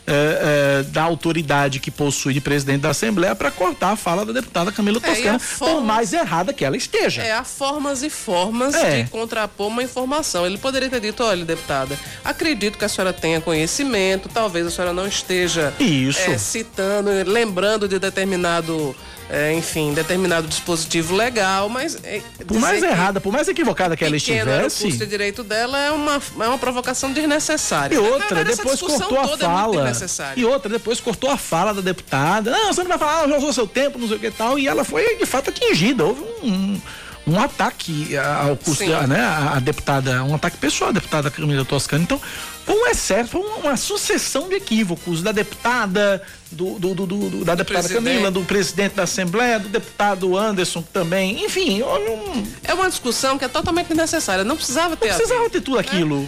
eh, 0.07 0.81
eh, 0.81 0.83
da 0.91 1.03
autoridade 1.03 1.81
que 1.81 1.91
possui 1.91 2.35
de 2.35 2.41
presidente 2.41 2.83
da 2.83 2.91
Assembleia 2.91 3.35
para 3.35 3.51
cortar 3.51 3.93
a 3.93 3.97
fala 3.97 4.25
da 4.25 4.33
deputada 4.33 4.71
Camila 4.71 5.01
É, 5.03 5.09
Toscana, 5.09 5.39
forma- 5.39 5.75
por 5.77 5.83
mais 5.85 6.13
errada 6.13 6.53
que 6.53 6.65
ela 6.65 6.77
esteja. 6.77 7.23
É, 7.23 7.33
há 7.33 7.45
formas 7.45 8.03
e 8.03 8.11
formas 8.11 8.75
É. 8.75 9.03
de 9.03 9.11
contrapor 9.11 9.69
uma 9.69 9.83
informação. 9.83 10.45
Ele 10.47 10.59
poderia 10.59 10.89
ter 10.91 11.01
dito, 11.01 11.23
olha, 11.23 11.45
deputada, 11.45 11.99
acredito 12.25 12.77
que 12.79 12.85
a 12.85 12.89
senhora 12.89 13.13
tenha 13.13 13.41
conhecimento, 13.41 14.29
talvez 14.29 14.67
a 14.67 14.71
senhora 14.71 14.93
não 14.93 15.07
esteja 15.07 15.73
Isso. 15.81 16.21
é, 16.31 16.37
citando, 16.39 17.11
lembrando 17.27 17.89
de 17.89 17.99
determinado, 17.99 18.95
é, 19.31 19.53
enfim, 19.55 19.93
determinado 19.95 20.47
dispositivo 20.47 21.15
legal, 21.15 21.69
mas... 21.69 21.97
é, 22.05 22.21
Por 22.47 22.59
mais 22.59 22.83
errada, 22.83 23.21
por 23.21 23.33
mais 23.33 23.49
equivocada 23.49 23.97
que 23.97 24.05
ela 24.05 24.11
era 24.11 24.15
o 24.15 24.17
estivesse. 24.17 24.83
custo 24.85 24.99
de 24.99 25.07
direito 25.07 25.43
dela 25.43 25.79
é 25.79 25.91
uma, 25.91 26.21
é 26.41 26.49
uma 26.49 26.59
provocação 26.59 27.13
desnecessária. 27.13 27.95
E 27.95 27.99
outra, 27.99 28.35
verdade, 28.35 28.57
depois 28.57 28.81
cortou 28.81 29.19
a 29.19 29.25
é 29.25 29.37
fala. 29.39 29.77
desnecessária. 29.77 30.41
E 30.41 30.45
outra, 30.45 30.69
depois 30.71 31.01
cortou 31.01 31.31
a 31.31 31.37
fala 31.37 31.73
da 31.75 31.81
deputada. 31.81 32.51
Não, 32.51 32.73
você 32.73 32.83
não 32.83 32.89
vai 32.89 32.99
falar, 32.99 33.29
já 33.29 33.37
usou 33.39 33.53
seu 33.53 33.67
tempo, 33.67 33.99
não 33.99 34.07
sei 34.09 34.17
o 34.17 34.21
que 34.21 34.27
e 34.27 34.31
tal. 34.31 34.59
E 34.59 34.69
ela 34.69 34.85
foi, 34.85 35.17
de 35.17 35.27
fato, 35.27 35.51
atingida. 35.51 36.05
Houve 36.05 36.23
um, 36.43 36.81
um 37.27 37.41
ataque 37.41 38.17
ao 38.19 38.57
custo, 38.57 38.87
da- 38.87 39.07
né? 39.07 39.21
A, 39.21 39.59
deputada, 39.59 40.23
um 40.25 40.35
ataque 40.35 40.59
pessoal 40.59 40.91
à 40.91 40.93
deputada 40.93 41.31
Camila 41.31 41.65
Toscana. 41.65 42.03
Então, 42.03 42.21
foi 42.67 42.75
um 42.75 42.87
excesso, 42.87 43.31
foi 43.31 43.41
uma 43.41 43.77
sucessão 43.77 44.49
de 44.49 44.55
equívocos 44.57 45.23
da 45.23 45.33
deputada, 45.33 46.23
do, 46.55 46.79
do- 46.79 46.95
do- 46.95 47.07
do- 47.07 47.45
da 47.45 47.55
deputada 47.55 47.89
Presidente. 47.89 48.05
Camila, 48.13 48.31
do 48.31 48.43
presidente 48.43 48.95
da 48.95 49.03
Assembleia, 49.03 49.59
do 49.59 49.69
deputado 49.69 50.37
Anderson 50.37 50.83
também. 50.93 51.45
Enfim, 51.45 51.83
houve 51.83 52.09
um. 52.11 52.47
É 52.63 52.73
uma 52.75 52.89
discussão 52.89 53.37
que 53.37 53.45
é 53.45 53.49
totalmente 53.49 53.89
desnecessária. 53.89 54.45
Não 54.45 54.57
precisava 54.57 54.97
ter 54.97 55.09
Não 55.09 55.17
precisava 55.17 55.51
ter 55.51 55.61
tudo 55.61 55.77
né? 55.77 55.81
aquilo. 55.81 56.27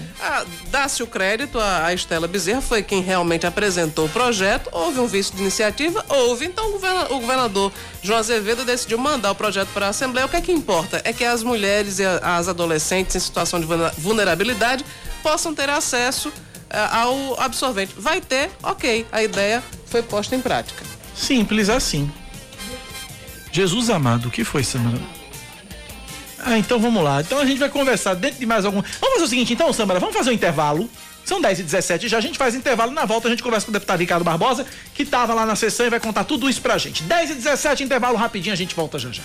Dá-se 0.70 1.03
o 1.03 1.07
crédito 1.07 1.59
à, 1.59 1.93
Estela 1.95 2.27
Bezerra, 2.29 2.61
foi 2.61 2.83
quem 2.83 3.01
realmente 3.01 3.47
apresentou 3.47 4.07
o 4.07 4.09
projeto. 4.09 4.68
Houve 4.72 5.01
um 5.01 5.07
vício 5.07 5.35
de 5.35 5.41
iniciativa? 5.43 6.05
Houve. 6.09 6.47
Então 6.47 6.68
o, 6.68 6.72
governa- 6.72 7.07
o 7.12 7.20
governador 7.20 7.72
João 8.03 8.18
Azevedo 8.18 8.64
decidiu 8.64 8.99
mandar 8.99 9.31
o 9.31 9.35
projeto 9.35 9.68
para 9.72 9.87
a 9.87 9.89
Assembleia. 9.91 10.27
O 10.27 10.29
que 10.29 10.37
é 10.37 10.41
que 10.41 10.53
importa? 10.53 11.01
É 11.05 11.12
que 11.12 11.24
as 11.24 11.43
mulheres 11.43 11.99
e 11.99 12.05
as 12.05 12.49
adolescentes 12.49 13.14
em 13.16 13.20
situação 13.20 13.61
de 13.61 13.66
vulner- 13.66 13.93
vulnerabilidade 13.97 14.85
possam 15.22 15.55
ter 15.55 15.68
acesso 15.68 16.33
ao 16.71 17.41
absorvente. 17.41 17.95
Vai 17.97 18.21
ter, 18.21 18.51
ok. 18.62 19.07
A 19.12 19.23
ideia 19.23 19.62
foi 19.87 20.03
posta 20.03 20.35
em 20.35 20.41
prática. 20.41 20.83
Simples 21.14 21.69
assim. 21.69 22.11
Jesus 23.53 23.89
amado, 23.89 24.29
o 24.29 24.31
que 24.31 24.45
foi, 24.45 24.62
Samara? 24.62 25.01
Ah, 26.39 26.59
então 26.59 26.79
vamos 26.79 27.03
lá. 27.03 27.21
Então 27.21 27.39
a 27.39 27.45
gente 27.45 27.59
vai 27.59 27.69
conversar 27.69 28.14
dentro 28.14 28.39
de 28.39 28.47
mais 28.47 28.64
algum. 28.64 28.83
Vamos 28.83 29.14
fazer 29.14 29.25
o 29.25 29.29
seguinte, 29.29 29.53
então, 29.53 29.73
Samara, 29.73 29.99
vamos 29.99 30.14
fazer 30.14 30.31
um 30.31 30.35
intervalo. 30.35 30.89
São 31.25 31.41
10 31.41 31.59
e 31.59 31.62
17 31.64 32.07
já, 32.07 32.19
a 32.19 32.21
gente 32.21 32.39
faz 32.39 32.55
intervalo. 32.55 32.93
Na 32.93 33.05
volta 33.05 33.27
a 33.27 33.31
gente 33.31 33.43
conversa 33.43 33.67
com 33.67 33.71
o 33.71 33.73
deputado 33.73 33.99
Ricardo 33.99 34.25
Barbosa, 34.25 34.64
que 34.95 35.03
estava 35.03 35.35
lá 35.35 35.45
na 35.45 35.57
sessão 35.57 35.85
e 35.87 35.91
vai 35.91 35.99
contar 35.99 36.23
tudo 36.23 36.49
isso 36.49 36.61
pra 36.61 36.79
gente. 36.79 37.03
10 37.03 37.31
e 37.31 37.35
17, 37.35 37.83
intervalo 37.83 38.17
rapidinho, 38.17 38.53
a 38.53 38.57
gente 38.57 38.77
volta 38.77 38.97
já 38.97 39.11
já. 39.11 39.23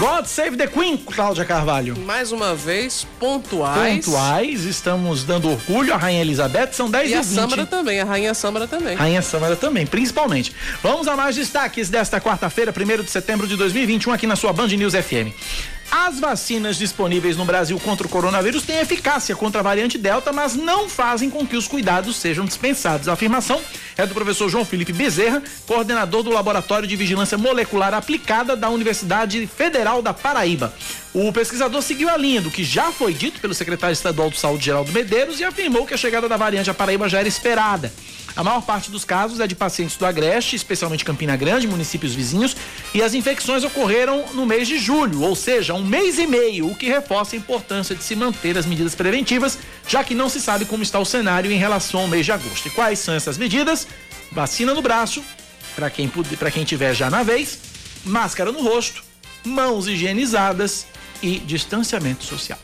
God 0.00 0.24
Save 0.24 0.56
the 0.56 0.66
Queen, 0.66 0.96
Cláudia 0.96 1.44
Carvalho. 1.44 1.94
Mais 1.94 2.32
uma 2.32 2.54
vez, 2.54 3.06
pontuais. 3.18 4.06
Pontuais, 4.06 4.64
estamos 4.64 5.24
dando 5.24 5.50
orgulho 5.50 5.92
à 5.92 5.98
Rainha 5.98 6.22
Elizabeth, 6.22 6.72
são 6.72 6.90
10 6.90 7.10
E 7.10 7.12
e, 7.12 7.14
a 7.16 7.20
20. 7.20 7.34
Sâmara 7.34 7.66
também, 7.66 8.00
a 8.00 8.04
Rainha 8.06 8.32
Sâmara 8.32 8.66
também. 8.66 8.96
Rainha 8.96 9.20
Samara 9.20 9.56
também, 9.56 9.84
principalmente. 9.86 10.54
Vamos 10.82 11.06
a 11.06 11.14
mais 11.14 11.36
destaques 11.36 11.90
desta 11.90 12.18
quarta-feira, 12.18 12.72
1 12.72 13.02
de 13.02 13.10
setembro 13.10 13.46
de 13.46 13.56
2021, 13.56 14.10
aqui 14.14 14.26
na 14.26 14.36
sua 14.36 14.54
Band 14.54 14.68
News 14.68 14.94
FM. 14.94 15.36
As 15.90 16.20
vacinas 16.20 16.76
disponíveis 16.76 17.36
no 17.36 17.44
Brasil 17.44 17.78
contra 17.80 18.06
o 18.06 18.10
coronavírus 18.10 18.62
têm 18.62 18.78
eficácia 18.78 19.34
contra 19.34 19.60
a 19.60 19.64
variante 19.64 19.98
Delta, 19.98 20.32
mas 20.32 20.54
não 20.54 20.88
fazem 20.88 21.28
com 21.28 21.44
que 21.44 21.56
os 21.56 21.66
cuidados 21.66 22.14
sejam 22.14 22.44
dispensados. 22.44 23.08
A 23.08 23.14
afirmação 23.14 23.60
é 23.96 24.06
do 24.06 24.14
professor 24.14 24.48
João 24.48 24.64
Felipe 24.64 24.92
Bezerra, 24.92 25.42
coordenador 25.66 26.22
do 26.22 26.30
Laboratório 26.30 26.86
de 26.86 26.94
Vigilância 26.94 27.36
Molecular 27.36 27.92
Aplicada 27.92 28.54
da 28.54 28.68
Universidade 28.68 29.44
Federal 29.48 30.00
da 30.00 30.14
Paraíba. 30.14 30.72
O 31.12 31.32
pesquisador 31.32 31.82
seguiu 31.82 32.08
a 32.08 32.16
linha 32.16 32.40
do 32.40 32.52
que 32.52 32.62
já 32.62 32.92
foi 32.92 33.12
dito 33.12 33.40
pelo 33.40 33.52
secretário 33.52 33.92
estadual 33.92 34.30
de 34.30 34.38
Saúde, 34.38 34.66
Geraldo 34.66 34.92
Medeiros, 34.92 35.40
e 35.40 35.44
afirmou 35.44 35.84
que 35.84 35.94
a 35.94 35.96
chegada 35.96 36.28
da 36.28 36.36
variante 36.36 36.70
à 36.70 36.74
Paraíba 36.74 37.08
já 37.08 37.18
era 37.18 37.26
esperada. 37.26 37.92
A 38.40 38.42
maior 38.42 38.62
parte 38.62 38.90
dos 38.90 39.04
casos 39.04 39.38
é 39.38 39.46
de 39.46 39.54
pacientes 39.54 39.98
do 39.98 40.06
Agreste, 40.06 40.56
especialmente 40.56 41.04
Campina 41.04 41.36
Grande, 41.36 41.68
municípios 41.68 42.14
vizinhos, 42.14 42.56
e 42.94 43.02
as 43.02 43.12
infecções 43.12 43.64
ocorreram 43.64 44.24
no 44.32 44.46
mês 44.46 44.66
de 44.66 44.78
julho, 44.78 45.20
ou 45.20 45.36
seja, 45.36 45.74
um 45.74 45.84
mês 45.84 46.18
e 46.18 46.26
meio, 46.26 46.70
o 46.70 46.74
que 46.74 46.86
reforça 46.86 47.36
a 47.36 47.38
importância 47.38 47.94
de 47.94 48.02
se 48.02 48.16
manter 48.16 48.56
as 48.56 48.64
medidas 48.64 48.94
preventivas, 48.94 49.58
já 49.86 50.02
que 50.02 50.14
não 50.14 50.30
se 50.30 50.40
sabe 50.40 50.64
como 50.64 50.82
está 50.82 50.98
o 50.98 51.04
cenário 51.04 51.52
em 51.52 51.58
relação 51.58 52.00
ao 52.00 52.08
mês 52.08 52.24
de 52.24 52.32
agosto. 52.32 52.66
E 52.66 52.70
quais 52.70 52.98
são 52.98 53.12
essas 53.12 53.36
medidas? 53.36 53.86
Vacina 54.32 54.72
no 54.72 54.80
braço, 54.80 55.22
para 55.76 55.90
quem, 55.90 56.10
quem 56.50 56.64
tiver 56.64 56.94
já 56.94 57.10
na 57.10 57.22
vez, 57.22 57.58
máscara 58.06 58.50
no 58.50 58.62
rosto, 58.62 59.04
mãos 59.44 59.86
higienizadas 59.86 60.86
e 61.22 61.40
distanciamento 61.40 62.24
social. 62.24 62.58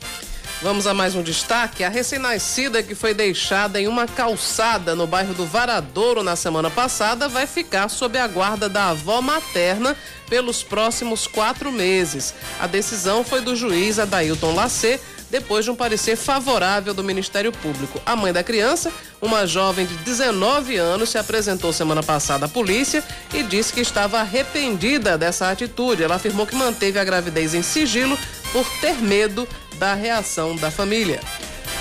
Vamos 0.63 0.87
a 0.87 0.95
mais 0.95 1.15
um 1.15 1.23
destaque. 1.23 1.85
A 1.85 1.91
recém-nascida 1.91 2.83
que 2.83 2.95
foi 2.95 3.13
deixada 3.13 3.79
em 3.79 3.87
uma 3.87 4.07
calçada 4.07 4.95
no 4.95 5.07
bairro 5.07 5.35
do 5.35 5.45
Varadouro 5.45 6.23
na 6.23 6.35
semana 6.35 6.71
passada 6.71 7.29
vai 7.29 7.47
ficar 7.47 7.91
sob 7.91 8.19
a 8.19 8.27
guarda 8.27 8.67
da 8.67 8.89
avó 8.89 9.21
materna 9.21 9.95
pelos 10.31 10.63
próximos 10.63 11.27
quatro 11.27 11.71
meses. 11.71 12.35
A 12.59 12.67
decisão 12.67 13.23
foi 13.23 13.43
do 13.43 13.55
juiz 13.55 13.99
Adailton 13.99 14.55
Lacê 14.55 14.99
depois 15.31 15.65
de 15.65 15.71
um 15.71 15.77
parecer 15.77 16.17
favorável 16.17 16.95
do 16.95 17.03
Ministério 17.03 17.53
Público. 17.53 18.01
A 18.05 18.15
mãe 18.15 18.33
da 18.33 18.43
criança, 18.43 18.93
uma 19.21 19.47
jovem 19.47 19.87
de 19.87 19.95
19 19.99 20.77
anos, 20.77 21.11
se 21.11 21.19
apresentou 21.19 21.73
semana 21.73 22.03
passada 22.03 22.47
à 22.47 22.49
polícia 22.49 23.03
e 23.35 23.43
disse 23.43 23.73
que 23.73 23.81
estava 23.81 24.21
arrependida 24.21 25.19
dessa 25.19 25.51
atitude. 25.51 26.03
Ela 26.03 26.17
afirmou 26.17 26.47
que 26.47 26.55
manteve 26.55 26.99
a 26.99 27.05
gravidez 27.05 27.55
em 27.55 27.63
sigilo 27.63 28.19
por 28.53 28.67
ter 28.81 28.95
medo 28.97 29.49
da 29.79 29.95
reação 29.95 30.57
da 30.57 30.71
família. 30.71 31.21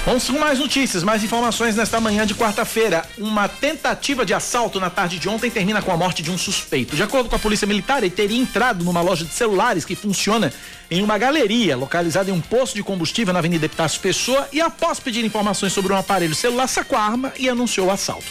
Vamos 0.05 0.29
com 0.29 0.37
mais 0.37 0.59
notícias, 0.59 1.03
mais 1.03 1.23
informações 1.23 1.75
nesta 1.75 1.99
manhã 1.99 2.27
de 2.27 2.35
quarta-feira. 2.35 3.03
Uma 3.17 3.47
tentativa 3.47 4.23
de 4.23 4.35
assalto 4.35 4.79
na 4.79 4.87
tarde 4.87 5.17
de 5.17 5.27
ontem 5.27 5.49
termina 5.49 5.81
com 5.81 5.91
a 5.91 5.97
morte 5.97 6.21
de 6.21 6.29
um 6.29 6.37
suspeito. 6.37 6.95
De 6.95 7.01
acordo 7.01 7.27
com 7.27 7.35
a 7.35 7.39
Polícia 7.39 7.65
Militar, 7.65 8.03
ele 8.03 8.11
teria 8.11 8.37
entrado 8.37 8.85
numa 8.85 9.01
loja 9.01 9.25
de 9.25 9.33
celulares 9.33 9.83
que 9.83 9.95
funciona 9.95 10.53
em 10.91 11.01
uma 11.01 11.17
galeria 11.17 11.75
localizada 11.75 12.29
em 12.29 12.33
um 12.33 12.39
posto 12.39 12.75
de 12.75 12.83
combustível 12.83 13.33
na 13.33 13.39
Avenida 13.39 13.65
Epitácio 13.65 13.99
Pessoa 13.99 14.47
e 14.53 14.61
após 14.61 14.99
pedir 14.99 15.25
informações 15.25 15.73
sobre 15.73 15.91
um 15.91 15.97
aparelho 15.97 16.35
celular, 16.35 16.67
sacou 16.67 16.99
a 16.99 17.01
arma 17.01 17.33
e 17.39 17.49
anunciou 17.49 17.87
o 17.87 17.91
assalto. 17.91 18.27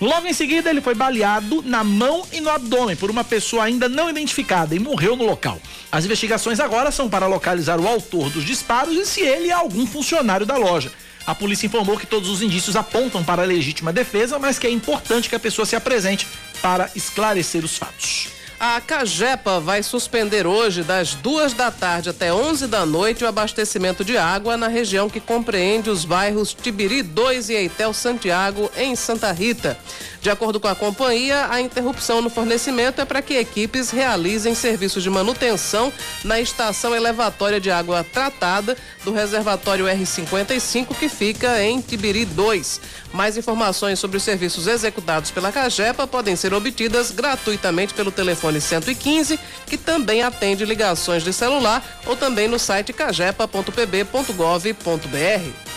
Logo 0.00 0.26
em 0.26 0.32
seguida, 0.32 0.70
ele 0.70 0.80
foi 0.80 0.94
baleado 0.94 1.60
na 1.60 1.84
mão 1.84 2.24
e 2.32 2.40
no 2.40 2.48
abdômen 2.48 2.96
por 2.96 3.10
uma 3.10 3.22
pessoa 3.22 3.64
ainda 3.64 3.86
não 3.86 4.08
identificada 4.08 4.74
e 4.74 4.78
morreu 4.78 5.14
no 5.14 5.26
local. 5.26 5.60
As 5.92 6.06
investigações 6.06 6.58
agora 6.58 6.90
são 6.90 7.06
para 7.06 7.26
localizar 7.26 7.78
o 7.78 7.86
autor 7.86 8.30
dos 8.30 8.44
disparos 8.44 8.96
e 8.96 9.04
se 9.04 9.20
ele 9.20 9.48
é 9.48 9.52
algum 9.52 9.86
funcionário 9.86 10.46
da 10.46 10.56
loja. 10.56 10.90
A 11.28 11.34
polícia 11.34 11.66
informou 11.66 11.98
que 11.98 12.06
todos 12.06 12.30
os 12.30 12.40
indícios 12.40 12.74
apontam 12.74 13.22
para 13.22 13.42
a 13.42 13.44
legítima 13.44 13.92
defesa, 13.92 14.38
mas 14.38 14.58
que 14.58 14.66
é 14.66 14.70
importante 14.70 15.28
que 15.28 15.34
a 15.34 15.38
pessoa 15.38 15.66
se 15.66 15.76
apresente 15.76 16.26
para 16.62 16.90
esclarecer 16.96 17.62
os 17.62 17.76
fatos. 17.76 18.37
A 18.60 18.80
Cagepa 18.80 19.60
vai 19.60 19.84
suspender 19.84 20.44
hoje, 20.44 20.82
das 20.82 21.14
duas 21.14 21.52
da 21.52 21.70
tarde 21.70 22.08
até 22.10 22.34
11 22.34 22.66
da 22.66 22.84
noite, 22.84 23.22
o 23.22 23.28
abastecimento 23.28 24.04
de 24.04 24.18
água 24.18 24.56
na 24.56 24.66
região 24.66 25.08
que 25.08 25.20
compreende 25.20 25.88
os 25.88 26.04
bairros 26.04 26.54
Tibiri 26.54 27.04
2 27.04 27.50
e 27.50 27.54
Eitel 27.54 27.92
Santiago, 27.92 28.68
em 28.76 28.96
Santa 28.96 29.30
Rita. 29.30 29.78
De 30.20 30.28
acordo 30.28 30.58
com 30.58 30.66
a 30.66 30.74
companhia, 30.74 31.46
a 31.48 31.60
interrupção 31.60 32.20
no 32.20 32.28
fornecimento 32.28 33.00
é 33.00 33.04
para 33.04 33.22
que 33.22 33.34
equipes 33.34 33.90
realizem 33.90 34.56
serviços 34.56 35.04
de 35.04 35.10
manutenção 35.10 35.92
na 36.24 36.40
estação 36.40 36.96
elevatória 36.96 37.60
de 37.60 37.70
água 37.70 38.02
tratada 38.02 38.76
do 39.04 39.12
reservatório 39.12 39.86
R55, 39.86 40.96
que 40.98 41.08
fica 41.08 41.62
em 41.62 41.80
Tibiri 41.80 42.24
2. 42.24 42.80
Mais 43.12 43.36
informações 43.36 43.98
sobre 43.98 44.16
os 44.16 44.22
serviços 44.22 44.66
executados 44.66 45.30
pela 45.30 45.50
Cagepa 45.50 46.06
podem 46.06 46.36
ser 46.36 46.52
obtidas 46.52 47.10
gratuitamente 47.10 47.94
pelo 47.94 48.12
telefone 48.12 48.60
115, 48.60 49.38
que 49.66 49.78
também 49.78 50.22
atende 50.22 50.64
ligações 50.64 51.24
de 51.24 51.32
celular, 51.32 51.82
ou 52.06 52.16
também 52.16 52.48
no 52.48 52.58
site 52.58 52.92
cagepa.pb.gov.br. 52.92 55.68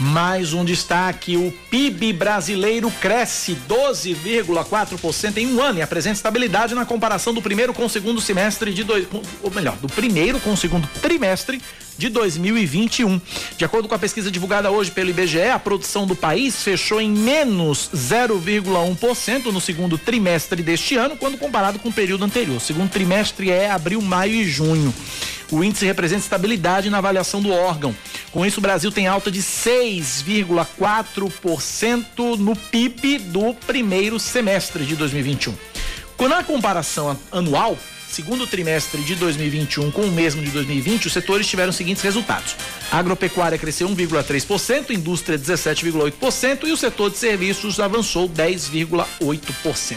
Mais 0.00 0.52
um 0.52 0.64
destaque: 0.64 1.36
o 1.36 1.52
PIB 1.70 2.12
brasileiro 2.12 2.90
cresce 2.90 3.56
12,4% 3.68 5.36
em 5.36 5.54
um 5.54 5.62
ano 5.62 5.78
e 5.78 5.82
apresenta 5.82 6.16
estabilidade 6.16 6.74
na 6.74 6.84
comparação 6.84 7.32
do 7.32 7.42
primeiro 7.42 7.72
com 7.72 7.84
o 7.84 7.90
segundo 7.90 8.20
semestre 8.20 8.72
de 8.72 8.82
dois, 8.82 9.06
ou 9.42 9.50
melhor, 9.50 9.76
do 9.76 9.88
primeiro 9.88 10.40
com 10.40 10.52
o 10.52 10.56
segundo 10.56 10.88
trimestre 11.00 11.62
de 11.96 12.08
2021. 12.08 13.20
De 13.56 13.64
acordo 13.64 13.88
com 13.88 13.94
a 13.94 13.98
pesquisa 13.98 14.30
divulgada 14.30 14.70
hoje 14.70 14.90
pelo 14.90 15.10
IBGE, 15.10 15.42
a 15.42 15.58
produção 15.58 16.06
do 16.06 16.14
país 16.14 16.62
fechou 16.62 17.00
em 17.00 17.10
menos 17.10 17.90
0,1% 17.94 19.46
no 19.46 19.60
segundo 19.60 19.98
trimestre 19.98 20.62
deste 20.62 20.96
ano, 20.96 21.16
quando 21.16 21.38
comparado 21.38 21.78
com 21.78 21.88
o 21.88 21.92
período 21.92 22.24
anterior. 22.24 22.56
O 22.56 22.60
segundo 22.60 22.90
trimestre 22.90 23.50
é 23.50 23.70
abril, 23.70 24.00
maio 24.00 24.34
e 24.34 24.44
junho. 24.44 24.94
O 25.50 25.62
índice 25.62 25.84
representa 25.84 26.22
estabilidade 26.22 26.88
na 26.88 26.96
avaliação 26.98 27.42
do 27.42 27.50
órgão. 27.50 27.94
Com 28.30 28.46
isso, 28.46 28.58
o 28.58 28.62
Brasil 28.62 28.90
tem 28.90 29.06
alta 29.06 29.30
de 29.30 29.42
6,4% 29.42 32.38
no 32.38 32.56
PIB 32.56 33.18
do 33.18 33.52
primeiro 33.66 34.18
semestre 34.18 34.86
de 34.86 34.96
2021. 34.96 35.54
Na 36.28 36.44
comparação 36.44 37.18
anual, 37.32 37.76
segundo 38.12 38.46
trimestre 38.46 39.02
de 39.02 39.14
2021 39.14 39.90
com 39.90 40.02
o 40.02 40.10
mesmo 40.10 40.42
de 40.42 40.50
2020, 40.50 41.06
os 41.06 41.12
setores 41.12 41.46
tiveram 41.46 41.70
os 41.70 41.76
seguintes 41.76 42.02
resultados. 42.02 42.54
Agropecuária 42.90 43.56
cresceu 43.56 43.88
1,3%, 43.88 44.90
indústria 44.90 45.38
17,8% 45.38 46.64
e 46.64 46.72
o 46.72 46.76
setor 46.76 47.10
de 47.10 47.16
serviços 47.16 47.80
avançou 47.80 48.28
10,8%. 48.28 49.96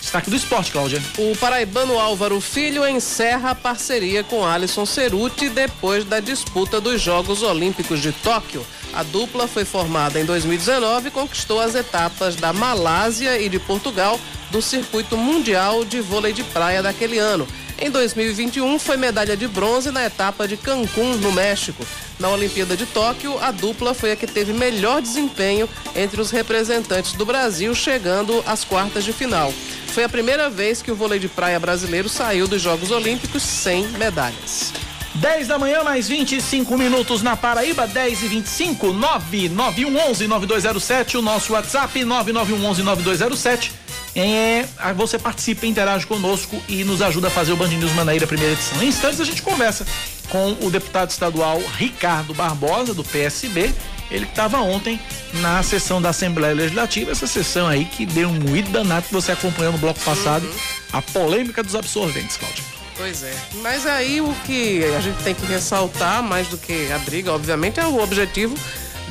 Destaque 0.00 0.30
do 0.30 0.36
esporte, 0.36 0.70
Cláudia. 0.70 1.02
O 1.18 1.34
paraibano 1.36 1.98
Álvaro 1.98 2.40
Filho 2.40 2.86
encerra 2.86 3.50
a 3.50 3.54
parceria 3.54 4.22
com 4.22 4.44
Alisson 4.44 4.84
Ceruti 4.86 5.48
depois 5.48 6.04
da 6.04 6.20
disputa 6.20 6.80
dos 6.80 7.00
Jogos 7.00 7.42
Olímpicos 7.42 8.00
de 8.00 8.12
Tóquio. 8.12 8.64
A 8.94 9.02
dupla 9.02 9.48
foi 9.48 9.64
formada 9.64 10.20
em 10.20 10.24
2019 10.24 11.08
e 11.08 11.10
conquistou 11.10 11.60
as 11.60 11.74
etapas 11.74 12.36
da 12.36 12.52
Malásia 12.52 13.40
e 13.40 13.48
de 13.48 13.58
Portugal 13.58 14.20
do 14.50 14.62
circuito 14.62 15.16
mundial 15.16 15.84
de 15.84 16.00
vôlei 16.00 16.32
de 16.32 16.44
praia 16.44 16.80
daquele 16.80 17.18
ano. 17.18 17.46
Em 17.76 17.90
2021, 17.90 18.78
foi 18.78 18.96
medalha 18.96 19.36
de 19.36 19.48
bronze 19.48 19.90
na 19.90 20.04
etapa 20.04 20.46
de 20.46 20.56
Cancún, 20.56 21.16
no 21.16 21.32
México. 21.32 21.84
Na 22.20 22.28
Olimpíada 22.28 22.76
de 22.76 22.86
Tóquio, 22.86 23.36
a 23.42 23.50
dupla 23.50 23.92
foi 23.94 24.12
a 24.12 24.16
que 24.16 24.28
teve 24.28 24.52
melhor 24.52 25.02
desempenho 25.02 25.68
entre 25.96 26.20
os 26.20 26.30
representantes 26.30 27.14
do 27.14 27.26
Brasil, 27.26 27.74
chegando 27.74 28.44
às 28.46 28.62
quartas 28.62 29.02
de 29.02 29.12
final. 29.12 29.52
Foi 29.88 30.04
a 30.04 30.08
primeira 30.08 30.48
vez 30.48 30.80
que 30.80 30.92
o 30.92 30.94
vôlei 30.94 31.18
de 31.18 31.28
praia 31.28 31.58
brasileiro 31.58 32.08
saiu 32.08 32.46
dos 32.46 32.62
Jogos 32.62 32.92
Olímpicos 32.92 33.42
sem 33.42 33.88
medalhas. 33.88 34.72
10 35.14 35.46
da 35.46 35.58
manhã, 35.58 35.84
mais 35.84 36.08
25 36.08 36.76
minutos 36.76 37.22
na 37.22 37.36
Paraíba, 37.36 37.86
10 37.86 38.22
e 38.22 38.28
25, 38.28 38.92
99111 38.92 40.26
9207, 40.26 41.16
o 41.16 41.22
nosso 41.22 41.52
WhatsApp 41.52 42.04
9911 42.04 42.82
9207 42.82 43.84
é, 44.16 44.64
você 44.94 45.18
participa, 45.18 45.66
interage 45.66 46.06
conosco 46.06 46.62
e 46.68 46.84
nos 46.84 47.02
ajuda 47.02 47.26
a 47.26 47.30
fazer 47.30 47.52
o 47.52 47.56
Band 47.56 47.68
News 47.68 47.92
Manaíra 47.92 48.26
primeira 48.26 48.52
edição. 48.52 48.80
Em 48.82 48.86
instantes 48.86 49.20
a 49.20 49.24
gente 49.24 49.42
conversa 49.42 49.84
com 50.28 50.56
o 50.60 50.70
deputado 50.70 51.10
estadual 51.10 51.60
Ricardo 51.76 52.32
Barbosa, 52.32 52.94
do 52.94 53.02
PSB, 53.02 53.72
ele 54.10 54.26
que 54.26 54.32
estava 54.32 54.58
ontem 54.58 55.00
na 55.34 55.62
sessão 55.62 56.00
da 56.00 56.10
Assembleia 56.10 56.54
Legislativa, 56.54 57.10
essa 57.10 57.26
sessão 57.26 57.66
aí 57.66 57.84
que 57.84 58.06
deu 58.06 58.28
um 58.28 58.40
moído 58.40 58.70
danado 58.70 59.06
que 59.06 59.12
você 59.12 59.32
acompanhou 59.32 59.72
no 59.72 59.78
bloco 59.78 59.98
passado, 60.00 60.46
uhum. 60.46 60.54
a 60.92 61.02
polêmica 61.02 61.62
dos 61.62 61.74
absorventes, 61.74 62.36
Cláudia. 62.36 62.73
Pois 62.96 63.22
é. 63.22 63.34
Mas 63.54 63.86
aí 63.86 64.20
o 64.20 64.32
que 64.46 64.84
a 64.96 65.00
gente 65.00 65.22
tem 65.22 65.34
que 65.34 65.44
ressaltar, 65.46 66.22
mais 66.22 66.48
do 66.48 66.56
que 66.56 66.90
a 66.92 66.98
briga, 66.98 67.32
obviamente, 67.32 67.80
é 67.80 67.86
o 67.86 67.98
objetivo 67.98 68.56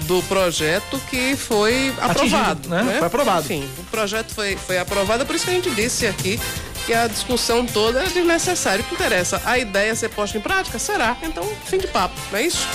do 0.05 0.21
projeto 0.23 0.99
que 1.09 1.35
foi 1.35 1.93
aprovado. 1.99 2.69
né? 2.69 2.83
né? 2.83 2.97
Foi 2.97 3.07
aprovado. 3.07 3.41
Enfim, 3.41 3.69
o 3.77 3.83
projeto 3.85 4.33
foi, 4.33 4.55
foi 4.55 4.77
aprovado, 4.77 5.25
por 5.25 5.35
isso 5.35 5.45
que 5.45 5.51
a 5.51 5.53
gente 5.53 5.69
disse 5.71 6.07
aqui 6.07 6.39
que 6.85 6.93
a 6.93 7.07
discussão 7.07 7.65
toda 7.65 8.03
é 8.03 8.07
desnecessária. 8.07 8.83
O 8.83 8.87
que 8.87 8.95
interessa? 8.95 9.41
A 9.45 9.57
ideia 9.57 9.95
ser 9.95 10.09
posta 10.09 10.37
em 10.37 10.41
prática? 10.41 10.77
Será? 10.79 11.15
Então, 11.21 11.47
fim 11.65 11.77
de 11.77 11.87
papo, 11.87 12.15
não 12.31 12.39
é 12.39 12.43
isso? 12.43 12.67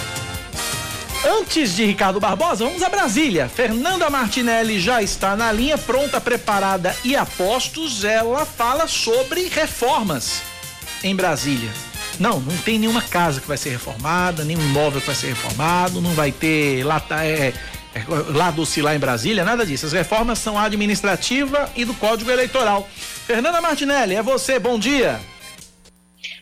Antes 1.26 1.74
de 1.74 1.84
Ricardo 1.84 2.20
Barbosa, 2.20 2.64
vamos 2.64 2.82
a 2.82 2.88
Brasília. 2.88 3.48
Fernanda 3.48 4.08
Martinelli 4.08 4.78
já 4.78 5.02
está 5.02 5.34
na 5.34 5.50
linha, 5.50 5.76
pronta, 5.76 6.20
preparada 6.20 6.94
e 7.04 7.16
a 7.16 7.26
postos. 7.26 8.04
Ela 8.04 8.46
fala 8.46 8.86
sobre 8.86 9.48
reformas 9.48 10.42
em 11.02 11.14
Brasília. 11.14 11.70
Não, 12.18 12.40
não 12.40 12.56
tem 12.58 12.78
nenhuma 12.78 13.02
casa 13.02 13.40
que 13.40 13.46
vai 13.46 13.56
ser 13.56 13.70
reformada, 13.70 14.44
nenhum 14.44 14.60
imóvel 14.60 15.00
que 15.00 15.06
vai 15.06 15.16
ser 15.16 15.28
reformado, 15.28 16.00
não 16.00 16.12
vai 16.14 16.32
ter 16.32 16.82
lá, 16.84 17.00
é, 17.22 17.52
lá 18.30 18.50
do 18.50 18.66
lá 18.82 18.94
em 18.94 18.98
Brasília, 18.98 19.44
nada 19.44 19.64
disso. 19.64 19.86
As 19.86 19.92
reformas 19.92 20.38
são 20.38 20.58
administrativa 20.58 21.70
e 21.76 21.84
do 21.84 21.94
Código 21.94 22.30
Eleitoral. 22.30 22.88
Fernanda 23.26 23.60
Martinelli, 23.60 24.14
é 24.14 24.22
você, 24.22 24.58
bom 24.58 24.78
dia. 24.78 25.20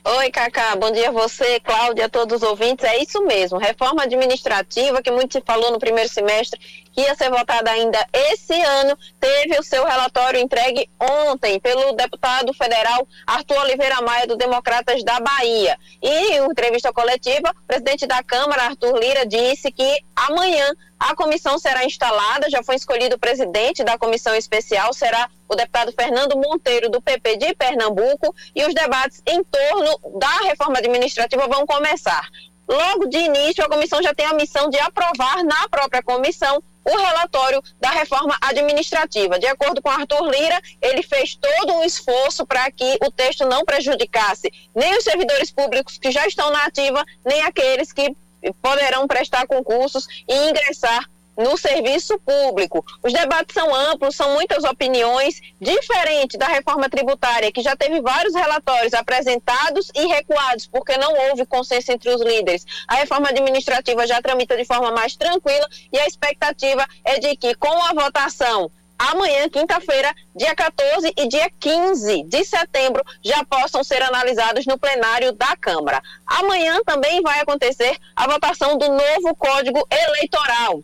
Oi, 0.09 0.31
Cacá, 0.31 0.77
bom 0.77 0.93
dia 0.93 1.09
a 1.09 1.11
você, 1.11 1.59
Cláudia, 1.59 2.05
a 2.05 2.09
todos 2.09 2.41
os 2.41 2.49
ouvintes. 2.49 2.85
É 2.85 3.03
isso 3.03 3.25
mesmo, 3.25 3.59
reforma 3.59 4.05
administrativa 4.05 5.03
que 5.03 5.11
muito 5.11 5.33
se 5.33 5.43
falou 5.45 5.73
no 5.73 5.81
primeiro 5.81 6.09
semestre, 6.09 6.61
que 6.93 7.01
ia 7.01 7.13
ser 7.17 7.29
votada 7.29 7.73
ainda 7.73 7.99
esse 8.13 8.55
ano, 8.55 8.97
teve 9.19 9.59
o 9.59 9.65
seu 9.65 9.85
relatório 9.85 10.39
entregue 10.39 10.89
ontem 11.01 11.59
pelo 11.59 11.93
deputado 11.95 12.55
federal 12.55 13.05
Arthur 13.27 13.59
Oliveira 13.63 14.01
Maia, 14.01 14.29
do 14.29 14.37
Democratas 14.37 15.03
da 15.03 15.19
Bahia. 15.19 15.77
E 16.01 16.09
em 16.09 16.45
entrevista 16.45 16.93
coletiva, 16.93 17.51
o 17.51 17.67
presidente 17.67 18.07
da 18.07 18.23
Câmara, 18.23 18.63
Arthur 18.63 18.97
Lira, 19.01 19.27
disse 19.27 19.73
que 19.73 20.05
amanhã 20.15 20.71
a 21.01 21.17
comissão 21.17 21.59
será 21.59 21.85
instalada, 21.85 22.49
já 22.49 22.63
foi 22.63 22.77
escolhido 22.77 23.17
o 23.17 23.19
presidente 23.19 23.83
da 23.83 23.99
comissão 23.99 24.37
especial, 24.37 24.93
será 24.95 25.29
o 25.49 25.55
deputado 25.55 25.93
Fernando 25.93 26.37
Monteiro, 26.37 26.91
do 26.91 27.01
PP 27.01 27.37
de 27.37 27.55
Pernambuco, 27.55 28.35
e 28.55 28.65
os 28.65 28.75
debates 28.75 29.23
em 29.27 29.43
torno 29.45 30.19
da 30.19 30.49
reforma 30.49 30.79
administrativa 30.79 31.47
vão 31.47 31.67
começar. 31.67 32.29
Logo 32.69 33.07
de 33.07 33.19
início, 33.19 33.65
a 33.65 33.69
comissão 33.69 34.03
já 34.03 34.13
tem 34.13 34.27
a 34.27 34.35
missão 34.35 34.69
de 34.69 34.79
aprovar 34.81 35.45
na 35.45 35.69
própria 35.69 36.03
comissão 36.03 36.61
o 36.85 36.97
relatório 36.97 37.63
da 37.81 37.91
reforma 37.91 38.37
administrativa. 38.41 39.39
De 39.39 39.47
acordo 39.47 39.83
com 39.83 39.91
Arthur 39.91 40.29
Lira, 40.31 40.61
ele 40.81 41.03
fez 41.03 41.37
todo 41.37 41.75
um 41.75 41.85
esforço 41.85 42.47
para 42.47 42.71
que 42.71 42.99
o 43.05 43.11
texto 43.11 43.45
não 43.47 43.65
prejudicasse 43.65 44.53
nem 44.75 44.97
os 44.97 45.05
servidores 45.05 45.51
públicos 45.51 45.99
que 45.99 46.11
já 46.11 46.27
estão 46.27 46.51
na 46.51 46.65
ativa, 46.65 47.05
nem 47.25 47.43
aqueles 47.43 47.93
que 47.93 48.17
poderão 48.63 49.07
prestar 49.07 49.47
concursos 49.47 50.07
e 50.29 50.49
ingressar 50.49 51.09
no 51.37 51.57
serviço 51.57 52.19
público. 52.21 52.85
Os 53.03 53.13
debates 53.13 53.55
são 53.55 53.75
amplos, 53.75 54.17
são 54.17 54.35
muitas 54.35 54.65
opiniões, 54.65 55.41
diferente 55.61 56.39
da 56.39 56.47
reforma 56.47 56.89
tributária, 56.89 57.53
que 57.53 57.63
já 57.63 57.77
teve 57.77 58.01
vários 58.01 58.35
relatórios 58.35 58.95
apresentados 58.95 59.91
e 59.95 60.07
recuados, 60.07 60.67
porque 60.67 60.97
não 60.97 61.13
houve 61.29 61.45
consenso 61.47 61.93
entre 61.93 62.11
os 62.11 62.23
líderes. 62.23 62.65
A 62.89 62.97
reforma 62.97 63.29
administrativa 63.29 64.07
já 64.07 64.21
tramita 64.23 64.57
de 64.57 64.65
forma 64.65 64.91
mais 64.91 65.17
tranquila 65.17 65.67
e 65.93 65.99
a 65.99 66.07
expectativa 66.07 66.87
é 67.05 67.19
de 67.19 67.37
que, 67.37 67.55
com 67.55 67.83
a 67.85 67.93
votação 67.93 68.71
amanhã, 68.99 69.49
quinta-feira, 69.49 70.15
dia 70.35 70.55
14 70.55 71.13
e 71.17 71.29
dia 71.29 71.51
15 71.61 72.23
de 72.25 72.45
setembro, 72.45 73.05
já 73.23 73.45
possam 73.45 73.85
ser 73.85 74.03
analisados 74.03 74.67
no 74.67 74.79
plenário 74.79 75.33
da 75.33 75.55
Câmara. 75.57 76.03
Amanhã 76.27 76.81
também 76.85 77.21
vai 77.21 77.41
acontecer 77.41 77.97
a 78.15 78.27
votação 78.27 78.79
do 78.79 78.89
novo 78.89 79.37
Código 79.37 79.87
Eleitoral. 79.91 80.83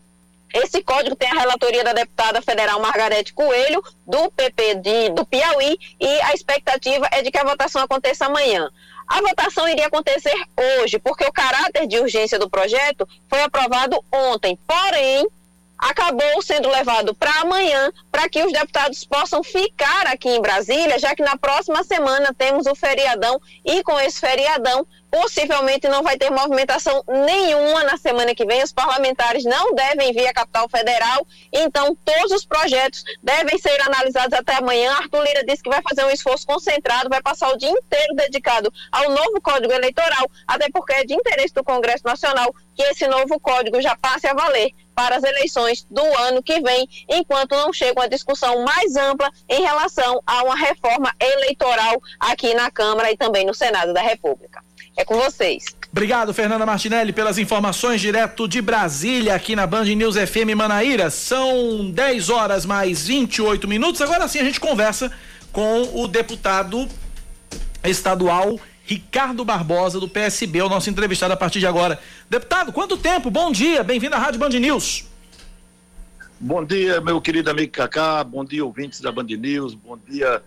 Esse 0.52 0.82
código 0.82 1.16
tem 1.16 1.30
a 1.30 1.40
relatoria 1.40 1.82
da 1.82 1.92
deputada 1.92 2.42
federal 2.42 2.80
Margarete 2.80 3.32
Coelho, 3.32 3.82
do 4.06 4.30
PP 4.30 4.74
de, 4.76 5.08
do 5.10 5.24
Piauí, 5.24 5.78
e 5.98 6.20
a 6.22 6.34
expectativa 6.34 7.08
é 7.10 7.22
de 7.22 7.30
que 7.30 7.38
a 7.38 7.44
votação 7.44 7.82
aconteça 7.82 8.26
amanhã. 8.26 8.68
A 9.08 9.20
votação 9.20 9.68
iria 9.68 9.86
acontecer 9.86 10.34
hoje, 10.80 10.98
porque 10.98 11.24
o 11.24 11.32
caráter 11.32 11.86
de 11.86 11.98
urgência 11.98 12.38
do 12.38 12.48
projeto 12.48 13.08
foi 13.28 13.42
aprovado 13.42 14.02
ontem. 14.12 14.58
Porém, 14.66 15.26
acabou 15.82 16.40
sendo 16.40 16.70
levado 16.70 17.12
para 17.12 17.40
amanhã, 17.40 17.92
para 18.10 18.28
que 18.28 18.42
os 18.44 18.52
deputados 18.52 19.04
possam 19.04 19.42
ficar 19.42 20.06
aqui 20.06 20.28
em 20.28 20.40
Brasília, 20.40 20.96
já 20.96 21.12
que 21.14 21.24
na 21.24 21.36
próxima 21.36 21.82
semana 21.82 22.32
temos 22.32 22.66
o 22.66 22.74
feriadão 22.74 23.40
e 23.64 23.82
com 23.82 23.98
esse 23.98 24.20
feriadão 24.20 24.86
possivelmente 25.10 25.88
não 25.88 26.02
vai 26.02 26.16
ter 26.16 26.30
movimentação 26.30 27.04
nenhuma 27.06 27.84
na 27.84 27.98
semana 27.98 28.34
que 28.34 28.46
vem. 28.46 28.62
Os 28.62 28.72
parlamentares 28.72 29.44
não 29.44 29.74
devem 29.74 30.12
vir 30.12 30.26
à 30.26 30.32
capital 30.32 30.68
federal, 30.68 31.26
então 31.52 31.94
todos 32.02 32.30
os 32.30 32.46
projetos 32.46 33.02
devem 33.22 33.58
ser 33.58 33.78
analisados 33.82 34.38
até 34.38 34.54
amanhã. 34.54 34.92
Arthur 34.92 35.22
Lira 35.22 35.44
disse 35.44 35.62
que 35.62 35.68
vai 35.68 35.82
fazer 35.82 36.04
um 36.04 36.10
esforço 36.10 36.46
concentrado, 36.46 37.10
vai 37.10 37.20
passar 37.20 37.50
o 37.50 37.58
dia 37.58 37.68
inteiro 37.68 38.14
dedicado 38.14 38.72
ao 38.90 39.10
novo 39.10 39.40
Código 39.42 39.72
Eleitoral, 39.72 40.30
até 40.46 40.70
porque 40.70 40.94
é 40.94 41.04
de 41.04 41.12
interesse 41.12 41.52
do 41.52 41.64
Congresso 41.64 42.04
Nacional 42.04 42.54
que 42.74 42.82
esse 42.84 43.06
novo 43.06 43.38
código 43.38 43.82
já 43.82 43.94
passe 43.96 44.26
a 44.26 44.32
valer 44.32 44.70
para 45.02 45.16
as 45.16 45.24
eleições 45.24 45.84
do 45.90 46.04
ano 46.20 46.40
que 46.40 46.60
vem, 46.60 46.88
enquanto 47.08 47.56
não 47.56 47.72
chega 47.72 48.00
uma 48.00 48.08
discussão 48.08 48.64
mais 48.64 48.94
ampla 48.94 49.28
em 49.48 49.60
relação 49.60 50.22
a 50.24 50.44
uma 50.44 50.54
reforma 50.54 51.12
eleitoral 51.18 52.00
aqui 52.20 52.54
na 52.54 52.70
Câmara 52.70 53.10
e 53.10 53.16
também 53.16 53.44
no 53.44 53.52
Senado 53.52 53.92
da 53.92 54.00
República. 54.00 54.62
É 54.96 55.04
com 55.04 55.16
vocês. 55.16 55.64
Obrigado, 55.90 56.32
Fernanda 56.32 56.64
Martinelli, 56.64 57.12
pelas 57.12 57.36
informações 57.36 58.00
direto 58.00 58.46
de 58.46 58.62
Brasília, 58.62 59.34
aqui 59.34 59.56
na 59.56 59.66
Band 59.66 59.84
News 59.86 60.14
FM 60.14 60.54
Manaíra. 60.54 61.10
São 61.10 61.90
10 61.90 62.30
horas 62.30 62.64
mais 62.64 63.06
28 63.06 63.66
minutos. 63.66 64.00
Agora 64.00 64.28
sim 64.28 64.38
a 64.38 64.44
gente 64.44 64.60
conversa 64.60 65.10
com 65.50 65.82
o 66.00 66.06
deputado 66.06 66.88
estadual 67.82 68.58
Ricardo 68.92 69.42
Barbosa, 69.42 69.98
do 69.98 70.06
PSB, 70.06 70.60
o 70.60 70.68
nosso 70.68 70.90
entrevistado 70.90 71.32
a 71.32 71.36
partir 71.36 71.60
de 71.60 71.66
agora. 71.66 71.98
Deputado, 72.28 72.70
quanto 72.74 72.98
tempo? 72.98 73.30
Bom 73.30 73.50
dia, 73.50 73.82
bem-vindo 73.82 74.14
à 74.14 74.18
Rádio 74.18 74.38
Band 74.38 74.50
News. 74.50 75.06
Bom 76.38 76.62
dia, 76.62 77.00
meu 77.00 77.18
querido 77.18 77.48
amigo 77.48 77.72
Cacá, 77.72 78.22
bom 78.22 78.44
dia, 78.44 78.62
ouvintes 78.62 79.00
da 79.00 79.10
Band 79.10 79.24
News, 79.24 79.72
bom 79.72 79.96
dia, 79.96 80.42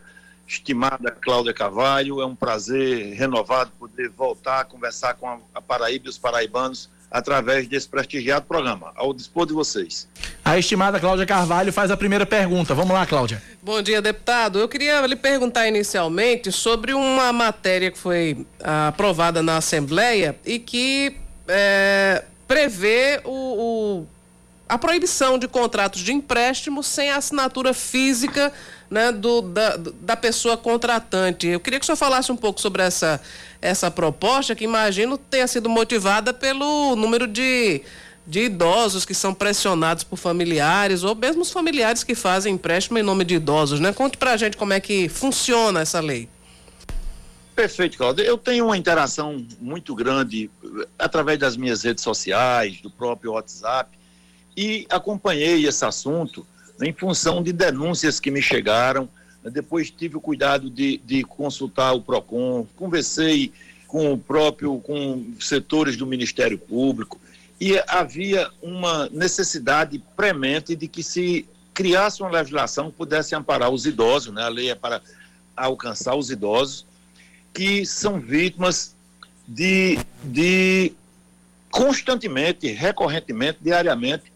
estimada 0.47 1.09
Cláudia 1.09 1.55
Carvalho. 1.55 2.21
É 2.21 2.25
um 2.27 2.35
prazer 2.35 3.15
renovado 3.15 3.71
poder 3.79 4.09
voltar 4.09 4.59
a 4.59 4.63
conversar 4.63 5.15
com 5.15 5.41
a 5.51 5.59
Paraíba 5.59 6.05
e 6.05 6.09
os 6.09 6.19
paraibanos 6.19 6.87
através 7.09 7.67
desse 7.67 7.87
prestigiado 7.87 8.45
programa. 8.45 8.91
Ao 8.95 9.13
dispor 9.13 9.45
de 9.45 9.53
vocês. 9.53 10.07
A 10.43 10.57
estimada 10.57 10.99
Cláudia 10.99 11.25
Carvalho 11.25 11.71
faz 11.71 11.89
a 11.91 11.97
primeira 11.97 12.25
pergunta. 12.25 12.73
Vamos 12.73 12.93
lá, 12.93 13.05
Cláudia. 13.05 13.41
Bom 13.61 13.81
dia, 13.81 14.01
deputado. 14.01 14.59
Eu 14.59 14.67
queria 14.67 15.05
lhe 15.05 15.15
perguntar 15.15 15.67
inicialmente 15.67 16.51
sobre 16.51 16.93
uma 16.93 17.31
matéria 17.31 17.89
que 17.91 17.97
foi 17.97 18.45
ah, 18.63 18.89
aprovada 18.89 19.41
na 19.41 19.57
Assembleia 19.57 20.35
e 20.45 20.59
que 20.59 21.15
é, 21.47 22.23
prevê 22.47 23.21
o, 23.23 23.31
o, 23.31 24.07
a 24.67 24.77
proibição 24.77 25.37
de 25.37 25.47
contratos 25.47 26.01
de 26.01 26.11
empréstimo 26.13 26.83
sem 26.83 27.11
assinatura 27.11 27.73
física 27.73 28.51
né, 28.89 29.11
do, 29.11 29.41
da, 29.41 29.77
da 29.77 30.15
pessoa 30.15 30.57
contratante. 30.57 31.47
Eu 31.47 31.59
queria 31.59 31.79
que 31.79 31.83
o 31.83 31.85
senhor 31.85 31.95
falasse 31.95 32.31
um 32.31 32.37
pouco 32.37 32.61
sobre 32.61 32.83
essa, 32.83 33.21
essa 33.61 33.89
proposta, 33.89 34.55
que 34.55 34.63
imagino 34.63 35.17
tenha 35.17 35.47
sido 35.47 35.69
motivada 35.69 36.33
pelo 36.33 36.95
número 36.95 37.27
de, 37.27 37.81
de 38.25 38.41
idosos 38.41 39.05
que 39.05 39.13
são 39.13 39.33
pressionados 39.33 40.03
por 40.03 40.17
familiares, 40.17 41.03
ou 41.03 41.15
mesmo 41.15 41.41
os 41.41 41.51
familiares 41.51 42.03
que 42.03 42.15
fazem 42.15 42.53
empréstimo 42.53 42.97
em 42.97 43.03
nome 43.03 43.23
de 43.23 43.35
idosos. 43.35 43.79
Né? 43.79 43.91
Conte 43.93 44.17
pra 44.17 44.37
gente 44.37 44.57
como 44.57 44.73
é 44.73 44.79
que 44.79 45.09
funciona 45.09 45.81
essa 45.81 45.99
lei. 45.99 46.29
Perfeito, 47.55 47.97
Cláudio. 47.97 48.25
Eu 48.25 48.37
tenho 48.37 48.65
uma 48.65 48.77
interação 48.77 49.45
muito 49.61 49.95
grande 49.95 50.51
eh, 50.61 50.87
através 50.99 51.39
das 51.39 51.55
minhas 51.55 51.83
redes 51.83 52.03
sociais, 52.03 52.81
do 52.81 52.91
próprio 52.91 53.31
WhatsApp, 53.31 53.97
e 54.57 54.85
acompanhei 54.89 55.65
esse 55.65 55.85
assunto 55.85 56.45
em 56.81 56.93
função 56.93 57.41
de 57.41 57.53
denúncias 57.53 58.19
que 58.19 58.31
me 58.31 58.41
chegaram. 58.41 59.09
Depois 59.43 59.91
tive 59.91 60.17
o 60.17 60.21
cuidado 60.21 60.69
de, 60.69 60.97
de 61.05 61.23
consultar 61.23 61.93
o 61.93 62.01
PROCON, 62.01 62.67
conversei 62.75 63.53
com 63.87 64.11
o 64.11 64.17
próprio, 64.17 64.79
com 64.79 65.33
setores 65.39 65.95
do 65.95 66.07
Ministério 66.07 66.57
Público, 66.57 67.19
e 67.61 67.81
havia 67.87 68.49
uma 68.61 69.07
necessidade 69.09 70.03
premente 70.15 70.75
de 70.75 70.87
que 70.87 71.03
se 71.03 71.47
criasse 71.73 72.21
uma 72.21 72.31
legislação 72.31 72.89
que 72.89 72.97
pudesse 72.97 73.35
amparar 73.35 73.69
os 73.69 73.85
idosos, 73.85 74.33
né? 74.33 74.43
a 74.43 74.49
lei 74.49 74.71
é 74.71 74.75
para 74.75 75.01
alcançar 75.55 76.15
os 76.15 76.29
idosos, 76.29 76.85
que 77.53 77.85
são 77.85 78.19
vítimas 78.19 78.95
de, 79.47 79.99
de 80.23 80.93
constantemente, 81.69 82.67
recorrentemente, 82.67 83.59
diariamente, 83.61 84.31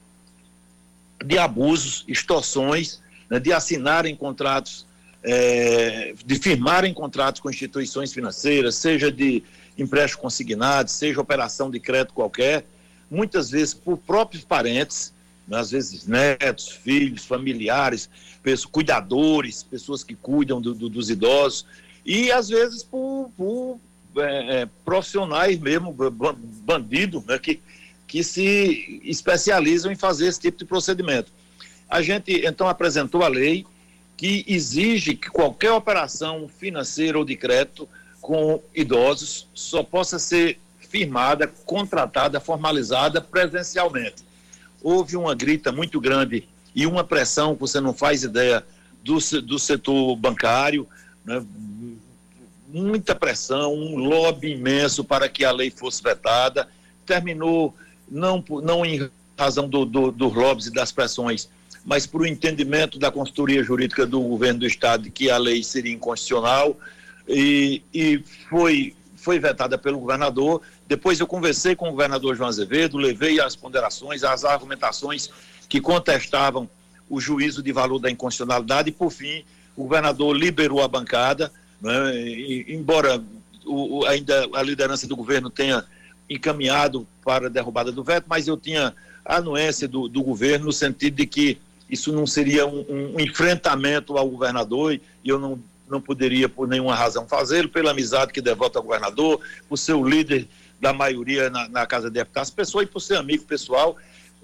de 1.23 1.37
abusos, 1.37 2.05
extorsões, 2.07 3.01
né, 3.29 3.39
de 3.39 3.53
assinarem 3.53 4.15
contratos, 4.15 4.85
é, 5.23 6.13
de 6.25 6.35
firmarem 6.35 6.93
contratos 6.93 7.41
com 7.41 7.49
instituições 7.49 8.13
financeiras, 8.13 8.75
seja 8.75 9.11
de 9.11 9.43
empréstimo 9.77 10.21
consignado, 10.21 10.89
seja 10.89 11.21
operação 11.21 11.69
de 11.69 11.79
crédito 11.79 12.13
qualquer, 12.13 12.65
muitas 13.09 13.49
vezes 13.49 13.73
por 13.73 13.97
próprios 13.97 14.43
parentes, 14.43 15.13
né, 15.47 15.57
às 15.57 15.71
vezes 15.71 16.05
netos, 16.05 16.69
filhos, 16.69 17.25
familiares, 17.25 18.09
pessoas, 18.41 18.71
cuidadores, 18.71 19.63
pessoas 19.63 20.03
que 20.03 20.15
cuidam 20.15 20.61
do, 20.61 20.73
do, 20.73 20.89
dos 20.89 21.09
idosos, 21.09 21.65
e 22.05 22.31
às 22.31 22.49
vezes 22.49 22.83
por, 22.83 23.31
por 23.35 23.79
é, 24.17 24.61
é, 24.61 24.69
profissionais 24.85 25.59
mesmo, 25.59 25.95
bandidos, 26.63 27.25
né, 27.25 27.37
que, 27.37 27.61
que 28.09 28.23
se 28.23 28.99
especializam 29.03 29.91
em 29.91 29.95
fazer 29.95 30.27
esse 30.27 30.39
tipo 30.39 30.57
de 30.57 30.65
procedimento. 30.65 31.31
A 31.87 32.01
gente 32.01 32.45
então 32.45 32.67
apresentou 32.67 33.23
a 33.23 33.27
lei 33.27 33.65
que 34.17 34.43
exige 34.47 35.15
que 35.15 35.29
qualquer 35.29 35.71
operação 35.71 36.49
financeira 36.49 37.19
ou 37.19 37.23
de 37.23 37.35
crédito 37.35 37.87
com 38.19 38.61
idosos 38.75 39.47
só 39.53 39.83
possa 39.83 40.17
ser 40.17 40.59
firmada, 40.79 41.47
contratada, 41.65 42.39
formalizada 42.39 43.21
presencialmente. 43.21 44.23
Houve 44.81 45.15
uma 45.15 45.35
grita 45.35 45.71
muito 45.71 46.01
grande 46.01 46.49
e 46.73 46.87
uma 46.87 47.03
pressão 47.03 47.53
que 47.53 47.61
você 47.61 47.79
não 47.79 47.93
faz 47.93 48.23
ideia 48.23 48.65
do, 49.03 49.19
do 49.41 49.59
setor 49.59 50.15
bancário, 50.15 50.87
né? 51.23 51.45
muita 52.67 53.13
pressão, 53.13 53.73
um 53.73 53.97
lobby 53.97 54.53
imenso 54.53 55.03
para 55.03 55.29
que 55.29 55.45
a 55.45 55.51
lei 55.51 55.69
fosse 55.69 56.01
vetada. 56.01 56.67
Terminou, 57.05 57.75
não, 58.09 58.43
não 58.63 58.85
em 58.85 59.09
razão 59.37 59.67
do, 59.69 59.85
do, 59.85 60.11
dos 60.11 60.33
lobbies 60.33 60.67
e 60.67 60.73
das 60.73 60.91
pressões, 60.91 61.49
mas 61.85 62.05
por 62.05 62.21
o 62.21 62.25
entendimento 62.25 62.99
da 62.99 63.11
consultoria 63.11 63.63
jurídica 63.63 64.05
do 64.05 64.19
governo 64.21 64.59
do 64.59 64.67
Estado 64.67 65.09
que 65.09 65.29
a 65.29 65.37
lei 65.37 65.63
seria 65.63 65.93
inconstitucional 65.93 66.77
e, 67.27 67.81
e 67.93 68.23
foi, 68.49 68.95
foi 69.15 69.39
vetada 69.39 69.77
pelo 69.77 69.99
governador. 69.99 70.61
Depois 70.87 71.19
eu 71.19 71.27
conversei 71.27 71.75
com 71.75 71.87
o 71.87 71.91
governador 71.91 72.35
João 72.35 72.49
Azevedo, 72.49 72.97
levei 72.97 73.39
as 73.39 73.55
ponderações, 73.55 74.23
as 74.23 74.43
argumentações 74.43 75.29
que 75.69 75.79
contestavam 75.79 76.69
o 77.09 77.19
juízo 77.19 77.63
de 77.63 77.71
valor 77.71 77.99
da 77.99 78.09
inconstitucionalidade 78.09 78.89
e, 78.89 78.91
por 78.91 79.11
fim, 79.11 79.43
o 79.75 79.83
governador 79.83 80.35
liberou 80.35 80.83
a 80.83 80.87
bancada, 80.87 81.51
né, 81.81 82.15
e, 82.15 82.65
embora 82.69 83.23
o, 83.65 84.05
ainda 84.05 84.47
a 84.53 84.61
liderança 84.61 85.07
do 85.07 85.15
governo 85.15 85.49
tenha 85.49 85.85
encaminhado 86.29 87.07
para 87.23 87.47
a 87.47 87.49
derrubada 87.49 87.91
do 87.91 88.03
veto, 88.03 88.25
mas 88.27 88.47
eu 88.47 88.55
tinha 88.55 88.93
a 89.25 89.37
anuência 89.37 89.87
do, 89.87 90.07
do 90.07 90.21
governo 90.21 90.65
no 90.65 90.71
sentido 90.71 91.15
de 91.15 91.25
que 91.25 91.57
isso 91.89 92.11
não 92.11 92.27
seria 92.27 92.67
um, 92.67 93.15
um 93.15 93.19
enfrentamento 93.19 94.17
ao 94.17 94.29
governador 94.29 94.93
e 94.93 95.01
eu 95.23 95.39
não, 95.39 95.59
não 95.89 95.99
poderia 95.99 96.47
por 96.47 96.67
nenhuma 96.67 96.95
razão 96.95 97.27
fazê-lo, 97.27 97.67
pela 97.67 97.91
amizade 97.91 98.31
que 98.31 98.41
devota 98.41 98.77
ao 98.77 98.83
governador, 98.83 99.41
por 99.67 99.77
ser 99.77 99.93
o 99.93 100.07
líder 100.07 100.47
da 100.79 100.93
maioria 100.93 101.49
na, 101.49 101.67
na 101.67 101.85
Casa 101.85 102.09
de 102.09 102.13
Deputados, 102.13 102.51
pessoa 102.51 102.83
e 102.83 102.87
por 102.87 102.99
ser 102.99 103.17
amigo 103.17 103.43
pessoal. 103.43 103.97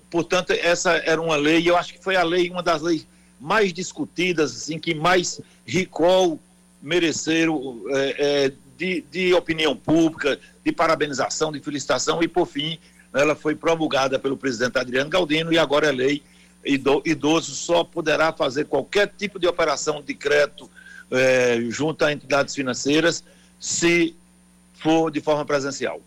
Portanto, 0.10 0.52
essa 0.52 0.94
era 0.98 1.22
uma 1.22 1.36
lei, 1.36 1.60
e 1.60 1.68
eu 1.68 1.78
acho 1.78 1.94
que 1.94 2.04
foi 2.04 2.16
a 2.16 2.24
lei, 2.24 2.50
uma 2.50 2.64
das 2.64 2.82
leis 2.82 3.08
mais 3.40 3.72
discutidas, 3.72 4.56
assim, 4.56 4.80
que 4.80 4.96
mais 4.96 5.40
recall 5.66 6.40
mereceram 6.82 7.82
é, 7.90 8.16
é, 8.18 8.52
de, 8.78 9.02
de 9.12 9.34
opinião 9.34 9.76
pública, 9.76 10.40
de 10.64 10.72
parabenização, 10.72 11.52
de 11.52 11.60
felicitação, 11.60 12.22
e 12.22 12.28
por 12.28 12.46
fim, 12.46 12.78
ela 13.14 13.36
foi 13.36 13.56
promulgada 13.56 14.20
pelo 14.20 14.36
presidente 14.36 14.78
Adriano 14.78 15.10
Galdino 15.10 15.54
e 15.54 15.58
agora 15.58 15.88
é 15.88 15.92
lei. 15.92 16.24
Idoso 16.66 17.54
só 17.54 17.84
poderá 17.84 18.34
fazer 18.34 18.66
qualquer 18.66 19.12
tipo 19.16 19.40
de 19.40 19.48
operação 19.48 20.02
de 20.02 20.16
crédito 20.16 20.70
é, 21.12 21.60
junto 21.70 22.04
a 22.04 22.12
entidades 22.12 22.56
financeiras 22.56 23.24
se 23.60 24.16
for 24.74 25.12
de 25.12 25.22
forma 25.22 25.46
presencial. 25.46 26.02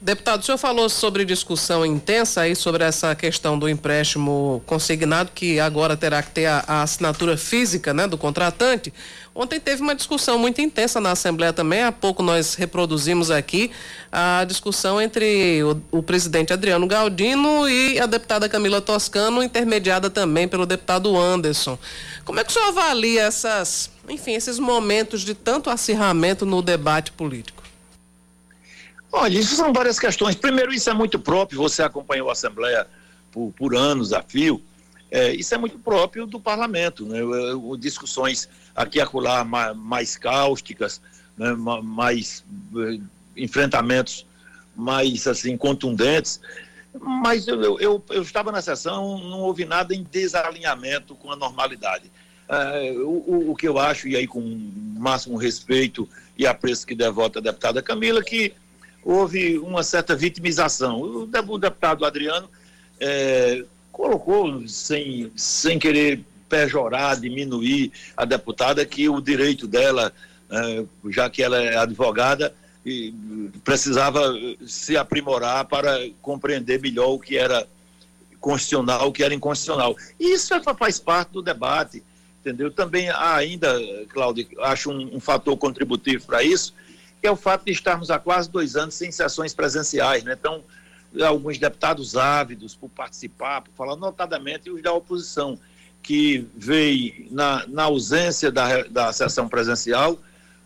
Deputado, 0.00 0.40
o 0.40 0.44
senhor 0.44 0.58
falou 0.58 0.88
sobre 0.88 1.24
discussão 1.24 1.86
intensa 1.86 2.40
aí 2.40 2.56
sobre 2.56 2.82
essa 2.82 3.14
questão 3.14 3.56
do 3.56 3.68
empréstimo 3.68 4.60
consignado, 4.66 5.30
que 5.32 5.60
agora 5.60 5.96
terá 5.96 6.20
que 6.20 6.32
ter 6.32 6.46
a, 6.46 6.64
a, 6.66 6.82
assinatura 6.82 7.36
física 7.36 7.94
né, 7.94 8.08
do 8.08 8.18
contratante. 8.18 8.92
Ontem 9.34 9.58
teve 9.58 9.80
uma 9.80 9.94
discussão 9.94 10.38
muito 10.38 10.60
intensa 10.60 11.00
na 11.00 11.12
Assembleia 11.12 11.54
também. 11.54 11.82
Há 11.82 11.90
pouco 11.90 12.22
nós 12.22 12.54
reproduzimos 12.54 13.30
aqui 13.30 13.70
a 14.10 14.44
discussão 14.44 15.00
entre 15.00 15.62
o, 15.64 15.98
o 15.98 16.02
presidente 16.02 16.52
Adriano 16.52 16.86
Galdino 16.86 17.66
e 17.66 17.98
a 17.98 18.04
deputada 18.04 18.46
Camila 18.46 18.82
Toscano, 18.82 19.42
intermediada 19.42 20.10
também 20.10 20.46
pelo 20.46 20.66
deputado 20.66 21.16
Anderson. 21.16 21.78
Como 22.26 22.40
é 22.40 22.44
que 22.44 22.50
o 22.50 22.52
senhor 22.52 22.68
avalia 22.68 23.22
essas, 23.22 23.90
enfim, 24.06 24.32
esses 24.32 24.58
momentos 24.58 25.22
de 25.22 25.34
tanto 25.34 25.70
acirramento 25.70 26.44
no 26.44 26.60
debate 26.60 27.10
político? 27.10 27.62
Olha, 29.10 29.38
isso 29.38 29.56
são 29.56 29.72
várias 29.72 29.98
questões. 29.98 30.34
Primeiro, 30.34 30.74
isso 30.74 30.90
é 30.90 30.94
muito 30.94 31.18
próprio, 31.18 31.58
você 31.58 31.82
acompanhou 31.82 32.28
a 32.28 32.32
Assembleia 32.32 32.86
por, 33.30 33.50
por 33.56 33.74
anos 33.74 34.12
a 34.12 34.22
fio, 34.22 34.62
é, 35.10 35.34
isso 35.34 35.54
é 35.54 35.58
muito 35.58 35.78
próprio 35.78 36.26
do 36.26 36.40
parlamento, 36.40 37.04
né? 37.04 37.18
Discussões 37.78 38.48
aqui 38.74 38.98
e 38.98 39.00
acolá 39.00 39.44
mais, 39.44 39.76
mais 39.76 40.16
cáusticas, 40.16 41.00
né? 41.36 41.52
mais 41.52 42.44
eh, 42.76 43.00
enfrentamentos 43.36 44.26
mais 44.74 45.26
assim 45.26 45.56
contundentes, 45.56 46.40
mas 47.00 47.46
eu, 47.46 47.78
eu, 47.78 48.04
eu, 48.10 48.22
estava 48.22 48.52
na 48.52 48.60
sessão, 48.60 49.18
não 49.18 49.40
houve 49.40 49.64
nada 49.64 49.94
em 49.94 50.02
desalinhamento 50.02 51.14
com 51.14 51.30
a 51.30 51.36
normalidade. 51.36 52.10
É, 52.48 52.92
o, 52.92 53.50
o, 53.50 53.56
que 53.56 53.66
eu 53.66 53.78
acho, 53.78 54.08
e 54.08 54.16
aí 54.16 54.26
com 54.26 54.40
o 54.40 54.60
máximo 54.98 55.36
respeito 55.36 56.08
e 56.36 56.46
apreço 56.46 56.86
que 56.86 56.94
devota 56.94 57.38
a 57.38 57.42
deputada 57.42 57.80
Camila, 57.80 58.22
que 58.22 58.52
houve 59.02 59.58
uma 59.58 59.82
certa 59.82 60.14
vitimização. 60.14 61.00
O, 61.00 61.26
deputado 61.26 62.04
Adriano 62.04 62.50
é, 63.00 63.64
colocou, 63.90 64.66
sem, 64.68 65.32
sem 65.34 65.78
querer 65.78 66.22
pejorar, 66.52 67.18
diminuir 67.18 67.90
a 68.14 68.26
deputada, 68.26 68.84
que 68.84 69.08
o 69.08 69.22
direito 69.22 69.66
dela, 69.66 70.12
é, 70.50 70.84
já 71.08 71.30
que 71.30 71.42
ela 71.42 71.56
é 71.56 71.78
advogada, 71.78 72.54
e 72.84 73.14
precisava 73.64 74.20
se 74.66 74.94
aprimorar 74.94 75.64
para 75.64 76.10
compreender 76.20 76.78
melhor 76.78 77.08
o 77.12 77.18
que 77.18 77.38
era 77.38 77.66
constitucional, 78.38 79.08
o 79.08 79.12
que 79.12 79.24
era 79.24 79.32
inconstitucional. 79.32 79.96
E 80.20 80.34
isso 80.34 80.52
é, 80.52 80.60
faz 80.60 80.98
parte 80.98 81.30
do 81.30 81.40
debate, 81.40 82.02
entendeu? 82.40 82.70
Também 82.70 83.08
ainda, 83.08 83.80
Cláudio, 84.10 84.46
acho 84.60 84.90
um, 84.90 85.16
um 85.16 85.20
fator 85.20 85.56
contributivo 85.56 86.26
para 86.26 86.42
isso, 86.42 86.74
que 87.18 87.26
é 87.26 87.30
o 87.30 87.36
fato 87.36 87.64
de 87.64 87.72
estarmos 87.72 88.10
há 88.10 88.18
quase 88.18 88.50
dois 88.50 88.76
anos 88.76 88.94
sem 88.94 89.10
sessões 89.10 89.54
presenciais, 89.54 90.22
né? 90.22 90.36
Então, 90.38 90.62
alguns 91.24 91.56
deputados 91.56 92.14
ávidos 92.14 92.74
por 92.74 92.90
participar, 92.90 93.62
por 93.62 93.72
falar, 93.72 93.96
notadamente 93.96 94.68
os 94.68 94.82
da 94.82 94.92
oposição, 94.92 95.58
que 96.02 96.46
veio 96.56 97.28
na, 97.30 97.66
na 97.68 97.84
ausência 97.84 98.50
da, 98.50 98.82
da 98.84 99.12
sessão 99.12 99.48
presencial 99.48 100.18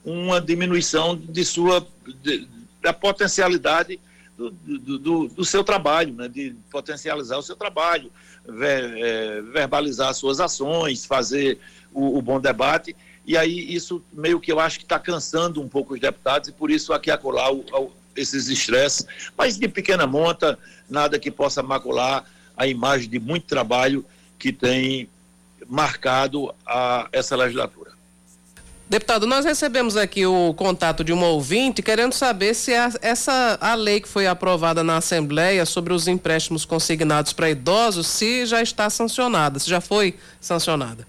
uma 0.04 0.40
diminuição 0.40 1.16
de 1.16 1.44
sua 1.44 1.86
de, 2.22 2.48
da 2.80 2.92
potencialidade 2.92 4.00
do, 4.36 4.50
do, 4.50 4.98
do, 4.98 5.28
do, 5.28 5.44
seu 5.44 5.64
trabalho, 5.64 6.14
né? 6.14 6.28
de 6.28 6.54
potencializar 6.70 7.38
o 7.38 7.42
seu 7.42 7.56
trabalho, 7.56 8.10
ver, 8.46 8.96
é, 8.98 9.42
verbalizar 9.42 10.14
suas 10.14 10.40
ações, 10.40 11.04
fazer 11.04 11.58
o, 11.92 12.18
o 12.18 12.22
bom 12.22 12.38
debate. 12.38 12.94
E 13.26 13.36
aí 13.36 13.74
isso 13.74 14.02
meio 14.12 14.38
que 14.38 14.52
eu 14.52 14.60
acho 14.60 14.78
que 14.78 14.84
está 14.84 14.98
cansando 14.98 15.60
um 15.60 15.68
pouco 15.68 15.94
os 15.94 16.00
deputados 16.00 16.48
e 16.48 16.52
por 16.52 16.70
isso 16.70 16.92
aqui 16.92 17.10
acolá 17.10 17.50
o, 17.50 17.64
o, 17.72 17.92
esses 18.14 18.48
estresses, 18.48 19.06
mas 19.36 19.58
de 19.58 19.68
pequena 19.68 20.06
monta, 20.06 20.58
nada 20.88 21.18
que 21.18 21.30
possa 21.30 21.62
macular 21.62 22.24
a 22.56 22.66
imagem 22.66 23.10
de 23.10 23.18
muito 23.18 23.46
trabalho 23.46 24.04
que 24.38 24.52
tem 24.52 25.08
marcado 25.68 26.54
a, 26.66 27.08
essa 27.12 27.36
legislatura. 27.36 27.96
Deputado, 28.88 29.26
nós 29.26 29.44
recebemos 29.44 29.96
aqui 29.96 30.24
o 30.24 30.54
contato 30.54 31.02
de 31.02 31.12
um 31.12 31.20
ouvinte 31.24 31.82
querendo 31.82 32.12
saber 32.12 32.54
se 32.54 32.72
a, 32.72 32.92
essa 33.02 33.58
a 33.60 33.74
lei 33.74 34.00
que 34.00 34.08
foi 34.08 34.28
aprovada 34.28 34.84
na 34.84 34.98
Assembleia 34.98 35.66
sobre 35.66 35.92
os 35.92 36.06
empréstimos 36.06 36.64
consignados 36.64 37.32
para 37.32 37.50
idosos, 37.50 38.06
se 38.06 38.46
já 38.46 38.62
está 38.62 38.88
sancionada, 38.88 39.58
se 39.58 39.68
já 39.68 39.80
foi 39.80 40.16
sancionada. 40.40 41.04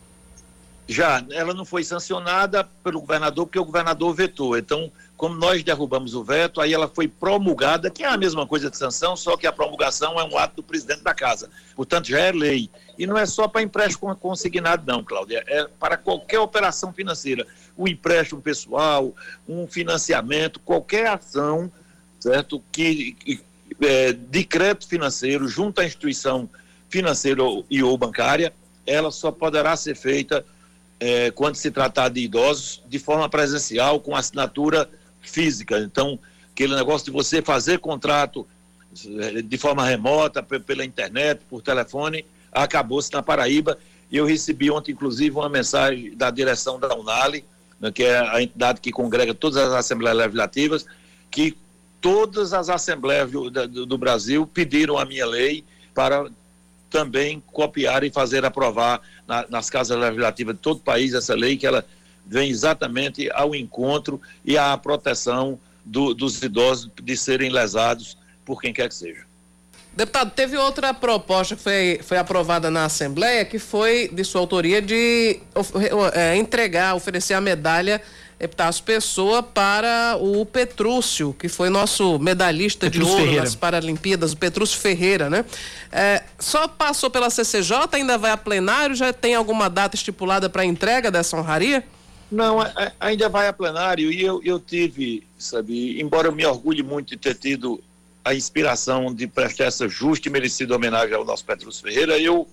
Já, 0.88 1.24
ela 1.32 1.54
não 1.54 1.66
foi 1.66 1.84
sancionada 1.84 2.64
pelo 2.84 3.02
governador 3.02 3.46
porque 3.46 3.60
o 3.60 3.66
governador 3.66 4.12
vetou. 4.16 4.58
Então, 4.58 4.92
como 5.18 5.36
nós 5.36 5.64
derrubamos 5.64 6.16
o 6.16 6.24
veto, 6.24 6.62
aí 6.62 6.74
ela 6.74 6.88
foi 6.88 7.08
promulgada, 7.08 7.90
que 7.90 8.04
é 8.04 8.08
a 8.08 8.18
mesma 8.18 8.48
coisa 8.48 8.72
de 8.72 8.78
sanção, 8.78 9.16
só 9.16 9.36
que 9.36 9.46
a 9.46 9.52
promulgação 9.52 10.20
é 10.20 10.24
um 10.24 10.38
ato 10.38 10.58
do 10.58 10.64
presidente 10.64 11.04
da 11.04 11.14
casa. 11.14 11.50
Portanto, 11.76 12.08
já 12.08 12.20
é 12.20 12.32
lei. 12.32 12.70
E 12.98 13.06
não 13.06 13.18
é 13.18 13.26
só 13.26 13.48
para 13.48 13.62
empréstimo 13.62 14.16
consignado, 14.16 14.84
não, 14.86 15.04
Cláudia. 15.04 15.44
É 15.48 15.68
para 15.80 15.98
qualquer 15.98 16.40
operação 16.40 16.92
financeira. 16.92 17.46
Um 17.78 17.88
empréstimo 17.88 18.42
pessoal, 18.42 19.14
um 19.48 19.68
financiamento, 19.68 20.60
qualquer 20.60 21.08
ação, 21.08 21.72
certo? 22.20 22.62
Que, 22.72 23.40
é, 23.82 24.14
de 24.14 24.44
crédito 24.44 24.88
financeiro 24.88 25.48
junto 25.48 25.82
à 25.82 25.86
instituição 25.86 26.50
financeira 26.90 27.42
e 27.70 27.84
ou 27.84 27.98
bancária, 27.98 28.54
ela 28.86 29.12
só 29.12 29.32
poderá 29.32 29.76
ser 29.76 29.96
feita 29.96 30.44
é, 31.00 31.30
quando 31.32 31.56
se 31.56 31.70
tratar 31.70 32.10
de 32.10 32.22
idosos, 32.22 32.82
de 32.88 32.98
forma 32.98 33.30
presencial, 33.30 34.00
com 34.00 34.16
assinatura 34.16 34.90
física. 35.22 35.80
Então, 35.80 36.18
aquele 36.52 36.76
negócio 36.76 37.06
de 37.06 37.12
você 37.12 37.42
fazer 37.42 37.80
contrato 37.80 38.48
é, 39.20 39.42
de 39.42 39.58
forma 39.58 39.86
remota, 39.86 40.42
pela 40.42 40.84
internet, 40.84 41.42
por 41.50 41.62
telefone, 41.62 42.26
acabou-se 42.64 43.12
na 43.12 43.22
Paraíba. 43.22 43.78
Eu 44.12 44.26
recebi 44.26 44.72
ontem, 44.72 44.92
inclusive, 44.92 45.36
uma 45.36 45.50
mensagem 45.50 46.16
da 46.16 46.30
direção 46.32 46.80
da 46.80 46.96
Unali, 46.96 47.44
né, 47.80 47.92
que 47.92 48.04
é 48.04 48.18
a 48.18 48.42
entidade 48.42 48.82
que 48.82 48.92
congrega 48.92 49.34
todas 49.34 49.58
as 49.58 49.74
assembleias 49.74 50.18
legislativas, 50.18 50.86
que 51.30 51.58
todas 52.02 52.54
as 52.54 52.70
assembleias 52.70 53.30
do, 53.32 53.50
do, 53.50 53.86
do 53.86 53.98
Brasil 53.98 54.48
pediram 54.48 54.98
a 54.98 55.06
minha 55.06 55.26
lei 55.26 55.64
para 55.94 56.30
também 56.90 57.44
copiar 57.48 58.04
e 58.04 58.10
fazer 58.10 58.46
aprovar 58.46 59.02
na, 59.28 59.46
nas 59.50 59.70
casas 59.70 59.98
legislativas 60.00 60.56
de 60.56 60.62
todo 60.62 60.78
o 60.78 60.82
país 60.82 61.14
essa 61.14 61.36
lei, 61.36 61.58
que 61.58 61.68
ela 61.68 61.86
vem 62.26 62.50
exatamente 62.50 63.30
ao 63.32 63.54
encontro 63.54 64.22
e 64.44 64.58
à 64.58 64.78
proteção 64.78 65.60
do, 65.84 66.14
dos 66.14 66.42
idosos 66.42 66.90
de 67.02 67.18
serem 67.18 67.50
lesados 67.50 68.18
por 68.46 68.62
quem 68.62 68.74
quer 68.74 68.88
que 68.90 68.96
seja. 68.96 69.27
Deputado, 69.98 70.30
teve 70.30 70.56
outra 70.56 70.94
proposta 70.94 71.56
que 71.56 71.64
foi, 71.64 72.00
foi 72.04 72.20
aprovada 72.20 72.70
na 72.70 72.86
Assembleia, 72.86 73.44
que 73.44 73.58
foi 73.58 74.08
de 74.14 74.24
sua 74.24 74.40
autoria 74.40 74.80
de 74.80 75.40
é, 76.14 76.36
entregar, 76.36 76.94
oferecer 76.94 77.34
a 77.34 77.42
medalha 77.42 78.00
Epitácio 78.40 78.84
Pessoa 78.84 79.42
para 79.42 80.16
o 80.22 80.46
Petrúcio, 80.46 81.34
que 81.34 81.50
foi 81.50 81.72
nosso 81.72 82.20
medalhista 82.20 82.86
Petrúcio 82.86 83.08
de 83.08 83.12
ouro 83.12 83.24
Ferreira. 83.24 83.44
nas 83.46 83.56
Paralimpíadas, 83.56 84.34
o 84.34 84.38
Petrúcio 84.38 84.80
Ferreira, 84.80 85.32
né? 85.32 85.44
É, 85.92 86.22
só 86.38 86.68
passou 86.68 87.10
pela 87.10 87.32
CCJ, 87.32 87.88
ainda 87.94 88.20
vai 88.20 88.30
a 88.30 88.38
plenário, 88.38 88.96
já 88.96 89.12
tem 89.12 89.34
alguma 89.34 89.68
data 89.68 89.96
estipulada 89.96 90.48
para 90.48 90.64
entrega 90.64 91.10
dessa 91.10 91.36
honraria? 91.36 91.84
Não, 92.32 92.58
ainda 93.00 93.30
vai 93.30 93.48
a 93.48 93.54
plenário 93.54 94.12
e 94.12 94.22
eu, 94.22 94.40
eu 94.44 94.60
tive, 94.60 95.26
sabe, 95.40 96.00
embora 96.00 96.28
eu 96.28 96.32
me 96.32 96.46
orgulhe 96.46 96.84
muito 96.84 97.10
de 97.10 97.18
ter 97.18 97.34
tido 97.34 97.82
a 98.28 98.36
inspiração 98.36 99.16
de 99.16 99.26
prestar 99.26 99.66
essa 99.66 99.88
justa 99.88 100.28
e 100.28 100.32
merecida 100.32 100.76
homenagem 100.76 101.16
ao 101.16 101.24
nosso 101.24 101.46
Petrus 101.46 101.80
Ferreira, 101.80 102.20
eu, 102.20 102.46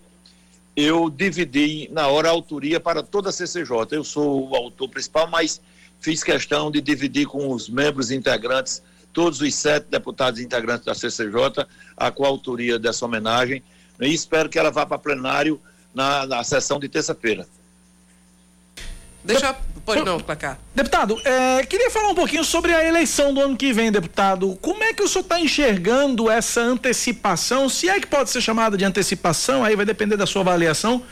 eu 0.76 1.10
dividi 1.10 1.88
na 1.90 2.06
hora 2.06 2.28
a 2.28 2.30
autoria 2.30 2.78
para 2.78 3.02
toda 3.02 3.30
a 3.30 3.32
CCJ. 3.32 3.88
Eu 3.90 4.04
sou 4.04 4.50
o 4.50 4.54
autor 4.54 4.88
principal, 4.88 5.28
mas 5.28 5.60
fiz 5.98 6.22
questão 6.22 6.70
de 6.70 6.80
dividir 6.80 7.26
com 7.26 7.50
os 7.50 7.68
membros 7.68 8.12
integrantes, 8.12 8.84
todos 9.12 9.40
os 9.40 9.52
sete 9.52 9.88
deputados 9.90 10.38
integrantes 10.38 10.84
da 10.84 10.94
CCJ, 10.94 11.66
a 11.96 12.08
coautoria 12.08 12.78
dessa 12.78 13.04
homenagem, 13.04 13.60
e 14.00 14.14
espero 14.14 14.48
que 14.48 14.60
ela 14.60 14.70
vá 14.70 14.86
para 14.86 14.96
plenário 14.96 15.60
na, 15.92 16.24
na 16.24 16.44
sessão 16.44 16.78
de 16.78 16.88
terça-feira. 16.88 17.48
Deixa. 19.24 19.56
Pode 19.84 20.02
não, 20.02 20.18
pra 20.18 20.34
cá. 20.34 20.56
Deputado, 20.74 21.20
é, 21.24 21.64
queria 21.66 21.90
falar 21.90 22.08
um 22.08 22.14
pouquinho 22.14 22.42
sobre 22.42 22.72
a 22.72 22.86
eleição 22.86 23.34
do 23.34 23.40
ano 23.40 23.54
que 23.54 23.70
vem, 23.70 23.92
deputado. 23.92 24.56
Como 24.62 24.82
é 24.82 24.94
que 24.94 25.02
o 25.02 25.08
senhor 25.08 25.22
está 25.22 25.38
enxergando 25.38 26.30
essa 26.30 26.62
antecipação? 26.62 27.68
Se 27.68 27.88
é 27.88 28.00
que 28.00 28.06
pode 28.06 28.30
ser 28.30 28.40
chamada 28.40 28.78
de 28.78 28.84
antecipação, 28.84 29.62
aí 29.62 29.76
vai 29.76 29.84
depender 29.84 30.16
da 30.16 30.26
sua 30.26 30.40
avaliação 30.40 31.02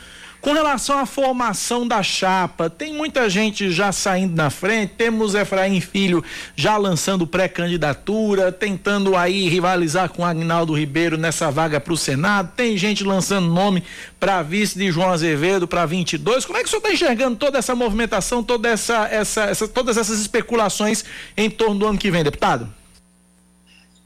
com 0.43 0.51
relação 0.51 0.99
à 0.99 1.05
formação 1.05 1.87
da 1.87 2.03
chapa, 2.03 2.69
tem 2.69 2.93
muita 2.93 3.29
gente 3.29 3.71
já 3.71 3.93
saindo 3.93 4.35
na 4.35 4.49
frente, 4.49 4.95
temos 4.97 5.35
Efraim 5.35 5.79
Filho 5.79 6.21
já 6.53 6.75
lançando 6.75 7.25
pré-candidatura, 7.25 8.51
tentando 8.51 9.15
aí 9.15 9.47
rivalizar 9.47 10.09
com 10.09 10.25
Agnaldo 10.25 10.73
Ribeiro 10.73 11.17
nessa 11.17 11.49
vaga 11.49 11.79
para 11.79 11.93
o 11.93 11.97
Senado, 11.97 12.51
tem 12.57 12.77
gente 12.77 13.05
lançando 13.05 13.47
nome 13.47 13.85
para 14.19 14.43
vice 14.43 14.77
de 14.77 14.91
João 14.91 15.11
Azevedo 15.11 15.65
para 15.65 15.85
22. 15.85 16.45
Como 16.45 16.57
é 16.57 16.61
que 16.61 16.67
o 16.67 16.69
senhor 16.69 16.81
está 16.81 16.91
enxergando 16.91 17.37
toda 17.37 17.57
essa 17.57 17.73
movimentação, 17.73 18.43
toda 18.43 18.67
essa, 18.67 19.07
essa, 19.07 19.43
essa, 19.43 19.65
todas 19.65 19.95
essas 19.95 20.19
especulações 20.19 21.05
em 21.37 21.49
torno 21.49 21.79
do 21.79 21.87
ano 21.87 21.97
que 21.97 22.11
vem, 22.11 22.21
deputado? 22.21 22.69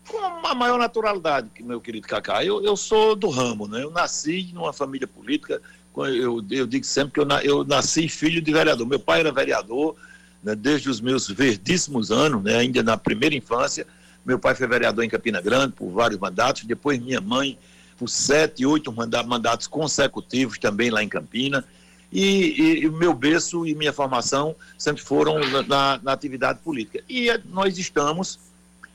com 0.08 0.48
a 0.48 0.56
maior 0.56 0.78
naturalidade, 0.78 1.50
meu 1.60 1.82
querido 1.82 2.08
Cacá. 2.08 2.44
Eu, 2.44 2.64
eu 2.64 2.78
sou 2.78 3.16
do 3.16 3.30
ramo, 3.30 3.68
né? 3.68 3.84
Eu 3.84 3.92
nasci 3.92 4.52
numa 4.54 4.72
família 4.72 5.06
política, 5.06 5.62
eu, 6.06 6.46
eu 6.50 6.68
digo 6.68 6.86
sempre 6.86 7.14
que 7.14 7.20
eu, 7.20 7.28
eu 7.44 7.64
nasci 7.64 8.08
filho 8.08 8.42
de 8.42 8.52
vereador. 8.52 8.86
Meu 8.86 9.00
pai 9.00 9.22
era 9.22 9.32
vereador 9.32 9.96
né, 10.44 10.56
desde 10.56 10.90
os 10.90 11.02
meus 11.02 11.28
verdíssimos 11.28 12.12
anos, 12.12 12.44
né, 12.44 12.58
ainda 12.58 12.84
na 12.84 12.98
primeira 12.98 13.36
infância. 13.36 13.88
Meu 14.26 14.38
pai 14.38 14.54
foi 14.56 14.68
vereador 14.68 15.04
em 15.04 15.10
Campina 15.10 15.42
Grande 15.42 15.74
por 15.74 15.90
vários 15.90 16.20
mandatos, 16.20 16.64
depois 16.64 17.02
minha 17.02 17.22
mãe 17.22 17.58
por 17.98 18.08
sete, 18.08 18.66
oito 18.66 18.94
mandatos 18.94 19.66
consecutivos 19.68 20.58
também 20.58 20.90
lá 20.90 21.02
em 21.02 21.10
Campina. 21.10 21.66
E, 22.12 22.84
e, 22.84 22.90
meu 22.90 23.14
berço 23.14 23.66
e 23.66 23.76
minha 23.76 23.92
formação 23.92 24.56
sempre 24.78 25.04
foram 25.04 25.40
na, 25.68 26.00
na, 26.02 26.12
atividade 26.14 26.60
política. 26.60 27.04
E 27.10 27.28
nós 27.50 27.78
estamos 27.78 28.40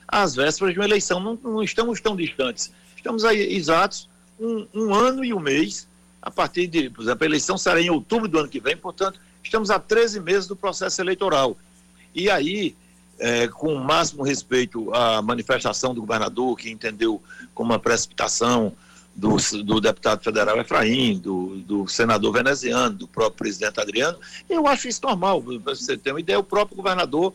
às 0.08 0.34
vésperas 0.34 0.72
de 0.72 0.78
uma 0.78 0.86
eleição, 0.86 1.20
não, 1.20 1.38
não 1.42 1.62
estamos 1.62 2.00
tão 2.00 2.16
distantes. 2.16 2.72
Estamos 2.96 3.24
aí 3.24 3.54
exatos 3.54 4.08
um, 4.40 4.66
um 4.72 4.94
ano 4.94 5.24
e 5.24 5.34
um 5.34 5.40
mês 5.40 5.86
a 6.22 6.30
partir 6.30 6.68
de, 6.68 6.88
por 6.88 7.02
exemplo, 7.02 7.24
a 7.24 7.26
eleição 7.26 7.58
será 7.58 7.80
em 7.80 7.90
outubro 7.90 8.28
do 8.28 8.38
ano 8.38 8.48
que 8.48 8.60
vem, 8.60 8.76
portanto, 8.76 9.18
estamos 9.42 9.70
a 9.70 9.78
13 9.80 10.20
meses 10.20 10.46
do 10.46 10.54
processo 10.54 11.00
eleitoral. 11.02 11.56
E 12.14 12.30
aí, 12.30 12.76
é, 13.18 13.48
com 13.48 13.74
o 13.74 13.82
máximo 13.82 14.22
respeito 14.22 14.94
à 14.94 15.20
manifestação 15.20 15.92
do 15.92 16.00
governador, 16.00 16.56
que 16.56 16.70
entendeu 16.70 17.20
como 17.52 17.72
uma 17.72 17.78
precipitação 17.78 18.72
do, 19.14 19.36
do 19.64 19.80
deputado 19.80 20.22
federal 20.22 20.58
Efraim, 20.58 21.18
do, 21.18 21.58
do, 21.58 21.88
senador 21.88 22.32
veneziano, 22.32 22.94
do 22.94 23.08
próprio 23.08 23.38
presidente 23.38 23.80
Adriano, 23.80 24.18
eu 24.48 24.66
acho 24.66 24.88
isso 24.88 25.00
normal. 25.02 25.42
Para 25.42 25.74
você 25.74 25.96
ter 25.96 26.12
uma 26.12 26.20
ideia, 26.20 26.38
o 26.38 26.44
próprio 26.44 26.76
governador 26.76 27.34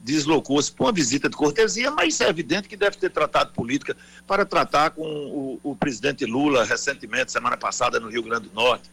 deslocou-se 0.00 0.70
para 0.70 0.86
uma 0.86 0.92
visita 0.92 1.28
de 1.28 1.36
cortesia, 1.36 1.90
mas 1.90 2.20
é 2.20 2.28
evidente 2.28 2.68
que 2.68 2.76
deve 2.76 2.96
ter 2.96 3.10
tratado 3.10 3.52
política 3.52 3.96
para 4.26 4.44
tratar 4.44 4.90
com 4.90 5.02
o, 5.02 5.60
o 5.62 5.76
presidente 5.76 6.24
Lula 6.24 6.64
recentemente, 6.64 7.32
semana 7.32 7.56
passada, 7.56 7.98
no 7.98 8.08
Rio 8.08 8.22
Grande 8.22 8.48
do 8.48 8.54
Norte. 8.54 8.90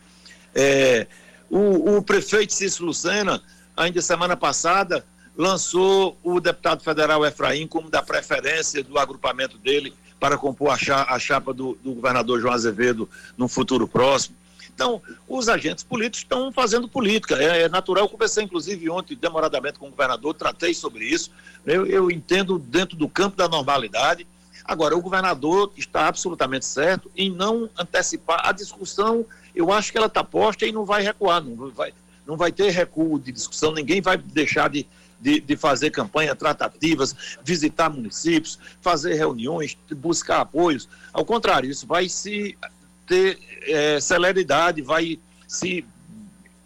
É, 0.54 1.08
o, 1.50 1.98
o, 1.98 2.02
prefeito 2.02 2.54
Cícero 2.54 2.86
Lucena, 2.86 3.42
ainda 3.78 4.02
semana 4.02 4.36
passada, 4.36 5.06
lançou 5.38 6.18
o 6.24 6.40
deputado 6.40 6.84
federal 6.84 7.26
Efraim 7.26 7.68
como 7.68 7.90
da 7.90 8.02
preferência 8.02 8.84
do 8.84 8.98
agrupamento 8.98 9.58
dele 9.58 9.94
para 10.20 10.38
compor 10.38 10.72
a, 10.72 11.20
chapa, 11.20 11.54
do, 11.54 11.78
do 11.84 11.94
governador 11.94 12.40
João 12.40 12.54
Azevedo 12.54 13.10
no 13.38 13.48
futuro 13.48 13.88
próximo. 13.88 14.36
Então, 14.76 15.02
os 15.26 15.48
agentes 15.48 15.86
políticos 15.86 16.20
estão 16.20 16.52
fazendo 16.52 16.88
política. 16.88 17.42
É, 17.42 17.62
é, 17.62 17.70
natural. 17.70 18.04
Eu 18.04 18.10
conversei, 18.10 18.44
inclusive, 18.44 18.90
ontem, 18.90 19.16
demoradamente 19.16 19.80
com 19.80 19.88
o 19.88 19.90
governador, 19.90 20.34
tratei 20.34 20.74
sobre 20.74 21.06
isso. 21.06 21.32
Eu, 21.66 21.86
eu 21.86 22.12
entendo 22.12 22.60
dentro 22.60 22.98
do 22.98 23.08
campo 23.08 23.38
da 23.38 23.48
normalidade. 23.48 24.28
Agora, 24.66 24.96
o 24.96 25.02
governador 25.02 25.72
está 25.78 26.08
absolutamente 26.08 26.66
certo 26.66 27.10
em 27.16 27.32
não 27.32 27.70
antecipar 27.78 28.42
a 28.46 28.52
discussão. 28.52 29.26
Eu 29.56 29.72
acho 29.72 29.92
que 29.92 29.98
ela 29.98 30.08
está 30.08 30.24
posta 30.24 30.66
e 30.66 30.72
não 30.74 30.84
vai 30.84 31.02
recuar, 31.02 31.42
não 31.42 31.70
vai, 31.72 31.94
não 32.28 32.36
vai 32.36 32.52
ter 32.52 32.70
recuo 32.72 33.18
de 33.18 33.32
discussão, 33.32 33.72
ninguém 33.72 34.02
vai 34.02 34.18
deixar 34.18 34.70
de, 34.70 34.86
de, 35.22 35.40
de, 35.40 35.56
fazer 35.56 35.92
campanha, 35.92 36.36
tratativas, 36.36 37.16
visitar 37.44 37.90
municípios, 37.90 38.60
fazer 38.82 39.14
reuniões, 39.14 39.78
buscar 39.96 40.42
apoios. 40.42 40.90
Ao 41.14 41.24
contrário, 41.24 41.70
isso 41.70 41.86
vai 41.86 42.10
se 42.10 42.58
ter 43.06 43.40
é, 43.64 44.00
celeridade, 44.00 44.82
vai 44.82 45.20
se 45.48 45.86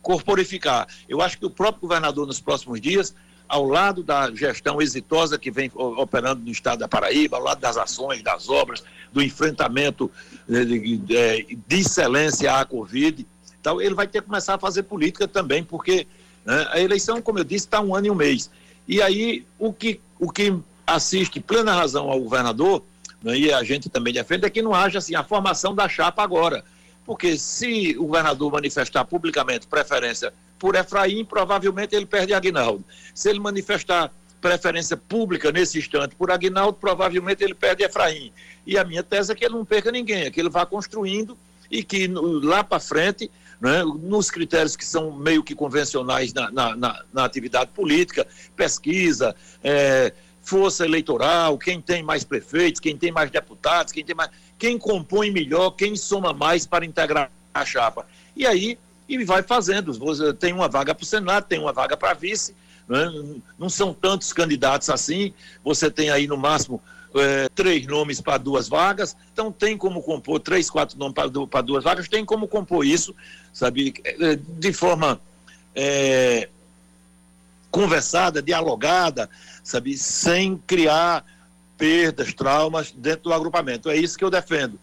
corporificar. 0.02 0.88
Eu 1.08 1.22
acho 1.22 1.38
que 1.38 1.46
o 1.46 1.50
próprio 1.50 1.82
governador, 1.82 2.26
nos 2.26 2.40
próximos 2.40 2.80
dias, 2.80 3.14
ao 3.48 3.66
lado 3.66 4.04
da 4.04 4.34
gestão 4.34 4.82
exitosa 4.82 5.38
que 5.38 5.50
vem 5.50 5.72
operando 5.74 6.44
no 6.44 6.52
estado 6.52 6.80
da 6.80 6.88
Paraíba, 6.88 7.38
ao 7.38 7.44
lado 7.44 7.60
das 7.60 7.78
ações, 7.78 8.22
das 8.22 8.48
obras, 8.48 8.84
do 9.12 9.22
enfrentamento 9.22 10.10
é, 10.48 10.64
de, 10.64 10.98
de, 10.98 11.80
excelência 11.80 12.56
à 12.56 12.64
Covid, 12.64 13.26
então 13.60 13.82
ele 13.82 13.96
vai 13.96 14.08
ter 14.08 14.22
que 14.22 14.28
começar 14.28 14.54
a 14.54 14.60
fazer 14.60 14.84
política 14.84 15.28
também, 15.28 15.64
porque 15.64 16.08
né, 16.46 16.68
a 16.70 16.80
eleição, 16.80 17.22
como 17.22 17.40
eu 17.40 17.44
disse, 17.44 17.66
está 17.66 17.82
um 17.82 17.96
ano 17.96 18.08
e 18.08 18.12
um 18.12 18.16
mês. 18.16 18.50
E 18.88 19.02
aí, 19.02 19.46
o 19.58 19.74
que, 19.74 20.00
o 20.20 20.32
que 20.32 20.56
assiste 20.86 21.40
plena 21.40 21.74
razão 21.74 22.10
ao 22.10 22.20
governador 22.20 22.84
né, 23.22 23.38
e 23.38 23.54
a 23.54 23.64
gente 23.64 23.90
também 23.90 24.14
defende, 24.14 24.46
é 24.46 24.50
que 24.50 24.62
não 24.62 24.74
haja 24.74 25.00
assim, 25.00 25.16
a 25.16 25.24
formação 25.24 25.74
da 25.74 25.88
chapa 25.88 26.24
agora. 26.24 26.64
Porque 27.06 27.38
se 27.38 27.96
o 27.98 28.06
governador 28.06 28.52
manifestar 28.52 29.04
publicamente 29.06 29.66
preferência 29.66 30.34
por 30.60 30.76
Efraim, 30.76 31.26
provavelmente 31.26 31.96
ele 31.96 32.06
perde 32.06 32.34
Aguinaldo. 32.34 32.84
Se 33.16 33.30
ele 33.30 33.40
manifestar 33.40 34.12
preferência 34.40 34.96
pública 34.96 35.52
nesse 35.52 35.80
instante 35.80 36.16
por 36.16 36.32
Aguinaldo, 36.32 36.78
provavelmente 36.80 37.44
ele 37.44 37.54
perde 37.54 37.84
Efraim. 37.84 38.32
E 38.66 38.78
a 38.78 38.84
minha 38.84 39.04
tese 39.04 39.32
é 39.32 39.36
que 39.36 39.44
ele 39.44 39.56
não 39.56 39.66
perca 39.66 39.92
ninguém, 39.92 40.24
é 40.24 40.32
que 40.32 40.40
ele 40.40 40.50
vá 40.50 40.66
construindo 40.66 41.38
e 41.72 41.84
que 41.84 42.08
lá 42.08 42.64
para 42.64 42.80
frente, 42.80 43.30
né, 43.60 43.84
nos 43.84 44.32
critérios 44.32 44.76
que 44.76 44.86
são 44.86 45.12
meio 45.12 45.44
que 45.44 45.54
convencionais 45.54 46.34
na, 46.34 46.52
na, 46.52 46.76
na, 46.76 47.04
na 47.14 47.26
atividade 47.26 47.72
política, 47.72 48.26
pesquisa, 48.56 49.36
é, 49.64 50.14
força 50.42 50.86
eleitoral, 50.86 51.58
quem 51.58 51.82
tem 51.82 52.02
mais 52.02 52.24
prefeitos, 52.24 52.80
quem 52.80 52.98
tem 52.98 53.12
mais 53.12 53.30
deputados, 53.30 53.92
quem 53.94 54.04
tem 54.04 54.16
mais. 54.16 54.30
Quem 54.58 54.78
compõe 54.78 55.32
melhor, 55.32 55.72
quem 55.72 55.96
soma 55.96 56.34
mais 56.34 56.66
para 56.66 56.86
integrar 56.86 57.32
a 57.54 57.66
chapa. 57.66 58.06
E 58.36 58.46
aí, 58.46 58.78
e 59.08 59.24
vai 59.24 59.42
fazendo. 59.42 59.94
Você 59.94 60.34
tem 60.34 60.54
uma 60.54 60.68
vaga 60.68 60.94
para 60.94 61.04
o 61.04 61.06
Senado, 61.06 61.46
tem 61.46 61.60
uma 61.60 61.74
vaga 61.74 61.96
para 61.96 62.14
vice, 62.14 62.54
né? 62.88 63.12
não 63.58 63.70
são 63.70 63.94
tantos 63.94 64.34
candidatos 64.34 64.90
assim. 64.90 65.34
Você 65.64 65.90
tem 65.90 66.10
aí 66.10 66.28
no 66.28 66.38
máximo 66.38 66.82
é, 67.16 67.50
três 67.50 67.88
nomes 67.88 68.22
para 68.22 68.38
duas 68.38 68.68
vagas, 68.68 69.16
então 69.34 69.52
tem 69.52 69.78
como 69.78 70.02
compor 70.02 70.40
três, 70.40 70.70
quatro 70.70 70.98
nomes 70.98 71.16
para 71.50 71.62
duas 71.62 71.84
vagas, 71.84 72.08
tem 72.08 72.24
como 72.24 72.48
compor 72.48 72.86
isso, 72.86 73.16
sabe, 73.52 73.94
é, 74.04 74.36
de 74.36 74.74
forma 74.74 75.20
é, 75.76 76.50
conversada, 77.72 78.42
dialogada, 78.42 79.30
sabe, 79.70 79.98
sem 79.98 80.58
criar 80.68 81.24
perdas, 81.78 82.34
traumas 82.34 82.92
dentro 82.92 83.24
do 83.24 83.34
agrupamento. 83.34 83.90
É 83.90 83.96
isso 83.96 84.18
que 84.18 84.24
eu 84.24 84.30
defendo. 84.30 84.80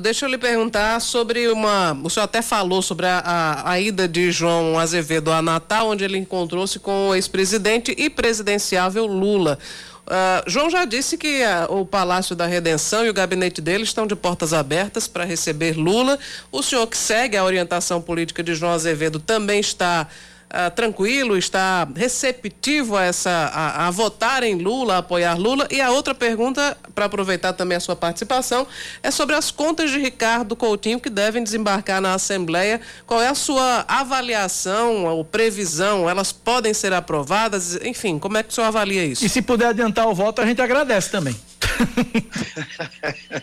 Deixa 0.00 0.24
eu 0.24 0.30
lhe 0.30 0.38
perguntar 0.38 1.00
sobre 1.00 1.48
uma. 1.48 1.98
O 2.04 2.08
senhor 2.08 2.24
até 2.24 2.40
falou 2.40 2.80
sobre 2.80 3.06
a, 3.06 3.18
a, 3.18 3.72
a 3.72 3.80
ida 3.80 4.06
de 4.06 4.30
João 4.30 4.78
Azevedo 4.78 5.32
a 5.32 5.42
Natal, 5.42 5.88
onde 5.88 6.04
ele 6.04 6.16
encontrou-se 6.16 6.78
com 6.78 7.08
o 7.08 7.14
ex-presidente 7.14 7.92
e 7.98 8.08
presidenciável 8.08 9.04
Lula. 9.04 9.58
Uh, 10.06 10.48
João 10.48 10.70
já 10.70 10.84
disse 10.84 11.18
que 11.18 11.42
uh, 11.42 11.80
o 11.80 11.84
Palácio 11.84 12.36
da 12.36 12.46
Redenção 12.46 13.04
e 13.04 13.10
o 13.10 13.14
gabinete 13.14 13.60
dele 13.60 13.82
estão 13.82 14.06
de 14.06 14.14
portas 14.14 14.52
abertas 14.52 15.08
para 15.08 15.24
receber 15.24 15.76
Lula. 15.76 16.20
O 16.52 16.62
senhor 16.62 16.86
que 16.86 16.96
segue 16.96 17.36
a 17.36 17.42
orientação 17.42 18.00
política 18.00 18.44
de 18.44 18.54
João 18.54 18.72
Azevedo 18.72 19.18
também 19.18 19.58
está 19.58 20.06
uh, 20.54 20.70
tranquilo, 20.70 21.36
está 21.36 21.86
receptivo 21.94 22.96
a, 22.96 23.02
essa, 23.02 23.30
a, 23.30 23.88
a, 23.88 23.90
votar 23.90 24.44
em 24.44 24.54
Lula, 24.54 24.94
a 24.94 24.98
apoiar 24.98 25.36
Lula? 25.36 25.66
E 25.70 25.80
a 25.80 25.90
outra 25.90 26.14
pergunta, 26.14 26.76
para 26.94 27.06
aproveitar 27.06 27.52
também 27.52 27.76
a 27.76 27.80
sua 27.80 27.96
participação, 27.96 28.66
é 29.02 29.10
sobre 29.10 29.34
as 29.34 29.50
contas 29.50 29.90
de 29.90 29.98
Ricardo 29.98 30.54
Coutinho 30.54 31.00
que 31.00 31.10
devem 31.10 31.42
desembarcar 31.42 32.00
na 32.00 32.14
Assembleia. 32.14 32.80
Qual 33.06 33.20
é 33.20 33.28
a 33.28 33.34
sua 33.34 33.84
avaliação 33.88 35.06
ou 35.06 35.24
previsão? 35.24 36.08
Elas 36.08 36.32
podem 36.32 36.72
ser 36.72 36.92
aprovadas? 36.92 37.76
Enfim, 37.82 38.18
como 38.18 38.36
é 38.36 38.42
que 38.42 38.50
o 38.50 38.52
senhor 38.52 38.68
avalia 38.68 39.04
isso? 39.04 39.24
E 39.24 39.28
se 39.28 39.42
puder 39.42 39.68
adiantar 39.68 40.08
o 40.08 40.14
voto, 40.14 40.40
a 40.40 40.46
gente 40.46 40.62
agradece 40.62 41.10
também. 41.10 41.36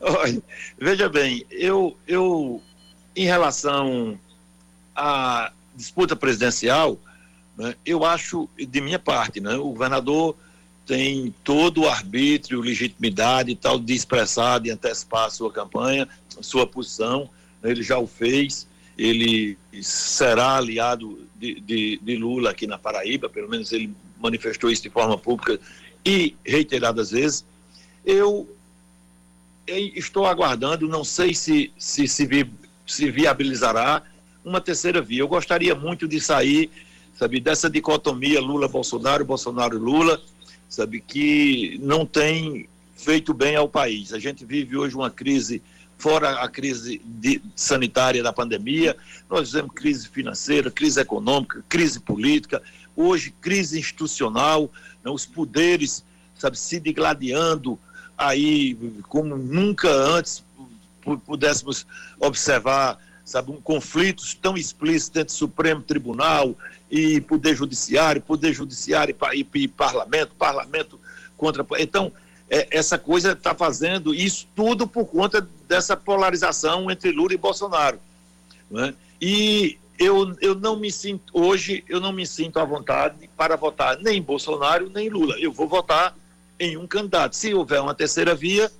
Olha, 0.00 0.42
veja 0.78 1.08
bem, 1.08 1.44
eu, 1.50 1.96
eu 2.06 2.60
em 3.14 3.24
relação 3.24 4.18
a 4.94 5.52
disputa 5.78 6.16
presidencial, 6.16 6.98
né, 7.56 7.74
eu 7.86 8.04
acho, 8.04 8.48
de 8.58 8.80
minha 8.80 8.98
parte, 8.98 9.40
né, 9.40 9.56
o 9.56 9.70
governador 9.70 10.36
tem 10.84 11.32
todo 11.44 11.82
o 11.82 11.88
arbítrio, 11.88 12.60
legitimidade 12.60 13.50
e 13.52 13.54
tal 13.54 13.78
de 13.78 13.94
expressar, 13.94 14.58
de 14.58 14.70
antecipar 14.70 15.30
sua 15.30 15.52
campanha, 15.52 16.08
sua 16.40 16.66
posição, 16.66 17.30
ele 17.62 17.82
já 17.82 17.98
o 17.98 18.06
fez, 18.06 18.66
ele 18.96 19.56
será 19.80 20.56
aliado 20.56 21.26
de, 21.36 21.60
de, 21.60 22.00
de, 22.02 22.16
Lula 22.16 22.50
aqui 22.50 22.66
na 22.66 22.78
Paraíba, 22.78 23.28
pelo 23.28 23.48
menos 23.48 23.70
ele 23.70 23.94
manifestou 24.18 24.70
isso 24.70 24.82
de 24.82 24.90
forma 24.90 25.16
pública 25.16 25.60
e 26.04 26.34
reiteradas 26.44 27.10
vezes. 27.10 27.44
Eu, 28.04 28.48
eu 29.66 29.76
estou 29.94 30.26
aguardando, 30.26 30.88
não 30.88 31.04
sei 31.04 31.34
se 31.34 31.70
se, 31.78 32.08
se, 32.08 32.26
vi, 32.26 32.50
se 32.86 33.10
viabilizará, 33.10 34.02
uma 34.44 34.60
terceira 34.60 35.00
via. 35.00 35.20
Eu 35.20 35.28
gostaria 35.28 35.74
muito 35.74 36.06
de 36.06 36.20
sair, 36.20 36.70
sabe, 37.14 37.40
dessa 37.40 37.68
dicotomia 37.68 38.40
Lula-Bolsonaro, 38.40 39.24
Bolsonaro-Lula, 39.24 40.20
sabe, 40.68 41.00
que 41.00 41.78
não 41.82 42.04
tem 42.06 42.68
feito 42.96 43.32
bem 43.32 43.56
ao 43.56 43.68
país. 43.68 44.12
A 44.12 44.18
gente 44.18 44.44
vive 44.44 44.76
hoje 44.76 44.94
uma 44.94 45.10
crise, 45.10 45.62
fora 45.96 46.40
a 46.40 46.48
crise 46.48 47.00
de, 47.04 47.40
sanitária 47.54 48.22
da 48.22 48.32
pandemia, 48.32 48.96
nós 49.30 49.52
vivemos 49.52 49.74
crise 49.74 50.08
financeira, 50.08 50.70
crise 50.70 51.00
econômica, 51.00 51.64
crise 51.68 52.00
política, 52.00 52.62
hoje 52.96 53.32
crise 53.40 53.78
institucional, 53.78 54.70
né, 55.04 55.10
os 55.10 55.24
poderes, 55.24 56.04
sabe, 56.34 56.58
se 56.58 56.80
digladiando 56.80 57.78
aí 58.16 58.76
como 59.08 59.36
nunca 59.36 59.88
antes 59.88 60.42
pudéssemos 61.24 61.86
observar 62.18 62.98
sabe, 63.28 63.50
um 63.50 63.60
conflitos 63.60 64.34
tão 64.34 64.56
explícito 64.56 65.18
entre 65.20 65.34
Supremo 65.34 65.82
Tribunal 65.82 66.56
e 66.90 67.20
Poder 67.20 67.54
Judiciário, 67.54 68.22
Poder 68.22 68.54
Judiciário 68.54 69.14
e, 69.32 69.40
e, 69.40 69.62
e 69.62 69.68
Parlamento, 69.68 70.34
Parlamento 70.34 70.98
contra. 71.36 71.64
Então, 71.78 72.10
é, 72.48 72.66
essa 72.70 72.98
coisa 72.98 73.32
está 73.32 73.54
fazendo 73.54 74.14
isso 74.14 74.48
tudo 74.56 74.86
por 74.86 75.04
conta 75.04 75.46
dessa 75.68 75.94
polarização 75.94 76.90
entre 76.90 77.12
Lula 77.12 77.34
e 77.34 77.36
Bolsonaro. 77.36 78.00
Né? 78.70 78.94
E 79.20 79.78
eu, 79.98 80.34
eu 80.40 80.54
não 80.54 80.76
me 80.76 80.90
sinto, 80.90 81.24
hoje, 81.32 81.84
eu 81.86 82.00
não 82.00 82.12
me 82.12 82.26
sinto 82.26 82.58
à 82.58 82.64
vontade 82.64 83.28
para 83.36 83.56
votar 83.56 83.98
nem 83.98 84.18
em 84.18 84.22
Bolsonaro 84.22 84.88
nem 84.88 85.08
em 85.08 85.10
Lula. 85.10 85.38
Eu 85.38 85.52
vou 85.52 85.68
votar 85.68 86.16
em 86.58 86.78
um 86.78 86.86
candidato. 86.86 87.36
Se 87.36 87.52
houver 87.52 87.82
uma 87.82 87.94
terceira 87.94 88.34
via 88.34 88.72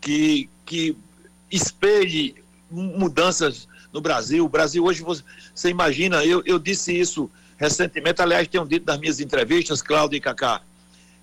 que, 0.00 0.50
que 0.64 0.96
espelhe 1.50 2.34
mudanças 2.68 3.68
no 3.96 4.00
Brasil. 4.02 4.44
O 4.44 4.48
Brasil 4.48 4.84
hoje, 4.84 5.02
você 5.02 5.70
imagina, 5.70 6.22
eu, 6.22 6.42
eu 6.44 6.58
disse 6.58 6.96
isso 6.96 7.30
recentemente, 7.56 8.20
aliás, 8.20 8.46
tenho 8.46 8.66
dito 8.66 8.86
nas 8.86 8.98
minhas 8.98 9.18
entrevistas, 9.18 9.80
Cláudio 9.80 10.18
e 10.18 10.20
Cacá, 10.20 10.60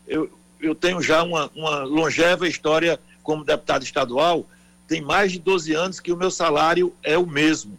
eu, 0.07 0.27
eu 0.59 0.73
tenho 0.73 0.99
já 0.99 1.21
uma, 1.21 1.51
uma 1.55 1.83
longeva 1.83 2.47
história 2.47 2.99
como 3.21 3.45
deputado 3.45 3.83
estadual, 3.83 4.43
tem 4.87 4.99
mais 4.99 5.31
de 5.31 5.39
12 5.39 5.73
anos 5.73 5.99
que 5.99 6.11
o 6.11 6.17
meu 6.17 6.31
salário 6.31 6.91
é 7.03 7.15
o 7.15 7.27
mesmo. 7.27 7.77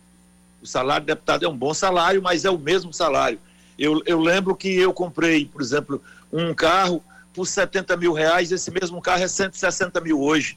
O 0.62 0.66
salário 0.66 1.04
de 1.04 1.12
deputado 1.12 1.44
é 1.44 1.48
um 1.48 1.56
bom 1.56 1.74
salário, 1.74 2.22
mas 2.22 2.44
é 2.44 2.50
o 2.50 2.56
mesmo 2.56 2.92
salário. 2.94 3.40
Eu, 3.76 4.00
eu 4.06 4.20
lembro 4.20 4.54
que 4.54 4.68
eu 4.76 4.92
comprei, 4.92 5.44
por 5.44 5.60
exemplo, 5.60 6.00
um 6.32 6.54
carro 6.54 7.02
por 7.34 7.46
70 7.46 7.96
mil 7.96 8.12
reais, 8.12 8.52
esse 8.52 8.70
mesmo 8.70 9.02
carro 9.02 9.24
é 9.24 9.28
160 9.28 10.00
mil 10.00 10.22
hoje. 10.22 10.56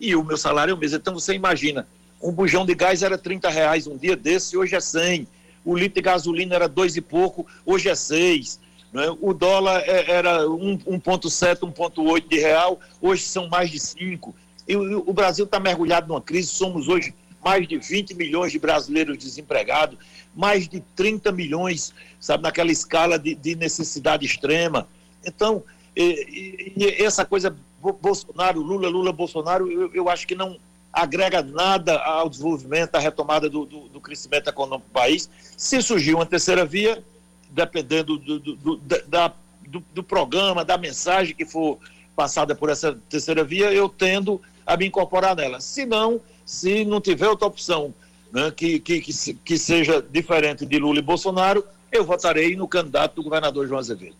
E 0.00 0.16
o 0.16 0.24
meu 0.24 0.38
salário 0.38 0.72
é 0.72 0.74
o 0.74 0.78
mesmo. 0.78 0.96
Então 0.96 1.12
você 1.12 1.34
imagina, 1.34 1.86
um 2.24 2.32
bujão 2.32 2.64
de 2.64 2.74
gás 2.74 3.02
era 3.02 3.18
30 3.18 3.50
reais 3.50 3.86
um 3.86 3.98
dia 3.98 4.16
desse, 4.16 4.56
hoje 4.56 4.74
é 4.74 4.80
100. 4.80 5.28
O 5.62 5.76
litro 5.76 5.96
de 5.96 6.00
gasolina 6.00 6.54
era 6.54 6.66
dois 6.66 6.96
e 6.96 7.00
pouco, 7.02 7.46
hoje 7.66 7.90
é 7.90 7.94
seis. 7.94 8.58
Né? 8.90 9.14
O 9.20 9.34
dólar 9.34 9.82
é, 9.86 10.10
era 10.10 10.44
1,7, 10.44 11.60
1,8 11.60 12.26
de 12.26 12.38
real, 12.38 12.80
hoje 13.00 13.24
são 13.24 13.48
mais 13.48 13.70
de 13.70 13.78
5. 13.78 14.34
E 14.66 14.74
o, 14.74 15.12
Brasil 15.12 15.44
está 15.44 15.60
mergulhado 15.60 16.08
numa 16.08 16.22
crise, 16.22 16.48
somos 16.48 16.88
hoje 16.88 17.14
mais 17.44 17.68
de 17.68 17.76
20 17.76 18.14
milhões 18.14 18.52
de 18.52 18.58
brasileiros 18.58 19.18
desempregados, 19.18 19.98
mais 20.34 20.66
de 20.66 20.80
30 20.96 21.30
milhões, 21.30 21.92
sabe, 22.18 22.42
naquela 22.42 22.72
escala 22.72 23.18
de, 23.18 23.34
de 23.34 23.54
necessidade 23.54 24.24
extrema. 24.24 24.88
Então, 25.26 25.62
e, 25.94 26.72
e, 26.74 27.04
essa 27.04 27.26
coisa 27.26 27.54
Bolsonaro, 28.00 28.62
Lula, 28.62 28.88
Lula, 28.88 29.12
Bolsonaro, 29.12 29.70
eu, 29.70 29.90
eu 29.92 30.08
acho 30.08 30.26
que 30.26 30.34
não, 30.34 30.58
agrega 30.94 31.42
nada 31.42 31.98
ao 31.98 32.28
desenvolvimento, 32.28 32.94
à 32.94 32.98
retomada 32.98 33.50
do, 33.50 33.66
do, 33.66 33.88
do 33.88 34.00
crescimento 34.00 34.48
econômico 34.48 34.88
do 34.88 34.92
país. 34.92 35.28
Se 35.56 35.82
surgir 35.82 36.14
uma 36.14 36.24
terceira 36.24 36.64
via, 36.64 37.02
dependendo 37.50 38.16
do, 38.16 38.38
do, 38.38 38.76
da, 39.06 39.32
do, 39.66 40.02
programa, 40.02 40.64
da 40.64 40.78
mensagem 40.78 41.34
que 41.34 41.44
for 41.44 41.78
passada 42.14 42.54
por 42.54 42.70
essa 42.70 42.96
terceira 43.08 43.42
via, 43.42 43.72
eu 43.72 43.88
tendo 43.88 44.40
a 44.64 44.76
me 44.76 44.86
incorporar 44.86 45.34
nela. 45.34 45.60
Se 45.60 45.84
não, 45.84 46.20
se 46.46 46.84
não 46.84 47.00
tiver 47.00 47.28
outra 47.28 47.48
opção 47.48 47.92
né, 48.32 48.52
que, 48.54 48.78
que, 48.78 49.00
que, 49.00 49.34
que 49.34 49.58
seja 49.58 50.00
diferente 50.00 50.64
de 50.64 50.78
Lula 50.78 51.00
e 51.00 51.02
Bolsonaro, 51.02 51.64
eu 51.90 52.04
votarei 52.04 52.56
no 52.56 52.68
candidato 52.68 53.16
do 53.16 53.22
governador 53.22 53.66
João 53.66 53.80
Azevedo. 53.80 54.16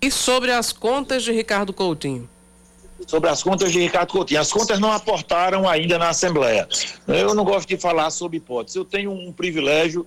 E 0.00 0.10
sobre 0.10 0.52
as 0.52 0.72
contas 0.72 1.22
de 1.22 1.32
Ricardo 1.32 1.72
Coutinho? 1.72 2.28
Sobre 3.06 3.30
as 3.30 3.42
contas 3.42 3.70
de 3.72 3.78
Ricardo 3.78 4.10
Coutinho. 4.10 4.40
As 4.40 4.52
contas 4.52 4.78
não 4.78 4.92
aportaram 4.92 5.68
ainda 5.68 5.98
na 5.98 6.08
Assembleia. 6.08 6.68
Eu 7.06 7.34
não 7.34 7.44
gosto 7.44 7.68
de 7.68 7.76
falar 7.76 8.10
sobre 8.10 8.38
hipóteses. 8.38 8.76
Eu 8.76 8.84
tenho 8.84 9.12
um 9.12 9.32
privilégio, 9.32 10.06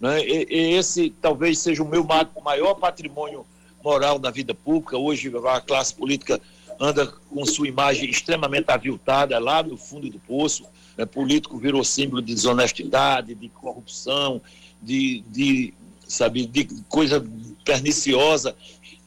né, 0.00 0.20
e, 0.24 0.74
esse 0.74 1.10
talvez 1.20 1.58
seja 1.58 1.82
o 1.82 1.88
meu 1.88 2.06
maior 2.42 2.74
patrimônio 2.74 3.44
moral 3.82 4.18
na 4.18 4.30
vida 4.30 4.54
pública. 4.54 4.96
Hoje 4.96 5.32
a 5.46 5.60
classe 5.60 5.94
política 5.94 6.40
anda 6.80 7.06
com 7.06 7.44
sua 7.44 7.66
imagem 7.66 8.08
extremamente 8.08 8.70
aviltada 8.70 9.38
lá 9.38 9.62
no 9.62 9.76
fundo 9.76 10.08
do 10.08 10.18
poço. 10.20 10.64
Né, 10.96 11.04
político 11.04 11.58
virou 11.58 11.82
símbolo 11.82 12.22
de 12.22 12.34
desonestidade, 12.34 13.34
de 13.34 13.48
corrupção, 13.48 14.40
de, 14.80 15.24
de, 15.28 15.74
sabe, 16.06 16.46
de 16.46 16.64
coisa 16.88 17.24
perniciosa 17.64 18.56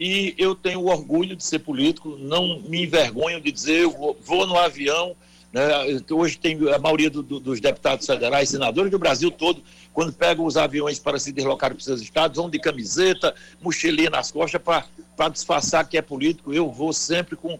e 0.03 0.33
eu 0.35 0.55
tenho 0.55 0.87
orgulho 0.87 1.35
de 1.35 1.43
ser 1.43 1.59
político, 1.59 2.17
não 2.17 2.59
me 2.61 2.85
envergonho 2.85 3.39
de 3.39 3.51
dizer, 3.51 3.83
eu 3.83 3.91
vou, 3.91 4.17
vou 4.25 4.47
no 4.47 4.57
avião, 4.57 5.15
né? 5.53 5.63
hoje 6.09 6.39
tem 6.39 6.57
a 6.73 6.79
maioria 6.79 7.07
do, 7.07 7.21
do, 7.21 7.39
dos 7.39 7.59
deputados 7.59 8.07
federais, 8.07 8.49
senadores 8.49 8.89
do 8.89 8.97
Brasil 8.97 9.29
todo, 9.29 9.61
quando 9.93 10.11
pegam 10.11 10.43
os 10.43 10.57
aviões 10.57 10.97
para 10.97 11.19
se 11.19 11.31
deslocar 11.31 11.69
para 11.69 11.79
seus 11.79 12.01
estados, 12.01 12.37
vão 12.37 12.49
de 12.49 12.57
camiseta, 12.57 13.35
mochilinha 13.61 14.09
nas 14.09 14.31
costas 14.31 14.59
para 14.59 15.29
disfarçar 15.29 15.87
que 15.87 15.99
é 15.99 16.01
político, 16.01 16.51
eu 16.51 16.71
vou 16.71 16.91
sempre 16.91 17.35
com 17.35 17.59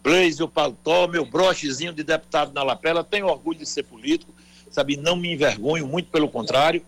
blazer, 0.00 0.46
paletó, 0.46 1.08
meu 1.08 1.26
brochezinho 1.26 1.92
de 1.92 2.04
deputado 2.04 2.52
na 2.54 2.62
lapela, 2.62 3.02
tenho 3.02 3.26
orgulho 3.26 3.58
de 3.58 3.66
ser 3.66 3.82
político, 3.82 4.32
sabe, 4.70 4.96
não 4.96 5.16
me 5.16 5.32
envergonho, 5.32 5.88
muito 5.88 6.08
pelo 6.08 6.28
contrário, 6.28 6.84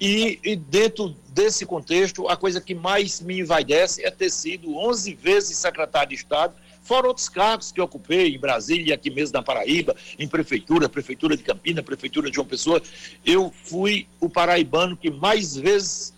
e, 0.00 0.40
e, 0.42 0.56
dentro 0.56 1.14
desse 1.28 1.66
contexto, 1.66 2.26
a 2.26 2.36
coisa 2.36 2.60
que 2.60 2.74
mais 2.74 3.20
me 3.20 3.40
envaidece 3.40 4.02
é 4.04 4.10
ter 4.10 4.30
sido 4.30 4.74
11 4.74 5.14
vezes 5.14 5.58
secretário 5.58 6.08
de 6.08 6.14
Estado, 6.14 6.54
fora 6.82 7.06
outros 7.06 7.28
cargos 7.28 7.70
que 7.70 7.80
ocupei 7.80 8.34
em 8.34 8.38
Brasília, 8.38 8.94
aqui 8.94 9.10
mesmo 9.10 9.34
na 9.34 9.42
Paraíba, 9.42 9.94
em 10.18 10.26
prefeitura, 10.26 10.88
prefeitura 10.88 11.36
de 11.36 11.42
Campina, 11.42 11.82
prefeitura 11.82 12.30
de 12.30 12.36
João 12.36 12.46
Pessoa. 12.46 12.82
Eu 13.24 13.52
fui 13.64 14.06
o 14.18 14.28
paraibano 14.28 14.96
que 14.96 15.10
mais 15.10 15.54
vezes 15.54 16.14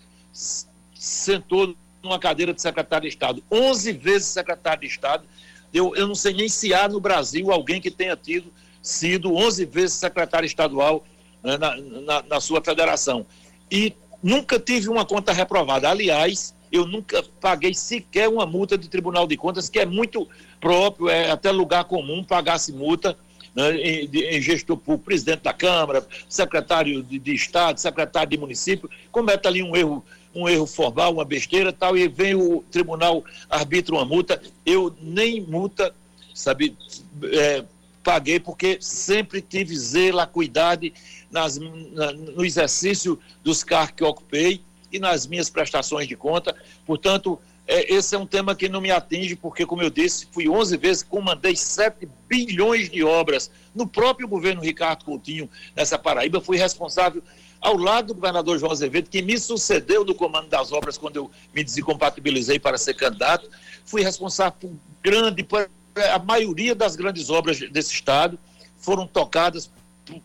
sentou 0.95 1.75
numa 2.01 2.17
cadeira 2.17 2.53
de 2.53 2.61
secretário 2.61 3.03
de 3.03 3.13
Estado. 3.13 3.43
11 3.51 3.91
vezes 3.93 4.27
secretário 4.29 4.81
de 4.81 4.87
Estado. 4.87 5.25
Eu, 5.73 5.93
eu 5.95 6.07
não 6.07 6.15
sei 6.15 6.33
nem 6.33 6.47
se 6.47 6.73
há 6.73 6.87
no 6.87 7.01
Brasil 7.01 7.51
alguém 7.51 7.81
que 7.81 7.91
tenha 7.91 8.15
tido 8.15 8.51
sido 8.81 9.33
11 9.33 9.65
vezes 9.65 9.93
secretário 9.93 10.45
estadual 10.45 11.05
né, 11.43 11.57
na, 11.57 11.75
na, 11.75 12.23
na 12.23 12.39
sua 12.39 12.63
federação. 12.63 13.25
E 13.73 13.91
nunca 14.21 14.59
tive 14.59 14.87
uma 14.87 15.03
conta 15.03 15.33
reprovada. 15.33 15.89
Aliás, 15.89 16.53
eu 16.71 16.85
nunca 16.85 17.23
paguei 17.41 17.73
sequer 17.73 18.29
uma 18.29 18.45
multa 18.45 18.77
de 18.77 18.87
Tribunal 18.87 19.25
de 19.25 19.35
Contas, 19.35 19.67
que 19.67 19.79
é 19.79 19.85
muito 19.85 20.29
próprio, 20.61 21.09
é 21.09 21.31
até 21.31 21.49
lugar 21.51 21.85
comum 21.85 22.23
pagar-se 22.23 22.71
multa 22.71 23.17
né, 23.55 23.75
em, 23.75 24.09
em, 24.15 24.39
gestor 24.39 24.77
público, 24.77 25.05
presidente 25.05 25.41
da 25.41 25.53
Câmara, 25.53 26.05
secretário 26.29 27.01
de, 27.01 27.17
de, 27.17 27.33
Estado, 27.33 27.79
secretário 27.79 28.29
de 28.29 28.37
município, 28.37 28.87
comete 29.11 29.47
ali 29.47 29.63
um 29.63 29.75
erro, 29.75 30.05
um 30.35 30.47
erro 30.47 30.67
formal, 30.67 31.13
uma 31.13 31.25
besteira 31.25 31.73
tal, 31.73 31.97
e 31.97 32.07
vem 32.07 32.35
o 32.35 32.63
tribunal 32.69 33.23
arbitra 33.49 33.95
uma 33.95 34.05
multa. 34.05 34.39
Eu 34.63 34.95
nem 35.01 35.41
multa, 35.41 35.95
sabe, 36.33 36.77
é, 37.23 37.63
paguei 38.03 38.39
porque 38.39 38.77
sempre 38.79 39.41
tive 39.41 39.75
zelo, 39.75 40.19
acuidade 40.19 40.93
nas, 41.33 41.57
na, 41.57 42.13
no 42.13 42.45
exercício 42.45 43.19
dos 43.43 43.63
cargos 43.63 43.95
que 43.97 44.03
ocupei 44.03 44.61
e 44.91 44.99
nas 44.99 45.25
minhas 45.25 45.49
prestações 45.49 46.07
de 46.07 46.15
conta. 46.15 46.55
Portanto, 46.85 47.39
é, 47.67 47.91
esse 47.93 48.13
é 48.13 48.19
um 48.19 48.27
tema 48.27 48.55
que 48.55 48.69
não 48.69 48.79
me 48.79 48.91
atinge, 48.91 49.35
porque, 49.35 49.65
como 49.65 49.81
eu 49.81 49.89
disse, 49.89 50.27
fui 50.31 50.47
11 50.47 50.77
vezes, 50.77 51.03
comandei 51.03 51.55
7 51.55 52.07
bilhões 52.29 52.89
de 52.89 53.03
obras 53.03 53.49
no 53.73 53.87
próprio 53.87 54.27
governo 54.27 54.61
Ricardo 54.61 55.03
Coutinho, 55.03 55.49
nessa 55.75 55.97
Paraíba. 55.97 56.39
Fui 56.39 56.57
responsável, 56.57 57.23
ao 57.59 57.75
lado 57.75 58.07
do 58.07 58.15
governador 58.15 58.59
João 58.59 58.71
Azevedo, 58.71 59.09
que 59.09 59.21
me 59.21 59.37
sucedeu 59.39 60.05
no 60.05 60.13
comando 60.13 60.49
das 60.49 60.71
obras 60.71 60.97
quando 60.97 61.15
eu 61.17 61.31
me 61.55 61.63
desincompatibilizei 61.63 62.59
para 62.59 62.77
ser 62.77 62.93
candidato. 62.93 63.49
Fui 63.85 64.03
responsável 64.03 64.53
por 64.59 64.71
grande, 65.01 65.43
por 65.43 65.67
a 66.11 66.19
maioria 66.19 66.73
das 66.73 66.95
grandes 66.95 67.29
obras 67.29 67.59
desse 67.59 67.93
Estado 67.93 68.37
foram 68.77 69.07
tocadas 69.07 69.69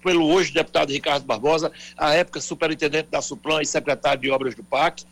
pelo 0.02 0.26
hoje 0.26 0.52
deputado 0.52 0.90
Ricardo 0.90 1.24
Barbosa, 1.24 1.72
à 1.96 2.14
época 2.14 2.40
superintendente 2.40 3.08
da 3.10 3.22
Suplan 3.22 3.62
e 3.62 3.66
secretário 3.66 4.20
de 4.20 4.30
obras 4.30 4.54
do 4.54 4.64
PAC 4.64 5.04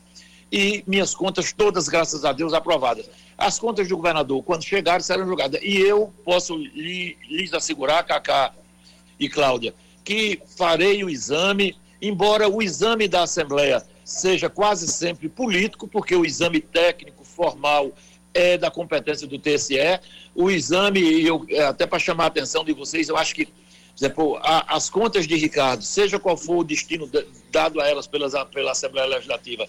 e 0.50 0.84
minhas 0.86 1.14
contas 1.14 1.52
todas, 1.52 1.88
graças 1.88 2.24
a 2.24 2.32
Deus, 2.32 2.52
aprovadas. 2.52 3.08
As 3.36 3.58
contas 3.58 3.88
do 3.88 3.96
governador, 3.96 4.42
quando 4.42 4.64
chegarem, 4.64 5.00
serão 5.00 5.26
julgadas. 5.26 5.60
E 5.62 5.76
eu 5.76 6.12
posso 6.24 6.56
lhes 6.56 7.52
assegurar, 7.52 8.04
Cacá 8.04 8.52
e 9.18 9.28
Cláudia, 9.28 9.74
que 10.04 10.40
farei 10.56 11.02
o 11.02 11.10
exame, 11.10 11.76
embora 12.00 12.48
o 12.48 12.62
exame 12.62 13.08
da 13.08 13.22
Assembleia 13.22 13.84
seja 14.04 14.48
quase 14.48 14.86
sempre 14.86 15.28
político, 15.28 15.88
porque 15.88 16.14
o 16.14 16.24
exame 16.24 16.60
técnico, 16.60 17.24
formal, 17.24 17.90
é 18.32 18.56
da 18.56 18.70
competência 18.70 19.26
do 19.26 19.38
TSE. 19.38 19.76
O 20.34 20.50
exame, 20.50 21.24
eu, 21.24 21.44
é, 21.48 21.64
até 21.64 21.86
para 21.86 21.98
chamar 21.98 22.24
a 22.24 22.28
atenção 22.28 22.64
de 22.64 22.72
vocês, 22.72 23.08
eu 23.08 23.16
acho 23.16 23.34
que 23.34 23.48
exemplo, 23.96 24.36
a, 24.42 24.76
as 24.76 24.90
contas 24.90 25.26
de 25.26 25.36
Ricardo, 25.36 25.82
seja 25.82 26.18
qual 26.18 26.36
for 26.36 26.58
o 26.58 26.64
destino 26.64 27.08
dado 27.50 27.80
a 27.80 27.88
elas 27.88 28.06
pelas, 28.06 28.32
pela 28.52 28.72
Assembleia 28.72 29.06
Legislativa, 29.06 29.66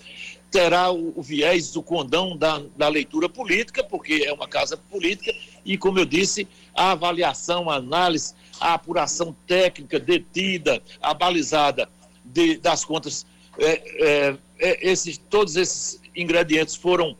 terá 0.51 0.91
o, 0.91 1.13
o 1.15 1.21
viés, 1.21 1.75
o 1.75 1.83
condão 1.83 2.35
da, 2.35 2.61
da 2.75 2.87
leitura 2.87 3.29
política, 3.29 3.83
porque 3.83 4.23
é 4.25 4.33
uma 4.33 4.47
casa 4.47 4.77
política, 4.77 5.31
e, 5.63 5.77
como 5.77 5.99
eu 5.99 6.05
disse, 6.05 6.47
a 6.73 6.91
avaliação, 6.91 7.69
a 7.69 7.75
análise, 7.75 8.33
a 8.59 8.73
apuração 8.73 9.35
técnica 9.45 9.99
detida, 9.99 10.81
a 11.01 11.13
balizada 11.13 11.89
de, 12.23 12.57
das 12.57 12.83
contas, 12.83 13.25
é, 13.59 13.81
é, 14.05 14.37
é, 14.59 14.89
esses, 14.89 15.17
todos 15.17 15.55
esses 15.55 16.01
ingredientes 16.15 16.75
foram 16.75 17.15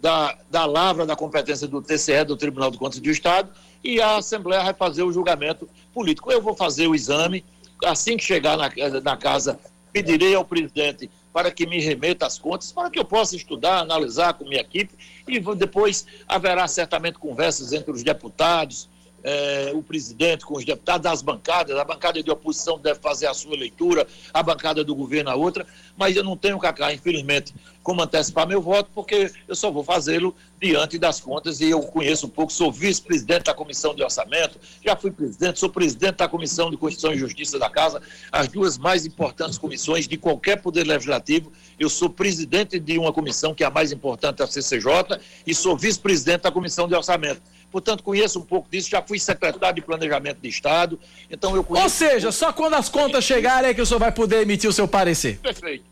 da, 0.00 0.36
da 0.50 0.64
lavra 0.64 1.06
da 1.06 1.14
competência 1.14 1.66
do 1.68 1.80
TCE, 1.80 2.24
do 2.24 2.36
Tribunal 2.36 2.70
de 2.70 2.78
Contas 2.78 2.98
do 2.98 3.10
Estado, 3.10 3.50
e 3.82 4.00
a 4.00 4.16
Assembleia 4.16 4.62
vai 4.62 4.74
fazer 4.74 5.02
o 5.02 5.12
julgamento 5.12 5.68
político. 5.92 6.30
Eu 6.30 6.40
vou 6.40 6.54
fazer 6.54 6.86
o 6.86 6.94
exame, 6.94 7.44
assim 7.84 8.16
que 8.16 8.24
chegar 8.24 8.56
na, 8.56 8.70
na 9.00 9.16
casa, 9.16 9.58
pedirei 9.92 10.34
ao 10.34 10.44
presidente 10.44 11.10
para 11.32 11.50
que 11.50 11.66
me 11.66 11.80
remeta 11.80 12.26
as 12.26 12.38
contas, 12.38 12.70
para 12.70 12.90
que 12.90 12.98
eu 12.98 13.04
possa 13.04 13.34
estudar, 13.34 13.78
analisar 13.78 14.34
com 14.34 14.44
minha 14.44 14.60
equipe, 14.60 14.94
e 15.26 15.40
depois 15.54 16.06
haverá 16.28 16.68
certamente 16.68 17.18
conversas 17.18 17.72
entre 17.72 17.90
os 17.90 18.02
deputados, 18.02 18.88
é, 19.22 19.72
o 19.74 19.82
presidente 19.82 20.44
com 20.44 20.56
os 20.56 20.64
deputados, 20.64 21.06
as 21.06 21.22
bancadas, 21.22 21.76
a 21.76 21.84
bancada 21.84 22.22
de 22.22 22.30
oposição 22.30 22.78
deve 22.78 23.00
fazer 23.00 23.26
a 23.26 23.34
sua 23.34 23.56
leitura, 23.56 24.06
a 24.32 24.42
bancada 24.42 24.82
do 24.82 24.94
governo 24.94 25.30
a 25.30 25.34
outra, 25.34 25.66
mas 25.96 26.16
eu 26.16 26.24
não 26.24 26.36
tenho, 26.36 26.58
Cacá, 26.58 26.92
infelizmente, 26.92 27.54
como 27.82 28.02
antecipar 28.02 28.46
meu 28.46 28.60
voto, 28.62 28.90
porque 28.94 29.30
eu 29.48 29.54
só 29.54 29.70
vou 29.70 29.82
fazê-lo 29.82 30.34
diante 30.60 30.98
das 30.98 31.20
contas 31.20 31.60
e 31.60 31.68
eu 31.68 31.80
conheço 31.80 32.26
um 32.26 32.28
pouco, 32.28 32.52
sou 32.52 32.70
vice-presidente 32.70 33.44
da 33.44 33.54
Comissão 33.54 33.94
de 33.94 34.02
Orçamento, 34.02 34.58
já 34.84 34.94
fui 34.96 35.10
presidente, 35.10 35.58
sou 35.58 35.68
presidente 35.68 36.16
da 36.16 36.28
Comissão 36.28 36.70
de 36.70 36.76
Constituição 36.76 37.12
e 37.12 37.18
Justiça 37.18 37.58
da 37.58 37.68
Casa, 37.68 38.00
as 38.30 38.48
duas 38.48 38.78
mais 38.78 39.04
importantes 39.04 39.58
comissões 39.58 40.06
de 40.06 40.16
qualquer 40.16 40.62
poder 40.62 40.86
legislativo. 40.86 41.52
Eu 41.78 41.88
sou 41.88 42.08
presidente 42.08 42.78
de 42.78 42.98
uma 42.98 43.12
comissão 43.12 43.54
que 43.54 43.64
é 43.64 43.66
a 43.66 43.70
mais 43.70 43.90
importante, 43.90 44.42
a 44.42 44.46
CCJ, 44.46 45.18
e 45.44 45.54
sou 45.54 45.76
vice-presidente 45.76 46.42
da 46.42 46.52
Comissão 46.52 46.86
de 46.86 46.94
Orçamento 46.94 47.42
portanto 47.72 48.02
conheço 48.02 48.38
um 48.38 48.44
pouco 48.44 48.68
disso, 48.70 48.90
já 48.90 49.02
fui 49.02 49.18
secretário 49.18 49.76
de 49.76 49.80
Planejamento 49.80 50.38
de 50.40 50.48
Estado, 50.48 51.00
então 51.30 51.56
eu 51.56 51.64
conheço... 51.64 51.84
Ou 51.84 51.90
seja, 51.90 52.30
só 52.30 52.52
quando 52.52 52.74
as 52.74 52.90
contas 52.90 53.24
chegarem 53.24 53.70
é 53.70 53.74
que 53.74 53.80
o 53.80 53.86
senhor 53.86 53.98
vai 53.98 54.12
poder 54.12 54.42
emitir 54.42 54.68
o 54.68 54.72
seu 54.72 54.86
parecer. 54.86 55.38
Perfeito, 55.38 55.84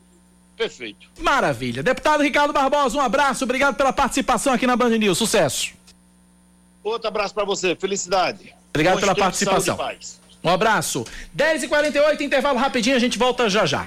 perfeito. 0.56 1.08
Maravilha. 1.18 1.82
Deputado 1.82 2.22
Ricardo 2.22 2.52
Barbosa, 2.52 2.98
um 2.98 3.00
abraço, 3.00 3.44
obrigado 3.44 3.74
pela 3.74 3.92
participação 3.92 4.52
aqui 4.52 4.66
na 4.66 4.76
Band 4.76 4.90
News, 4.90 5.16
sucesso. 5.16 5.72
Outro 6.84 7.08
abraço 7.08 7.34
para 7.34 7.44
você, 7.44 7.74
felicidade. 7.74 8.54
Obrigado 8.68 8.96
Bom 8.96 9.00
pela 9.00 9.14
participação. 9.14 9.78
Um 10.42 10.48
abraço. 10.48 11.04
10h48, 11.36 12.20
intervalo 12.20 12.58
rapidinho, 12.58 12.96
a 12.96 13.00
gente 13.00 13.18
volta 13.18 13.48
já 13.48 13.66
já. 13.66 13.86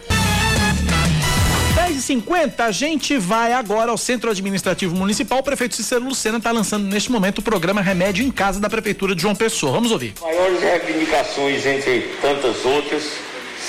10h50, 1.84 2.62
a 2.62 2.72
gente 2.72 3.18
vai 3.18 3.52
agora 3.52 3.92
ao 3.92 3.98
Centro 3.98 4.30
Administrativo 4.30 4.96
Municipal. 4.96 5.40
O 5.40 5.44
prefeito 5.44 5.76
Cícero 5.76 6.06
Lucena 6.06 6.38
está 6.38 6.50
lançando 6.50 6.88
neste 6.88 7.12
momento 7.12 7.40
o 7.40 7.42
programa 7.42 7.82
Remédio 7.82 8.26
em 8.26 8.32
Casa 8.32 8.58
da 8.58 8.70
Prefeitura 8.70 9.14
de 9.14 9.22
João 9.22 9.36
Pessoa. 9.36 9.74
Vamos 9.74 9.92
ouvir. 9.92 10.14
Maiores 10.22 10.62
reivindicações, 10.62 11.66
entre 11.66 12.16
tantas 12.22 12.64
outras, 12.64 13.04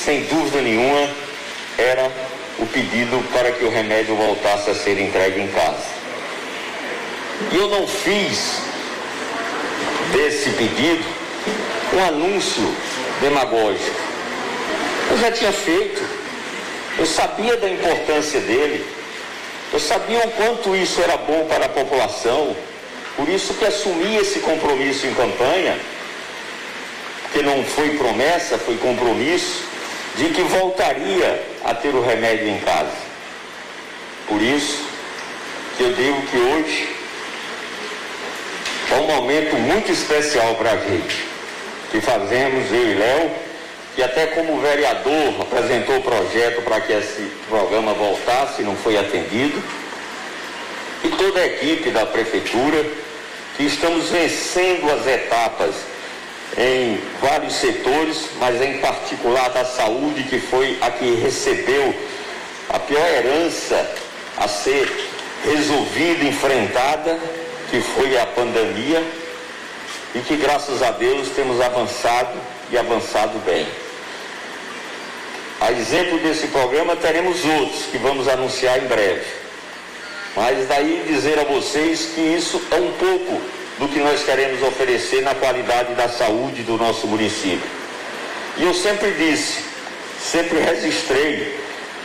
sem 0.05 0.23
dúvida 0.27 0.63
nenhuma, 0.63 1.09
era 1.77 2.09
o 2.61 2.67
pedido 2.67 3.21
para 3.33 3.51
que 3.51 3.65
o 3.65 3.71
remédio 3.71 4.15
voltasse 4.15 4.71
a 4.71 4.75
ser 4.77 5.01
entregue 5.01 5.41
em 5.41 5.49
casa. 5.49 5.85
E 7.51 7.57
eu 7.57 7.69
não 7.69 7.85
fiz 7.89 8.61
desse 10.13 10.51
pedido 10.51 11.05
um 11.93 12.05
anúncio 12.05 12.75
demagógico. 13.21 14.01
Eu 15.11 15.19
já 15.19 15.33
tinha 15.33 15.53
feito 15.53 16.14
eu 16.99 17.07
sabia 17.07 17.57
da 17.57 17.69
importância 17.69 18.41
dele, 18.41 18.85
eu 19.73 19.81
sabia 19.81 20.21
o 20.21 20.31
quanto 20.33 20.77
isso 20.77 21.01
era 21.03 21.17
bom 21.17 21.47
para 21.47 21.67
a 21.67 21.69
população, 21.69 22.57
por 23.17 23.29
isso 23.29 23.55
que 23.55 23.65
assumi 23.65 24.17
esse 24.17 24.41
compromisso 24.41 25.07
em 25.07 25.15
campanha, 25.15 25.79
que 27.33 27.43
não 27.43 27.65
foi 27.65 27.97
promessa, 27.97 28.59
foi 28.59 28.77
compromisso, 28.77 29.65
de 30.17 30.29
que 30.29 30.43
voltaria 30.43 31.43
a 31.65 31.75
ter 31.75 31.95
o 31.95 32.01
remédio 32.01 32.49
em 32.49 32.59
casa. 32.61 32.97
Por 34.29 34.41
isso 34.41 34.85
que 35.77 35.83
eu 35.83 35.93
digo 35.93 36.23
que 36.27 36.37
hoje 36.37 36.97
é 38.93 38.95
um 38.95 39.07
momento 39.07 39.57
muito 39.57 39.91
especial 39.91 40.55
para 40.55 40.73
a 40.73 40.77
gente, 40.77 41.27
que 41.91 42.01
fazemos, 42.01 42.71
eu 42.71 42.91
e 42.91 42.95
Léo, 42.95 43.31
que 43.95 44.03
até 44.03 44.27
como 44.29 44.61
vereador 44.61 45.41
apresentou 45.41 45.99
o 45.99 46.03
projeto 46.03 46.63
para 46.63 46.81
que 46.81 46.93
esse 46.93 47.31
programa 47.49 47.95
voltasse, 47.95 48.63
não 48.63 48.75
foi 48.77 48.99
atendido, 48.99 49.63
e 51.05 51.09
toda 51.11 51.41
a 51.41 51.47
equipe 51.47 51.91
da 51.91 52.05
prefeitura, 52.05 52.85
que 53.57 53.65
estamos 53.65 54.09
vencendo 54.09 54.91
as 54.91 55.07
etapas 55.07 55.75
em 56.59 57.01
vários 57.21 57.55
setores, 57.55 58.31
mas 58.39 58.61
em 58.61 58.79
particular 58.79 59.51
da 59.51 59.65
saúde, 59.65 60.25
que 60.25 60.41
foi 60.41 60.77
a 60.81 60.91
que 60.91 61.15
recebeu 61.17 61.95
a 62.71 62.79
pior 62.79 63.07
herança 63.07 63.95
a 64.37 64.49
ser 64.49 64.91
resolvida, 65.45 66.25
enfrentada, 66.25 67.19
que 67.71 67.81
foi 67.81 68.19
a 68.19 68.27
pandemia, 68.27 69.03
e 70.15 70.21
que 70.21 70.37
graças 70.37 70.83
a 70.83 70.91
Deus 70.91 71.29
temos 71.31 71.61
avançado 71.61 72.39
e 72.71 72.79
avançado 72.79 73.39
bem. 73.45 73.67
A 75.65 75.73
exemplo 75.73 76.19
desse 76.19 76.49
programa, 76.49 76.95
teremos 76.95 77.43
outros 77.43 77.87
que 77.91 77.97
vamos 77.97 78.29
anunciar 78.29 78.85
em 78.85 78.87
breve. 78.87 79.25
Mas 80.37 80.69
daí 80.69 81.07
dizer 81.09 81.39
a 81.39 81.45
vocês 81.45 82.11
que 82.15 82.21
isso 82.21 82.61
é 82.71 82.75
um 82.75 82.93
pouco 82.93 83.41
do 83.79 83.89
que 83.89 83.99
nós 83.99 84.23
queremos 84.23 84.63
oferecer 84.63 85.23
na 85.23 85.35
qualidade 85.35 85.95
da 85.95 86.07
saúde 86.07 86.63
do 86.65 86.77
nosso 86.77 87.07
município. 87.07 87.67
E 88.59 88.63
eu 88.63 88.75
sempre 88.75 89.13
disse, 89.13 89.61
sempre 90.21 90.59
registrei, 90.71 91.59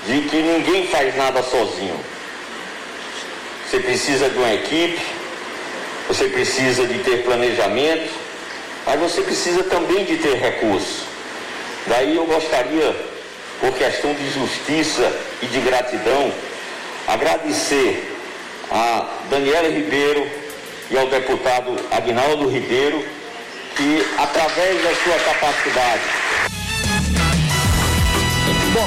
de 0.08 0.22
que 0.30 0.38
ninguém 0.38 0.88
faz 0.88 1.18
nada 1.18 1.44
sozinho. 1.44 2.00
Você 3.70 3.82
precisa 3.82 4.30
de 4.30 4.38
uma 4.38 4.54
equipe, 4.54 5.02
você 6.08 6.30
precisa 6.30 6.88
de 6.88 7.00
ter 7.00 7.24
planejamento, 7.26 8.10
mas 8.86 9.02
você 9.02 9.22
precisa 9.22 9.64
também 9.64 10.06
de 10.06 10.16
ter 10.16 10.36
recurso. 10.36 11.04
Daí 11.88 12.16
eu 12.16 12.26
gostaria, 12.26 13.09
por 13.60 13.74
questão 13.74 14.14
de 14.14 14.30
justiça 14.32 15.12
e 15.42 15.48
de 15.48 15.60
gratidão, 15.60 16.32
agradecer 17.08 18.16
a 18.72 19.08
Daniela 19.30 19.70
Ribeiro 19.70 20.30
e 20.90 20.98
ao 20.98 21.08
deputado 21.08 21.76
Agnaldo 21.92 22.48
Ribeiro, 22.48 23.06
que 23.76 24.06
através 24.18 24.84
da 24.84 24.96
sua 24.96 25.20
capacidade 25.20 26.02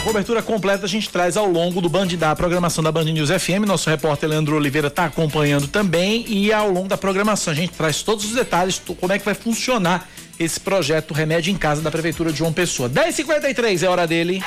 cobertura 0.02 0.42
completa 0.42 0.84
a 0.84 0.88
gente 0.88 1.08
traz 1.08 1.36
ao 1.36 1.46
longo 1.46 1.80
do 1.80 1.88
Band 1.88 2.08
da 2.08 2.34
programação 2.34 2.82
da 2.82 2.90
Band 2.90 3.04
News 3.04 3.30
FM. 3.30 3.66
Nosso 3.66 3.88
repórter 3.88 4.28
Leandro 4.28 4.56
Oliveira 4.56 4.88
está 4.88 5.04
acompanhando 5.04 5.68
também 5.68 6.24
e 6.28 6.52
ao 6.52 6.70
longo 6.70 6.88
da 6.88 6.98
programação 6.98 7.52
a 7.52 7.56
gente 7.56 7.72
traz 7.72 8.02
todos 8.02 8.24
os 8.24 8.32
detalhes, 8.32 8.82
como 9.00 9.12
é 9.12 9.18
que 9.18 9.24
vai 9.24 9.34
funcionar 9.34 10.08
esse 10.38 10.58
projeto 10.58 11.14
Remédio 11.14 11.52
em 11.52 11.56
Casa 11.56 11.80
da 11.80 11.90
Prefeitura 11.90 12.32
de 12.32 12.38
João 12.38 12.52
Pessoa. 12.52 12.88
10h53 12.88 13.82
é 13.82 13.88
hora 13.88 14.06
dele. 14.06 14.42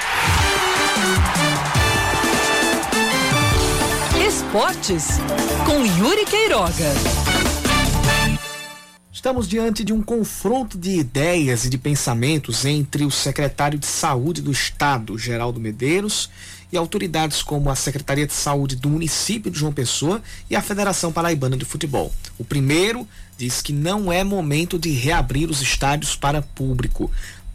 Esportes 4.28 5.20
com 5.66 5.86
Yuri 5.86 6.26
Queiroga. 6.26 7.25
Estamos 9.26 9.48
diante 9.48 9.84
de 9.84 9.92
um 9.92 10.04
confronto 10.04 10.78
de 10.78 11.00
ideias 11.00 11.66
e 11.66 11.70
de 11.72 11.80
pensamentos 11.80 12.64
entre 12.64 13.04
o 13.04 13.10
secretário 13.10 13.80
de 13.80 13.88
Saúde 13.88 14.40
do 14.40 14.52
Estado, 14.52 15.18
Geraldo 15.18 15.60
Medeiros, 15.60 16.30
e 16.72 16.78
autoridades 16.78 17.42
como 17.42 17.72
a 17.72 17.76
Secretaria 17.76 18.28
de 18.28 18.34
Saúde 18.34 18.76
do 18.76 18.88
município 18.88 19.50
de 19.50 19.58
João 19.58 19.74
Pessoa 19.74 20.22
e 20.48 20.56
a 20.56 20.62
Federação 20.62 21.12
Paraibana 21.12 21.58
de 21.58 21.66
Futebol. 21.66 22.14
O 22.38 22.46
primeiro 22.46 23.08
diz 23.36 23.64
que 23.64 23.74
não 23.74 24.14
é 24.14 24.24
momento 24.24 24.78
de 24.78 24.92
reabrir 24.92 25.50
os 25.50 25.60
estádios 25.60 26.16
para 26.16 26.44
público, 26.44 27.10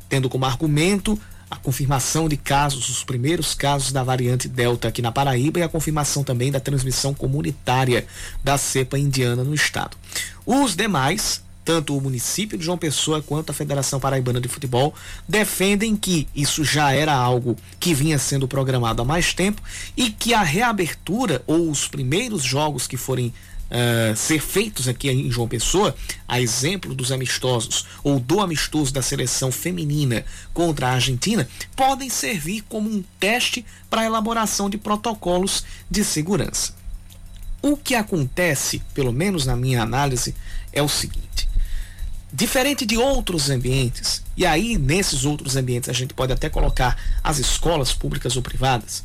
tendo 0.08 0.28
como 0.28 0.46
argumento 0.46 1.16
a 1.48 1.54
confirmação 1.54 2.28
de 2.28 2.36
casos, 2.36 2.88
os 2.88 3.04
primeiros 3.04 3.54
casos 3.54 3.92
da 3.92 4.02
variante 4.02 4.48
Delta 4.48 4.88
aqui 4.88 5.00
na 5.00 5.12
Paraíba 5.12 5.60
e 5.60 5.62
a 5.62 5.68
confirmação 5.68 6.24
também 6.24 6.50
da 6.50 6.58
transmissão 6.58 7.14
comunitária 7.14 8.08
da 8.42 8.58
cepa 8.58 8.98
indiana 8.98 9.44
no 9.44 9.54
estado. 9.54 9.96
Os 10.44 10.74
demais 10.74 11.48
tanto 11.64 11.96
o 11.96 12.00
município 12.00 12.58
de 12.58 12.64
João 12.64 12.78
Pessoa 12.78 13.22
quanto 13.22 13.50
a 13.50 13.54
Federação 13.54 14.00
Paraibana 14.00 14.40
de 14.40 14.48
Futebol 14.48 14.94
defendem 15.28 15.96
que 15.96 16.26
isso 16.34 16.64
já 16.64 16.92
era 16.92 17.14
algo 17.14 17.56
que 17.78 17.94
vinha 17.94 18.18
sendo 18.18 18.48
programado 18.48 19.02
há 19.02 19.04
mais 19.04 19.34
tempo 19.34 19.62
e 19.96 20.10
que 20.10 20.34
a 20.34 20.42
reabertura 20.42 21.42
ou 21.46 21.70
os 21.70 21.86
primeiros 21.88 22.42
jogos 22.42 22.86
que 22.86 22.96
forem 22.96 23.32
Uh, 23.70 24.16
ser 24.16 24.40
feitos 24.40 24.88
aqui 24.88 25.08
em 25.08 25.30
João 25.30 25.46
Pessoa, 25.46 25.94
a 26.26 26.40
exemplo 26.40 26.92
dos 26.92 27.12
amistosos 27.12 27.86
ou 28.02 28.18
do 28.18 28.40
amistoso 28.40 28.92
da 28.92 29.00
seleção 29.00 29.52
feminina 29.52 30.24
contra 30.52 30.88
a 30.88 30.94
Argentina, 30.94 31.48
podem 31.76 32.10
servir 32.10 32.62
como 32.62 32.90
um 32.90 33.04
teste 33.20 33.64
para 33.88 34.00
a 34.00 34.04
elaboração 34.04 34.68
de 34.68 34.76
protocolos 34.76 35.64
de 35.88 36.02
segurança. 36.02 36.74
O 37.62 37.76
que 37.76 37.94
acontece, 37.94 38.82
pelo 38.94 39.12
menos 39.12 39.46
na 39.46 39.54
minha 39.54 39.82
análise, 39.82 40.34
é 40.72 40.82
o 40.82 40.88
seguinte: 40.88 41.48
Diferente 42.32 42.86
de 42.86 42.96
outros 42.96 43.50
ambientes, 43.50 44.22
e 44.36 44.46
aí 44.46 44.78
nesses 44.78 45.24
outros 45.24 45.56
ambientes 45.56 45.88
a 45.88 45.92
gente 45.92 46.14
pode 46.14 46.32
até 46.32 46.48
colocar 46.48 46.96
as 47.24 47.38
escolas 47.38 47.92
públicas 47.92 48.36
ou 48.36 48.42
privadas, 48.42 49.02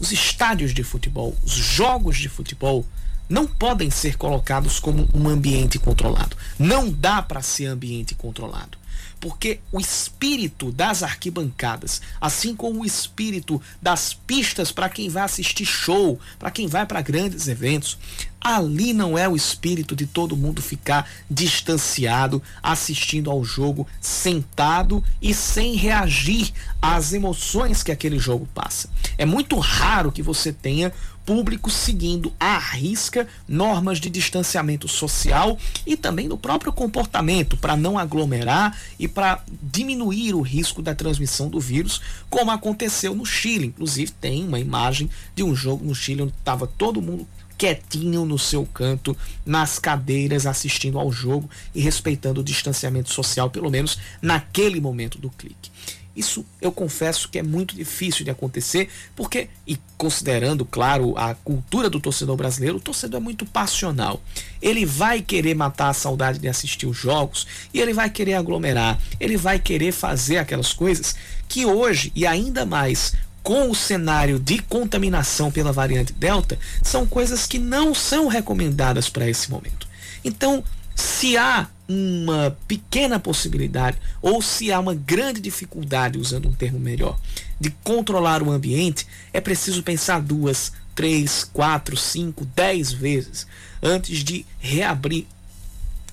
os 0.00 0.10
estádios 0.10 0.72
de 0.72 0.82
futebol, 0.82 1.36
os 1.44 1.52
jogos 1.52 2.16
de 2.16 2.28
futebol, 2.28 2.84
não 3.28 3.46
podem 3.46 3.90
ser 3.90 4.16
colocados 4.16 4.78
como 4.78 5.08
um 5.12 5.28
ambiente 5.28 5.78
controlado. 5.78 6.36
Não 6.58 6.90
dá 6.90 7.20
para 7.20 7.42
ser 7.42 7.66
ambiente 7.66 8.14
controlado 8.14 8.78
porque 9.20 9.60
o 9.72 9.80
espírito 9.80 10.70
das 10.70 11.02
arquibancadas, 11.02 12.00
assim 12.20 12.54
como 12.54 12.82
o 12.82 12.86
espírito 12.86 13.60
das 13.80 14.14
pistas 14.14 14.70
para 14.70 14.88
quem 14.88 15.08
vai 15.08 15.22
assistir 15.24 15.64
show, 15.64 16.20
para 16.38 16.50
quem 16.50 16.66
vai 16.66 16.86
para 16.86 17.00
grandes 17.00 17.48
eventos, 17.48 17.98
ali 18.40 18.92
não 18.92 19.18
é 19.18 19.28
o 19.28 19.36
espírito 19.36 19.96
de 19.96 20.06
todo 20.06 20.36
mundo 20.36 20.62
ficar 20.62 21.08
distanciado, 21.30 22.42
assistindo 22.62 23.30
ao 23.30 23.44
jogo 23.44 23.86
sentado 24.00 25.02
e 25.20 25.34
sem 25.34 25.74
reagir 25.74 26.52
às 26.80 27.12
emoções 27.12 27.82
que 27.82 27.92
aquele 27.92 28.18
jogo 28.18 28.48
passa. 28.54 28.88
É 29.18 29.26
muito 29.26 29.58
raro 29.58 30.12
que 30.12 30.22
você 30.22 30.52
tenha 30.52 30.92
público 31.26 31.68
seguindo 31.68 32.32
à 32.38 32.56
risca 32.56 33.26
normas 33.48 33.98
de 33.98 34.08
distanciamento 34.08 34.86
social 34.86 35.58
e 35.84 35.96
também 35.96 36.28
do 36.28 36.38
próprio 36.38 36.72
comportamento 36.72 37.56
para 37.56 37.76
não 37.76 37.98
aglomerar 37.98 38.78
e 38.96 39.08
para 39.08 39.42
diminuir 39.60 40.34
o 40.34 40.40
risco 40.40 40.80
da 40.80 40.94
transmissão 40.94 41.48
do 41.48 41.58
vírus, 41.58 42.00
como 42.30 42.52
aconteceu 42.52 43.12
no 43.12 43.26
Chile. 43.26 43.66
Inclusive, 43.66 44.12
tem 44.12 44.44
uma 44.44 44.60
imagem 44.60 45.10
de 45.34 45.42
um 45.42 45.54
jogo 45.54 45.84
no 45.84 45.96
Chile 45.96 46.22
onde 46.22 46.34
estava 46.38 46.66
todo 46.66 47.02
mundo 47.02 47.26
quietinho 47.56 48.24
no 48.24 48.38
seu 48.38 48.66
canto, 48.66 49.16
nas 49.44 49.78
cadeiras, 49.78 50.46
assistindo 50.46 50.98
ao 50.98 51.10
jogo 51.10 51.48
e 51.74 51.80
respeitando 51.80 52.40
o 52.40 52.44
distanciamento 52.44 53.12
social, 53.12 53.50
pelo 53.50 53.70
menos 53.70 53.98
naquele 54.20 54.80
momento 54.80 55.18
do 55.18 55.30
clique. 55.30 55.70
Isso 56.16 56.46
eu 56.62 56.72
confesso 56.72 57.28
que 57.28 57.38
é 57.38 57.42
muito 57.42 57.76
difícil 57.76 58.24
de 58.24 58.30
acontecer, 58.30 58.88
porque, 59.14 59.50
e 59.66 59.78
considerando, 59.98 60.64
claro, 60.64 61.16
a 61.16 61.34
cultura 61.34 61.90
do 61.90 62.00
torcedor 62.00 62.36
brasileiro, 62.36 62.78
o 62.78 62.80
torcedor 62.80 63.20
é 63.20 63.22
muito 63.22 63.44
passional. 63.44 64.22
Ele 64.62 64.86
vai 64.86 65.20
querer 65.20 65.54
matar 65.54 65.90
a 65.90 65.94
saudade 65.94 66.38
de 66.38 66.48
assistir 66.48 66.86
os 66.86 66.96
jogos 66.96 67.46
e 67.72 67.80
ele 67.80 67.92
vai 67.92 68.08
querer 68.08 68.32
aglomerar, 68.32 68.98
ele 69.20 69.36
vai 69.36 69.58
querer 69.58 69.92
fazer 69.92 70.38
aquelas 70.38 70.72
coisas 70.72 71.14
que 71.46 71.66
hoje, 71.66 72.10
e 72.14 72.26
ainda 72.26 72.64
mais 72.64 73.14
com 73.46 73.70
o 73.70 73.76
cenário 73.76 74.40
de 74.40 74.58
contaminação 74.58 75.52
pela 75.52 75.72
variante 75.72 76.12
Delta, 76.12 76.58
são 76.82 77.06
coisas 77.06 77.46
que 77.46 77.60
não 77.60 77.94
são 77.94 78.26
recomendadas 78.26 79.08
para 79.08 79.30
esse 79.30 79.48
momento. 79.52 79.86
Então, 80.24 80.64
se 80.96 81.36
há 81.36 81.68
uma 81.88 82.58
pequena 82.66 83.20
possibilidade, 83.20 83.98
ou 84.20 84.42
se 84.42 84.72
há 84.72 84.80
uma 84.80 84.96
grande 84.96 85.40
dificuldade, 85.40 86.18
usando 86.18 86.48
um 86.48 86.52
termo 86.52 86.80
melhor, 86.80 87.20
de 87.60 87.70
controlar 87.84 88.42
o 88.42 88.50
ambiente, 88.50 89.06
é 89.32 89.40
preciso 89.40 89.80
pensar 89.80 90.20
duas, 90.20 90.72
três, 90.92 91.44
quatro, 91.44 91.96
cinco, 91.96 92.44
dez 92.46 92.92
vezes 92.92 93.46
antes 93.80 94.24
de 94.24 94.44
reabrir, 94.58 95.24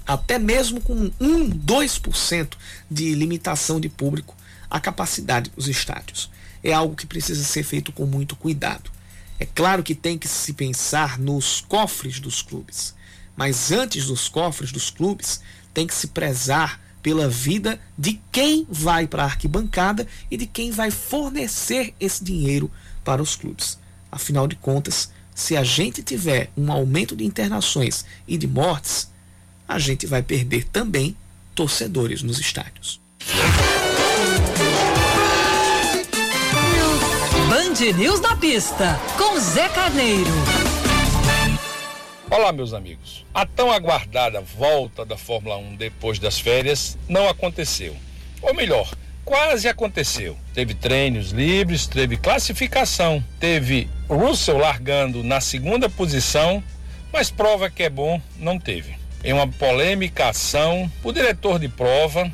até 0.06 0.38
mesmo 0.38 0.80
com 0.82 1.10
1, 1.20 1.50
2% 1.50 2.50
de 2.92 3.16
limitação 3.16 3.80
de 3.80 3.90
público, 3.90 4.36
a 4.70 4.80
capacidade 4.80 5.50
dos 5.50 5.68
estádios. 5.68 6.32
É 6.64 6.74
algo 6.74 6.96
que 6.96 7.06
precisa 7.06 7.44
ser 7.44 7.64
feito 7.64 7.92
com 7.92 8.06
muito 8.06 8.36
cuidado. 8.36 8.90
É 9.40 9.46
claro 9.46 9.84
que 9.84 9.96
tem 9.96 10.18
que 10.18 10.28
se 10.28 10.54
pensar 10.54 11.20
nos 11.20 11.62
cofres 11.62 12.20
dos 12.20 12.42
clubes, 12.42 12.94
mas 13.36 13.72
antes 13.72 14.06
dos 14.06 14.30
cofres 14.30 14.72
dos 14.72 14.90
clubes, 14.90 15.42
tem 15.74 15.88
que 15.88 15.94
se 15.94 16.08
prezar 16.08 16.80
pela 17.02 17.28
vida 17.28 17.80
de 17.98 18.22
quem 18.32 18.66
vai 18.70 19.06
para 19.06 19.24
a 19.24 19.26
arquibancada 19.26 20.08
e 20.32 20.38
de 20.38 20.46
quem 20.46 20.72
vai 20.72 20.90
fornecer 20.90 21.94
esse 22.00 22.24
dinheiro 22.24 22.72
para 23.04 23.22
os 23.22 23.36
clubes. 23.36 23.78
Afinal 24.10 24.48
de 24.48 24.56
contas, 24.56 25.12
se 25.36 25.58
a 25.58 25.64
gente 25.64 26.02
tiver 26.02 26.50
um 26.56 26.72
aumento 26.72 27.16
de 27.16 27.26
internações 27.26 28.06
e 28.28 28.38
de 28.38 28.48
mortes, 28.48 29.12
a 29.68 29.80
gente 29.80 30.06
vai 30.06 30.22
perder 30.22 30.66
também 30.66 31.18
torcedores 31.56 32.22
nos 32.22 32.40
estádios. 32.40 33.02
Band 37.74 37.98
News 37.98 38.22
na 38.22 38.36
pista, 38.36 39.00
com 39.18 39.40
Zé 39.40 39.68
Carneiro. 39.70 40.30
Olá, 42.30 42.52
meus 42.52 42.72
amigos. 42.72 43.26
A 43.34 43.48
tão 43.48 43.72
aguardada 43.72 44.42
volta 44.42 45.04
da 45.04 45.18
Fórmula 45.18 45.58
1 45.58 45.76
depois 45.78 46.20
das 46.20 46.40
férias 46.40 46.96
não 47.10 47.28
aconteceu. 47.28 47.96
Ou 48.44 48.54
melhor, 48.54 48.94
quase 49.26 49.68
aconteceu. 49.68 50.38
Teve 50.54 50.76
treinos 50.76 51.32
livres, 51.32 51.88
teve 51.88 52.16
classificação, 52.16 53.24
teve 53.40 53.90
Russell 54.08 54.60
largando 54.60 55.24
na 55.24 55.42
segunda 55.42 55.90
posição, 55.90 56.64
mas 57.12 57.32
prova 57.32 57.72
que 57.72 57.82
é 57.82 57.90
bom 57.90 58.22
não 58.38 58.60
teve. 58.60 58.96
Em 59.24 59.34
uma 59.34 59.48
polêmica 59.48 60.30
ação, 60.30 60.92
o 61.04 61.12
diretor 61.12 61.58
de 61.58 61.70
prova 61.70 62.32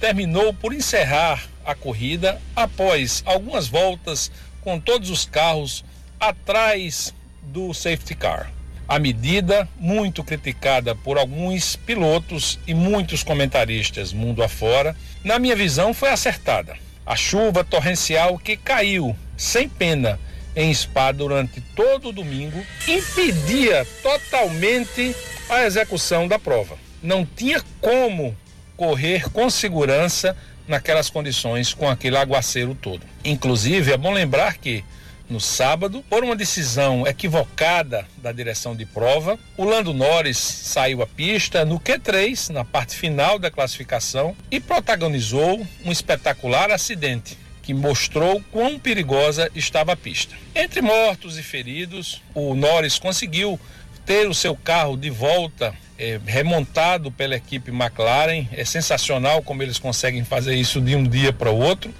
terminou 0.00 0.52
por 0.52 0.74
encerrar 0.74 1.44
a 1.64 1.76
corrida 1.76 2.40
após 2.56 3.22
algumas 3.24 3.68
voltas 3.68 4.32
com 4.60 4.78
todos 4.78 5.10
os 5.10 5.24
carros 5.24 5.84
atrás 6.18 7.14
do 7.42 7.72
safety 7.72 8.14
car. 8.14 8.52
A 8.86 8.98
medida, 8.98 9.68
muito 9.78 10.24
criticada 10.24 10.96
por 10.96 11.16
alguns 11.16 11.76
pilotos 11.76 12.58
e 12.66 12.74
muitos 12.74 13.22
comentaristas 13.22 14.12
mundo 14.12 14.42
afora, 14.42 14.96
na 15.22 15.38
minha 15.38 15.54
visão 15.54 15.94
foi 15.94 16.10
acertada. 16.10 16.76
A 17.06 17.14
chuva 17.14 17.62
torrencial 17.62 18.36
que 18.36 18.56
caiu 18.56 19.16
sem 19.36 19.68
pena 19.68 20.18
em 20.56 20.74
Spa 20.74 21.12
durante 21.12 21.60
todo 21.74 22.08
o 22.08 22.12
domingo 22.12 22.60
impedia 22.86 23.86
totalmente 24.02 25.14
a 25.48 25.64
execução 25.64 26.26
da 26.26 26.38
prova. 26.38 26.76
Não 27.02 27.24
tinha 27.24 27.62
como 27.80 28.36
correr 28.76 29.30
com 29.30 29.48
segurança 29.48 30.36
naquelas 30.66 31.10
condições 31.10 31.74
com 31.74 31.88
aquele 31.88 32.16
aguaceiro 32.16 32.74
todo. 32.74 33.02
Inclusive, 33.24 33.92
é 33.92 33.96
bom 33.96 34.12
lembrar 34.12 34.56
que 34.56 34.84
no 35.30 35.40
sábado, 35.40 36.04
por 36.10 36.24
uma 36.24 36.34
decisão 36.34 37.06
equivocada 37.06 38.04
da 38.16 38.32
direção 38.32 38.74
de 38.74 38.84
prova, 38.84 39.38
o 39.56 39.62
Lando 39.62 39.94
Norris 39.94 40.38
saiu 40.38 41.02
à 41.02 41.06
pista 41.06 41.64
no 41.64 41.78
Q3, 41.78 42.48
na 42.48 42.64
parte 42.64 42.96
final 42.96 43.38
da 43.38 43.48
classificação, 43.48 44.36
e 44.50 44.58
protagonizou 44.58 45.64
um 45.84 45.92
espetacular 45.92 46.72
acidente 46.72 47.38
que 47.62 47.72
mostrou 47.72 48.42
quão 48.50 48.76
perigosa 48.76 49.48
estava 49.54 49.92
a 49.92 49.96
pista. 49.96 50.34
Entre 50.52 50.82
mortos 50.82 51.38
e 51.38 51.42
feridos, 51.44 52.20
o 52.34 52.56
Norris 52.56 52.98
conseguiu 52.98 53.60
ter 54.04 54.28
o 54.28 54.34
seu 54.34 54.56
carro 54.56 54.96
de 54.96 55.10
volta 55.10 55.72
é, 56.00 56.18
remontado 56.24 57.12
pela 57.12 57.36
equipe 57.36 57.70
McLaren. 57.70 58.46
É 58.52 58.64
sensacional 58.64 59.42
como 59.42 59.62
eles 59.62 59.78
conseguem 59.78 60.24
fazer 60.24 60.54
isso 60.54 60.80
de 60.80 60.96
um 60.96 61.04
dia 61.04 61.30
para 61.30 61.50
o 61.50 61.58
outro. 61.58 61.92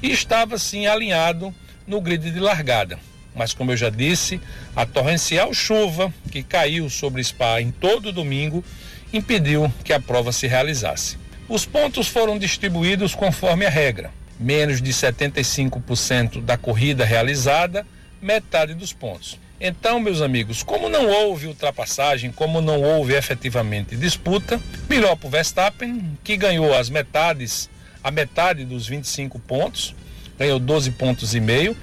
E 0.00 0.12
estava 0.12 0.54
assim 0.54 0.86
alinhado 0.86 1.52
no 1.84 2.00
grid 2.00 2.30
de 2.30 2.38
largada. 2.38 3.00
Mas 3.34 3.52
como 3.52 3.72
eu 3.72 3.76
já 3.76 3.90
disse, 3.90 4.40
a 4.76 4.86
torrencial 4.86 5.52
chuva 5.52 6.14
que 6.30 6.42
caiu 6.42 6.88
sobre 6.88 7.22
Spa 7.22 7.60
em 7.60 7.72
todo 7.72 8.12
domingo 8.12 8.64
impediu 9.12 9.72
que 9.82 9.92
a 9.92 10.00
prova 10.00 10.30
se 10.30 10.46
realizasse. 10.46 11.18
Os 11.48 11.66
pontos 11.66 12.06
foram 12.06 12.38
distribuídos 12.38 13.14
conforme 13.14 13.66
a 13.66 13.70
regra: 13.70 14.12
menos 14.38 14.80
de 14.80 14.92
75% 14.92 16.42
da 16.42 16.56
corrida 16.56 17.04
realizada, 17.04 17.84
metade 18.22 18.74
dos 18.74 18.92
pontos. 18.92 19.38
Então, 19.60 19.98
meus 19.98 20.22
amigos, 20.22 20.62
como 20.62 20.88
não 20.88 21.08
houve 21.08 21.48
ultrapassagem, 21.48 22.30
como 22.30 22.60
não 22.60 22.80
houve 22.80 23.14
efetivamente 23.14 23.96
disputa, 23.96 24.60
melhor 24.88 25.16
para 25.16 25.26
o 25.26 25.30
Verstappen, 25.30 26.16
que 26.22 26.36
ganhou 26.36 26.72
as 26.72 26.88
metades, 26.88 27.68
a 28.02 28.08
metade 28.08 28.64
dos 28.64 28.86
25 28.86 29.36
pontos, 29.40 29.96
ganhou 30.38 30.60
12 30.60 30.92
pontos 30.92 31.34
e 31.34 31.40
meio, 31.40 31.76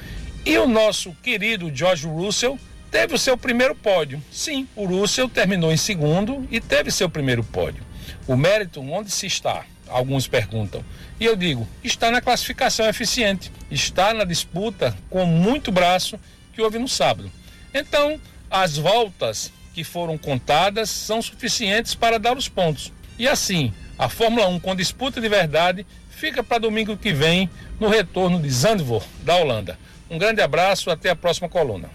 e 0.45 0.57
o 0.57 0.65
nosso 0.65 1.11
querido 1.21 1.69
George 1.73 2.07
Russell 2.07 2.57
teve 2.89 3.13
o 3.13 3.19
seu 3.19 3.37
primeiro 3.37 3.75
pódio. 3.75 4.23
Sim, 4.31 4.69
o 4.73 4.85
Russell 4.85 5.27
terminou 5.27 5.69
em 5.69 5.77
segundo 5.77 6.47
e 6.49 6.61
teve 6.61 6.91
seu 6.91 7.09
primeiro 7.09 7.43
pódio. 7.43 7.83
O 8.25 8.37
mérito 8.37 8.79
onde 8.79 9.11
se 9.11 9.27
está? 9.27 9.65
Alguns 9.89 10.27
perguntam. 10.27 10.81
E 11.19 11.25
eu 11.25 11.35
digo, 11.35 11.67
está 11.83 12.09
na 12.09 12.21
classificação 12.21 12.87
eficiente, 12.87 13.51
está 13.69 14.13
na 14.13 14.23
disputa 14.23 14.95
com 15.09 15.25
muito 15.25 15.73
braço 15.73 16.17
que 16.53 16.61
houve 16.61 16.79
no 16.79 16.87
sábado. 16.87 17.29
Então, 17.77 18.17
as 18.49 18.77
voltas 18.77 19.51
que 19.73 19.83
foram 19.83 20.17
contadas 20.17 20.89
são 20.89 21.21
suficientes 21.21 21.93
para 21.93 22.17
dar 22.17 22.37
os 22.37 22.47
pontos. 22.47 22.93
E 23.19 23.27
assim, 23.27 23.73
a 23.99 24.07
Fórmula 24.07 24.47
1 24.47 24.61
com 24.61 24.73
disputa 24.73 25.19
de 25.19 25.27
verdade 25.27 25.85
fica 26.09 26.41
para 26.41 26.57
domingo 26.57 26.95
que 26.95 27.11
vem 27.11 27.49
no 27.77 27.89
retorno 27.89 28.41
de 28.41 28.49
Zandvoort, 28.49 29.05
da 29.23 29.35
Holanda. 29.35 29.77
Um 30.09 30.17
grande 30.17 30.39
abraço, 30.41 30.89
até 30.89 31.09
a 31.09 31.15
próxima 31.17 31.49
coluna. 31.49 31.89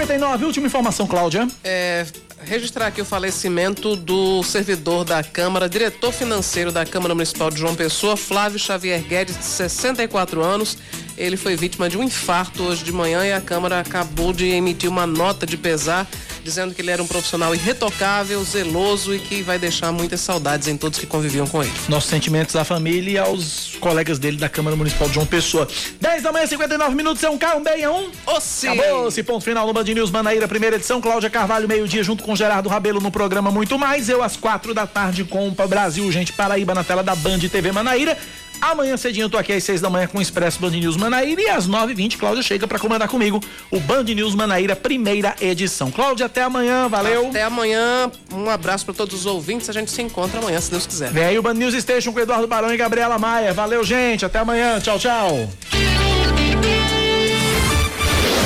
59, 0.00 0.44
última 0.46 0.66
informação, 0.66 1.06
Cláudia. 1.06 1.46
É, 1.62 2.04
registrar 2.44 2.86
aqui 2.86 3.00
o 3.00 3.04
falecimento 3.04 3.94
do 3.96 4.42
servidor 4.42 5.04
da 5.04 5.22
Câmara, 5.22 5.68
diretor 5.68 6.12
financeiro 6.12 6.72
da 6.72 6.84
Câmara 6.84 7.14
Municipal 7.14 7.50
de 7.50 7.58
João 7.58 7.74
Pessoa, 7.74 8.16
Flávio 8.16 8.58
Xavier 8.58 9.02
Guedes, 9.02 9.38
de 9.38 9.44
64 9.44 10.42
anos. 10.42 10.78
Ele 11.16 11.36
foi 11.36 11.56
vítima 11.56 11.88
de 11.88 11.98
um 11.98 12.02
infarto 12.02 12.62
hoje 12.62 12.82
de 12.82 12.92
manhã 12.92 13.24
e 13.26 13.32
a 13.32 13.40
Câmara 13.40 13.80
acabou 13.80 14.32
de 14.32 14.46
emitir 14.48 14.88
uma 14.88 15.06
nota 15.06 15.46
de 15.46 15.56
pesar 15.56 16.06
dizendo 16.42 16.74
que 16.74 16.82
ele 16.82 16.90
era 16.90 17.02
um 17.02 17.06
profissional 17.06 17.54
irretocável, 17.54 18.42
zeloso 18.44 19.14
e 19.14 19.18
que 19.18 19.42
vai 19.42 19.58
deixar 19.58 19.92
muitas 19.92 20.20
saudades 20.20 20.68
em 20.68 20.76
todos 20.76 20.98
que 20.98 21.06
conviviam 21.06 21.46
com 21.46 21.62
ele. 21.62 21.72
Nossos 21.88 22.10
sentimentos 22.10 22.56
à 22.56 22.64
família 22.64 23.10
e 23.10 23.18
aos 23.18 23.76
colegas 23.80 24.18
dele 24.18 24.36
da 24.36 24.48
Câmara 24.48 24.76
Municipal 24.76 25.08
de 25.08 25.14
João 25.14 25.26
Pessoa. 25.26 25.68
10 26.00 26.22
da 26.22 26.32
manhã, 26.32 26.46
59 26.46 26.94
minutos, 26.94 27.22
é 27.22 27.30
um 27.30 27.38
carro, 27.38 27.60
um 27.60 27.62
bem, 27.62 27.82
é 27.82 27.90
um. 27.90 28.10
Ossi. 28.26 28.68
Acabou 28.68 29.08
esse 29.08 29.22
ponto 29.22 29.44
final 29.44 29.66
no 29.66 29.72
Band 29.72 29.84
News 29.84 30.10
Manaíra, 30.10 30.48
primeira 30.48 30.76
edição. 30.76 31.00
Cláudia 31.00 31.30
Carvalho, 31.30 31.68
meio-dia, 31.68 32.02
junto 32.02 32.22
com 32.22 32.36
Gerardo 32.36 32.68
Rabelo 32.68 33.00
no 33.00 33.10
programa 33.10 33.50
Muito 33.50 33.78
Mais. 33.78 34.08
Eu 34.08 34.22
às 34.22 34.36
quatro 34.36 34.74
da 34.74 34.86
tarde 34.86 35.24
com 35.24 35.48
o 35.48 35.68
Brasil, 35.68 36.10
gente, 36.10 36.32
Paraíba 36.32 36.74
na 36.74 36.84
tela 36.84 37.02
da 37.02 37.14
Band 37.14 37.40
TV 37.40 37.72
Manaíra. 37.72 38.16
Amanhã 38.60 38.96
cedinho 38.96 39.24
eu 39.24 39.30
tô 39.30 39.38
aqui 39.38 39.52
às 39.52 39.64
6 39.64 39.80
da 39.80 39.88
manhã 39.88 40.06
com 40.06 40.18
o 40.18 40.22
Expresso 40.22 40.60
Band 40.60 40.70
News 40.70 40.96
Manaíra 40.96 41.40
e 41.40 41.48
às 41.48 41.66
9h20 41.68 42.18
Cláudia 42.18 42.42
chega 42.42 42.68
para 42.68 42.78
comandar 42.78 43.08
comigo 43.08 43.40
o 43.70 43.80
Band 43.80 44.04
News 44.04 44.34
Manaíra, 44.34 44.76
primeira 44.76 45.34
edição. 45.40 45.90
Cláudia, 45.90 46.26
até 46.26 46.42
amanhã, 46.42 46.88
valeu. 46.88 47.28
Até 47.28 47.42
amanhã, 47.42 48.10
um 48.32 48.50
abraço 48.50 48.84
para 48.84 48.94
todos 48.94 49.14
os 49.14 49.26
ouvintes, 49.26 49.70
a 49.70 49.72
gente 49.72 49.90
se 49.90 50.02
encontra 50.02 50.38
amanhã, 50.38 50.60
se 50.60 50.70
Deus 50.70 50.86
quiser. 50.86 51.10
Vem 51.10 51.24
aí 51.24 51.38
o 51.38 51.42
Band 51.42 51.54
News 51.54 51.74
Station 51.74 52.12
com 52.12 52.20
Eduardo 52.20 52.46
Barão 52.46 52.72
e 52.72 52.76
Gabriela 52.76 53.18
Maia. 53.18 53.52
Valeu, 53.54 53.82
gente, 53.82 54.24
até 54.24 54.38
amanhã, 54.38 54.78
tchau, 54.80 54.98
tchau. 54.98 55.48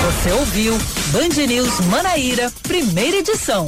Você 0.05 0.33
ouviu 0.33 0.79
Band 1.09 1.47
News 1.47 1.81
Manaíra, 1.87 2.53
primeira 2.63 3.17
edição. 3.17 3.67